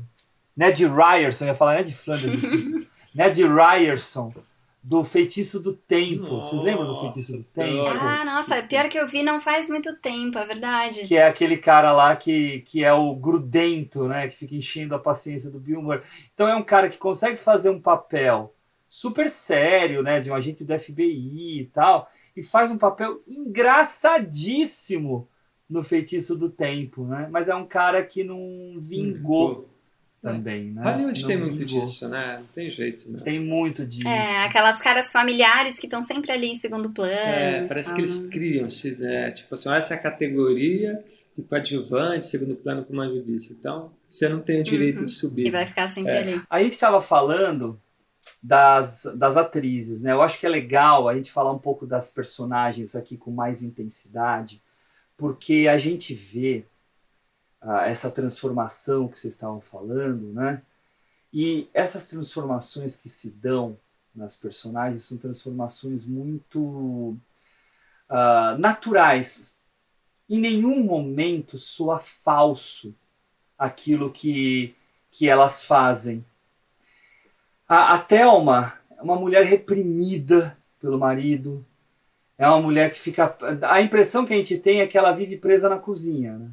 Ned 0.57 0.86
Ryerson, 0.86 1.45
eu 1.45 1.49
ia 1.49 1.55
falar 1.55 1.76
Ned 1.76 1.93
Flanders. 1.93 2.43
Ned 3.12 3.43
Ryerson, 3.43 4.32
do 4.80 5.05
Feitiço 5.05 5.61
do 5.61 5.74
Tempo. 5.74 6.36
Vocês 6.36 6.62
lembram 6.62 6.86
do 6.86 6.95
Feitiço 6.95 7.36
do 7.36 7.43
Tempo? 7.43 7.84
Ah, 7.86 8.24
nossa, 8.24 8.62
pior 8.62 8.88
que 8.88 8.97
eu 8.97 9.09
vi 9.09 9.24
não 9.24 9.41
faz 9.41 9.68
muito 9.68 9.97
tempo, 9.97 10.38
é 10.38 10.47
verdade. 10.47 11.03
Que 11.03 11.16
é 11.16 11.26
aquele 11.26 11.57
cara 11.57 11.91
lá 11.91 12.14
que, 12.14 12.61
que 12.61 12.84
é 12.84 12.93
o 12.93 13.14
grudento, 13.16 14.07
né? 14.07 14.28
Que 14.28 14.36
fica 14.36 14.55
enchendo 14.55 14.95
a 14.95 14.99
paciência 14.99 15.51
do 15.51 15.59
Bill 15.59 15.82
Murray. 15.82 16.03
Então 16.32 16.47
é 16.49 16.55
um 16.55 16.62
cara 16.62 16.88
que 16.88 16.97
consegue 16.97 17.36
fazer 17.36 17.70
um 17.70 17.80
papel 17.80 18.55
super 18.93 19.30
sério, 19.30 20.03
né? 20.03 20.18
De 20.20 20.28
um 20.30 20.34
agente 20.34 20.64
do 20.64 20.76
FBI 20.78 21.61
e 21.61 21.66
tal. 21.72 22.11
E 22.36 22.43
faz 22.43 22.70
um 22.72 22.76
papel 22.78 23.22
engraçadíssimo 23.26 25.28
no 25.68 25.84
Feitiço 25.84 26.36
do 26.36 26.51
Tempo, 26.51 27.05
né? 27.07 27.28
Mas 27.30 27.49
é 27.49 27.55
um 27.55 27.64
cara 27.66 28.03
que 28.05 28.24
não 28.24 28.76
vingou. 28.80 29.68
também, 30.22 30.70
né? 30.72 30.82
Hollywood 30.84 31.18
Não 31.22 31.28
tem 31.28 31.38
muito 31.38 31.66
vingou. 31.66 31.80
disso, 31.82 32.07
né? 32.07 32.36
Não 32.41 32.47
tem 32.49 32.70
jeito, 32.70 33.11
né? 33.11 33.20
Tem 33.24 33.41
muito 33.41 33.86
disso. 33.86 34.07
É, 34.07 34.45
aquelas 34.45 34.78
caras 34.78 35.11
familiares 35.11 35.78
que 35.78 35.86
estão 35.86 36.03
sempre 36.03 36.30
ali 36.30 36.49
em 36.49 36.57
segundo 36.57 36.91
plano. 36.91 37.11
É, 37.14 37.66
parece 37.66 37.95
que 37.95 38.03
eles 38.03 38.26
criam-se, 38.28 38.97
né? 38.97 39.30
Tipo 39.30 39.55
assim, 39.55 39.72
essa 39.72 39.95
é 39.95 39.97
a 39.97 40.01
categoria 40.01 41.03
de 41.34 41.43
coadjuvante, 41.43 42.26
segundo 42.26 42.55
plano, 42.55 42.84
como 42.84 43.01
a 43.01 43.09
Ju 43.09 43.22
disse. 43.22 43.55
Então, 43.55 43.93
você 44.07 44.28
não 44.28 44.41
tem 44.41 44.61
o 44.61 44.62
direito 44.62 44.99
Uhum. 44.99 45.05
de 45.07 45.11
subir. 45.11 45.47
E 45.47 45.51
vai 45.51 45.66
ficar 45.66 45.88
sempre 45.88 46.12
É. 46.12 46.18
ali. 46.18 46.43
A 46.51 46.62
gente 46.62 46.72
estava 46.72 47.01
falando 47.01 47.80
das, 48.43 49.05
das 49.16 49.37
atrizes, 49.37 50.03
né? 50.03 50.12
Eu 50.12 50.23
acho 50.23 50.39
que 50.39 50.47
é 50.47 50.49
legal 50.49 51.09
a 51.09 51.14
gente 51.14 51.31
falar 51.31 51.53
um 51.53 51.59
pouco 51.59 51.87
das 51.87 52.11
personagens 52.12 52.95
aqui 52.97 53.16
com 53.16 53.31
mais 53.31 53.62
intensidade, 53.62 54.62
porque 55.16 55.68
a 55.68 55.77
gente 55.77 56.14
vê 56.14 56.64
ah, 57.61 57.87
essa 57.87 58.11
transformação 58.11 59.09
que 59.09 59.18
vocês 59.18 59.35
estavam 59.35 59.61
falando, 59.61 60.33
né? 60.33 60.62
E 61.33 61.68
essas 61.73 62.09
transformações 62.09 62.97
que 62.97 63.09
se 63.09 63.31
dão 63.31 63.79
nas 64.14 64.37
personagens 64.37 65.05
são 65.05 65.18
transformações 65.18 66.05
muito 66.05 67.16
ah, 68.09 68.57
naturais. 68.59 69.59
Em 70.29 70.41
nenhum 70.41 70.83
momento 70.83 71.59
soa 71.59 71.99
falso 71.99 72.95
aquilo 73.59 74.11
que, 74.11 74.75
que 75.11 75.29
elas 75.29 75.64
fazem. 75.64 76.25
A, 77.71 77.95
a 77.95 77.99
Thelma 77.99 78.73
é 78.99 79.01
uma 79.01 79.14
mulher 79.14 79.45
reprimida 79.45 80.59
pelo 80.81 80.99
marido. 80.99 81.64
É 82.37 82.49
uma 82.49 82.61
mulher 82.61 82.91
que 82.91 82.99
fica. 82.99 83.37
A 83.62 83.81
impressão 83.81 84.27
que 84.27 84.35
a 84.35 84.37
gente 84.37 84.59
tem 84.59 84.81
é 84.81 84.89
que 84.89 84.99
ela 84.99 85.12
vive 85.12 85.37
presa 85.37 85.68
na 85.68 85.79
cozinha, 85.79 86.37
né? 86.37 86.49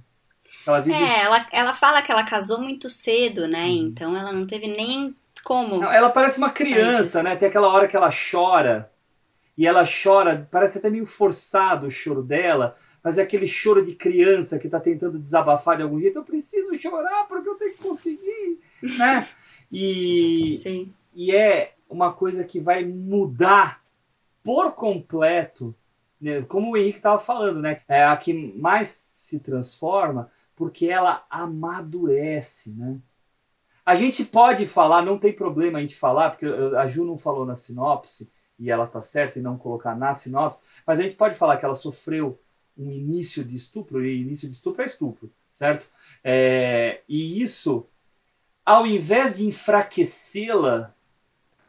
Ela 0.68 0.80
vive. 0.80 0.95
É, 0.95 1.24
ela, 1.24 1.47
ela 1.51 1.74
fala 1.74 2.03
que 2.03 2.11
ela 2.11 2.24
casou 2.24 2.61
muito 2.61 2.88
cedo, 2.88 3.47
né? 3.47 3.63
Uhum. 3.63 3.88
Então 3.88 4.15
ela 4.15 4.32
não 4.32 4.45
teve 4.45 4.68
nem 4.68 5.15
como. 5.43 5.84
Ela 5.84 6.11
parece 6.11 6.38
uma 6.38 6.51
criança, 6.51 7.24
né? 7.24 7.36
Tem 7.36 7.47
aquela 7.49 7.70
hora 7.70 7.88
que 7.88 7.97
ela 7.97 8.11
chora. 8.11 8.91
E 9.57 9.65
ela 9.65 9.84
chora, 9.86 10.47
parece 10.51 10.78
até 10.78 10.88
meio 10.88 11.05
forçado 11.05 11.88
o 11.88 11.91
choro 11.91 12.22
dela, 12.22 12.76
mas 13.03 13.18
é 13.18 13.24
aquele 13.24 13.47
choro 13.47 13.84
de 13.84 13.95
criança 13.95 14.59
que 14.59 14.70
tá 14.70 14.80
tentando 14.80 15.18
desabafar 15.18 15.78
de 15.78 15.82
algum 15.82 15.99
jeito. 15.99 16.20
Eu 16.20 16.24
preciso 16.24 16.76
chorar 16.76 17.26
porque 17.28 17.49
eu 17.49 17.55
tenho 17.55 17.72
que 17.72 17.82
conseguir, 17.82 18.59
né? 18.84 19.28
E, 19.72 20.59
Sim. 20.61 20.93
E 21.18 21.36
é 21.36 21.74
uma 21.89 22.13
coisa 22.13 22.43
que 22.43 22.59
vai 22.59 22.86
mudar 22.86 23.84
por 24.43 24.74
completo, 24.74 25.76
né? 26.22 26.43
como 26.43 26.72
o 26.72 26.78
Henrique 26.78 26.99
estava 26.99 27.18
falando, 27.20 27.59
né? 27.59 27.82
É 27.88 28.03
a 28.03 28.15
que 28.15 28.34
mais 28.55 29.09
se 29.15 29.39
transforma 29.39 30.30
porque 30.55 30.86
ela 30.86 31.26
amadurece, 31.28 32.76
né? 32.76 32.99
A 33.84 33.95
gente 33.95 34.24
pode 34.26 34.68
falar, 34.68 35.01
não 35.01 35.18
tem 35.18 35.34
problema 35.34 35.80
a 35.80 35.82
gente 35.82 35.95
falar, 35.95 36.32
porque 36.32 36.45
a 36.45 36.86
Ju 36.88 37.03
não 37.03 37.18
falou 37.18 37.45
na 37.47 37.55
sinopse, 37.55 38.32
e 38.59 38.70
ela 38.70 38.86
tá 38.86 39.01
certa 39.01 39.39
em 39.39 39.41
não 39.41 39.57
colocar 39.57 39.95
na 39.95 40.13
sinopse, 40.13 40.61
mas 40.86 40.99
a 40.99 41.03
gente 41.03 41.15
pode 41.15 41.36
falar 41.36 41.57
que 41.57 41.65
ela 41.65 41.74
sofreu 41.74 42.39
um 42.78 42.91
início 42.91 43.43
de 43.43 43.55
estupro, 43.55 44.05
e 44.05 44.22
início 44.22 44.47
de 44.47 44.53
estupro 44.53 44.84
é 44.84 44.86
estupro, 44.86 45.32
certo? 45.51 45.88
É, 46.24 47.01
e 47.09 47.41
isso, 47.41 47.88
ao 48.65 48.86
invés 48.86 49.38
de 49.38 49.47
enfraquecê-la, 49.47 50.93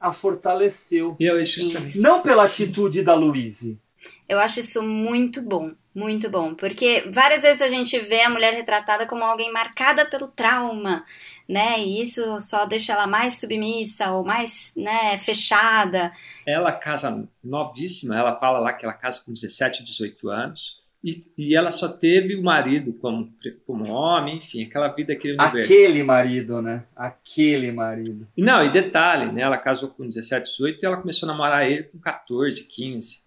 a 0.01 0.13
fortaleceu. 0.13 1.17
E 1.19 1.25
eu 1.25 1.41
justamente. 1.41 1.99
Não 1.99 2.23
pela 2.23 2.45
atitude 2.45 3.03
da 3.03 3.15
Louise. 3.15 3.81
Eu 4.29 4.39
acho 4.39 4.61
isso 4.61 4.83
muito 4.83 5.43
bom, 5.43 5.73
muito 5.95 6.31
bom, 6.31 6.55
porque 6.55 7.09
várias 7.11 7.43
vezes 7.43 7.63
a 7.63 7.69
gente 7.69 7.99
vê 7.99 8.23
a 8.23 8.31
mulher 8.31 8.53
retratada 8.55 9.07
como 9.07 9.25
alguém 9.25 9.51
marcada 9.51 10.05
pelo 10.05 10.29
trauma, 10.29 11.05
né? 11.49 11.81
E 11.81 12.03
isso 12.03 12.39
só 12.41 12.67
deixa 12.67 12.93
ela 12.93 13.07
mais 13.07 13.41
submissa 13.41 14.11
ou 14.11 14.23
mais, 14.23 14.73
né, 14.77 15.19
fechada. 15.19 16.13
Ela 16.47 16.73
casa 16.73 17.27
novíssima, 17.43 18.19
ela 18.19 18.39
fala 18.39 18.59
lá 18.59 18.73
que 18.73 18.85
ela 18.85 18.95
casa 18.95 19.23
com 19.25 19.33
17, 19.33 19.83
18 19.83 20.29
anos. 20.29 20.79
E, 21.03 21.25
e 21.39 21.55
ela 21.55 21.71
só 21.71 21.89
teve 21.89 22.35
o 22.35 22.43
marido 22.43 22.93
como, 22.95 23.33
como 23.65 23.89
homem, 23.91 24.39
enfim, 24.39 24.65
aquela 24.65 24.89
vida, 24.89 25.13
aquele 25.13 25.35
universo. 25.35 25.73
Aquele 25.73 26.03
marido, 26.03 26.61
né? 26.61 26.85
Aquele 26.95 27.71
marido. 27.71 28.27
Não, 28.37 28.65
e 28.65 28.71
detalhe, 28.71 29.31
né? 29.31 29.43
Ela 29.43 29.57
casou 29.57 29.91
com 29.91 30.09
17, 30.09 30.51
18 30.51 30.83
e 30.83 30.87
ela 30.87 30.97
começou 30.97 31.29
a 31.29 31.33
namorar 31.33 31.71
ele 31.71 31.85
com 31.85 31.99
14, 31.99 32.67
15. 32.67 33.21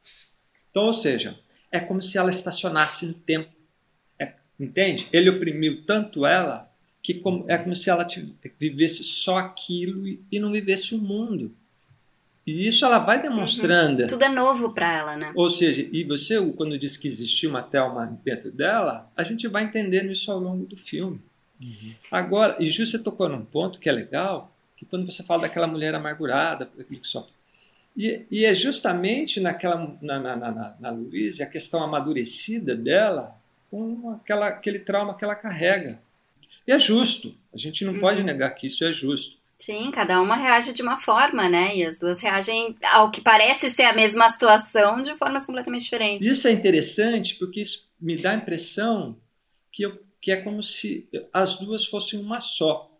Então, 0.70 0.84
ou 0.84 0.94
seja, 0.94 1.40
é 1.72 1.80
como 1.80 2.02
se 2.02 2.18
ela 2.18 2.30
estacionasse 2.30 3.06
no 3.06 3.14
tempo. 3.14 3.50
É, 4.20 4.34
entende? 4.60 5.08
Ele 5.14 5.30
oprimiu 5.30 5.86
tanto 5.86 6.26
ela 6.26 6.70
que 7.02 7.16
como, 7.16 7.46
é 7.48 7.58
como 7.58 7.76
se 7.76 7.90
ela 7.90 8.06
vivesse 8.60 9.04
só 9.04 9.38
aquilo 9.38 10.08
e, 10.08 10.22
e 10.30 10.40
não 10.40 10.52
vivesse 10.52 10.94
o 10.94 10.98
mundo. 10.98 11.56
E 12.46 12.68
isso 12.68 12.84
ela 12.84 12.98
vai 12.98 13.22
demonstrando. 13.22 14.08
Tudo 14.08 14.24
é 14.24 14.30
novo 14.30 14.74
pra 14.74 14.92
ela, 14.92 15.16
né? 15.16 15.32
Ou 15.36 15.50
seja, 15.50 15.88
e 15.92 16.04
você, 16.04 16.42
quando 16.54 16.78
diz 16.78 16.98
que 16.98 17.08
existiu 17.08 17.52
uma 17.52 17.62
Thelma 17.62 18.20
dentro 18.24 18.52
dela, 18.52 19.12
a 19.16 19.24
gente 19.24 19.48
vai 19.48 19.64
entendendo 19.64 20.12
isso 20.12 20.32
ao 20.32 20.40
longo 20.40 20.66
do 20.66 20.76
filme. 20.76 21.22
Agora, 22.10 22.58
e 22.60 22.70
Ju, 22.70 22.86
você 22.86 22.98
tocou 22.98 23.30
num 23.30 23.46
ponto 23.46 23.80
que 23.80 23.88
é 23.88 23.92
legal, 23.92 24.52
que 24.76 24.86
quando 24.86 25.06
você 25.06 25.22
fala 25.22 25.44
daquela 25.44 25.68
mulher 25.68 25.94
amargurada, 25.94 26.66
por 26.66 26.82
aquilo 26.82 27.00
que 27.00 27.08
sofre. 27.08 27.32
E, 27.96 28.22
e 28.32 28.46
é 28.46 28.54
justamente 28.54 29.40
naquela, 29.40 29.96
na, 30.02 30.20
na, 30.20 30.36
na, 30.36 30.52
na, 30.52 30.76
na 30.80 30.90
Louise, 30.90 31.44
a 31.44 31.48
questão 31.48 31.84
amadurecida 31.84 32.76
dela, 32.76 33.36
com 33.70 34.12
aquela, 34.12 34.48
aquele 34.48 34.80
trauma 34.80 35.16
que 35.16 35.24
ela 35.24 35.36
carrega. 35.36 36.00
E 36.68 36.72
é 36.72 36.80
justo, 36.80 37.36
a 37.54 37.58
gente 37.58 37.86
não 37.86 38.00
pode 38.00 38.24
negar 38.24 38.50
que 38.52 38.68
isso 38.68 38.84
é 38.84 38.92
justo. 38.92 39.38
Sim, 39.62 39.92
cada 39.92 40.20
uma 40.20 40.36
reage 40.36 40.74
de 40.74 40.82
uma 40.82 40.98
forma, 40.98 41.48
né? 41.48 41.78
E 41.78 41.86
as 41.86 42.00
duas 42.00 42.20
reagem 42.20 42.76
ao 42.92 43.12
que 43.12 43.22
parece 43.22 43.70
ser 43.70 43.84
a 43.84 43.94
mesma 43.94 44.28
situação 44.28 45.04
de 45.04 45.16
formas 45.16 45.46
completamente 45.46 45.84
diferentes. 45.84 46.28
Isso 46.28 46.48
é 46.48 46.52
interessante 46.52 47.36
porque 47.36 47.62
isso 47.62 47.88
me 48.00 48.20
dá 48.20 48.32
a 48.32 48.36
impressão 48.38 49.22
que, 49.72 49.84
eu, 49.84 50.04
que 50.20 50.32
é 50.32 50.38
como 50.38 50.64
se 50.64 51.08
as 51.32 51.60
duas 51.60 51.86
fossem 51.86 52.20
uma 52.20 52.40
só, 52.40 52.92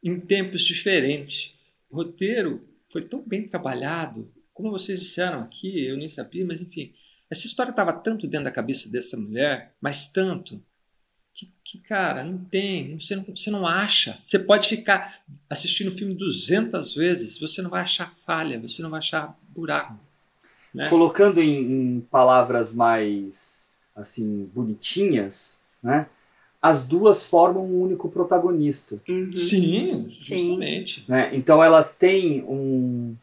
em 0.00 0.20
tempos 0.20 0.62
diferentes. 0.62 1.52
O 1.90 1.96
roteiro 1.96 2.64
foi 2.88 3.02
tão 3.02 3.20
bem 3.20 3.48
trabalhado, 3.48 4.32
como 4.54 4.70
vocês 4.70 5.00
disseram 5.00 5.40
aqui, 5.40 5.84
eu 5.84 5.96
nem 5.96 6.06
sabia, 6.06 6.46
mas 6.46 6.60
enfim. 6.60 6.94
Essa 7.28 7.44
história 7.44 7.70
estava 7.70 7.92
tanto 7.92 8.28
dentro 8.28 8.44
da 8.44 8.52
cabeça 8.52 8.88
dessa 8.88 9.16
mulher, 9.16 9.74
mas 9.80 10.12
tanto, 10.12 10.62
que, 11.42 11.50
que, 11.64 11.78
cara, 11.78 12.22
não 12.22 12.38
tem, 12.38 12.98
você 12.98 13.16
não, 13.16 13.24
você 13.24 13.50
não 13.50 13.66
acha. 13.66 14.18
Você 14.24 14.38
pode 14.38 14.68
ficar 14.68 15.20
assistindo 15.48 15.88
o 15.88 15.96
filme 15.96 16.14
200 16.14 16.94
vezes, 16.94 17.38
você 17.38 17.60
não 17.62 17.70
vai 17.70 17.82
achar 17.82 18.14
falha, 18.24 18.60
você 18.60 18.82
não 18.82 18.90
vai 18.90 18.98
achar 18.98 19.36
buraco. 19.48 19.98
Né? 20.72 20.88
Colocando 20.88 21.40
em, 21.40 21.96
em 21.96 22.00
palavras 22.00 22.74
mais 22.74 23.72
assim 23.94 24.48
bonitinhas, 24.54 25.62
né? 25.82 26.06
As 26.60 26.86
duas 26.86 27.28
formam 27.28 27.66
um 27.66 27.82
único 27.82 28.08
protagonista. 28.08 29.02
Uhum. 29.08 29.32
Sim, 29.34 30.06
justamente. 30.08 31.04
Né? 31.08 31.30
Então 31.34 31.62
elas 31.62 31.96
têm 31.96 32.42
um, 32.44 33.16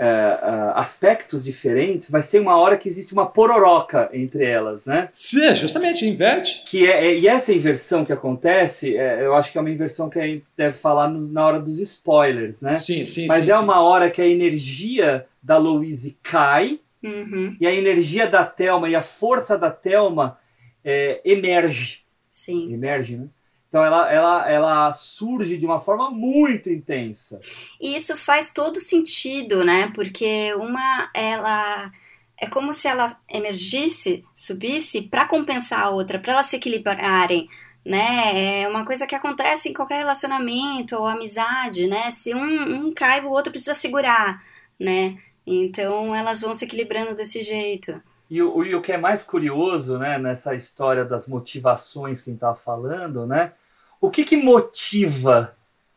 é, 0.00 0.06
é, 0.06 0.38
aspectos 0.76 1.42
diferentes, 1.42 2.08
mas 2.10 2.28
tem 2.28 2.40
uma 2.40 2.56
hora 2.56 2.76
que 2.78 2.88
existe 2.88 3.12
uma 3.12 3.26
pororoca 3.26 4.08
entre 4.12 4.44
elas, 4.44 4.84
né? 4.84 5.08
Sim, 5.10 5.54
justamente, 5.56 6.06
inverte. 6.06 6.62
Que 6.64 6.86
é, 6.88 7.06
é- 7.06 7.18
e 7.18 7.26
essa 7.26 7.52
inversão 7.52 8.04
que 8.04 8.12
acontece, 8.12 8.96
é, 8.96 9.24
eu 9.24 9.34
acho 9.34 9.50
que 9.50 9.58
é 9.58 9.60
uma 9.60 9.70
inversão 9.70 10.08
que 10.08 10.20
a 10.20 10.26
gente 10.26 10.44
deve 10.56 10.76
falar 10.78 11.08
no- 11.08 11.26
na 11.32 11.44
hora 11.44 11.58
dos 11.58 11.80
spoilers, 11.80 12.60
né? 12.60 12.78
Sim, 12.78 13.04
sim, 13.04 13.26
Mas 13.26 13.44
sim, 13.44 13.50
é 13.50 13.56
sim. 13.56 13.62
uma 13.62 13.80
hora 13.82 14.08
que 14.08 14.22
a 14.22 14.26
energia 14.26 15.26
da 15.42 15.56
Louise 15.58 16.16
cai 16.22 16.78
Uhum. 17.02 17.56
e 17.60 17.66
a 17.66 17.72
energia 17.74 18.26
da 18.28 18.44
Thelma 18.44 18.88
e 18.88 18.94
a 18.94 19.02
força 19.02 19.58
da 19.58 19.70
Thelma 19.70 20.38
é, 20.84 21.20
emerge. 21.24 22.02
Sim. 22.30 22.72
Emerge, 22.72 23.16
né? 23.16 23.26
Então 23.68 23.84
ela, 23.84 24.10
ela, 24.10 24.50
ela 24.50 24.92
surge 24.92 25.58
de 25.58 25.66
uma 25.66 25.80
forma 25.80 26.10
muito 26.10 26.70
intensa. 26.70 27.38
E 27.80 27.94
isso 27.96 28.16
faz 28.16 28.50
todo 28.50 28.80
sentido, 28.80 29.64
né? 29.64 29.92
Porque 29.94 30.54
uma, 30.54 31.10
ela. 31.14 31.92
É 32.40 32.46
como 32.48 32.72
se 32.72 32.86
ela 32.86 33.18
emergisse, 33.28 34.24
subisse, 34.34 35.02
para 35.02 35.26
compensar 35.26 35.80
a 35.80 35.90
outra, 35.90 36.20
para 36.20 36.34
elas 36.34 36.46
se 36.46 36.56
equilibrarem. 36.56 37.48
Né? 37.84 38.62
É 38.62 38.68
uma 38.68 38.84
coisa 38.84 39.06
que 39.06 39.14
acontece 39.14 39.68
em 39.68 39.72
qualquer 39.72 39.98
relacionamento 39.98 40.94
ou 40.96 41.06
amizade, 41.06 41.86
né? 41.86 42.10
Se 42.10 42.34
um, 42.34 42.86
um 42.86 42.94
cai, 42.94 43.24
o 43.24 43.30
outro 43.30 43.50
precisa 43.50 43.74
segurar, 43.74 44.42
né? 44.78 45.16
Então 45.46 46.14
elas 46.14 46.42
vão 46.42 46.54
se 46.54 46.64
equilibrando 46.64 47.14
desse 47.14 47.42
jeito. 47.42 48.00
E 48.30 48.42
o, 48.42 48.62
e 48.64 48.74
o 48.74 48.82
que 48.82 48.92
é 48.92 48.98
mais 48.98 49.22
curioso, 49.22 49.98
né, 49.98 50.18
nessa 50.18 50.54
história 50.54 51.04
das 51.04 51.26
motivações 51.28 52.20
que 52.20 52.30
a 52.30 52.32
gente 52.32 52.38
estava 52.38 52.56
falando, 52.56 53.26
né? 53.26 53.52
O 54.00 54.10
que 54.10 54.24
que 54.24 54.36
motiva 54.36 55.56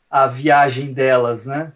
a 0.09 0.27
viagem 0.27 0.93
delas, 0.93 1.45
né? 1.45 1.73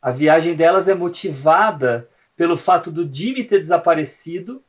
A 0.00 0.10
viagem 0.10 0.54
delas 0.54 0.88
é 0.88 0.94
motivada 0.94 2.08
pelo 2.36 2.56
fato 2.56 2.90
do 2.90 3.12
Jimmy 3.12 3.44
ter 3.44 3.60
desaparecido, 3.60 4.62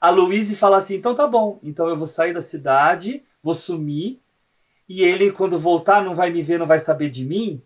a 0.00 0.10
Louise 0.10 0.54
falar 0.54 0.78
assim, 0.78 0.94
então 0.94 1.14
tá 1.14 1.26
bom, 1.26 1.58
então 1.62 1.88
eu 1.88 1.96
vou 1.96 2.06
sair 2.06 2.32
da 2.32 2.40
cidade, 2.40 3.22
vou 3.42 3.54
sumir, 3.54 4.20
e 4.88 5.02
ele, 5.02 5.30
quando 5.30 5.58
voltar, 5.58 6.02
não 6.02 6.14
vai 6.14 6.30
me 6.30 6.42
ver, 6.42 6.58
não 6.58 6.66
vai 6.66 6.78
saber 6.78 7.10
de 7.10 7.24
mim. 7.26 7.60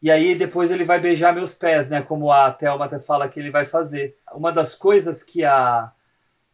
E 0.00 0.10
aí 0.10 0.34
depois 0.34 0.70
ele 0.70 0.84
vai 0.84 0.98
beijar 0.98 1.34
meus 1.34 1.54
pés, 1.54 1.90
né? 1.90 2.00
Como 2.00 2.32
a 2.32 2.50
Thelma 2.50 2.86
até 2.86 2.98
fala 2.98 3.28
que 3.28 3.38
ele 3.38 3.50
vai 3.50 3.66
fazer. 3.66 4.16
Uma 4.32 4.50
das 4.50 4.74
coisas 4.74 5.22
que 5.22 5.44
a, 5.44 5.92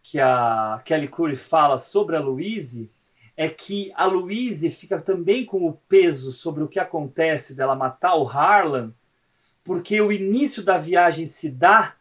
que 0.02 0.18
a 0.18 0.82
Kelly 0.84 1.08
Curry 1.08 1.36
fala 1.36 1.78
sobre 1.78 2.16
a 2.16 2.20
Louise 2.20 2.90
é 3.36 3.48
que 3.48 3.92
a 3.94 4.04
Louise 4.06 4.70
fica 4.70 5.00
também 5.00 5.44
com 5.44 5.66
o 5.66 5.72
peso 5.72 6.32
sobre 6.32 6.62
o 6.62 6.68
que 6.68 6.78
acontece 6.78 7.54
dela 7.54 7.74
matar 7.74 8.16
o 8.16 8.28
Harlan, 8.28 8.92
porque 9.64 10.00
o 10.00 10.12
início 10.12 10.62
da 10.62 10.76
viagem 10.76 11.24
se 11.24 11.50
dá 11.50 11.94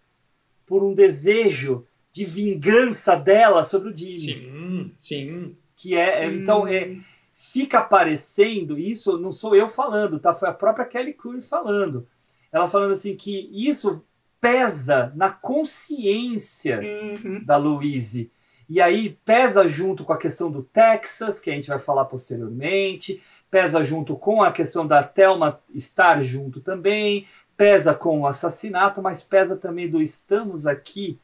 por 0.66 0.84
um 0.84 0.93
desejo 0.93 1.86
de 2.12 2.26
vingança 2.26 3.16
dela 3.16 3.64
sobre 3.64 3.89
o 3.89 3.97
Jimmy. 3.97 4.20
Sim, 4.20 4.91
sim. 4.99 5.56
Que 5.76 5.95
é, 5.95 6.28
hum. 6.28 6.34
então 6.34 6.68
é, 6.68 6.97
fica 7.36 7.80
aparecendo 7.80 8.78
isso, 8.78 9.18
não 9.18 9.32
sou 9.32 9.56
eu 9.56 9.70
falando, 9.70 10.20
tá? 10.20 10.34
Foi 10.34 10.49
a 10.49 10.54
própria 10.54 10.86
Kelly 10.86 11.14
Curry 11.14 11.41
falando. 11.41 12.08
Ela 12.52 12.68
falando 12.68 12.91
assim 12.91 13.16
que 13.16 13.49
isso 13.54 14.06
pesa 14.42 15.14
na 15.16 15.30
consciência 15.30 16.82
uhum. 16.82 17.44
da 17.46 17.56
Louise. 17.56 18.32
E 18.68 18.82
aí 18.82 19.18
pesa 19.24 19.68
junto 19.68 20.04
com 20.04 20.14
a 20.14 20.18
questão 20.18 20.52
do 20.52 20.64
Texas, 20.64 21.39
que 21.39 21.50
a 21.50 21.54
gente 21.54 21.70
vai 21.70 21.80
falar 21.80 22.06
posteriormente, 22.06 23.22
pesa 23.50 23.84
junto 23.84 24.16
com 24.16 24.42
a 24.42 24.52
questão 24.52 24.88
da 24.88 25.04
Thelma 25.04 25.62
estar 25.74 26.22
junto 26.24 26.60
também, 26.60 27.28
pesa 27.56 27.94
com 27.94 28.22
o 28.22 28.28
assassinato, 28.28 29.02
mas 29.02 29.24
pesa 29.24 29.56
também 29.56 29.89
do 29.89 30.02
estamos 30.02 30.66
aqui 30.66 31.20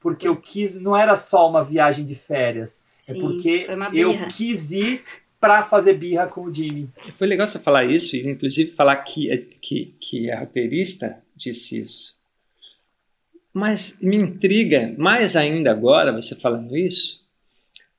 porque 0.00 0.28
eu 0.28 0.36
quis, 0.36 0.74
não 0.74 0.96
era 0.96 1.14
só 1.14 1.48
uma 1.48 1.64
viagem 1.64 2.04
de 2.04 2.14
férias, 2.14 2.84
é 3.00 3.12
Sim, 3.12 3.18
é 3.18 3.20
porque 3.20 3.66
eu 3.94 4.28
quis 4.28 4.70
ir 4.70 5.04
para 5.40 5.62
fazer 5.62 5.94
birra 5.94 6.26
com 6.26 6.42
o 6.42 6.54
Jimmy. 6.54 6.90
Foi 7.16 7.26
legal 7.26 7.46
você 7.46 7.58
falar 7.58 7.84
isso 7.84 8.16
e 8.16 8.28
inclusive 8.28 8.72
falar 8.72 8.96
que 8.96 9.36
que 9.60 9.94
que 10.00 10.30
a 10.30 10.40
roteirista 10.40 11.18
disse 11.36 11.80
isso. 11.80 12.17
Mas 13.58 13.98
me 14.00 14.16
intriga 14.16 14.94
mais 14.96 15.34
ainda 15.34 15.72
agora 15.72 16.12
você 16.12 16.36
falando 16.36 16.76
isso, 16.76 17.26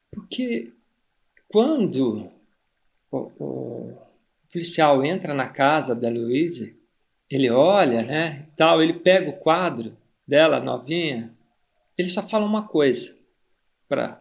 porque 0.09 0.71
quando 1.49 2.31
o, 3.11 3.17
o 3.37 3.97
policial 4.49 5.03
entra 5.03 5.33
na 5.33 5.49
casa 5.49 5.93
da 5.93 6.09
Louise, 6.09 6.77
ele 7.29 7.49
olha, 7.49 8.03
né, 8.03 8.45
tal, 8.55 8.81
ele 8.81 8.93
pega 8.93 9.31
o 9.31 9.37
quadro 9.37 9.97
dela 10.25 10.61
novinha, 10.61 11.29
ele 11.97 12.07
só 12.07 12.25
fala 12.25 12.45
uma 12.45 12.65
coisa 12.65 13.17
para 13.89 14.17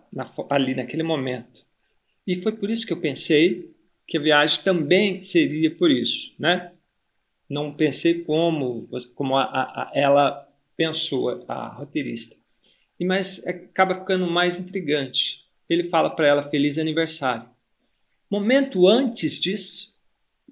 ali 0.50 0.74
naquele 0.74 1.04
momento. 1.04 1.64
E 2.26 2.34
foi 2.34 2.50
por 2.50 2.68
isso 2.68 2.84
que 2.84 2.92
eu 2.92 3.00
pensei 3.00 3.72
que 4.08 4.18
a 4.18 4.20
viagem 4.20 4.64
também 4.64 5.22
seria 5.22 5.72
por 5.72 5.88
isso, 5.88 6.34
né? 6.36 6.72
Não 7.48 7.72
pensei 7.72 8.24
como 8.24 8.88
como 9.14 9.36
a, 9.36 9.44
a, 9.44 9.92
ela 9.94 10.47
pensou, 10.78 11.44
a 11.48 11.68
roteirista. 11.68 12.36
E 12.98 13.04
mas 13.04 13.44
acaba 13.44 13.96
ficando 13.96 14.30
mais 14.30 14.60
intrigante. 14.60 15.44
Ele 15.68 15.84
fala 15.84 16.08
para 16.08 16.26
ela 16.26 16.48
feliz 16.48 16.78
aniversário. 16.78 17.50
Momento 18.30 18.86
antes 18.86 19.40
disso, 19.40 19.92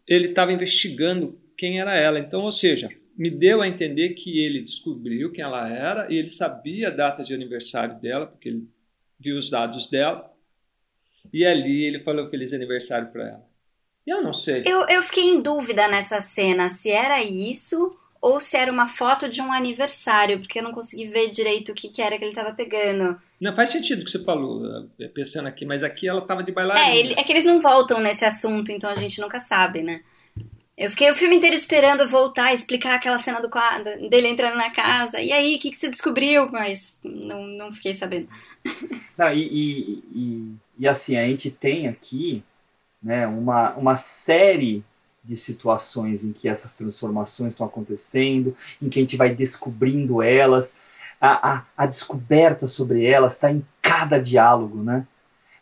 ele 0.07 0.29
estava 0.29 0.53
investigando 0.53 1.41
quem 1.57 1.81
era 1.81 1.95
ela. 1.95 2.19
Então, 2.19 2.43
ou 2.43 2.53
seja, 2.53 2.91
me 3.17 3.31
deu 3.31 3.63
a 3.63 3.69
entender 3.69 4.11
que 4.11 4.41
ele 4.41 4.61
descobriu 4.61 5.31
quem 5.31 5.45
ela 5.45 5.69
era 5.69 6.13
e 6.13 6.17
ele 6.17 6.29
sabia 6.29 6.89
a 6.89 6.91
data 6.91 7.23
de 7.23 7.33
aniversário 7.33 8.01
dela, 8.01 8.27
porque 8.27 8.49
ele 8.49 8.69
viu 9.19 9.39
os 9.39 9.49
dados 9.49 9.87
dela. 9.89 10.33
E 11.33 11.47
ali 11.47 11.85
ele 11.85 12.01
falou 12.01 12.29
feliz 12.29 12.53
aniversário 12.53 13.13
para 13.13 13.29
ela. 13.29 13.47
Eu 14.07 14.23
não 14.23 14.33
sei. 14.33 14.63
Eu, 14.67 14.89
eu 14.89 15.03
fiquei 15.03 15.25
em 15.25 15.41
dúvida 15.41 15.89
nessa 15.89 16.21
cena 16.21 16.69
se 16.69 16.91
era 16.91 17.23
isso 17.23 17.97
ou 18.21 18.41
se 18.41 18.57
era 18.57 18.71
uma 18.71 18.89
foto 18.89 19.29
de 19.29 19.41
um 19.41 19.53
aniversário, 19.53 20.39
porque 20.39 20.59
eu 20.59 20.63
não 20.63 20.73
consegui 20.73 21.07
ver 21.09 21.31
direito 21.31 21.73
o 21.73 21.75
que, 21.75 21.89
que 21.89 22.03
era 22.03 22.17
que 22.19 22.25
ele 22.25 22.31
estava 22.31 22.53
pegando. 22.53 23.21
Não 23.41 23.55
faz 23.55 23.71
sentido 23.71 24.03
o 24.03 24.05
que 24.05 24.11
você 24.11 24.25
falou, 24.25 24.89
eh, 24.99 25.09
pensando 25.09 25.47
aqui, 25.47 25.65
mas 25.65 25.83
aqui 25.83 26.09
ela 26.09 26.21
estava 26.21 26.43
de 26.43 26.53
bailarina. 26.53 26.89
É, 26.89 26.99
ele, 26.99 27.15
é 27.17 27.23
que 27.23 27.33
eles 27.33 27.45
não 27.45 27.61
voltam 27.61 28.01
nesse 28.01 28.25
assunto, 28.25 28.73
então 28.73 28.89
a 28.89 28.95
gente 28.95 29.21
nunca 29.21 29.39
sabe, 29.39 29.83
né? 29.83 30.01
Eu 30.77 30.91
fiquei 30.91 31.11
o 31.11 31.15
filme 31.15 31.37
inteiro 31.37 31.57
esperando 31.57 32.07
voltar, 32.07 32.53
explicar 32.53 32.97
aquela 32.97 33.17
cena 33.17 33.41
do 33.41 33.49
quadro, 33.49 34.11
dele 34.11 34.29
entrando 34.29 34.57
na 34.57 34.71
casa. 34.71 35.19
E 35.21 35.33
aí, 35.33 35.57
o 35.57 35.59
que, 35.59 35.71
que 35.71 35.77
você 35.77 35.89
descobriu? 35.89 36.51
Mas 36.51 36.99
não, 37.03 37.47
não 37.47 37.73
fiquei 37.73 37.95
sabendo. 37.95 38.29
Não, 39.17 39.33
e, 39.33 39.47
e, 39.47 40.05
e, 40.13 40.55
e, 40.81 40.89
assim, 40.89 41.17
a 41.17 41.23
gente 41.23 41.51
tem 41.51 41.89
aqui 41.89 42.45
né, 43.03 43.27
uma, 43.27 43.75
uma 43.77 43.97
série 43.97 44.85
de 45.27 45.37
situações 45.37 46.25
em 46.25 46.33
que 46.33 46.49
essas 46.49 46.73
transformações 46.73 47.53
estão 47.53 47.67
acontecendo, 47.67 48.55
em 48.81 48.89
que 48.89 49.01
a 49.01 49.03
gente 49.03 49.17
vai 49.17 49.35
descobrindo 49.35 50.23
elas. 50.23 50.79
A, 51.21 51.55
a, 51.55 51.65
a 51.77 51.87
descoberta 51.87 52.69
sobre 52.69 53.05
elas 53.05 53.33
está 53.33 53.51
em 53.51 53.67
cada 53.83 54.19
diálogo, 54.19 54.83
né? 54.83 55.07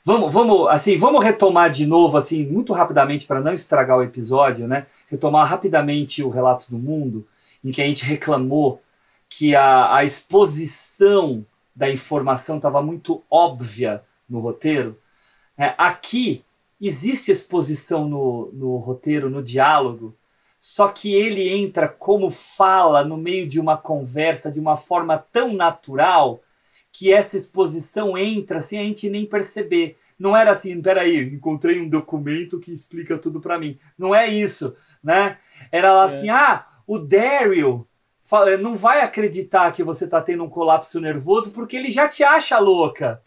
Vamos, 0.05 0.35
vamos, 0.35 0.69
assim, 0.69 0.99
vamos 0.99 1.25
retomar 1.25 1.71
de 1.71 1.87
novo, 1.87 2.19
assim, 2.19 2.45
muito 2.45 2.75
rapidamente 2.75 3.27
para 3.27 3.41
não 3.41 3.55
estragar 3.55 3.97
o 3.97 4.03
episódio, 4.03 4.69
né? 4.69 4.87
Retomar 5.09 5.49
rapidamente 5.49 6.23
o 6.23 6.29
Relatos 6.29 6.69
do 6.69 6.77
Mundo, 6.77 7.27
em 7.65 7.73
que 7.73 7.81
a 7.81 7.87
gente 7.87 8.05
reclamou 8.05 8.83
que 9.31 9.57
a, 9.57 9.97
a 9.97 10.05
exposição 10.05 11.47
da 11.75 11.91
informação 11.91 12.57
estava 12.57 12.83
muito 12.83 13.23
óbvia 13.31 14.03
no 14.29 14.41
roteiro. 14.41 14.99
É, 15.57 15.75
aqui 15.79 16.45
existe 16.81 17.31
exposição 17.31 18.09
no, 18.09 18.51
no 18.53 18.77
roteiro, 18.77 19.31
no 19.31 19.43
diálogo, 19.43 20.17
só 20.59 20.89
que 20.89 21.15
ele 21.15 21.49
entra 21.49 21.89
como 21.89 22.31
fala 22.31 23.05
no 23.05 23.17
meio 23.17 23.47
de 23.47 23.61
uma 23.61 23.77
conversa 23.77 24.51
de 24.51 24.59
uma 24.59 24.77
forma 24.77 25.19
tão 25.19 25.53
natural 25.53 26.41
que 26.91 27.13
essa 27.13 27.37
exposição 27.37 28.17
entra 28.17 28.61
sem 28.61 28.79
a 28.79 28.83
gente 28.83 29.11
nem 29.11 29.27
perceber. 29.27 29.99
Não 30.19 30.37
era 30.37 30.53
assim, 30.53 30.81
peraí, 30.81 31.25
encontrei 31.25 31.81
um 31.81 31.89
documento 31.89 32.61
que 32.61 32.73
explica 32.73 33.19
tudo 33.19 33.41
para 33.41 33.59
mim. 33.59 33.79
Não 33.99 34.15
é 34.15 34.29
isso, 34.29 34.77
né? 35.03 35.39
Era 35.73 35.89
é. 35.89 36.05
assim, 36.05 36.31
ah, 36.31 36.65
o 36.87 36.99
Daryl 36.99 37.87
não 38.61 38.75
vai 38.75 39.03
acreditar 39.03 39.73
que 39.73 39.83
você 39.83 40.05
está 40.07 40.21
tendo 40.23 40.45
um 40.45 40.49
colapso 40.49 41.01
nervoso 41.01 41.53
porque 41.53 41.77
ele 41.77 41.91
já 41.91 42.09
te 42.09 42.25
acha 42.25 42.59
louca. 42.59 43.21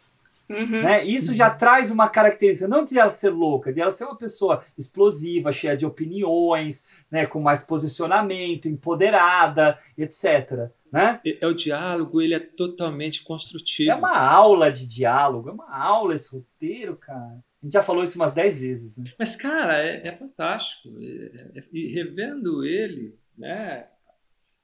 Uhum. 0.49 0.81
Né? 0.81 1.03
Isso 1.03 1.33
já 1.33 1.49
traz 1.49 1.91
uma 1.91 2.07
característica, 2.07 2.67
não 2.67 2.83
de 2.83 2.97
ela 2.97 3.09
ser 3.09 3.29
louca, 3.29 3.73
de 3.73 3.81
ela 3.81 3.91
ser 3.91 4.05
uma 4.05 4.15
pessoa 4.15 4.63
explosiva, 4.77 5.51
cheia 5.51 5.75
de 5.75 5.85
opiniões, 5.85 6.87
né? 7.11 7.25
com 7.25 7.41
mais 7.41 7.63
posicionamento, 7.63 8.67
empoderada, 8.67 9.77
etc. 9.97 10.69
Né? 10.91 11.19
É, 11.25 11.45
o 11.45 11.53
diálogo, 11.53 12.21
ele 12.21 12.33
é 12.33 12.39
totalmente 12.39 13.23
construtivo. 13.23 13.91
É 13.91 13.95
uma 13.95 14.17
aula 14.17 14.71
de 14.71 14.87
diálogo, 14.87 15.49
é 15.49 15.51
uma 15.51 15.75
aula 15.75 16.15
esse 16.15 16.33
roteiro, 16.33 16.95
cara. 16.95 17.43
A 17.61 17.65
gente 17.65 17.73
já 17.73 17.83
falou 17.83 18.03
isso 18.03 18.17
umas 18.17 18.33
10 18.33 18.61
vezes, 18.61 18.97
né? 18.97 19.11
Mas, 19.17 19.35
cara, 19.35 19.81
é, 19.83 20.07
é 20.07 20.15
fantástico. 20.15 20.89
É, 20.99 21.59
é, 21.59 21.63
e 21.73 21.93
revendo 21.93 22.63
ele, 22.63 23.17
né? 23.37 23.87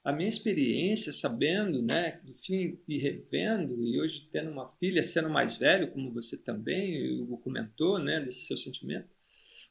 A 0.04 0.12
minha 0.12 0.28
experiência, 0.28 1.14
sabendo, 1.14 1.82
né, 1.82 2.20
enfim, 2.28 2.78
e 2.88 2.97
revendo, 2.97 3.82
e 3.82 3.97
hoje 3.99 4.28
tendo 4.32 4.51
uma 4.51 4.70
filha, 4.72 5.01
sendo 5.01 5.30
mais 5.30 5.56
velho, 5.56 5.91
como 5.91 6.12
você 6.12 6.38
também, 6.38 7.22
o 7.22 7.38
comentou, 7.38 7.97
né, 7.99 8.20
desse 8.20 8.45
seu 8.45 8.58
sentimento, 8.58 9.08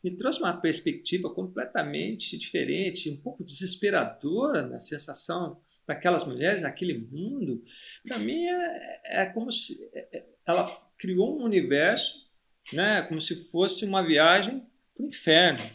me 0.02 0.16
trouxe 0.16 0.40
uma 0.40 0.56
perspectiva 0.56 1.28
completamente 1.28 2.38
diferente, 2.38 3.10
um 3.10 3.16
pouco 3.16 3.44
desesperadora 3.44 4.66
na 4.66 4.80
sensação 4.80 5.60
daquelas 5.86 6.26
mulheres, 6.26 6.62
naquele 6.62 6.98
mundo, 6.98 7.62
para 8.06 8.18
mim 8.18 8.46
é, 8.46 9.00
é, 9.04 9.26
como 9.26 9.52
se 9.52 9.84
é, 9.92 10.08
é, 10.18 10.26
ela 10.46 10.66
criou 10.98 11.38
um 11.38 11.44
universo, 11.44 12.16
né, 12.72 13.02
como 13.02 13.20
se 13.20 13.44
fosse 13.50 13.84
uma 13.84 14.04
viagem 14.04 14.62
para 14.94 15.04
o 15.04 15.08
inferno. 15.08 15.70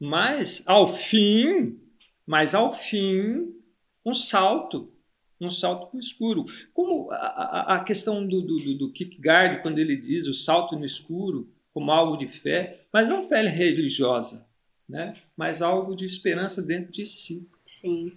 Mas 0.00 0.62
ao 0.66 0.88
fim, 0.88 1.78
mas 2.26 2.54
ao 2.54 2.72
fim, 2.72 3.53
um 4.04 4.12
salto, 4.12 4.92
um 5.40 5.50
salto 5.50 5.88
para 5.88 5.96
o 5.96 6.00
escuro. 6.00 6.44
Como 6.72 7.10
a, 7.10 7.16
a, 7.16 7.74
a 7.76 7.84
questão 7.84 8.26
do, 8.26 8.40
do, 8.40 8.78
do 8.78 8.92
Kierkegaard, 8.92 9.62
quando 9.62 9.78
ele 9.78 9.96
diz 9.96 10.26
o 10.26 10.34
salto 10.34 10.76
no 10.76 10.84
escuro 10.84 11.48
como 11.72 11.90
algo 11.90 12.16
de 12.16 12.28
fé, 12.28 12.86
mas 12.92 13.08
não 13.08 13.28
fé 13.28 13.42
religiosa, 13.42 14.46
né? 14.88 15.16
mas 15.36 15.60
algo 15.60 15.96
de 15.96 16.06
esperança 16.06 16.62
dentro 16.62 16.92
de 16.92 17.04
si. 17.04 17.48
Sim. 17.64 18.16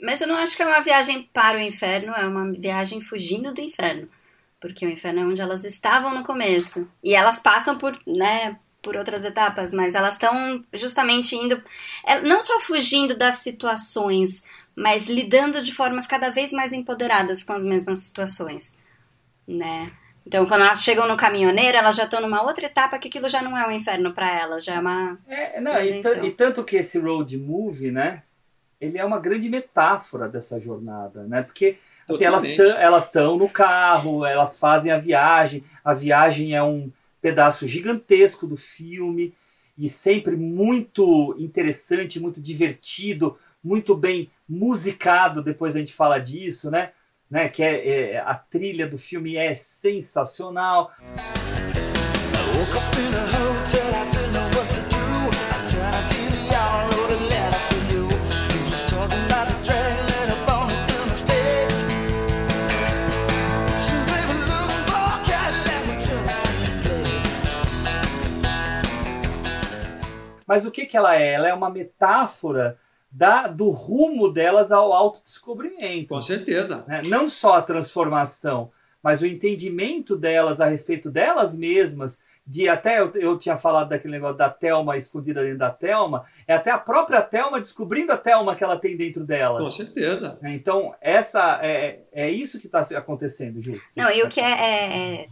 Mas 0.00 0.20
eu 0.20 0.26
não 0.26 0.36
acho 0.36 0.56
que 0.56 0.62
é 0.62 0.66
uma 0.66 0.80
viagem 0.80 1.28
para 1.32 1.58
o 1.58 1.60
inferno, 1.60 2.12
é 2.12 2.26
uma 2.26 2.52
viagem 2.52 3.00
fugindo 3.00 3.52
do 3.52 3.60
inferno. 3.60 4.08
Porque 4.60 4.86
o 4.86 4.90
inferno 4.90 5.20
é 5.20 5.26
onde 5.26 5.40
elas 5.40 5.64
estavam 5.64 6.14
no 6.14 6.24
começo. 6.24 6.90
E 7.02 7.14
elas 7.14 7.40
passam 7.40 7.76
por, 7.76 7.98
né, 8.06 8.58
por 8.86 8.96
outras 8.96 9.24
etapas, 9.24 9.74
mas 9.74 9.96
elas 9.96 10.14
estão 10.14 10.62
justamente 10.72 11.34
indo. 11.34 11.60
É, 12.06 12.20
não 12.20 12.40
só 12.40 12.60
fugindo 12.60 13.16
das 13.16 13.38
situações, 13.38 14.44
mas 14.76 15.06
lidando 15.06 15.60
de 15.60 15.74
formas 15.74 16.06
cada 16.06 16.30
vez 16.30 16.52
mais 16.52 16.72
empoderadas 16.72 17.42
com 17.42 17.52
as 17.52 17.64
mesmas 17.64 17.98
situações. 17.98 18.76
Né? 19.46 19.90
Então, 20.24 20.46
quando 20.46 20.62
elas 20.62 20.84
chegam 20.84 21.08
no 21.08 21.16
caminhoneiro, 21.16 21.76
elas 21.76 21.96
já 21.96 22.04
estão 22.04 22.20
numa 22.20 22.42
outra 22.44 22.66
etapa 22.66 22.96
que 23.00 23.08
aquilo 23.08 23.28
já 23.28 23.42
não 23.42 23.58
é 23.58 23.66
um 23.66 23.72
inferno 23.72 24.14
para 24.14 24.32
elas, 24.32 24.64
já 24.64 24.74
é 24.76 24.78
uma. 24.78 25.18
É, 25.26 25.60
não, 25.60 25.80
e, 25.80 26.00
e, 26.24 26.30
tanto 26.30 26.62
que 26.62 26.76
esse 26.76 27.00
road 27.00 27.36
movie, 27.36 27.90
né? 27.90 28.22
Ele 28.80 28.98
é 28.98 29.04
uma 29.04 29.18
grande 29.18 29.48
metáfora 29.48 30.28
dessa 30.28 30.60
jornada, 30.60 31.24
né? 31.24 31.42
Porque 31.42 31.76
assim, 32.08 32.24
elas 32.24 33.06
estão 33.06 33.36
no 33.36 33.48
carro, 33.48 34.24
elas 34.24 34.60
fazem 34.60 34.92
a 34.92 34.98
viagem, 34.98 35.64
a 35.84 35.92
viagem 35.92 36.54
é 36.54 36.62
um 36.62 36.90
pedaço 37.26 37.66
gigantesco 37.66 38.46
do 38.46 38.56
filme 38.56 39.34
e 39.76 39.88
sempre 39.88 40.36
muito 40.36 41.34
interessante, 41.40 42.20
muito 42.20 42.40
divertido, 42.40 43.36
muito 43.64 43.96
bem 43.96 44.30
musicado. 44.48 45.42
Depois 45.42 45.74
a 45.74 45.80
gente 45.80 45.92
fala 45.92 46.20
disso, 46.20 46.70
né? 46.70 46.92
né? 47.28 47.48
Que 47.48 47.64
é, 47.64 48.12
é 48.12 48.18
a 48.20 48.36
trilha 48.36 48.86
do 48.86 48.96
filme 48.96 49.36
é 49.36 49.56
sensacional. 49.56 50.92
Mas 70.46 70.64
o 70.64 70.70
que, 70.70 70.86
que 70.86 70.96
ela 70.96 71.16
é? 71.16 71.32
Ela 71.32 71.48
é 71.48 71.54
uma 71.54 71.70
metáfora 71.70 72.78
da, 73.10 73.46
do 73.46 73.70
rumo 73.70 74.32
delas 74.32 74.70
ao 74.70 74.92
autodescobrimento. 74.92 76.14
Com 76.14 76.22
certeza. 76.22 76.84
Né? 76.86 77.02
Não 77.06 77.26
só 77.26 77.54
a 77.54 77.62
transformação, 77.62 78.70
mas 79.02 79.22
o 79.22 79.26
entendimento 79.26 80.16
delas 80.16 80.60
a 80.60 80.66
respeito 80.66 81.10
delas 81.10 81.56
mesmas, 81.56 82.22
de 82.46 82.68
até 82.68 83.00
eu, 83.00 83.12
eu 83.14 83.38
tinha 83.38 83.56
falado 83.56 83.88
daquele 83.88 84.14
negócio 84.14 84.36
da 84.36 84.50
Thelma 84.50 84.96
escondida 84.96 85.42
dentro 85.42 85.58
da 85.58 85.70
Thelma, 85.70 86.24
é 86.46 86.54
até 86.54 86.70
a 86.70 86.78
própria 86.78 87.22
Thelma 87.22 87.60
descobrindo 87.60 88.12
a 88.12 88.16
Thelma 88.16 88.56
que 88.56 88.64
ela 88.64 88.76
tem 88.76 88.96
dentro 88.96 89.24
dela. 89.24 89.60
Com 89.60 89.70
certeza. 89.70 90.38
Então, 90.42 90.94
essa 91.00 91.60
é, 91.62 92.00
é 92.12 92.28
isso 92.28 92.60
que 92.60 92.66
está 92.66 92.80
acontecendo, 92.98 93.60
Ju. 93.60 93.80
Não, 93.96 94.10
e 94.10 94.22
o 94.22 94.28
que 94.28 94.40
é, 94.40 94.50
é, 94.50 95.14
é 95.22 95.28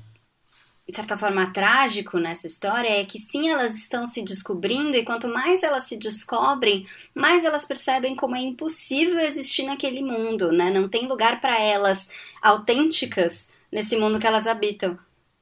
de 0.89 0.95
certa 0.95 1.17
forma, 1.17 1.51
trágico 1.51 2.19
nessa 2.19 2.47
história 2.47 2.89
é 2.89 3.05
que 3.05 3.19
sim, 3.19 3.49
elas 3.49 3.75
estão 3.75 4.05
se 4.05 4.23
descobrindo, 4.23 4.97
e 4.97 5.05
quanto 5.05 5.27
mais 5.27 5.63
elas 5.63 5.85
se 5.85 5.97
descobrem, 5.97 6.87
mais 7.15 7.43
elas 7.43 7.65
percebem 7.65 8.15
como 8.15 8.37
é 8.37 8.41
impossível 8.41 9.19
existir 9.21 9.63
naquele 9.65 10.03
mundo, 10.03 10.53
né? 10.53 10.71
Não 10.71 10.87
tem 10.87 11.07
lugar 11.07 11.41
para 11.41 11.59
elas 11.59 12.11
autênticas 12.43 13.49
nesse 13.73 13.97
mundo 13.97 14.19
que 14.19 14.27
elas 14.27 14.47
habitam. 14.47 14.99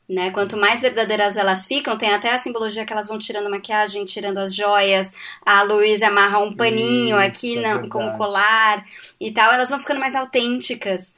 Né? 0.09 0.30
Quanto 0.30 0.57
mais 0.57 0.82
verdadeiras 0.82 1.36
elas 1.36 1.64
ficam, 1.64 1.97
tem 1.97 2.12
até 2.12 2.34
a 2.34 2.38
simbologia 2.38 2.84
que 2.84 2.93
elas 2.93 3.09
vão 3.09 3.18
tirando 3.18 3.49
maquiagem, 3.49 4.05
tirando 4.05 4.38
as 4.38 4.55
joias. 4.55 5.14
A 5.45 5.62
Luísa 5.62 6.09
amarra 6.09 6.38
um 6.38 6.55
paninho 6.55 7.18
Isso, 7.20 7.28
aqui 7.28 7.59
é 7.59 7.61
na, 7.61 7.88
com 7.88 8.09
o 8.09 8.16
colar 8.18 8.84
e 9.18 9.32
tal. 9.32 9.53
Elas 9.53 9.70
vão 9.70 9.78
ficando 9.78 10.01
mais 10.01 10.14
autênticas, 10.14 11.16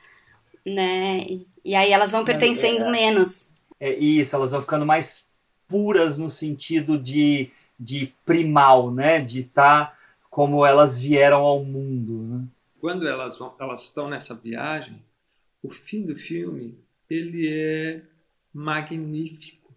né? 0.65 1.25
E, 1.29 1.47
e 1.65 1.75
aí 1.75 1.91
elas 1.93 2.13
vão 2.13 2.25
pertencendo 2.25 2.85
é, 2.85 2.91
menos 2.91 3.49
é 3.79 3.93
isso, 3.93 4.35
elas 4.37 4.53
vão 4.53 4.61
ficando 4.61 4.87
mais 4.87 5.31
puras 5.69 6.19
no 6.19 6.29
sentido 6.29 6.99
de, 6.99 7.51
de 7.79 8.15
primal, 8.25 8.93
né? 8.93 9.21
De 9.21 9.41
estar 9.41 9.87
tá 9.87 9.99
como 10.31 10.65
elas 10.67 11.01
vieram 11.01 11.43
ao 11.43 11.65
mundo. 11.65 12.23
Né? 12.23 12.45
Quando 12.81 13.07
elas, 13.07 13.39
vão, 13.39 13.55
elas 13.59 13.85
estão 13.85 14.09
nessa 14.09 14.35
viagem, 14.35 15.03
o 15.63 15.69
fim 15.69 16.03
do 16.05 16.17
filme 16.17 16.79
ele 17.09 17.49
é 17.49 18.03
magnífico, 18.53 19.73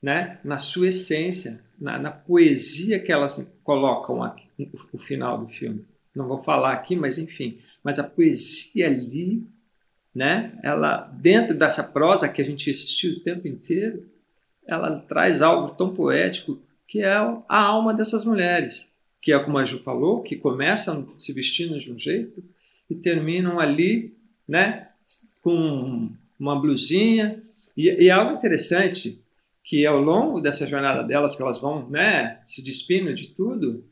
né? 0.00 0.40
Na 0.44 0.58
sua 0.58 0.88
essência, 0.88 1.62
na, 1.78 1.98
na 1.98 2.10
poesia 2.10 2.98
que 2.98 3.12
elas 3.12 3.46
colocam 3.62 4.22
aqui, 4.22 4.70
o 4.92 4.98
final 4.98 5.38
do 5.38 5.48
filme. 5.48 5.86
Não 6.14 6.26
vou 6.26 6.42
falar 6.42 6.72
aqui, 6.72 6.96
mas 6.96 7.18
enfim, 7.18 7.60
mas 7.82 7.98
a 7.98 8.04
poesia 8.04 8.86
ali 8.86 9.46
né? 10.14 10.52
Ela 10.62 11.10
dentro 11.14 11.56
dessa 11.56 11.82
prosa 11.82 12.28
que 12.28 12.42
a 12.42 12.44
gente 12.44 12.70
assistiu 12.70 13.14
o 13.14 13.20
tempo 13.20 13.48
inteiro, 13.48 14.06
ela 14.66 15.00
traz 15.00 15.42
algo 15.42 15.74
tão 15.74 15.94
poético 15.94 16.58
que 16.86 17.02
é 17.02 17.14
a 17.14 17.42
alma 17.48 17.94
dessas 17.94 18.24
mulheres, 18.24 18.88
que 19.20 19.32
é 19.32 19.38
como 19.38 19.58
a 19.58 19.64
Ju 19.64 19.78
falou, 19.78 20.22
que 20.22 20.36
começam 20.36 21.08
se 21.18 21.32
vestindo 21.32 21.78
de 21.78 21.90
um 21.90 21.98
jeito 21.98 22.44
e 22.90 22.94
terminam 22.94 23.58
ali, 23.58 24.14
né, 24.46 24.88
com 25.42 26.10
uma 26.38 26.60
blusinha 26.60 27.42
e, 27.76 27.88
e 27.88 28.10
algo 28.10 28.34
interessante 28.34 29.18
que 29.64 29.86
ao 29.86 30.00
longo 30.00 30.40
dessa 30.40 30.66
jornada 30.66 31.02
delas 31.02 31.34
que 31.34 31.42
elas 31.42 31.58
vão, 31.58 31.88
né, 31.88 32.40
se 32.44 32.62
despindo 32.62 33.14
de 33.14 33.28
tudo, 33.28 33.84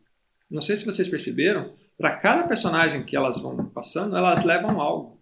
não 0.50 0.60
sei 0.60 0.76
se 0.76 0.84
vocês 0.84 1.08
perceberam, 1.08 1.72
para 1.96 2.16
cada 2.16 2.42
personagem 2.42 3.04
que 3.04 3.16
elas 3.16 3.38
vão 3.38 3.66
passando, 3.66 4.16
elas 4.16 4.44
levam 4.44 4.80
algo. 4.80 5.19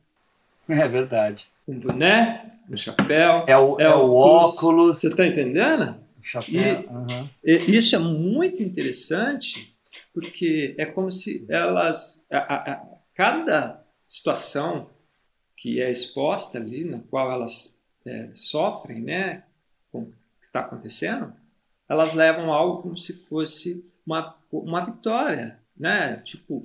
É 0.69 0.87
verdade. 0.87 1.49
Um 1.67 1.79
boné, 1.79 2.53
um 2.69 2.77
chapéu. 2.77 3.45
É 3.47 3.57
o, 3.57 3.81
é, 3.81 3.85
é 3.85 3.95
o 3.95 4.13
óculos. 4.15 4.99
Você 4.99 5.09
está 5.09 5.27
entendendo? 5.27 5.97
O 6.19 6.23
chapéu. 6.23 6.53
E, 6.53 6.87
uhum. 6.87 7.29
e, 7.45 7.77
isso 7.77 7.97
é 7.97 7.99
muito 7.99 8.63
interessante, 8.63 9.75
porque 10.13 10.75
é 10.79 10.85
como 10.85 11.11
se 11.11 11.45
elas. 11.49 12.27
A, 12.31 12.39
a, 12.39 12.73
a, 12.73 12.85
cada 13.15 13.85
situação 14.07 14.91
que 15.57 15.81
é 15.81 15.91
exposta 15.91 16.59
ali, 16.59 16.85
na 16.85 17.01
qual 17.11 17.33
elas 17.33 17.77
é, 18.07 18.29
sofrem, 18.33 19.01
né, 19.01 19.43
com 19.91 20.03
o 20.03 20.07
que 20.07 20.47
está 20.47 20.61
acontecendo, 20.61 21.33
elas 21.89 22.15
levam 22.15 22.53
algo 22.53 22.83
como 22.83 22.97
se 22.97 23.13
fosse 23.13 23.85
uma, 24.07 24.37
uma 24.53 24.85
vitória, 24.85 25.59
né? 25.77 26.17
Tipo, 26.19 26.65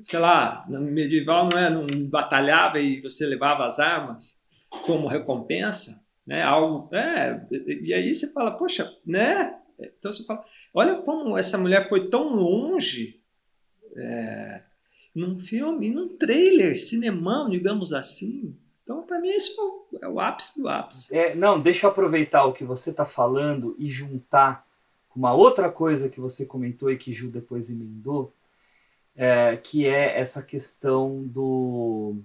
sei 0.00 0.18
lá, 0.18 0.64
no 0.68 0.80
medieval 0.80 1.48
não 1.50 1.58
é, 1.58 1.68
não 1.70 1.86
batalhava 2.06 2.78
e 2.78 3.00
você 3.00 3.26
levava 3.26 3.66
as 3.66 3.78
armas 3.78 4.40
como 4.86 5.08
recompensa, 5.08 6.02
né? 6.26 6.42
Algo, 6.42 6.94
é, 6.94 7.46
e 7.82 7.92
aí 7.92 8.14
você 8.14 8.32
fala, 8.32 8.52
poxa, 8.52 8.90
né? 9.04 9.58
Então 9.78 10.12
você 10.12 10.24
fala, 10.24 10.44
olha 10.72 10.96
como 10.96 11.36
essa 11.36 11.58
mulher 11.58 11.88
foi 11.88 12.08
tão 12.08 12.34
longe 12.34 13.20
é, 13.96 14.62
num 15.14 15.38
filme, 15.38 15.90
num 15.90 16.16
trailer, 16.16 16.80
cinemão, 16.80 17.50
digamos 17.50 17.92
assim. 17.92 18.56
Então, 18.82 19.02
para 19.02 19.20
mim, 19.20 19.28
isso 19.28 19.86
é 20.00 20.08
o 20.08 20.18
ápice 20.18 20.60
do 20.60 20.68
ápice. 20.68 21.14
É, 21.14 21.34
não, 21.34 21.60
deixa 21.60 21.86
eu 21.86 21.90
aproveitar 21.90 22.44
o 22.44 22.52
que 22.52 22.64
você 22.64 22.90
está 22.90 23.04
falando 23.04 23.76
e 23.78 23.88
juntar 23.88 24.66
com 25.08 25.18
uma 25.18 25.34
outra 25.34 25.70
coisa 25.70 26.08
que 26.08 26.20
você 26.20 26.46
comentou 26.46 26.90
e 26.90 26.96
que 26.96 27.12
Ju 27.12 27.30
depois 27.30 27.70
emendou, 27.70 28.32
é, 29.16 29.56
que 29.56 29.86
é 29.86 30.18
essa 30.18 30.42
questão 30.42 31.22
do 31.24 32.16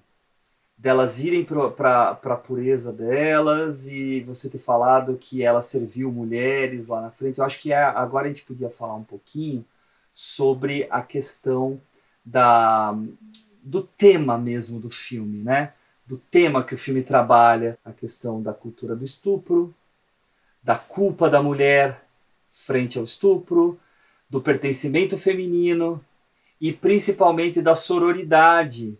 delas 0.78 1.24
irem 1.24 1.44
para 1.44 2.12
a 2.12 2.36
pureza 2.36 2.94
delas 2.94 3.88
e 3.88 4.22
você 4.22 4.48
ter 4.50 4.60
falado 4.60 5.18
que 5.18 5.44
ela 5.44 5.62
serviu 5.62 6.12
mulheres 6.12 6.90
lá 6.90 7.02
na 7.02 7.12
frente. 7.12 7.40
Eu 7.40 7.46
acho 7.46 7.60
que 7.62 7.74
é, 7.74 7.84
agora 7.84 8.26
a 8.26 8.30
gente 8.30 8.46
podia 8.46 8.70
falar 8.70 8.94
um 8.94 9.04
pouquinho 9.04 9.66
sobre 10.14 10.88
a 10.92 11.02
questão 11.02 11.82
da, 12.24 12.96
do 13.64 13.82
tema 13.82 14.38
mesmo 14.38 14.80
do 14.80 14.90
filme, 14.90 15.40
né? 15.40 15.74
Do 16.06 16.18
tema 16.18 16.64
que 16.64 16.76
o 16.76 16.78
filme 16.78 17.04
trabalha, 17.04 17.78
a 17.84 17.92
questão 17.92 18.42
da 18.42 18.54
cultura 18.54 18.96
do 18.96 19.04
estupro, 19.04 19.74
da 20.64 20.76
culpa 20.76 21.30
da 21.30 21.42
mulher 21.42 22.04
frente 22.50 22.98
ao 22.98 23.04
estupro, 23.04 23.80
do 24.30 24.42
pertencimento 24.42 25.18
feminino, 25.18 26.04
e 26.60 26.74
principalmente 26.74 27.62
da 27.62 27.76
sororidade, 27.76 28.97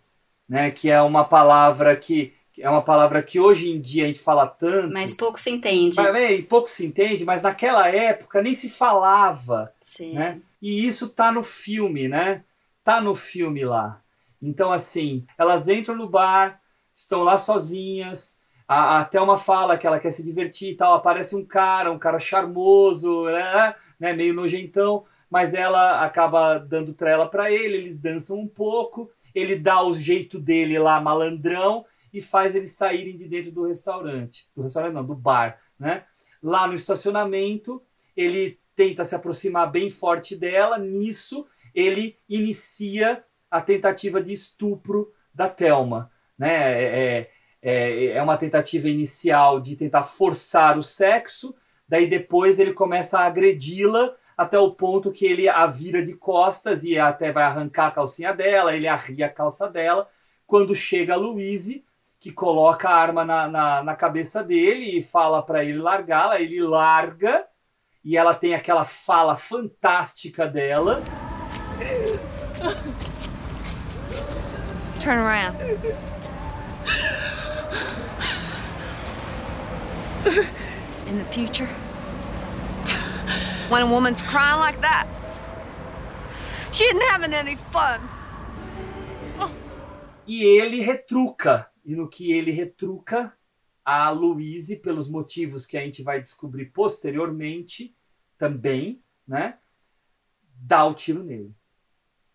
né, 0.48 0.72
que 0.72 0.90
é 0.90 1.02
uma 1.02 1.26
palavra 1.26 1.96
que 1.96 2.34
é 2.60 2.68
uma 2.68 2.82
palavra 2.82 3.22
que 3.22 3.40
hoje 3.40 3.70
em 3.70 3.80
dia 3.80 4.06
a 4.06 4.08
gente 4.08 4.20
fala 4.20 4.48
tanto. 4.48 4.92
Mas 4.92 5.14
pouco 5.14 5.40
se 5.40 5.52
entende. 5.52 5.96
Mas, 5.96 6.16
é, 6.16 6.42
pouco 6.42 6.68
se 6.68 6.86
entende, 6.88 7.24
mas 7.24 7.44
naquela 7.44 7.88
época 7.88 8.42
nem 8.42 8.54
se 8.54 8.68
falava. 8.68 9.72
Sim. 9.84 10.14
Né? 10.14 10.40
E 10.60 10.84
isso 10.86 11.10
tá 11.10 11.32
no 11.32 11.44
filme, 11.44 12.08
né? 12.08 12.44
Tá 12.84 13.00
no 13.00 13.14
filme 13.14 13.64
lá. 13.64 14.02
Então, 14.42 14.72
assim, 14.72 15.26
elas 15.38 15.68
entram 15.68 15.96
no 15.96 16.10
bar, 16.10 16.60
estão 16.96 17.24
lá 17.24 17.38
sozinhas. 17.38 18.42
A, 18.68 19.00
a 19.00 19.06
Thelma 19.06 19.38
fala 19.38 19.78
que 19.78 19.86
ela 19.86 20.00
quer 20.00 20.12
se 20.12 20.24
divertir 20.24 20.72
e 20.72 20.76
tal. 20.76 20.96
Aparece 20.96 21.36
um 21.36 21.46
cara, 21.46 21.92
um 21.92 22.00
cara 22.00 22.20
charmoso, 22.20 23.26
né? 23.26 23.76
né 24.00 24.14
meio 24.14 24.34
nojentão 24.34 25.06
mas 25.30 25.54
ela 25.54 26.04
acaba 26.04 26.58
dando 26.58 26.94
trela 26.94 27.30
para 27.30 27.52
ele, 27.52 27.76
eles 27.76 28.00
dançam 28.00 28.40
um 28.40 28.48
pouco, 28.48 29.12
ele 29.36 29.58
dá 29.58 29.84
o 29.84 29.94
jeito 29.94 30.40
dele 30.40 30.80
lá, 30.80 31.00
malandrão, 31.00 31.86
e 32.14 32.22
faz 32.22 32.56
eles 32.56 32.72
saírem 32.72 33.16
de 33.18 33.28
dentro 33.28 33.52
do 33.52 33.68
restaurante. 33.68 34.48
Do 34.56 34.64
restaurante 34.64 34.94
não, 34.94 35.06
do 35.06 35.16
bar, 35.16 35.60
né? 35.80 36.06
Lá 36.42 36.66
no 36.66 36.74
estacionamento, 36.74 37.82
ele 38.16 38.60
tenta 38.76 39.04
se 39.04 39.16
aproximar 39.16 39.70
bem 39.70 39.90
forte 39.90 40.36
dela, 40.36 40.78
nisso 40.78 41.46
ele 41.76 42.18
inicia 42.28 43.24
a 43.52 43.62
tentativa 43.62 44.22
de 44.22 44.32
estupro 44.32 45.12
da 45.34 45.50
Thelma, 45.50 46.12
né? 46.38 46.54
É, 46.54 46.84
é, 46.84 47.32
é 47.62 48.06
é 48.18 48.22
uma 48.22 48.38
tentativa 48.38 48.88
inicial 48.88 49.60
de 49.60 49.76
tentar 49.76 50.04
forçar 50.04 50.78
o 50.78 50.84
sexo, 50.84 51.56
daí 51.88 52.08
depois 52.08 52.60
ele 52.60 52.74
começa 52.74 53.20
a 53.20 53.26
agredi-la 53.26 54.16
até 54.38 54.60
o 54.60 54.72
ponto 54.72 55.12
que 55.12 55.26
ele 55.26 55.50
a 55.50 55.66
vira 55.66 56.06
de 56.06 56.14
costas 56.14 56.84
e 56.84 57.00
até 57.00 57.32
vai 57.32 57.44
arrancar 57.44 57.88
a 57.88 57.92
calcinha 57.92 58.34
dela, 58.34 58.76
ele 58.76 58.88
arria 58.88 59.26
a 59.26 59.30
calça 59.30 59.68
dela. 59.68 60.08
Quando 60.46 60.76
chega 60.76 61.14
a 61.14 61.18
Louise, 61.18 61.84
que 62.20 62.32
coloca 62.32 62.88
a 62.88 62.96
arma 62.96 63.26
na, 63.26 63.48
na, 63.48 63.84
na 63.84 63.96
cabeça 63.96 64.44
dele 64.44 65.00
e 65.00 65.04
fala 65.04 65.42
para 65.42 65.64
ele 65.64 65.80
largá-la, 65.80 66.40
ele 66.40 66.62
larga 66.62 67.46
e 68.04 68.16
ela 68.16 68.34
tem 68.34 68.54
aquela 68.54 68.86
fala 68.86 69.36
fantástica 69.36 70.48
dela. 70.48 71.02
Turn 75.00 75.20
around. 75.20 75.58
In 81.08 81.18
the 81.18 81.26
future, 81.32 81.70
when 83.70 83.82
a 83.84 83.86
woman's 83.86 84.22
crying 84.22 84.60
like 84.60 84.80
that, 84.82 85.08
she 86.72 86.84
isn't 86.86 87.04
having 87.12 87.34
any 87.34 87.56
fun. 87.72 88.00
E 90.26 90.44
ele 90.44 90.82
retruca. 90.82 91.70
E 91.86 91.96
no 91.96 92.08
que 92.10 92.34
ele 92.34 92.52
retruca, 92.52 93.34
a 93.86 94.10
Louise, 94.10 94.76
pelos 94.82 95.10
motivos 95.10 95.66
que 95.66 95.78
a 95.78 95.82
gente 95.82 96.04
vai 96.04 96.20
descobrir 96.22 96.66
posteriormente, 96.66 97.96
também, 98.38 99.02
né? 99.26 99.56
Dá 100.60 100.86
o 100.86 100.94
tiro 100.94 101.24
nele. 101.24 101.56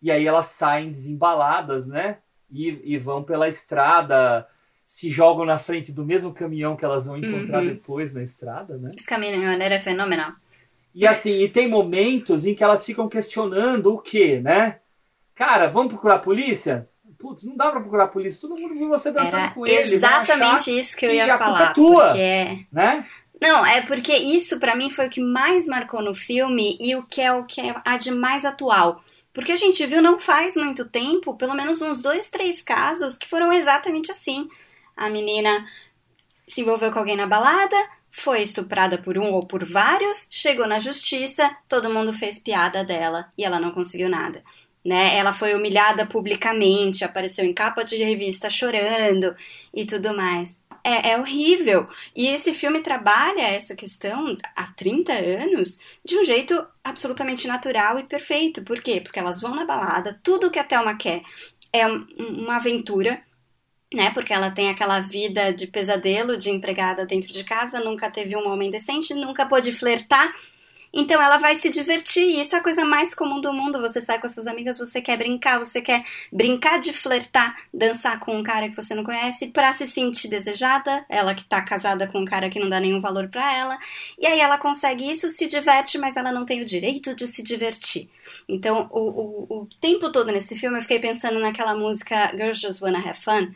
E 0.01 0.11
aí 0.11 0.25
elas 0.25 0.47
saem 0.47 0.89
desembaladas, 0.91 1.89
né? 1.89 2.17
E, 2.49 2.81
e 2.83 2.97
vão 2.97 3.23
pela 3.23 3.47
estrada, 3.47 4.47
se 4.85 5.09
jogam 5.09 5.45
na 5.45 5.59
frente 5.59 5.91
do 5.91 6.03
mesmo 6.03 6.33
caminhão 6.33 6.75
que 6.75 6.83
elas 6.83 7.05
vão 7.05 7.17
encontrar 7.17 7.61
Uhum. 7.61 7.69
depois 7.73 8.13
na 8.15 8.23
estrada, 8.23 8.77
né? 8.77 8.91
Esse 8.97 9.05
caminhoneiro 9.05 9.73
é 9.73 9.79
fenomenal. 9.79 10.33
E 10.93 11.07
assim, 11.07 11.39
e 11.41 11.49
tem 11.49 11.67
momentos 11.67 12.45
em 12.45 12.53
que 12.53 12.63
elas 12.63 12.85
ficam 12.85 13.09
questionando 13.09 13.93
o 13.93 13.99
quê, 13.99 14.39
né? 14.39 14.79
Cara, 15.35 15.67
vamos 15.67 15.91
procurar 15.91 16.15
a 16.15 16.19
polícia? 16.19 16.87
Putz, 17.17 17.45
não 17.45 17.55
dá 17.55 17.71
pra 17.71 17.79
procurar 17.79 18.03
a 18.03 18.07
polícia. 18.07 18.47
Todo 18.47 18.59
mundo 18.61 18.73
viu 18.75 18.89
você 18.89 19.11
dançando 19.11 19.37
Era 19.43 19.51
com 19.51 19.65
ele. 19.65 19.95
exatamente 19.95 20.77
isso 20.77 20.95
que 20.97 21.05
eu 21.05 21.13
ia 21.13 21.25
a 21.33 21.37
culpa 21.37 21.43
falar. 21.45 21.69
é 21.69 21.73
tua, 21.73 22.05
Porque 22.05 22.19
é. 22.19 22.57
né? 22.71 23.05
Não, 23.41 23.65
é 23.65 23.81
porque 23.81 24.15
isso 24.15 24.59
pra 24.59 24.75
mim 24.75 24.89
foi 24.89 25.07
o 25.07 25.09
que 25.09 25.21
mais 25.21 25.65
marcou 25.67 26.01
no 26.01 26.13
filme 26.13 26.77
e 26.79 26.95
o 26.95 27.03
que 27.03 27.21
é 27.21 27.31
o 27.33 27.43
que 27.45 27.59
é 27.61 27.75
a 27.83 27.97
de 27.97 28.11
mais 28.11 28.45
atual. 28.45 29.01
Porque 29.33 29.51
a 29.51 29.55
gente 29.55 29.85
viu 29.85 30.01
não 30.01 30.19
faz 30.19 30.55
muito 30.55 30.85
tempo, 30.87 31.33
pelo 31.35 31.55
menos 31.55 31.81
uns 31.81 32.01
dois, 32.01 32.29
três 32.29 32.61
casos 32.61 33.17
que 33.17 33.27
foram 33.29 33.51
exatamente 33.51 34.11
assim. 34.11 34.47
A 34.95 35.09
menina 35.09 35.65
se 36.47 36.61
envolveu 36.61 36.91
com 36.91 36.99
alguém 36.99 37.15
na 37.17 37.25
balada, 37.25 37.75
foi 38.15 38.41
estuprada 38.41 38.97
por 38.97 39.17
um 39.17 39.31
ou 39.33 39.45
por 39.45 39.65
vários, 39.65 40.27
chegou 40.31 40.67
na 40.67 40.79
justiça, 40.79 41.49
todo 41.67 41.89
mundo 41.89 42.13
fez 42.13 42.39
piada 42.39 42.83
dela 42.83 43.31
e 43.37 43.43
ela 43.43 43.59
não 43.59 43.71
conseguiu 43.71 44.07
nada. 44.07 44.43
Né? 44.85 45.17
Ela 45.17 45.33
foi 45.33 45.55
humilhada 45.55 46.05
publicamente, 46.05 47.03
apareceu 47.03 47.43
em 47.45 47.53
capa 47.53 47.83
de 47.83 47.97
revista 47.97 48.49
chorando 48.49 49.35
e 49.73 49.85
tudo 49.85 50.15
mais. 50.15 50.57
É, 50.83 51.11
é 51.11 51.17
horrível. 51.17 51.87
E 52.15 52.27
esse 52.27 52.53
filme 52.53 52.81
trabalha 52.81 53.41
essa 53.43 53.75
questão 53.75 54.37
há 54.55 54.67
30 54.73 55.13
anos 55.13 55.79
de 56.03 56.17
um 56.17 56.23
jeito 56.23 56.65
absolutamente 56.83 57.47
natural 57.47 57.97
e 57.97 58.03
perfeito. 58.03 58.63
Por 58.63 58.81
quê? 58.81 58.99
Porque 59.01 59.17
elas 59.19 59.41
vão 59.41 59.55
na 59.55 59.65
balada, 59.65 60.19
tudo 60.21 60.51
que 60.51 60.59
a 60.59 60.63
Thelma 60.63 60.95
quer 60.97 61.21
é 61.71 61.87
um- 61.87 62.05
uma 62.19 62.57
aventura, 62.57 63.21
né? 63.93 64.11
Porque 64.11 64.33
ela 64.33 64.51
tem 64.51 64.69
aquela 64.69 64.99
vida 64.99 65.53
de 65.53 65.67
pesadelo 65.67 66.37
de 66.37 66.49
empregada 66.49 67.05
dentro 67.05 67.31
de 67.31 67.43
casa, 67.43 67.79
nunca 67.79 68.09
teve 68.09 68.35
um 68.35 68.47
homem 68.47 68.69
decente, 68.69 69.13
nunca 69.13 69.45
pôde 69.45 69.71
flertar. 69.71 70.33
Então 70.93 71.19
ela 71.19 71.37
vai 71.37 71.55
se 71.55 71.69
divertir, 71.69 72.39
isso 72.39 72.55
é 72.55 72.59
a 72.59 72.63
coisa 72.63 72.85
mais 72.85 73.15
comum 73.15 73.41
do 73.41 73.51
mundo. 73.51 73.81
Você 73.81 73.99
sai 73.99 74.19
com 74.19 74.27
as 74.27 74.33
suas 74.35 74.45
amigas, 74.45 74.77
você 74.77 75.01
quer 75.01 75.17
brincar, 75.17 75.57
você 75.57 75.81
quer 75.81 76.03
brincar 76.31 76.79
de 76.79 76.93
flertar, 76.93 77.55
dançar 77.73 78.19
com 78.19 78.37
um 78.37 78.43
cara 78.43 78.69
que 78.69 78.75
você 78.75 78.93
não 78.93 79.03
conhece 79.03 79.47
pra 79.47 79.73
se 79.73 79.87
sentir 79.87 80.27
desejada, 80.27 81.03
ela 81.09 81.33
que 81.33 81.43
tá 81.45 81.61
casada 81.61 82.07
com 82.07 82.19
um 82.19 82.25
cara 82.25 82.49
que 82.49 82.59
não 82.59 82.69
dá 82.69 82.79
nenhum 82.79 83.01
valor 83.01 83.27
pra 83.27 83.51
ela. 83.57 83.77
E 84.19 84.27
aí 84.27 84.39
ela 84.39 84.59
consegue 84.59 85.09
isso, 85.09 85.29
se 85.29 85.47
diverte, 85.47 85.97
mas 85.97 86.15
ela 86.15 86.31
não 86.31 86.45
tem 86.45 86.61
o 86.61 86.65
direito 86.65 87.15
de 87.15 87.25
se 87.25 87.41
divertir. 87.41 88.09
Então, 88.47 88.87
o, 88.91 88.99
o, 88.99 89.61
o 89.61 89.67
tempo 89.81 90.11
todo 90.11 90.31
nesse 90.31 90.55
filme 90.55 90.77
eu 90.77 90.81
fiquei 90.81 90.99
pensando 90.99 91.39
naquela 91.39 91.75
música 91.75 92.29
Girls 92.31 92.61
Just 92.61 92.81
Wanna 92.81 92.99
Have 92.99 93.19
Fun. 93.19 93.51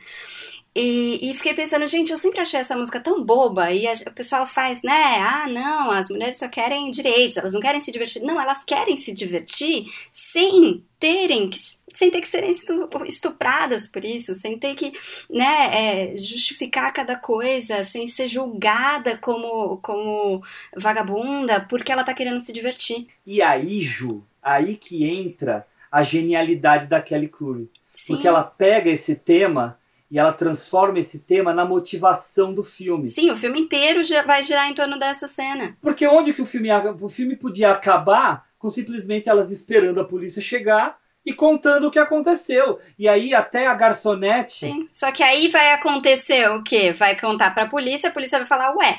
E, 0.78 1.32
e 1.32 1.34
fiquei 1.36 1.53
pensando, 1.53 1.88
gente, 1.88 2.11
eu 2.11 2.17
sempre 2.17 2.39
achei 2.39 2.59
essa 2.59 2.78
música 2.78 2.99
tão 2.99 3.23
boba. 3.23 3.71
E 3.71 3.88
a- 3.88 3.93
o 4.07 4.11
pessoal 4.13 4.45
faz, 4.45 4.84
né? 4.84 5.17
Ah, 5.19 5.47
não, 5.49 5.91
as 5.91 6.09
mulheres 6.09 6.38
só 6.38 6.47
querem 6.47 6.91
direitos, 6.91 7.38
elas 7.38 7.53
não 7.53 7.59
querem 7.59 7.82
se 7.82 7.91
divertir. 7.91 8.21
Não, 8.21 8.39
elas 8.39 8.63
querem 8.63 8.95
se 8.97 9.11
divertir 9.13 9.86
sem 10.11 10.84
terem 10.99 11.49
que. 11.49 11.59
Sem 11.95 12.11
ter 12.11 12.21
que 12.21 12.28
serem 12.28 12.51
estu- 12.51 12.88
estupradas 13.07 13.88
por 13.88 14.05
isso, 14.05 14.36
sem 14.36 14.55
ter 14.59 14.75
que 14.75 14.93
né, 15.28 16.11
é, 16.11 16.17
justificar 16.17 16.93
cada 16.93 17.15
coisa, 17.15 17.84
sem 17.84 18.05
ser 18.05 18.28
julgada 18.28 19.17
como, 19.17 19.78
como 19.78 20.43
vagabunda 20.75 21.65
porque 21.67 21.91
ela 21.91 22.03
tá 22.03 22.13
querendo 22.13 22.39
se 22.39 22.53
divertir. 22.53 23.07
E 23.25 23.41
aí, 23.41 23.80
Ju, 23.82 24.23
aí 24.43 24.75
que 24.75 25.05
entra 25.09 25.65
a 25.91 26.03
genialidade 26.03 26.86
da 26.86 27.01
Kelly 27.01 27.30
Curry. 27.30 27.67
Sim. 27.95 28.13
Porque 28.13 28.28
ela 28.28 28.43
pega 28.43 28.91
esse 28.91 29.15
tema 29.15 29.80
e 30.10 30.18
ela 30.18 30.32
transforma 30.32 30.99
esse 30.99 31.26
tema 31.26 31.53
na 31.53 31.66
motivação 31.66 32.53
do 32.53 32.64
filme. 32.64 33.10
Sim, 33.10 33.30
o 33.32 33.38
filme 33.38 33.60
inteiro 33.60 34.01
vai 34.26 34.41
girar 34.41 34.70
em 34.70 34.74
torno 34.74 34.97
dessa 34.97 35.28
cena. 35.28 35.78
Porque 35.82 36.08
onde 36.08 36.34
que 36.34 36.41
o 36.41 36.45
filme, 36.45 36.70
o 37.01 37.10
filme 37.10 37.36
podia 37.36 37.72
acabar 37.72 38.47
com 38.58 38.70
simplesmente 38.70 39.30
elas 39.30 39.51
esperando 39.51 39.99
a 39.99 40.05
polícia 40.05 40.41
chegar 40.41 40.97
e 41.26 41.34
contando 41.34 41.88
o 41.88 41.91
que 41.91 41.99
aconteceu. 41.99 42.80
E 42.97 43.08
aí 43.08 43.34
até 43.34 43.68
a 43.68 43.74
garçonete. 43.74 44.66
Sim. 44.66 44.88
Só 44.91 45.12
que 45.12 45.22
aí 45.22 45.49
vai 45.49 45.74
acontecer 45.74 46.49
o 46.49 46.64
quê? 46.64 46.93
Vai 46.93 47.20
contar 47.20 47.53
pra 47.53 47.68
polícia, 47.68 48.10
a 48.10 48.14
polícia 48.14 48.38
vai 48.38 48.47
falar, 48.47 48.74
ué, 48.78 48.97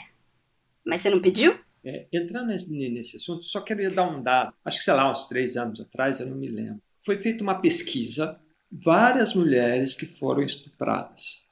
mas 0.85 1.01
você 1.01 1.11
não 1.11 1.21
pediu? 1.21 1.59
É, 1.85 2.07
entrando 2.13 2.49
nesse, 2.49 2.71
nesse 2.71 3.17
assunto, 3.17 3.45
só 3.45 3.61
queria 3.61 3.91
dar 3.91 4.07
um 4.07 4.23
dado. 4.23 4.53
Acho 4.63 4.79
que, 4.79 4.85
sei 4.85 4.93
lá, 4.93 5.11
uns 5.11 5.27
três 5.27 5.57
anos 5.57 5.81
atrás, 5.81 6.21
eu 6.21 6.27
não 6.27 6.37
me 6.37 6.49
lembro. 6.49 6.83
Foi 7.01 7.17
feita 7.17 7.43
uma 7.43 7.55
pesquisa, 7.55 8.39
várias 8.71 9.35
mulheres 9.35 9.95
que 9.95 10.07
foram 10.07 10.43
estupradas. 10.43 11.49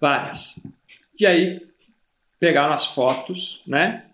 Várias. 0.00 0.60
E 1.18 1.26
aí, 1.26 1.66
pegaram 2.38 2.72
as 2.72 2.86
fotos, 2.86 3.62
né? 3.66 4.06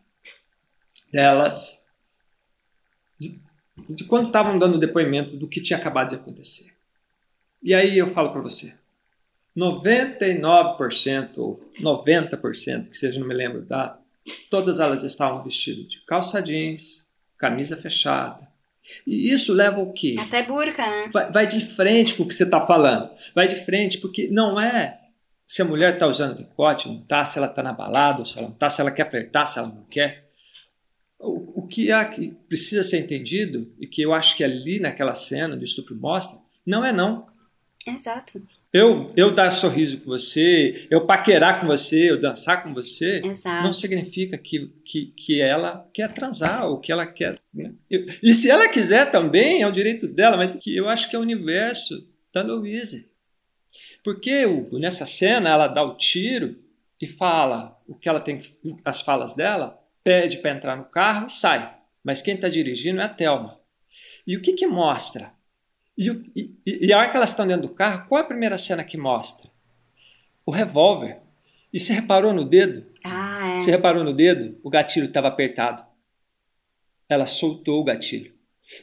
Delas, 1.12 1.84
de, 3.18 3.38
de 3.88 4.04
quando 4.04 4.28
estavam 4.28 4.58
dando 4.58 4.78
depoimento 4.78 5.36
do 5.36 5.48
que 5.48 5.60
tinha 5.60 5.78
acabado 5.78 6.10
de 6.10 6.14
acontecer. 6.14 6.72
E 7.62 7.74
aí 7.74 7.98
eu 7.98 8.10
falo 8.12 8.32
para 8.32 8.40
você, 8.40 8.74
99% 9.56 11.38
ou 11.38 11.72
90%, 11.80 12.88
que 12.88 12.96
seja, 12.96 13.20
não 13.20 13.28
me 13.28 13.34
lembro 13.34 13.62
da, 13.62 13.98
todas 14.50 14.80
elas 14.80 15.02
estavam 15.02 15.42
vestidas 15.42 15.88
de 15.88 16.00
calça 16.06 16.40
jeans, 16.40 17.06
camisa 17.36 17.76
fechada. 17.76 18.51
E 19.06 19.32
isso 19.32 19.52
leva 19.52 19.80
o 19.80 19.92
quê? 19.92 20.14
Até 20.18 20.42
burca, 20.42 20.82
né? 20.82 21.10
Vai, 21.12 21.30
vai 21.30 21.46
de 21.46 21.60
frente 21.60 22.14
com 22.14 22.22
o 22.22 22.28
que 22.28 22.34
você 22.34 22.44
está 22.44 22.60
falando. 22.66 23.10
Vai 23.34 23.46
de 23.46 23.56
frente, 23.56 23.98
porque 23.98 24.28
não 24.28 24.60
é 24.60 24.98
se 25.52 25.60
a 25.60 25.66
mulher 25.66 25.92
está 25.94 26.06
usando 26.06 26.38
decote, 26.38 26.88
não 26.88 27.00
está, 27.02 27.24
se 27.26 27.36
ela 27.36 27.46
está 27.46 27.62
na 27.62 27.74
balada, 27.74 28.24
se 28.24 28.38
ela 28.38 28.46
não 28.46 28.54
está, 28.54 28.70
se 28.70 28.80
ela 28.80 28.90
quer 28.90 29.10
flertar, 29.10 29.46
se 29.46 29.58
ela 29.58 29.68
não 29.68 29.84
quer. 29.84 30.30
O, 31.18 31.60
o 31.60 31.66
que 31.66 31.92
há 31.92 32.04
que 32.06 32.30
precisa 32.48 32.82
ser 32.82 33.00
entendido, 33.00 33.70
e 33.78 33.86
que 33.86 34.00
eu 34.00 34.14
acho 34.14 34.34
que 34.34 34.42
ali 34.42 34.80
naquela 34.80 35.14
cena 35.14 35.54
do 35.54 35.62
estupro 35.62 35.94
mostra, 35.94 36.38
não 36.64 36.82
é 36.82 36.90
não. 36.90 37.26
Exato. 37.86 38.40
Eu, 38.72 39.12
eu 39.16 39.34
dar 39.34 39.50
sorriso 39.50 39.98
com 39.98 40.06
você, 40.06 40.86
eu 40.90 41.04
paquerar 41.04 41.60
com 41.60 41.66
você, 41.66 42.10
eu 42.10 42.18
dançar 42.20 42.62
com 42.62 42.72
você, 42.72 43.16
Exato. 43.22 43.64
não 43.64 43.72
significa 43.72 44.38
que, 44.38 44.72
que, 44.84 45.06
que 45.14 45.42
ela 45.42 45.86
quer 45.92 46.12
transar 46.14 46.66
ou 46.66 46.80
que 46.80 46.90
ela 46.90 47.06
quer. 47.06 47.38
né? 47.52 47.72
Eu- 47.90 48.06
E 48.22 48.32
se 48.32 48.50
ela 48.50 48.66
quiser 48.68 49.10
também, 49.10 49.60
é 49.62 49.66
o 49.68 49.72
direito 49.72 50.08
dela, 50.08 50.38
mas 50.38 50.54
que 50.54 50.74
eu 50.74 50.88
acho 50.88 51.10
que 51.10 51.14
é 51.14 51.18
o 51.18 51.22
universo 51.22 52.08
da 52.32 52.42
Louise. 52.42 53.10
Porque 54.02 54.46
o- 54.46 54.78
nessa 54.78 55.04
cena 55.04 55.50
ela 55.50 55.68
dá 55.68 55.82
o 55.82 55.94
tiro 55.96 56.56
e 56.98 57.06
fala 57.06 57.78
o 57.86 57.94
que 57.94 58.08
ela 58.08 58.20
tem 58.20 58.40
as 58.86 59.02
falas 59.02 59.34
dela, 59.34 59.78
pede 60.02 60.38
para 60.38 60.50
entrar 60.52 60.76
no 60.76 60.84
carro 60.84 61.26
e 61.26 61.32
sai. 61.32 61.76
Mas 62.02 62.22
quem 62.22 62.34
está 62.36 62.48
dirigindo 62.48 63.02
é 63.02 63.04
a 63.04 63.08
Thelma. 63.08 63.60
E 64.26 64.34
o 64.36 64.40
que, 64.40 64.54
que 64.54 64.66
mostra? 64.66 65.32
E, 66.10 66.50
e- 66.66 66.86
e 66.86 66.92
a 66.92 66.98
hora 66.98 67.10
que 67.10 67.16
elas 67.16 67.30
estão 67.30 67.46
dentro 67.46 67.68
do 67.68 67.74
carro, 67.74 68.06
qual 68.08 68.20
é 68.20 68.24
a 68.24 68.26
primeira 68.26 68.58
cena 68.58 68.84
que 68.84 68.96
mostra? 68.96 69.50
O 70.44 70.50
revólver. 70.50 71.20
E 71.72 71.78
você 71.80 71.92
reparou 71.92 72.32
no 72.32 72.44
dedo? 72.44 72.86
Ah, 73.04 73.54
é. 73.56 73.60
Você 73.60 73.70
reparou 73.70 74.04
no 74.04 74.12
dedo? 74.14 74.58
O 74.62 74.70
gatilho 74.70 75.06
estava 75.06 75.28
apertado. 75.28 75.84
Ela 77.08 77.26
soltou 77.26 77.80
o 77.80 77.84
gatilho. 77.84 78.34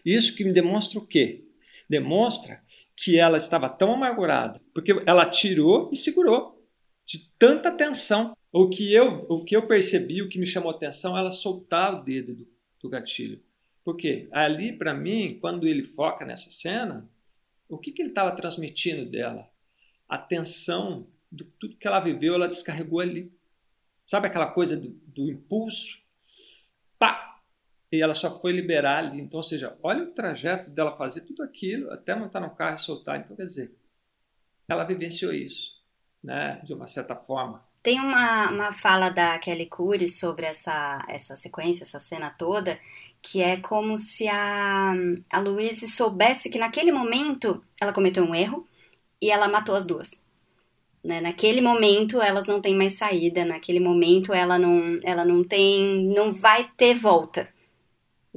Isso 0.06 0.36
que 0.36 0.44
me 0.44 0.54
demonstra 0.54 1.00
o 1.00 1.06
quê? 1.06 1.46
Demonstra 1.90 2.62
que 2.96 3.18
ela 3.18 3.38
estava 3.38 3.70
tão 3.70 3.94
amargurada, 3.94 4.62
porque 4.74 4.92
ela 5.06 5.26
tirou 5.26 5.90
e 5.92 5.96
segurou. 5.96 6.58
de 7.06 7.28
tanta 7.40 7.72
tensão. 7.72 8.36
O 8.52 8.70
que 8.70 8.94
eu, 8.94 9.26
o 9.30 9.44
que 9.44 9.56
eu 9.56 9.66
percebi, 9.68 10.22
o 10.22 10.30
que 10.30 10.38
me 10.40 10.46
chamou 10.46 10.70
atenção, 10.72 11.18
ela 11.18 11.32
soltar 11.32 11.94
o 11.94 12.04
dedo 12.04 12.36
do, 12.36 12.48
do 12.82 12.90
gatilho. 12.90 13.42
Porque 13.84 14.28
ali, 14.32 14.78
para 14.78 14.94
mim, 14.94 15.38
quando 15.40 15.68
ele 15.68 15.84
foca 15.84 16.26
nessa 16.26 16.50
cena, 16.50 17.10
o 17.68 17.78
que, 17.78 17.92
que 17.92 18.02
ele 18.02 18.10
estava 18.10 18.36
transmitindo 18.36 19.10
dela? 19.10 19.50
A 20.08 20.18
tensão 20.18 21.08
de 21.32 21.44
tudo 21.44 21.78
que 21.78 21.88
ela 21.88 22.00
viveu, 22.00 22.34
ela 22.34 22.48
descarregou 22.48 23.00
ali. 23.00 23.32
Sabe 24.06 24.28
aquela 24.28 24.48
coisa 24.48 24.76
do, 24.76 24.90
do 24.90 25.30
impulso? 25.30 26.04
Pá! 26.98 27.42
E 27.92 28.02
ela 28.02 28.16
só 28.16 28.40
foi 28.40 28.52
liberar 28.52 28.98
ali. 28.98 29.22
Então, 29.22 29.38
ou 29.38 29.44
seja, 29.44 29.78
olha 29.84 30.04
o 30.04 30.12
trajeto 30.12 30.70
dela 30.70 30.94
fazer 30.94 31.22
tudo 31.22 31.44
aquilo, 31.44 31.92
até 31.92 32.16
montar 32.16 32.40
no 32.40 32.56
carro 32.56 32.76
e 32.76 32.80
soltar. 32.80 33.20
Então, 33.20 33.36
quer 33.36 33.46
dizer, 33.46 33.72
ela 34.68 34.84
vivenciou 34.84 35.34
isso, 35.34 35.72
né? 36.24 36.62
de 36.64 36.74
uma 36.74 36.88
certa 36.88 37.16
forma. 37.16 37.68
Tem 37.82 38.00
uma, 38.00 38.50
uma 38.50 38.72
fala 38.72 39.10
da 39.10 39.38
Kelly 39.40 39.66
Curry 39.68 40.08
sobre 40.10 40.46
essa, 40.46 41.04
essa 41.08 41.36
sequência, 41.36 41.84
essa 41.84 42.00
cena 42.00 42.30
toda, 42.30 42.78
que 43.22 43.42
é 43.42 43.58
como 43.58 43.98
se 43.98 44.28
a, 44.28 44.94
a 45.32 45.40
Louise 45.40 45.88
soubesse 45.88 46.50
que 46.50 46.60
naquele 46.60 46.92
momento 46.92 47.64
ela 47.80 47.94
cometeu 47.94 48.24
um 48.24 48.36
erro 48.36 48.68
e 49.22 49.32
ela 49.32 49.48
matou 49.48 49.76
as 49.76 49.86
duas. 49.86 50.24
Né? 51.04 51.22
Naquele 51.22 51.62
momento 51.62 52.22
elas 52.22 52.48
não 52.48 52.62
têm 52.62 52.76
mais 52.76 52.98
saída, 52.98 53.46
naquele 53.46 53.80
momento 53.80 54.34
ela 54.34 54.58
não, 54.60 55.00
ela 55.04 55.24
não 55.24 55.44
tem, 55.44 56.08
não 56.14 56.34
vai 56.34 56.70
ter 56.78 56.94
volta. 56.96 57.48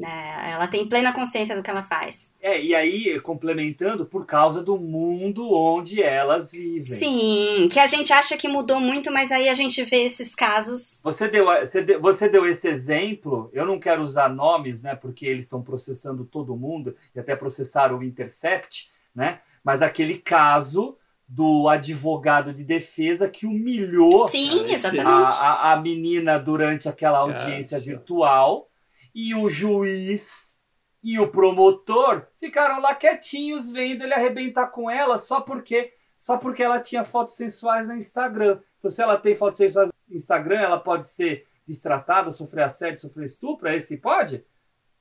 Né? 0.03 0.53
Ela 0.53 0.67
tem 0.67 0.89
plena 0.89 1.13
consciência 1.13 1.57
do 1.57 1.63
que 1.63 1.71
ela 1.71 1.83
faz. 1.83 2.31
É, 2.41 2.61
e 2.61 2.75
aí, 2.75 3.19
complementando, 3.21 4.05
por 4.05 4.27
causa 4.27 4.63
do 4.63 4.77
mundo 4.77 5.53
onde 5.53 6.03
elas 6.03 6.53
vivem. 6.53 6.83
Sim, 6.83 7.69
que 7.71 7.79
a 7.79 7.87
gente 7.87 8.13
acha 8.13 8.37
que 8.37 8.49
mudou 8.49 8.81
muito, 8.81 9.11
mas 9.13 9.31
aí 9.33 9.49
a 9.49 9.55
gente 9.55 9.83
vê 9.85 10.05
esses 10.05 10.35
casos. 10.35 11.01
Você 11.03 11.29
deu, 11.29 11.47
você 11.47 11.83
deu, 11.83 12.01
você 12.01 12.29
deu 12.29 12.49
esse 12.49 12.69
exemplo, 12.69 13.51
eu 13.53 13.65
não 13.65 13.79
quero 13.79 14.03
usar 14.03 14.29
nomes, 14.29 14.83
né, 14.83 14.95
porque 14.95 15.27
eles 15.27 15.45
estão 15.45 15.63
processando 15.63 16.25
todo 16.25 16.57
mundo, 16.57 16.95
e 17.15 17.21
até 17.21 17.37
processaram 17.37 17.99
o 17.99 18.05
Intercept, 18.05 18.91
né, 19.15 19.41
mas 19.65 19.83
aquele 19.83 20.19
caso 20.19 20.97
do 21.29 21.67
advogado 21.69 22.53
de 22.53 22.63
defesa 22.63 23.29
que 23.29 23.47
humilhou 23.47 24.29
Sim, 24.29 24.67
exatamente. 24.71 25.07
a, 25.07 25.29
a, 25.29 25.73
a 25.73 25.81
menina 25.81 26.39
durante 26.39 26.89
aquela 26.91 27.21
audiência 27.21 27.81
virtual 27.81 28.69
e 29.15 29.35
o 29.35 29.49
juiz 29.49 30.61
e 31.03 31.19
o 31.19 31.31
promotor 31.31 32.27
ficaram 32.39 32.81
lá 32.81 32.95
quietinhos 32.95 33.73
vendo 33.73 34.03
ele 34.03 34.15
arrebentar 34.15 34.69
com 34.69 34.91
ela 34.91 35.19
só 35.19 35.41
porque 35.41 35.93
só 36.19 36.39
porque 36.39 36.63
ela 36.63 36.79
tinha 36.79 37.03
fotos 37.03 37.35
sensuais 37.35 37.89
no 37.89 37.97
Instagram. 37.97 38.61
Então 38.79 38.91
se 38.91 39.03
ela 39.03 39.19
tem 39.19 39.35
fotos 39.35 39.57
sensuais 39.57 39.91
no 40.09 40.15
Instagram, 40.15 40.61
ela 40.61 40.79
pode 40.79 41.07
ser 41.07 41.47
destratada, 41.67 42.31
sofrer 42.31 42.63
assédio, 42.63 43.01
sofrer 43.01 43.25
estupro, 43.25 43.69
é 43.69 43.77
isso 43.77 43.89
que 43.89 43.97
pode? 43.97 44.45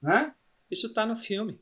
Né? 0.01 0.33
Isso 0.69 0.87
está 0.87 1.05
no 1.05 1.15
filme. 1.15 1.59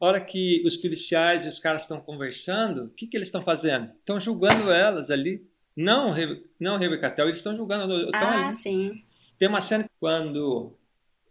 A 0.00 0.06
hora 0.06 0.20
que 0.20 0.62
os 0.64 0.76
policiais 0.76 1.44
e 1.44 1.48
os 1.48 1.58
caras 1.58 1.82
estão 1.82 2.00
conversando, 2.00 2.84
o 2.84 2.90
que, 2.90 3.06
que 3.06 3.16
eles 3.16 3.28
estão 3.28 3.42
fazendo? 3.42 3.90
Estão 3.98 4.18
julgando 4.18 4.70
elas 4.70 5.10
ali. 5.10 5.48
Não, 5.76 6.14
não 6.58 6.78
Rebecca 6.78 7.10
Tel, 7.10 7.26
eles 7.26 7.38
estão 7.38 7.56
julgando. 7.56 7.92
Estão 8.06 8.20
ah, 8.20 8.46
ali. 8.46 8.54
sim. 8.54 8.94
Tem 9.38 9.48
uma 9.48 9.60
cena 9.60 9.88
quando 9.98 10.76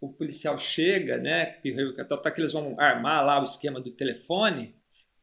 o 0.02 0.12
policial 0.12 0.58
chega, 0.58 1.16
né, 1.16 1.46
tá 2.08 2.30
que 2.30 2.40
eles 2.40 2.52
vão 2.52 2.78
armar 2.78 3.24
lá 3.24 3.40
o 3.40 3.44
esquema 3.44 3.80
do 3.80 3.92
telefone, 3.92 4.74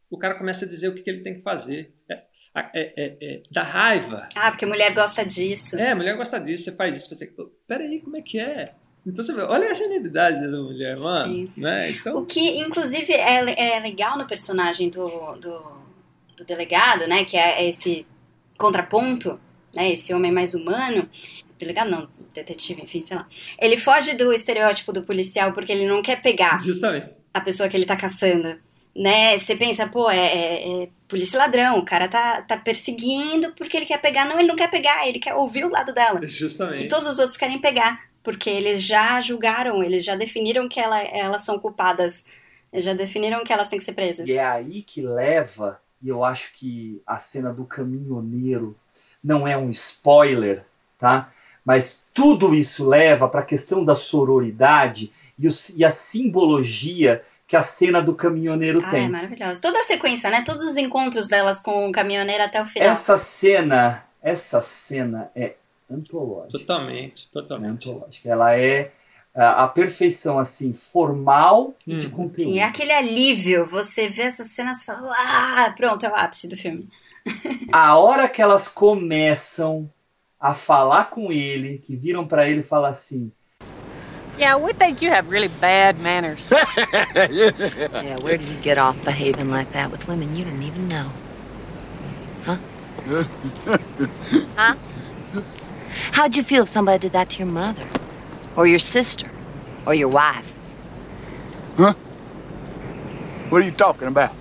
o 0.10 0.18
cara 0.18 0.36
começa 0.36 0.64
a 0.64 0.68
dizer 0.68 0.88
o 0.88 0.96
que, 0.96 1.02
que 1.02 1.10
ele 1.10 1.22
tem 1.22 1.36
que 1.36 1.42
fazer. 1.42 1.94
É, 2.10 2.24
é, 2.56 2.70
é, 2.74 3.18
é, 3.22 3.42
da 3.52 3.62
raiva. 3.62 4.28
Ah, 4.36 4.50
porque 4.50 4.66
mulher 4.66 4.94
gosta 4.94 5.24
disso. 5.24 5.78
É, 5.80 5.94
mulher 5.94 6.16
gosta 6.18 6.40
disso, 6.40 6.64
você 6.64 6.72
faz 6.72 6.98
isso. 6.98 7.14
Você, 7.14 7.32
peraí, 7.68 8.02
como 8.02 8.18
é 8.18 8.22
que 8.22 8.40
é? 8.40 8.74
Então 9.06 9.24
você 9.24 9.34
vê, 9.34 9.42
olha 9.44 9.70
a 9.70 9.74
genialidade 9.74 10.42
da 10.50 10.58
mulher, 10.58 10.98
mano. 10.98 11.34
Sim. 11.34 11.54
Né? 11.56 11.92
Então... 11.92 12.18
O 12.18 12.26
que, 12.26 12.40
inclusive, 12.60 13.14
é, 13.14 13.76
é 13.76 13.80
legal 13.80 14.18
no 14.18 14.26
personagem 14.26 14.90
do, 14.90 15.36
do, 15.36 15.62
do 16.38 16.46
delegado, 16.46 17.08
né? 17.08 17.24
Que 17.24 17.38
é 17.38 17.68
esse 17.68 18.06
contraponto, 18.58 19.40
né? 19.76 19.92
Esse 19.92 20.14
homem 20.14 20.32
mais 20.32 20.54
humano. 20.54 21.08
Delegado 21.58 21.92
não, 21.92 22.10
detetive, 22.44 22.82
enfim, 22.82 23.02
sei 23.02 23.18
lá. 23.18 23.28
Ele 23.60 23.78
foge 23.78 24.16
do 24.16 24.34
estereótipo 24.34 24.92
do 24.92 25.04
policial 25.04 25.54
porque 25.54 25.72
ele 25.72 25.88
não 25.88 26.02
quer 26.02 26.22
pegar 26.22 26.60
Justamente. 26.60 27.10
a 27.34 27.42
pessoa 27.42 27.70
que 27.70 27.78
ele 27.78 27.86
tá 27.86 27.96
caçando. 27.96 28.58
Né? 28.96 29.38
Você 29.38 29.56
pensa, 29.56 29.88
pô, 29.88 30.10
é, 30.10 30.18
é, 30.18 30.84
é 30.84 30.90
polícia 31.08 31.40
ladrão, 31.40 31.80
o 31.80 31.86
cara 31.86 32.08
tá, 32.08 32.42
tá 32.42 32.58
perseguindo 32.58 33.54
porque 33.54 33.78
ele 33.78 33.86
quer 33.86 34.02
pegar. 34.02 34.26
Não, 34.26 34.40
ele 34.40 34.48
não 34.48 34.56
quer 34.56 34.70
pegar, 34.70 35.08
ele 35.08 35.20
quer 35.20 35.36
ouvir 35.36 35.66
o 35.66 35.70
lado 35.70 35.94
dela. 35.94 36.20
Justamente. 36.28 36.86
E 36.86 36.88
todos 36.88 37.08
os 37.08 37.20
outros 37.20 37.38
querem 37.38 37.60
pegar, 37.60 38.10
porque 38.24 38.50
eles 38.50 38.84
já 38.84 39.22
julgaram, 39.22 39.84
eles 39.84 40.04
já 40.04 40.16
definiram 40.16 40.68
que 40.68 40.80
ela, 40.80 41.02
elas 41.02 41.44
são 41.44 41.60
culpadas, 41.60 42.26
eles 42.74 42.86
já 42.86 42.94
definiram 42.94 43.44
que 43.44 43.54
elas 43.54 43.68
têm 43.70 43.80
que 43.80 43.86
ser 43.86 43.94
presas. 43.94 44.28
E 44.28 44.38
é 44.38 44.46
aí 44.46 44.82
que 44.82 45.02
leva, 45.02 45.80
e 46.02 46.10
eu 46.10 46.24
acho 46.24 46.54
que 46.54 47.02
a 47.06 47.18
cena 47.18 47.54
do 47.54 47.66
caminhoneiro 47.66 48.76
não 49.24 49.48
é 49.48 49.58
um 49.58 49.70
spoiler, 49.70 50.66
tá? 50.98 51.32
Mas 51.70 52.04
tudo 52.16 52.56
isso 52.56 52.90
leva 52.90 53.30
para 53.30 53.42
a 53.42 53.46
questão 53.46 53.86
da 53.86 53.94
sororidade 53.94 55.12
e, 55.38 55.48
o, 55.48 55.52
e, 55.78 55.86
a 55.86 55.92
simbologia 55.92 57.22
que 57.46 57.56
a 57.56 57.62
cena 57.62 58.02
do 58.02 58.16
caminhoneiro 58.16 58.82
ah, 58.84 58.90
tem. 58.90 59.06
É 59.06 59.08
maravilhosa. 59.08 59.62
Toda 59.62 59.78
a 59.78 59.84
sequência, 59.84 60.32
né? 60.32 60.42
Todos 60.44 60.64
os 60.64 60.78
encontros 60.78 61.28
delas 61.28 61.62
com 61.62 61.88
o 61.88 61.92
caminhoneiro 61.92 62.44
até 62.44 62.60
o 62.60 62.66
final. 62.66 62.90
Essa 62.90 63.18
cena, 63.18 64.04
essa 64.20 64.62
cena 64.62 65.30
é 65.36 65.58
antológica. 65.88 66.58
Totalmente, 66.58 67.28
totalmente. 67.28 67.88
É 67.88 67.92
antológica. 67.92 68.30
Ela 68.30 68.58
é 68.58 68.92
a, 69.36 69.66
a 69.66 69.68
perfeição 69.68 70.40
assim 70.40 70.74
formal 70.74 71.76
e 71.86 71.98
de 71.98 72.08
Hum. 72.08 72.10
conteúdo. 72.10 72.52
Sim, 72.52 72.58
é 72.58 72.64
aquele 72.64 72.94
alívio. 72.94 73.68
Você 73.68 74.10
vê 74.10 74.24
essas 74.24 74.48
cenas 74.54 74.82
e 74.82 74.86
fala, 74.86 75.14
ah, 75.16 75.72
pronto, 75.78 76.04
é 76.04 76.10
o 76.10 76.16
ápice 76.16 76.48
do 76.48 76.58
filme. 76.58 76.90
A 77.72 77.96
hora 77.96 78.28
que 78.28 78.42
elas 78.42 78.68
começam 78.68 79.88
a 80.40 80.54
falar 80.54 81.10
com 81.10 81.32
ele, 81.32 81.80
que 81.80 81.96
viram 81.96 82.28
para 82.28 82.48
ele 82.48 82.62
e 82.62 82.64
falam 82.64 82.90
assim: 82.90 83.32
Yeah, 84.38 84.56
we 84.56 84.72
think 84.74 85.02
you 85.02 85.12
have 85.12 85.30
really 85.30 85.50
bad 85.50 86.00
manners. 86.00 86.50
Yeah, 87.30 88.16
where 88.24 88.38
did 88.38 88.48
you 88.48 88.58
get 88.62 88.78
off 88.78 89.04
behaving 89.04 89.52
like 89.52 89.72
that 89.74 89.92
with 89.92 90.08
women 90.08 90.36
you 90.36 90.46
didn't 90.46 90.64
even 90.64 90.88
know? 90.88 91.12
Huh? 92.46 92.58
huh? 94.56 94.76
How'd 96.14 96.38
you 96.38 96.44
feel 96.44 96.64
if 96.64 96.70
somebody 96.70 97.00
did 97.00 97.12
that 97.12 97.30
to 97.32 97.40
your 97.40 97.52
mother? 97.52 97.86
Or 98.56 98.66
your 98.66 98.80
sister? 98.80 99.30
Or 99.86 99.94
your 99.94 100.08
wife? 100.08 100.56
Huh? 101.78 101.94
What 103.50 103.62
are 103.62 103.66
you 103.66 103.72
talking 103.72 104.08
about? 104.08 104.34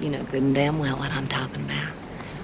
You 0.00 0.10
know 0.10 0.22
good 0.24 0.42
and 0.42 0.54
damn 0.54 0.78
well 0.78 0.96
what 0.96 1.10
I'm 1.12 1.26
talking 1.26 1.62
about. 1.64 1.92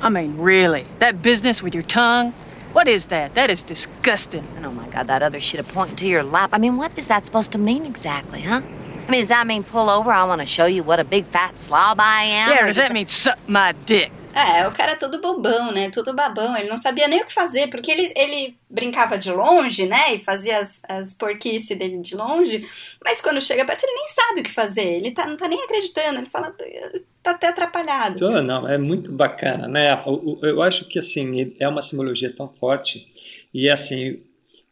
I 0.03 0.09
mean, 0.09 0.37
really, 0.37 0.85
that 0.99 1.23
business 1.23 1.63
with 1.63 1.75
your 1.75 1.85
tongue? 1.85 2.35
What 2.73 2.89
is 2.89 3.07
that? 3.07 3.35
That 3.35 3.51
is 3.51 3.63
disgusting. 3.63 4.47
And 4.57 4.65
oh 4.65 4.73
my 4.73 4.89
god, 4.89 5.07
that 5.09 5.23
other 5.23 5.41
shit 5.41 5.61
a 5.61 5.65
pointing 5.65 5.97
to 5.97 6.07
your 6.07 6.23
lap. 6.23 6.51
I 6.53 6.59
mean, 6.59 6.77
what 6.77 6.97
is 6.99 7.07
that 7.09 7.27
supposed 7.27 7.53
to 7.53 7.59
mean 7.59 7.85
exactly, 7.85 8.41
huh? 8.41 8.63
I 9.07 9.11
mean, 9.11 9.21
does 9.21 9.29
that 9.29 9.47
mean 9.47 9.63
pull 9.65 9.91
over? 9.91 10.11
I 10.11 10.25
want 10.25 10.41
to 10.41 10.47
show 10.47 10.67
you 10.67 10.83
what 10.83 11.01
a 11.01 11.05
big 11.05 11.27
fat 11.27 11.59
slob 11.59 11.99
I 12.01 12.25
am? 12.25 12.51
Yeah, 12.51 12.67
does 12.67 12.77
does 12.77 12.77
that 12.77 12.93
mean 12.93 13.07
suck 13.07 13.39
my 13.49 13.73
dick? 13.73 14.11
É, 14.35 14.67
o 14.67 14.73
cara 14.73 14.93
é 14.93 14.97
todo 14.97 15.21
bobão, 15.21 15.71
né? 15.73 15.91
Todo 15.91 16.15
babão. 16.15 16.57
Ele 16.57 16.69
não 16.69 16.77
sabia 16.77 17.07
nem 17.07 17.21
o 17.23 17.27
que 17.27 17.35
fazer, 17.35 17.69
porque 17.69 17.91
ele, 17.91 18.11
ele 18.17 18.57
brincava 18.69 19.19
de 19.19 19.31
longe, 19.31 19.87
né? 19.87 20.15
E 20.15 20.25
fazia 20.25 20.59
as, 20.59 20.81
as 20.89 21.13
porquices 21.13 21.77
dele 21.77 21.99
de 21.99 22.17
longe. 22.17 22.67
Mas 23.05 23.21
quando 23.21 23.41
chega 23.43 23.65
perto, 23.67 23.85
ele 23.85 23.93
nem 23.95 24.09
sabe 24.09 24.41
o 24.41 24.45
que 24.45 24.51
fazer. 24.51 24.87
Ele 24.87 25.11
tá, 25.11 25.27
não 25.27 25.37
tá 25.37 25.47
nem 25.49 25.63
acreditando. 25.63 26.19
Ele 26.19 26.27
fala, 26.27 26.55
tá 27.23 27.33
até 27.33 27.49
atrapalhado. 27.49 28.15
Então, 28.17 28.43
não, 28.43 28.69
é 28.69 28.79
muito 28.79 29.13
bacana, 29.13 29.69
né? 29.69 29.95
O- 30.07 30.39
Eu 30.43 30.63
acho 30.63 30.87
que 30.87 30.99
assim 30.99 31.55
é 31.59 31.69
uma 31.69 31.83
simbologia 31.83 32.35
tão 32.35 32.49
forte 32.49 33.07
e 33.53 33.69
assim 33.69 34.23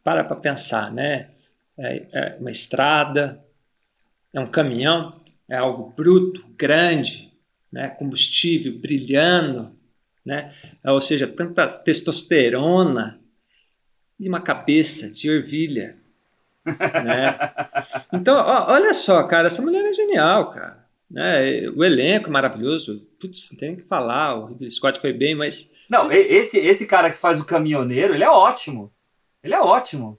para 0.03 0.23
para 0.23 0.35
pensar, 0.35 0.91
né? 0.91 1.29
É, 1.77 2.03
é 2.13 2.37
uma 2.39 2.51
estrada, 2.51 3.39
é 4.33 4.39
um 4.39 4.47
caminhão, 4.47 5.15
é 5.49 5.57
algo 5.57 5.93
bruto, 5.95 6.43
grande, 6.57 7.30
né? 7.71 7.89
Combustível 7.89 8.77
brilhando, 8.77 9.71
né? 10.25 10.53
Ou 10.83 11.01
seja, 11.01 11.27
tanta 11.27 11.67
testosterona 11.67 13.19
e 14.19 14.27
uma 14.27 14.41
cabeça 14.41 15.09
de 15.09 15.29
ervilha, 15.29 15.97
né? 16.65 17.53
Então, 18.13 18.35
ó, 18.37 18.71
olha 18.73 18.93
só, 18.93 19.23
cara, 19.23 19.47
essa 19.47 19.61
mulher 19.61 19.83
é 19.83 19.93
genial, 19.93 20.51
cara. 20.51 20.81
Né? 21.09 21.67
O 21.75 21.83
elenco 21.83 22.27
é 22.27 22.31
maravilhoso. 22.31 23.05
Putz, 23.19 23.49
tem 23.59 23.75
que 23.75 23.81
falar, 23.81 24.35
o 24.35 24.45
Ridley 24.45 24.71
Scott 24.71 24.99
foi 24.99 25.11
bem, 25.11 25.35
mas 25.35 25.71
Não, 25.89 26.11
esse, 26.11 26.57
esse 26.57 26.87
cara 26.87 27.11
que 27.11 27.17
faz 27.17 27.41
o 27.41 27.45
caminhoneiro, 27.45 28.13
ele 28.13 28.23
é 28.23 28.29
ótimo. 28.29 28.93
Ele 29.43 29.53
é 29.53 29.59
ótimo. 29.59 30.17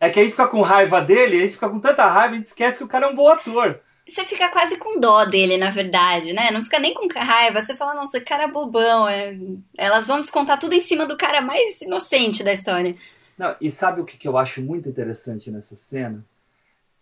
É 0.00 0.10
que 0.10 0.20
a 0.20 0.22
gente 0.22 0.32
fica 0.32 0.48
com 0.48 0.60
raiva 0.60 1.00
dele, 1.00 1.38
a 1.38 1.40
gente 1.42 1.54
fica 1.54 1.68
com 1.68 1.80
tanta 1.80 2.06
raiva, 2.06 2.34
a 2.34 2.36
gente 2.36 2.44
esquece 2.44 2.78
que 2.78 2.84
o 2.84 2.88
cara 2.88 3.06
é 3.06 3.08
um 3.08 3.16
bom 3.16 3.28
ator. 3.28 3.80
Você 4.08 4.24
fica 4.24 4.48
quase 4.48 4.78
com 4.78 4.98
dó 4.98 5.24
dele, 5.26 5.58
na 5.58 5.70
verdade, 5.70 6.32
né? 6.32 6.50
Não 6.50 6.62
fica 6.62 6.78
nem 6.78 6.94
com 6.94 7.06
raiva. 7.14 7.60
Você 7.60 7.76
fala, 7.76 7.94
nossa, 7.94 8.20
cara 8.20 8.44
é 8.44 8.48
bobão. 8.48 9.06
É... 9.06 9.36
Elas 9.76 10.06
vão 10.06 10.20
descontar 10.20 10.58
tudo 10.58 10.74
em 10.74 10.80
cima 10.80 11.06
do 11.06 11.16
cara 11.16 11.42
mais 11.42 11.82
inocente 11.82 12.42
da 12.42 12.52
história. 12.52 12.96
Não, 13.36 13.54
e 13.60 13.70
sabe 13.70 14.00
o 14.00 14.04
que, 14.04 14.16
que 14.16 14.26
eu 14.26 14.38
acho 14.38 14.62
muito 14.62 14.88
interessante 14.88 15.50
nessa 15.50 15.76
cena? 15.76 16.24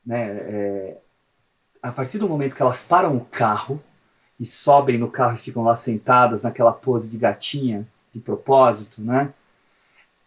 Né? 0.05 0.27
É, 0.29 0.97
a 1.83 1.93
partir 1.93 2.19
do 2.19 2.29
momento 2.29 2.55
que 2.57 2.63
elas 2.63 2.85
param 2.87 3.17
o 3.17 3.25
carro 3.25 3.83
e 4.39 4.45
sobem 4.45 4.99
no 4.99 5.11
carro 5.11 5.35
e 5.35 5.39
ficam 5.39 5.63
lá 5.63 5.77
sentadas 5.77 6.43
naquela 6.43 6.73
pose 6.73 7.09
de 7.09 7.17
gatinha, 7.17 7.87
de 8.13 8.21
propósito, 8.21 9.01
né? 9.01 9.33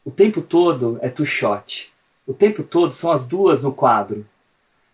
O 0.04 0.12
tempo 0.12 0.42
todo 0.42 0.98
é 1.02 1.10
two 1.10 1.26
shot. 1.26 1.94
O 2.26 2.34
tempo 2.34 2.64
todo 2.64 2.92
são 2.92 3.12
as 3.12 3.28
duas 3.28 3.64
no 3.64 3.74
quadro. 3.74 4.26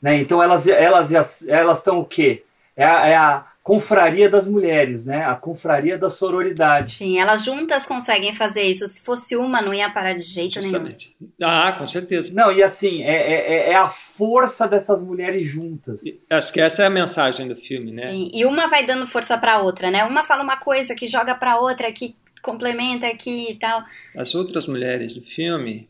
Né? 0.06 0.18
Então 0.22 0.44
elas 0.44 0.68
elas 0.68 1.48
elas 1.48 1.80
estão 1.80 2.00
o 2.00 2.06
quê? 2.06 2.44
É 2.78 2.86
a, 2.86 3.08
é 3.08 3.16
a 3.16 3.46
confraria 3.64 4.30
das 4.30 4.48
mulheres, 4.48 5.08
né? 5.08 5.26
A 5.26 5.34
confraria 5.34 5.98
da 5.98 6.10
sororidade. 6.10 6.92
Sim, 6.92 7.18
elas 7.18 7.44
juntas 7.44 7.88
conseguem 7.88 8.32
fazer 8.32 8.62
isso. 8.62 8.88
Se 8.88 9.04
fosse 9.04 9.36
uma, 9.36 9.64
não 9.64 9.74
ia 9.74 9.90
parar 9.90 10.14
de 10.14 10.22
jeito 10.22 10.62
Justamente. 10.62 11.16
nenhum. 11.20 11.34
Ah, 11.42 11.72
com 11.72 11.88
certeza. 11.88 12.32
Não, 12.32 12.52
e 12.52 12.62
assim, 12.62 13.02
é, 13.02 13.16
é, 13.16 13.70
é 13.72 13.76
a 13.76 13.90
força 13.90 14.68
dessas 14.68 15.02
mulheres 15.04 15.48
juntas. 15.48 16.04
Acho 16.30 16.54
que 16.54 16.62
essa 16.62 16.84
é 16.84 16.86
a 16.86 16.92
mensagem 16.92 17.48
do 17.48 17.56
filme, 17.56 17.92
né? 17.92 18.12
Sim, 18.12 18.30
e 18.32 18.46
uma 18.46 18.68
vai 18.68 18.86
dando 18.86 19.08
força 19.08 19.36
pra 19.40 19.60
outra, 19.60 19.90
né? 19.90 20.04
Uma 20.04 20.24
fala 20.24 20.44
uma 20.44 20.58
coisa 20.58 20.94
que 20.94 21.08
joga 21.08 21.34
pra 21.34 21.58
outra, 21.60 21.92
que 21.92 22.16
complementa 22.44 23.08
aqui 23.08 23.54
e 23.54 23.56
tal. 23.56 23.84
As 24.16 24.36
outras 24.36 24.68
mulheres 24.68 25.16
do 25.16 25.24
filme 25.24 25.90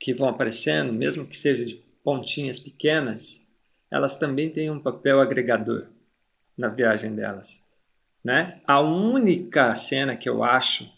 que 0.00 0.14
vão 0.14 0.30
aparecendo, 0.30 0.94
mesmo 0.94 1.26
que 1.26 1.36
sejam 1.36 1.66
de 1.66 1.85
pontinhas 2.06 2.60
pequenas, 2.60 3.44
elas 3.90 4.16
também 4.16 4.48
têm 4.48 4.70
um 4.70 4.78
papel 4.78 5.20
agregador 5.20 5.86
na 6.56 6.68
viagem 6.68 7.12
delas. 7.12 7.60
Né? 8.24 8.60
A 8.64 8.80
única 8.80 9.74
cena 9.74 10.14
que 10.14 10.28
eu 10.28 10.44
acho 10.44 10.88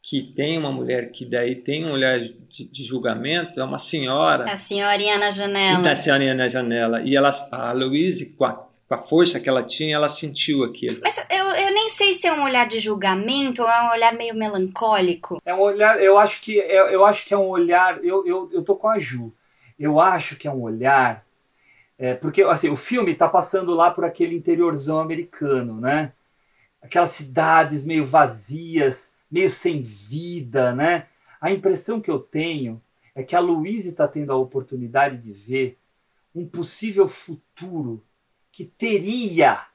que 0.00 0.22
tem 0.22 0.56
uma 0.56 0.70
mulher 0.70 1.10
que 1.10 1.24
daí 1.24 1.56
tem 1.56 1.84
um 1.84 1.90
olhar 1.90 2.20
de, 2.20 2.66
de 2.66 2.84
julgamento 2.84 3.58
é 3.58 3.64
uma 3.64 3.78
senhora. 3.78 4.44
A 4.44 4.56
senhorinha 4.56 5.18
na 5.18 5.30
janela. 5.30 5.80
Então, 5.80 5.90
a 5.90 5.96
senhorinha 5.96 6.34
na 6.34 6.46
janela. 6.46 7.02
E 7.02 7.16
ela, 7.16 7.30
a 7.50 7.72
Louise, 7.72 8.26
com 8.26 8.44
a, 8.44 8.52
com 8.52 8.94
a 8.94 8.98
força 8.98 9.40
que 9.40 9.48
ela 9.48 9.64
tinha, 9.64 9.96
ela 9.96 10.08
sentiu 10.08 10.62
aquilo. 10.62 11.00
Mas 11.02 11.16
eu, 11.30 11.46
eu 11.46 11.74
nem 11.74 11.90
sei 11.90 12.14
se 12.14 12.28
é 12.28 12.32
um 12.32 12.44
olhar 12.44 12.68
de 12.68 12.78
julgamento 12.78 13.62
ou 13.62 13.68
é 13.68 13.82
um 13.82 13.90
olhar 13.90 14.14
meio 14.14 14.36
melancólico. 14.36 15.42
É 15.44 15.52
um 15.52 15.60
olhar, 15.60 16.00
eu 16.00 16.16
acho 16.16 16.40
que, 16.42 16.58
eu, 16.58 16.86
é, 16.86 16.94
eu 16.94 17.04
acho 17.04 17.26
que 17.26 17.34
é 17.34 17.38
um 17.38 17.48
olhar, 17.48 18.04
eu, 18.04 18.24
eu, 18.24 18.50
eu 18.52 18.62
tô 18.62 18.76
com 18.76 18.88
a 18.88 19.00
Ju 19.00 19.32
eu 19.78 20.00
acho 20.00 20.36
que 20.36 20.48
é 20.48 20.50
um 20.50 20.62
olhar. 20.62 21.24
É, 21.98 22.14
porque 22.14 22.42
assim, 22.42 22.68
o 22.68 22.76
filme 22.76 23.12
está 23.12 23.28
passando 23.28 23.74
lá 23.74 23.90
por 23.90 24.04
aquele 24.04 24.36
interiorzão 24.36 24.98
americano, 25.00 25.80
né? 25.80 26.12
Aquelas 26.82 27.10
cidades 27.10 27.86
meio 27.86 28.04
vazias, 28.04 29.16
meio 29.30 29.48
sem 29.48 29.80
vida, 29.80 30.74
né? 30.74 31.06
A 31.40 31.50
impressão 31.50 32.00
que 32.00 32.10
eu 32.10 32.18
tenho 32.18 32.82
é 33.14 33.22
que 33.22 33.36
a 33.36 33.40
Louise 33.40 33.88
está 33.88 34.08
tendo 34.08 34.32
a 34.32 34.36
oportunidade 34.36 35.18
de 35.18 35.32
ver 35.32 35.78
um 36.34 36.46
possível 36.46 37.06
futuro 37.06 38.02
que 38.50 38.64
teria 38.64 39.66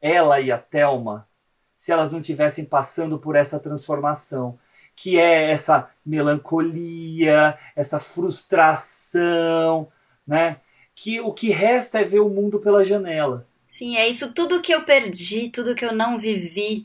ela 0.00 0.40
e 0.40 0.50
a 0.50 0.58
Thelma 0.58 1.28
se 1.76 1.92
elas 1.92 2.12
não 2.12 2.20
tivessem 2.20 2.64
passando 2.64 3.18
por 3.18 3.36
essa 3.36 3.60
transformação 3.60 4.58
que 4.98 5.16
é 5.16 5.52
essa 5.52 5.88
melancolia, 6.04 7.56
essa 7.76 8.00
frustração, 8.00 9.86
né? 10.26 10.56
Que 10.92 11.20
o 11.20 11.32
que 11.32 11.50
resta 11.50 12.00
é 12.00 12.04
ver 12.04 12.18
o 12.18 12.28
mundo 12.28 12.58
pela 12.58 12.84
janela. 12.84 13.46
Sim, 13.68 13.96
é 13.96 14.08
isso 14.08 14.34
tudo 14.34 14.60
que 14.60 14.74
eu 14.74 14.82
perdi, 14.82 15.50
tudo 15.50 15.76
que 15.76 15.84
eu 15.84 15.94
não 15.94 16.18
vivi. 16.18 16.84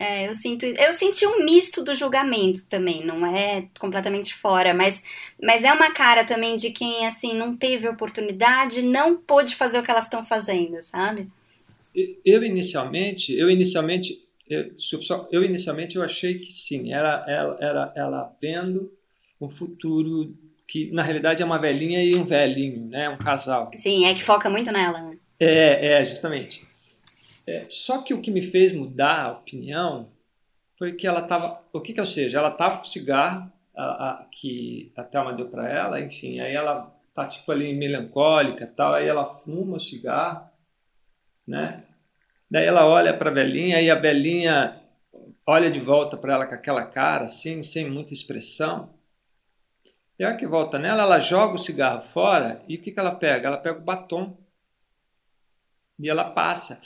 É, 0.00 0.26
eu 0.26 0.34
sinto, 0.34 0.64
eu 0.66 0.92
senti 0.92 1.24
um 1.24 1.44
misto 1.44 1.84
do 1.84 1.94
julgamento 1.94 2.66
também, 2.66 3.04
não 3.04 3.24
é 3.24 3.68
completamente 3.78 4.34
fora, 4.34 4.74
mas, 4.74 5.00
mas 5.40 5.62
é 5.62 5.72
uma 5.72 5.92
cara 5.92 6.24
também 6.24 6.56
de 6.56 6.70
quem 6.70 7.06
assim 7.06 7.36
não 7.36 7.56
teve 7.56 7.86
oportunidade, 7.86 8.82
não 8.82 9.16
pôde 9.16 9.54
fazer 9.54 9.78
o 9.78 9.82
que 9.84 9.90
elas 9.90 10.04
estão 10.04 10.24
fazendo, 10.24 10.82
sabe? 10.82 11.28
Eu 12.24 12.42
inicialmente, 12.42 13.32
eu 13.32 13.48
inicialmente 13.48 14.20
eu, 14.52 15.26
eu 15.30 15.44
inicialmente 15.44 15.96
eu 15.96 16.02
achei 16.02 16.38
que 16.38 16.52
sim, 16.52 16.92
era 16.92 17.24
ela, 17.28 17.58
era 17.60 17.92
ela 17.96 18.36
vendo 18.40 18.92
um 19.40 19.48
futuro 19.48 20.36
que 20.68 20.90
na 20.92 21.02
realidade 21.02 21.42
é 21.42 21.44
uma 21.44 21.58
velhinha 21.58 22.02
e 22.02 22.14
um 22.14 22.24
velhinho, 22.24 22.86
né, 22.86 23.08
um 23.08 23.18
casal. 23.18 23.70
Sim, 23.74 24.06
é 24.06 24.14
que 24.14 24.22
foca 24.22 24.48
muito 24.48 24.72
nela. 24.72 25.02
Né? 25.02 25.18
É, 25.38 25.94
é 25.94 26.04
justamente. 26.04 26.66
É, 27.46 27.66
só 27.68 28.02
que 28.02 28.14
o 28.14 28.20
que 28.20 28.30
me 28.30 28.42
fez 28.42 28.72
mudar 28.72 29.26
a 29.26 29.32
opinião 29.32 30.08
foi 30.78 30.92
que 30.92 31.06
ela 31.06 31.20
estava, 31.20 31.62
o 31.72 31.80
que 31.80 31.92
que 31.92 32.00
ou 32.00 32.06
seja, 32.06 32.38
ela 32.38 32.48
estava 32.48 32.78
com 32.78 32.84
cigarro 32.84 33.50
a, 33.76 33.84
a, 33.84 34.26
que 34.30 34.92
a 34.96 35.02
Thelma 35.02 35.32
deu 35.32 35.48
para 35.48 35.68
ela, 35.68 36.00
enfim, 36.00 36.40
aí 36.40 36.54
ela 36.54 36.94
tá 37.14 37.26
tipo 37.26 37.50
ali 37.52 37.74
melancólica, 37.74 38.66
tal, 38.66 38.94
aí 38.94 39.06
ela 39.06 39.34
fuma 39.40 39.76
o 39.76 39.80
cigarro, 39.80 40.48
né? 41.46 41.84
Daí 42.52 42.66
ela 42.66 42.86
olha 42.86 43.16
para 43.16 43.30
a 43.30 43.32
velhinha 43.32 43.80
e 43.80 43.90
a 43.90 43.94
velhinha 43.94 44.78
olha 45.46 45.70
de 45.70 45.80
volta 45.80 46.18
para 46.18 46.34
ela 46.34 46.46
com 46.46 46.54
aquela 46.54 46.84
cara, 46.84 47.24
assim, 47.24 47.62
sem 47.62 47.88
muita 47.88 48.12
expressão. 48.12 48.92
E 50.18 50.22
a 50.22 50.36
que 50.36 50.46
volta 50.46 50.78
nela, 50.78 51.04
ela 51.04 51.18
joga 51.18 51.54
o 51.54 51.58
cigarro 51.58 52.02
fora 52.12 52.62
e 52.68 52.76
o 52.76 52.82
que, 52.82 52.92
que 52.92 53.00
ela 53.00 53.14
pega? 53.14 53.48
Ela 53.48 53.56
pega 53.56 53.78
o 53.78 53.82
batom. 53.82 54.36
E 55.98 56.10
ela 56.10 56.28
passa 56.28 56.78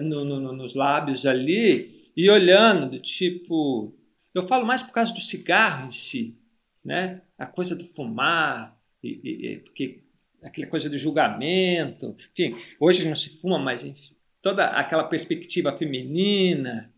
no, 0.00 0.24
no, 0.24 0.52
nos 0.52 0.76
lábios 0.76 1.26
ali 1.26 2.12
e 2.16 2.30
olhando, 2.30 2.90
do 2.90 3.00
tipo. 3.00 3.92
Eu 4.32 4.46
falo 4.46 4.64
mais 4.64 4.80
por 4.80 4.92
causa 4.92 5.12
do 5.12 5.20
cigarro 5.20 5.88
em 5.88 5.90
si, 5.90 6.38
né? 6.84 7.22
A 7.36 7.46
coisa 7.46 7.74
do 7.74 7.84
fumar, 7.84 8.80
e, 9.02 9.20
e, 9.24 9.58
porque 9.58 10.04
aquela 10.40 10.68
coisa 10.68 10.88
do 10.88 10.96
julgamento, 10.96 12.14
enfim, 12.30 12.56
hoje 12.78 13.08
não 13.08 13.16
se 13.16 13.40
fuma, 13.40 13.58
mas 13.58 13.84
enfim, 13.84 14.14
toda 14.42 14.66
aquela 14.66 15.04
perspectiva 15.04 15.76
feminina. 15.76 16.90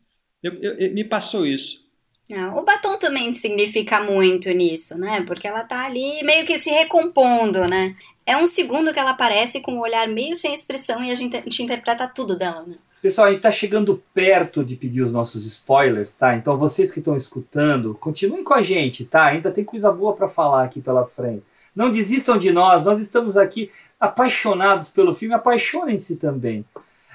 Eu, 0.42 0.54
eu, 0.54 0.72
eu, 0.78 0.92
me 0.92 1.04
passou 1.04 1.46
isso. 1.46 1.82
É, 2.30 2.46
o 2.46 2.64
batom 2.64 2.98
também 2.98 3.34
significa 3.34 4.00
muito 4.00 4.48
nisso, 4.50 4.96
né? 4.96 5.22
Porque 5.26 5.46
ela 5.46 5.64
tá 5.64 5.84
ali 5.84 6.22
meio 6.22 6.46
que 6.46 6.58
se 6.58 6.70
recompondo, 6.70 7.66
né? 7.66 7.94
É 8.24 8.36
um 8.36 8.46
segundo 8.46 8.92
que 8.92 8.98
ela 8.98 9.10
aparece 9.10 9.60
com 9.60 9.72
o 9.72 9.76
um 9.76 9.80
olhar 9.80 10.06
meio 10.08 10.36
sem 10.36 10.54
expressão 10.54 11.02
e 11.02 11.10
a 11.10 11.14
gente, 11.14 11.36
a 11.36 11.40
gente 11.40 11.62
interpreta 11.62 12.08
tudo 12.08 12.38
dela, 12.38 12.64
né? 12.66 12.76
Pessoal, 13.02 13.26
a 13.26 13.30
gente 13.30 13.38
está 13.38 13.50
chegando 13.50 14.00
perto 14.14 14.64
de 14.64 14.76
pedir 14.76 15.02
os 15.02 15.12
nossos 15.12 15.44
spoilers, 15.44 16.14
tá? 16.14 16.36
Então 16.36 16.56
vocês 16.56 16.92
que 16.92 17.00
estão 17.00 17.16
escutando, 17.16 17.94
continuem 17.94 18.44
com 18.44 18.54
a 18.54 18.62
gente, 18.62 19.04
tá? 19.04 19.26
Ainda 19.26 19.50
tem 19.50 19.64
coisa 19.64 19.90
boa 19.90 20.14
para 20.14 20.28
falar 20.28 20.62
aqui 20.62 20.80
pela 20.80 21.04
frente. 21.04 21.42
Não 21.74 21.90
desistam 21.90 22.38
de 22.38 22.52
nós, 22.52 22.84
nós 22.84 23.00
estamos 23.00 23.36
aqui 23.36 23.72
apaixonados 23.98 24.90
pelo 24.90 25.14
filme, 25.14 25.34
apaixonem-se 25.34 26.16
também. 26.18 26.64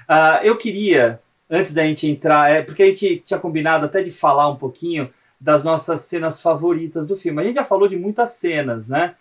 Uh, 0.08 0.42
eu 0.42 0.56
queria, 0.56 1.20
antes 1.50 1.74
da 1.74 1.82
gente 1.82 2.06
entrar, 2.06 2.50
é, 2.50 2.62
porque 2.62 2.82
a 2.82 2.86
gente 2.86 3.18
tinha 3.18 3.38
combinado 3.38 3.84
até 3.84 4.02
de 4.02 4.10
falar 4.10 4.48
um 4.48 4.56
pouquinho 4.56 5.12
das 5.40 5.62
nossas 5.62 6.00
cenas 6.00 6.40
favoritas 6.42 7.06
do 7.06 7.16
filme. 7.16 7.42
A 7.42 7.44
gente 7.44 7.56
já 7.56 7.64
falou 7.64 7.88
de 7.88 7.96
muitas 7.96 8.30
cenas, 8.30 8.88
né? 8.88 9.14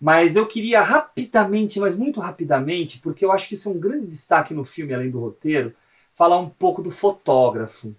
Mas 0.00 0.36
eu 0.36 0.46
queria 0.46 0.80
rapidamente, 0.80 1.78
mas 1.78 1.96
muito 1.96 2.20
rapidamente, 2.20 3.00
porque 3.00 3.24
eu 3.24 3.32
acho 3.32 3.48
que 3.48 3.54
isso 3.54 3.68
é 3.68 3.72
um 3.72 3.78
grande 3.78 4.06
destaque 4.06 4.54
no 4.54 4.64
filme, 4.64 4.94
além 4.94 5.10
do 5.10 5.20
roteiro, 5.20 5.74
falar 6.14 6.38
um 6.38 6.48
pouco 6.48 6.80
do 6.80 6.90
fotógrafo. 6.90 7.94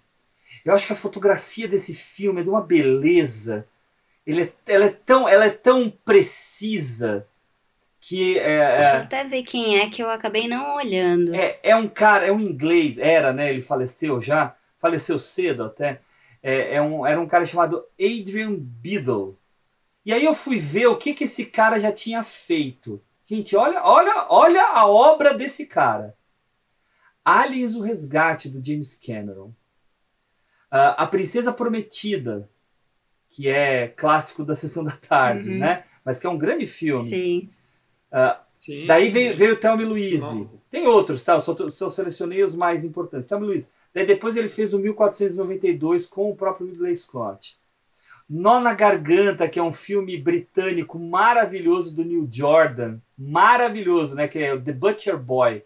Eu 0.66 0.74
acho 0.74 0.88
que 0.88 0.94
a 0.94 0.96
fotografia 0.96 1.68
desse 1.68 1.94
filme 1.94 2.42
é 2.42 2.44
de 2.44 2.50
uma 2.50 2.62
beleza. 2.62 3.68
Ele 4.26 4.44
é, 4.44 4.54
ela, 4.68 4.86
é 4.86 4.90
tão, 4.90 5.28
ela 5.30 5.46
é 5.46 5.50
tão 5.50 5.92
precisa 6.04 7.28
que 8.02 8.40
é, 8.40 8.56
é, 8.56 8.78
Deixa 8.78 8.96
eu 8.96 9.02
até 9.02 9.24
ver 9.24 9.44
quem 9.44 9.78
é 9.78 9.88
que 9.88 10.02
eu 10.02 10.10
acabei 10.10 10.48
não 10.48 10.76
olhando. 10.76 11.36
É, 11.36 11.60
é 11.62 11.76
um 11.76 11.88
cara, 11.88 12.26
é 12.26 12.32
um 12.32 12.40
inglês, 12.42 12.98
era, 12.98 13.32
né? 13.32 13.52
Ele 13.52 13.62
faleceu 13.62 14.20
já, 14.20 14.56
faleceu 14.80 15.20
cedo 15.20 15.66
até. 15.66 16.02
É, 16.42 16.76
é 16.76 16.82
um, 16.82 17.06
era 17.06 17.22
um 17.22 17.28
cara 17.28 17.46
chamado 17.46 17.86
Adrian 18.00 18.56
Biddle. 18.58 19.38
E 20.04 20.12
aí 20.12 20.26
eu 20.26 20.34
fui 20.34 20.58
ver 20.58 20.88
o 20.88 20.98
que, 20.98 21.14
que 21.14 21.26
esse 21.26 21.46
cara 21.46 21.80
já 21.80 21.92
tinha 21.92 22.24
feito. 22.24 23.00
Gente, 23.24 23.56
olha, 23.56 23.84
olha, 23.84 24.26
olha 24.30 24.64
a 24.64 24.88
obra 24.88 25.36
desse 25.36 25.68
cara. 25.68 26.18
Aliens, 27.24 27.76
o 27.76 27.84
Resgate, 27.84 28.50
do 28.50 28.66
James 28.66 29.00
Cameron. 29.06 29.54
Uh, 30.72 30.98
a 30.98 31.06
Princesa 31.06 31.54
Prometida, 31.54 32.50
que 33.30 33.48
é 33.48 33.88
clássico 33.90 34.44
da 34.44 34.56
Sessão 34.56 34.84
da 34.84 34.98
Tarde, 34.98 35.52
uhum. 35.52 35.60
né? 35.60 35.84
Mas 36.04 36.20
que 36.20 36.26
é 36.26 36.30
um 36.32 36.38
grande 36.38 36.66
filme. 36.66 37.10
Sim. 37.10 37.50
Uh, 38.12 38.40
Sim, 38.60 38.86
daí 38.86 39.10
veio, 39.10 39.36
veio 39.36 39.54
o 39.54 39.58
Thelma 39.58 39.82
e 39.82 39.86
Louise. 39.86 40.50
Tem 40.70 40.88
outros, 40.88 41.24
tá? 41.24 41.34
Eu 41.34 41.42
só, 41.42 41.70
só 41.70 41.90
selecionei 41.90 42.44
os 42.44 42.56
mais 42.56 42.86
importantes. 42.86 43.28
Thelma 43.28 43.46
e 43.46 43.48
Louise. 43.48 43.70
Daí 43.94 44.06
depois 44.06 44.38
ele 44.38 44.50
fez 44.50 44.74
o 44.74 44.80
1492 44.80 46.06
com 46.06 46.30
o 46.30 46.36
próprio 46.36 46.68
Ridley 46.68 46.96
Scott. 46.96 47.60
Nó 48.30 48.62
na 48.62 48.74
Garganta, 48.74 49.50
que 49.50 49.60
é 49.60 49.64
um 49.64 49.74
filme 49.74 50.16
britânico 50.18 50.98
maravilhoso 50.98 51.96
do 51.96 52.06
Neil 52.06 52.28
Jordan. 52.32 53.00
Maravilhoso, 53.18 54.16
né? 54.16 54.28
Que 54.28 54.40
é 54.40 54.54
o 54.54 54.62
The 54.62 54.72
Butcher 54.72 55.18
Boy. 55.18 55.66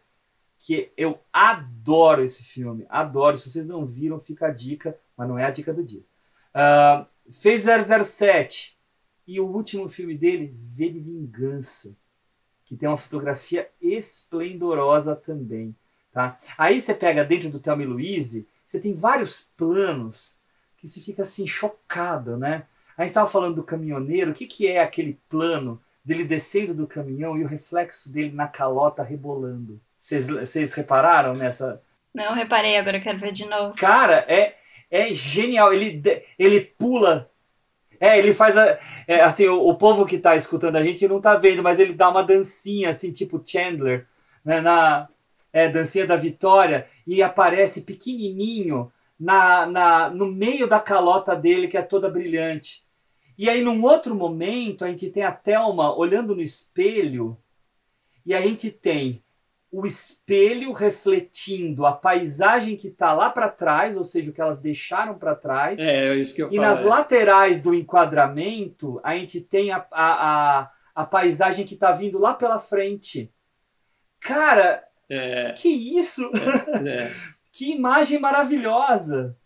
que 0.58 0.90
eu 0.98 1.20
adoro 1.32 2.24
esse 2.24 2.44
filme, 2.44 2.88
adoro. 2.90 3.38
Se 3.38 3.52
vocês 3.52 3.68
não 3.68 3.86
viram, 3.86 4.20
fica 4.20 4.48
a 4.48 4.52
dica, 4.52 4.98
mas 5.16 5.28
não 5.28 5.38
é 5.38 5.46
a 5.46 5.52
dica 5.52 5.72
do 5.72 5.84
dia. 5.84 6.02
Uh, 6.56 7.06
fez 7.32 7.66
007 7.66 8.76
e 9.28 9.40
o 9.40 9.46
último 9.46 9.88
filme 9.88 10.18
dele, 10.18 10.56
V 10.60 10.90
de 10.90 11.00
Vingança, 11.00 11.96
que 12.66 12.76
tem 12.76 12.90
uma 12.90 12.98
fotografia 12.98 13.70
esplendorosa 13.82 15.16
também. 15.16 15.76
Tá? 16.12 16.40
Aí 16.58 16.80
você 16.80 16.94
pega 16.94 17.24
dentro 17.24 17.50
do 17.50 17.60
Thelma 17.60 17.84
e 17.84 17.86
Louise, 17.86 18.48
você 18.66 18.80
tem 18.80 18.94
vários 18.94 19.52
planos 19.56 20.40
que 20.78 20.88
você 20.88 21.00
fica 21.00 21.22
assim 21.22 21.46
chocado, 21.46 22.38
né? 22.38 22.64
Aí 22.98 23.06
estava 23.06 23.28
falando 23.28 23.56
do 23.56 23.64
caminhoneiro, 23.64 24.32
o 24.32 24.34
que, 24.34 24.48
que 24.48 24.68
é 24.68 24.82
aquele 24.82 25.20
plano 25.30 25.82
dele 26.04 26.24
descendo 26.24 26.74
do 26.74 26.88
caminhão 26.88 27.38
e 27.38 27.44
o 27.44 27.48
reflexo 27.48 28.12
dele 28.12 28.32
na 28.32 28.48
calota 28.48 29.04
rebolando? 29.04 29.80
Vocês 30.00 30.74
repararam 30.74 31.34
nessa? 31.34 31.82
Não, 32.14 32.34
reparei, 32.34 32.78
agora 32.78 32.98
eu 32.98 33.02
quero 33.02 33.18
ver 33.18 33.32
de 33.32 33.46
novo. 33.46 33.76
Cara, 33.76 34.26
é, 34.28 34.56
é 34.90 35.12
genial. 35.12 35.74
Ele, 35.74 36.02
ele 36.40 36.62
pula. 36.62 37.30
É, 38.06 38.20
ele 38.20 38.36
faz 38.36 38.56
a, 38.56 38.78
é, 39.08 39.22
assim, 39.22 39.48
o, 39.48 39.68
o, 39.68 39.76
povo 39.76 40.06
que 40.06 40.18
está 40.18 40.36
escutando 40.36 40.76
a 40.76 40.84
gente 40.84 41.08
não 41.08 41.18
está 41.18 41.34
vendo, 41.36 41.64
mas 41.64 41.80
ele 41.80 41.92
dá 41.92 42.08
uma 42.08 42.22
dancinha 42.22 42.92
assim, 42.92 43.12
tipo 43.12 43.42
Chandler, 43.44 44.06
né, 44.44 44.62
na 44.62 45.10
é, 45.52 45.70
dancinha 45.72 46.06
da 46.06 46.16
vitória 46.16 46.86
e 47.08 47.24
aparece 47.24 47.82
pequenininho 47.82 48.92
na, 49.20 49.66
na 49.66 50.10
no 50.12 50.28
meio 50.28 50.68
da 50.68 50.80
calota 50.80 51.36
dele 51.36 51.68
que 51.68 51.80
é 51.80 51.82
toda 51.82 52.08
brilhante. 52.08 52.86
E 53.36 53.50
aí 53.50 53.64
num 53.64 53.84
outro 53.84 54.14
momento 54.14 54.86
a 54.86 54.88
gente 54.88 55.10
tem 55.10 55.24
a 55.24 55.32
Thelma 55.32 55.98
olhando 55.98 56.36
no 56.36 56.44
espelho 56.44 57.36
e 58.24 58.36
a 58.36 58.42
gente 58.42 58.70
tem 58.70 59.24
o 59.72 59.86
espelho 59.86 60.72
refletindo 60.72 61.86
a 61.86 61.92
paisagem 61.92 62.78
que 62.78 62.88
está 62.88 63.12
lá 63.14 63.30
para 63.30 63.50
trás, 63.50 63.98
ou 63.98 64.04
seja, 64.04 64.32
o 64.32 64.34
que 64.34 64.42
elas 64.42 64.60
deixaram 64.60 65.18
para 65.18 65.36
trás. 65.36 65.80
É, 65.80 66.08
é 66.08 66.16
isso 66.16 66.34
que 66.34 66.44
eu 66.44 66.52
E 66.52 66.58
nas 66.58 66.84
laterais 66.84 67.62
do 67.62 67.74
enquadramento, 67.74 69.00
a 69.04 69.16
gente 69.16 69.42
tem 69.42 69.72
a, 69.72 69.86
a, 69.92 70.60
a, 70.60 70.72
a 70.96 71.06
paisagem 71.06 71.66
que 71.66 71.74
está 71.74 71.92
vindo 71.92 72.18
lá 72.18 72.34
pela 72.34 72.60
frente. 72.60 73.32
Cara, 74.20 74.84
é... 75.10 75.52
que, 75.52 75.62
que 75.62 75.68
é 75.68 76.00
isso? 76.00 76.32
É. 76.88 77.12
que 77.52 77.72
imagem 77.74 78.20
maravilhosa! 78.20 79.38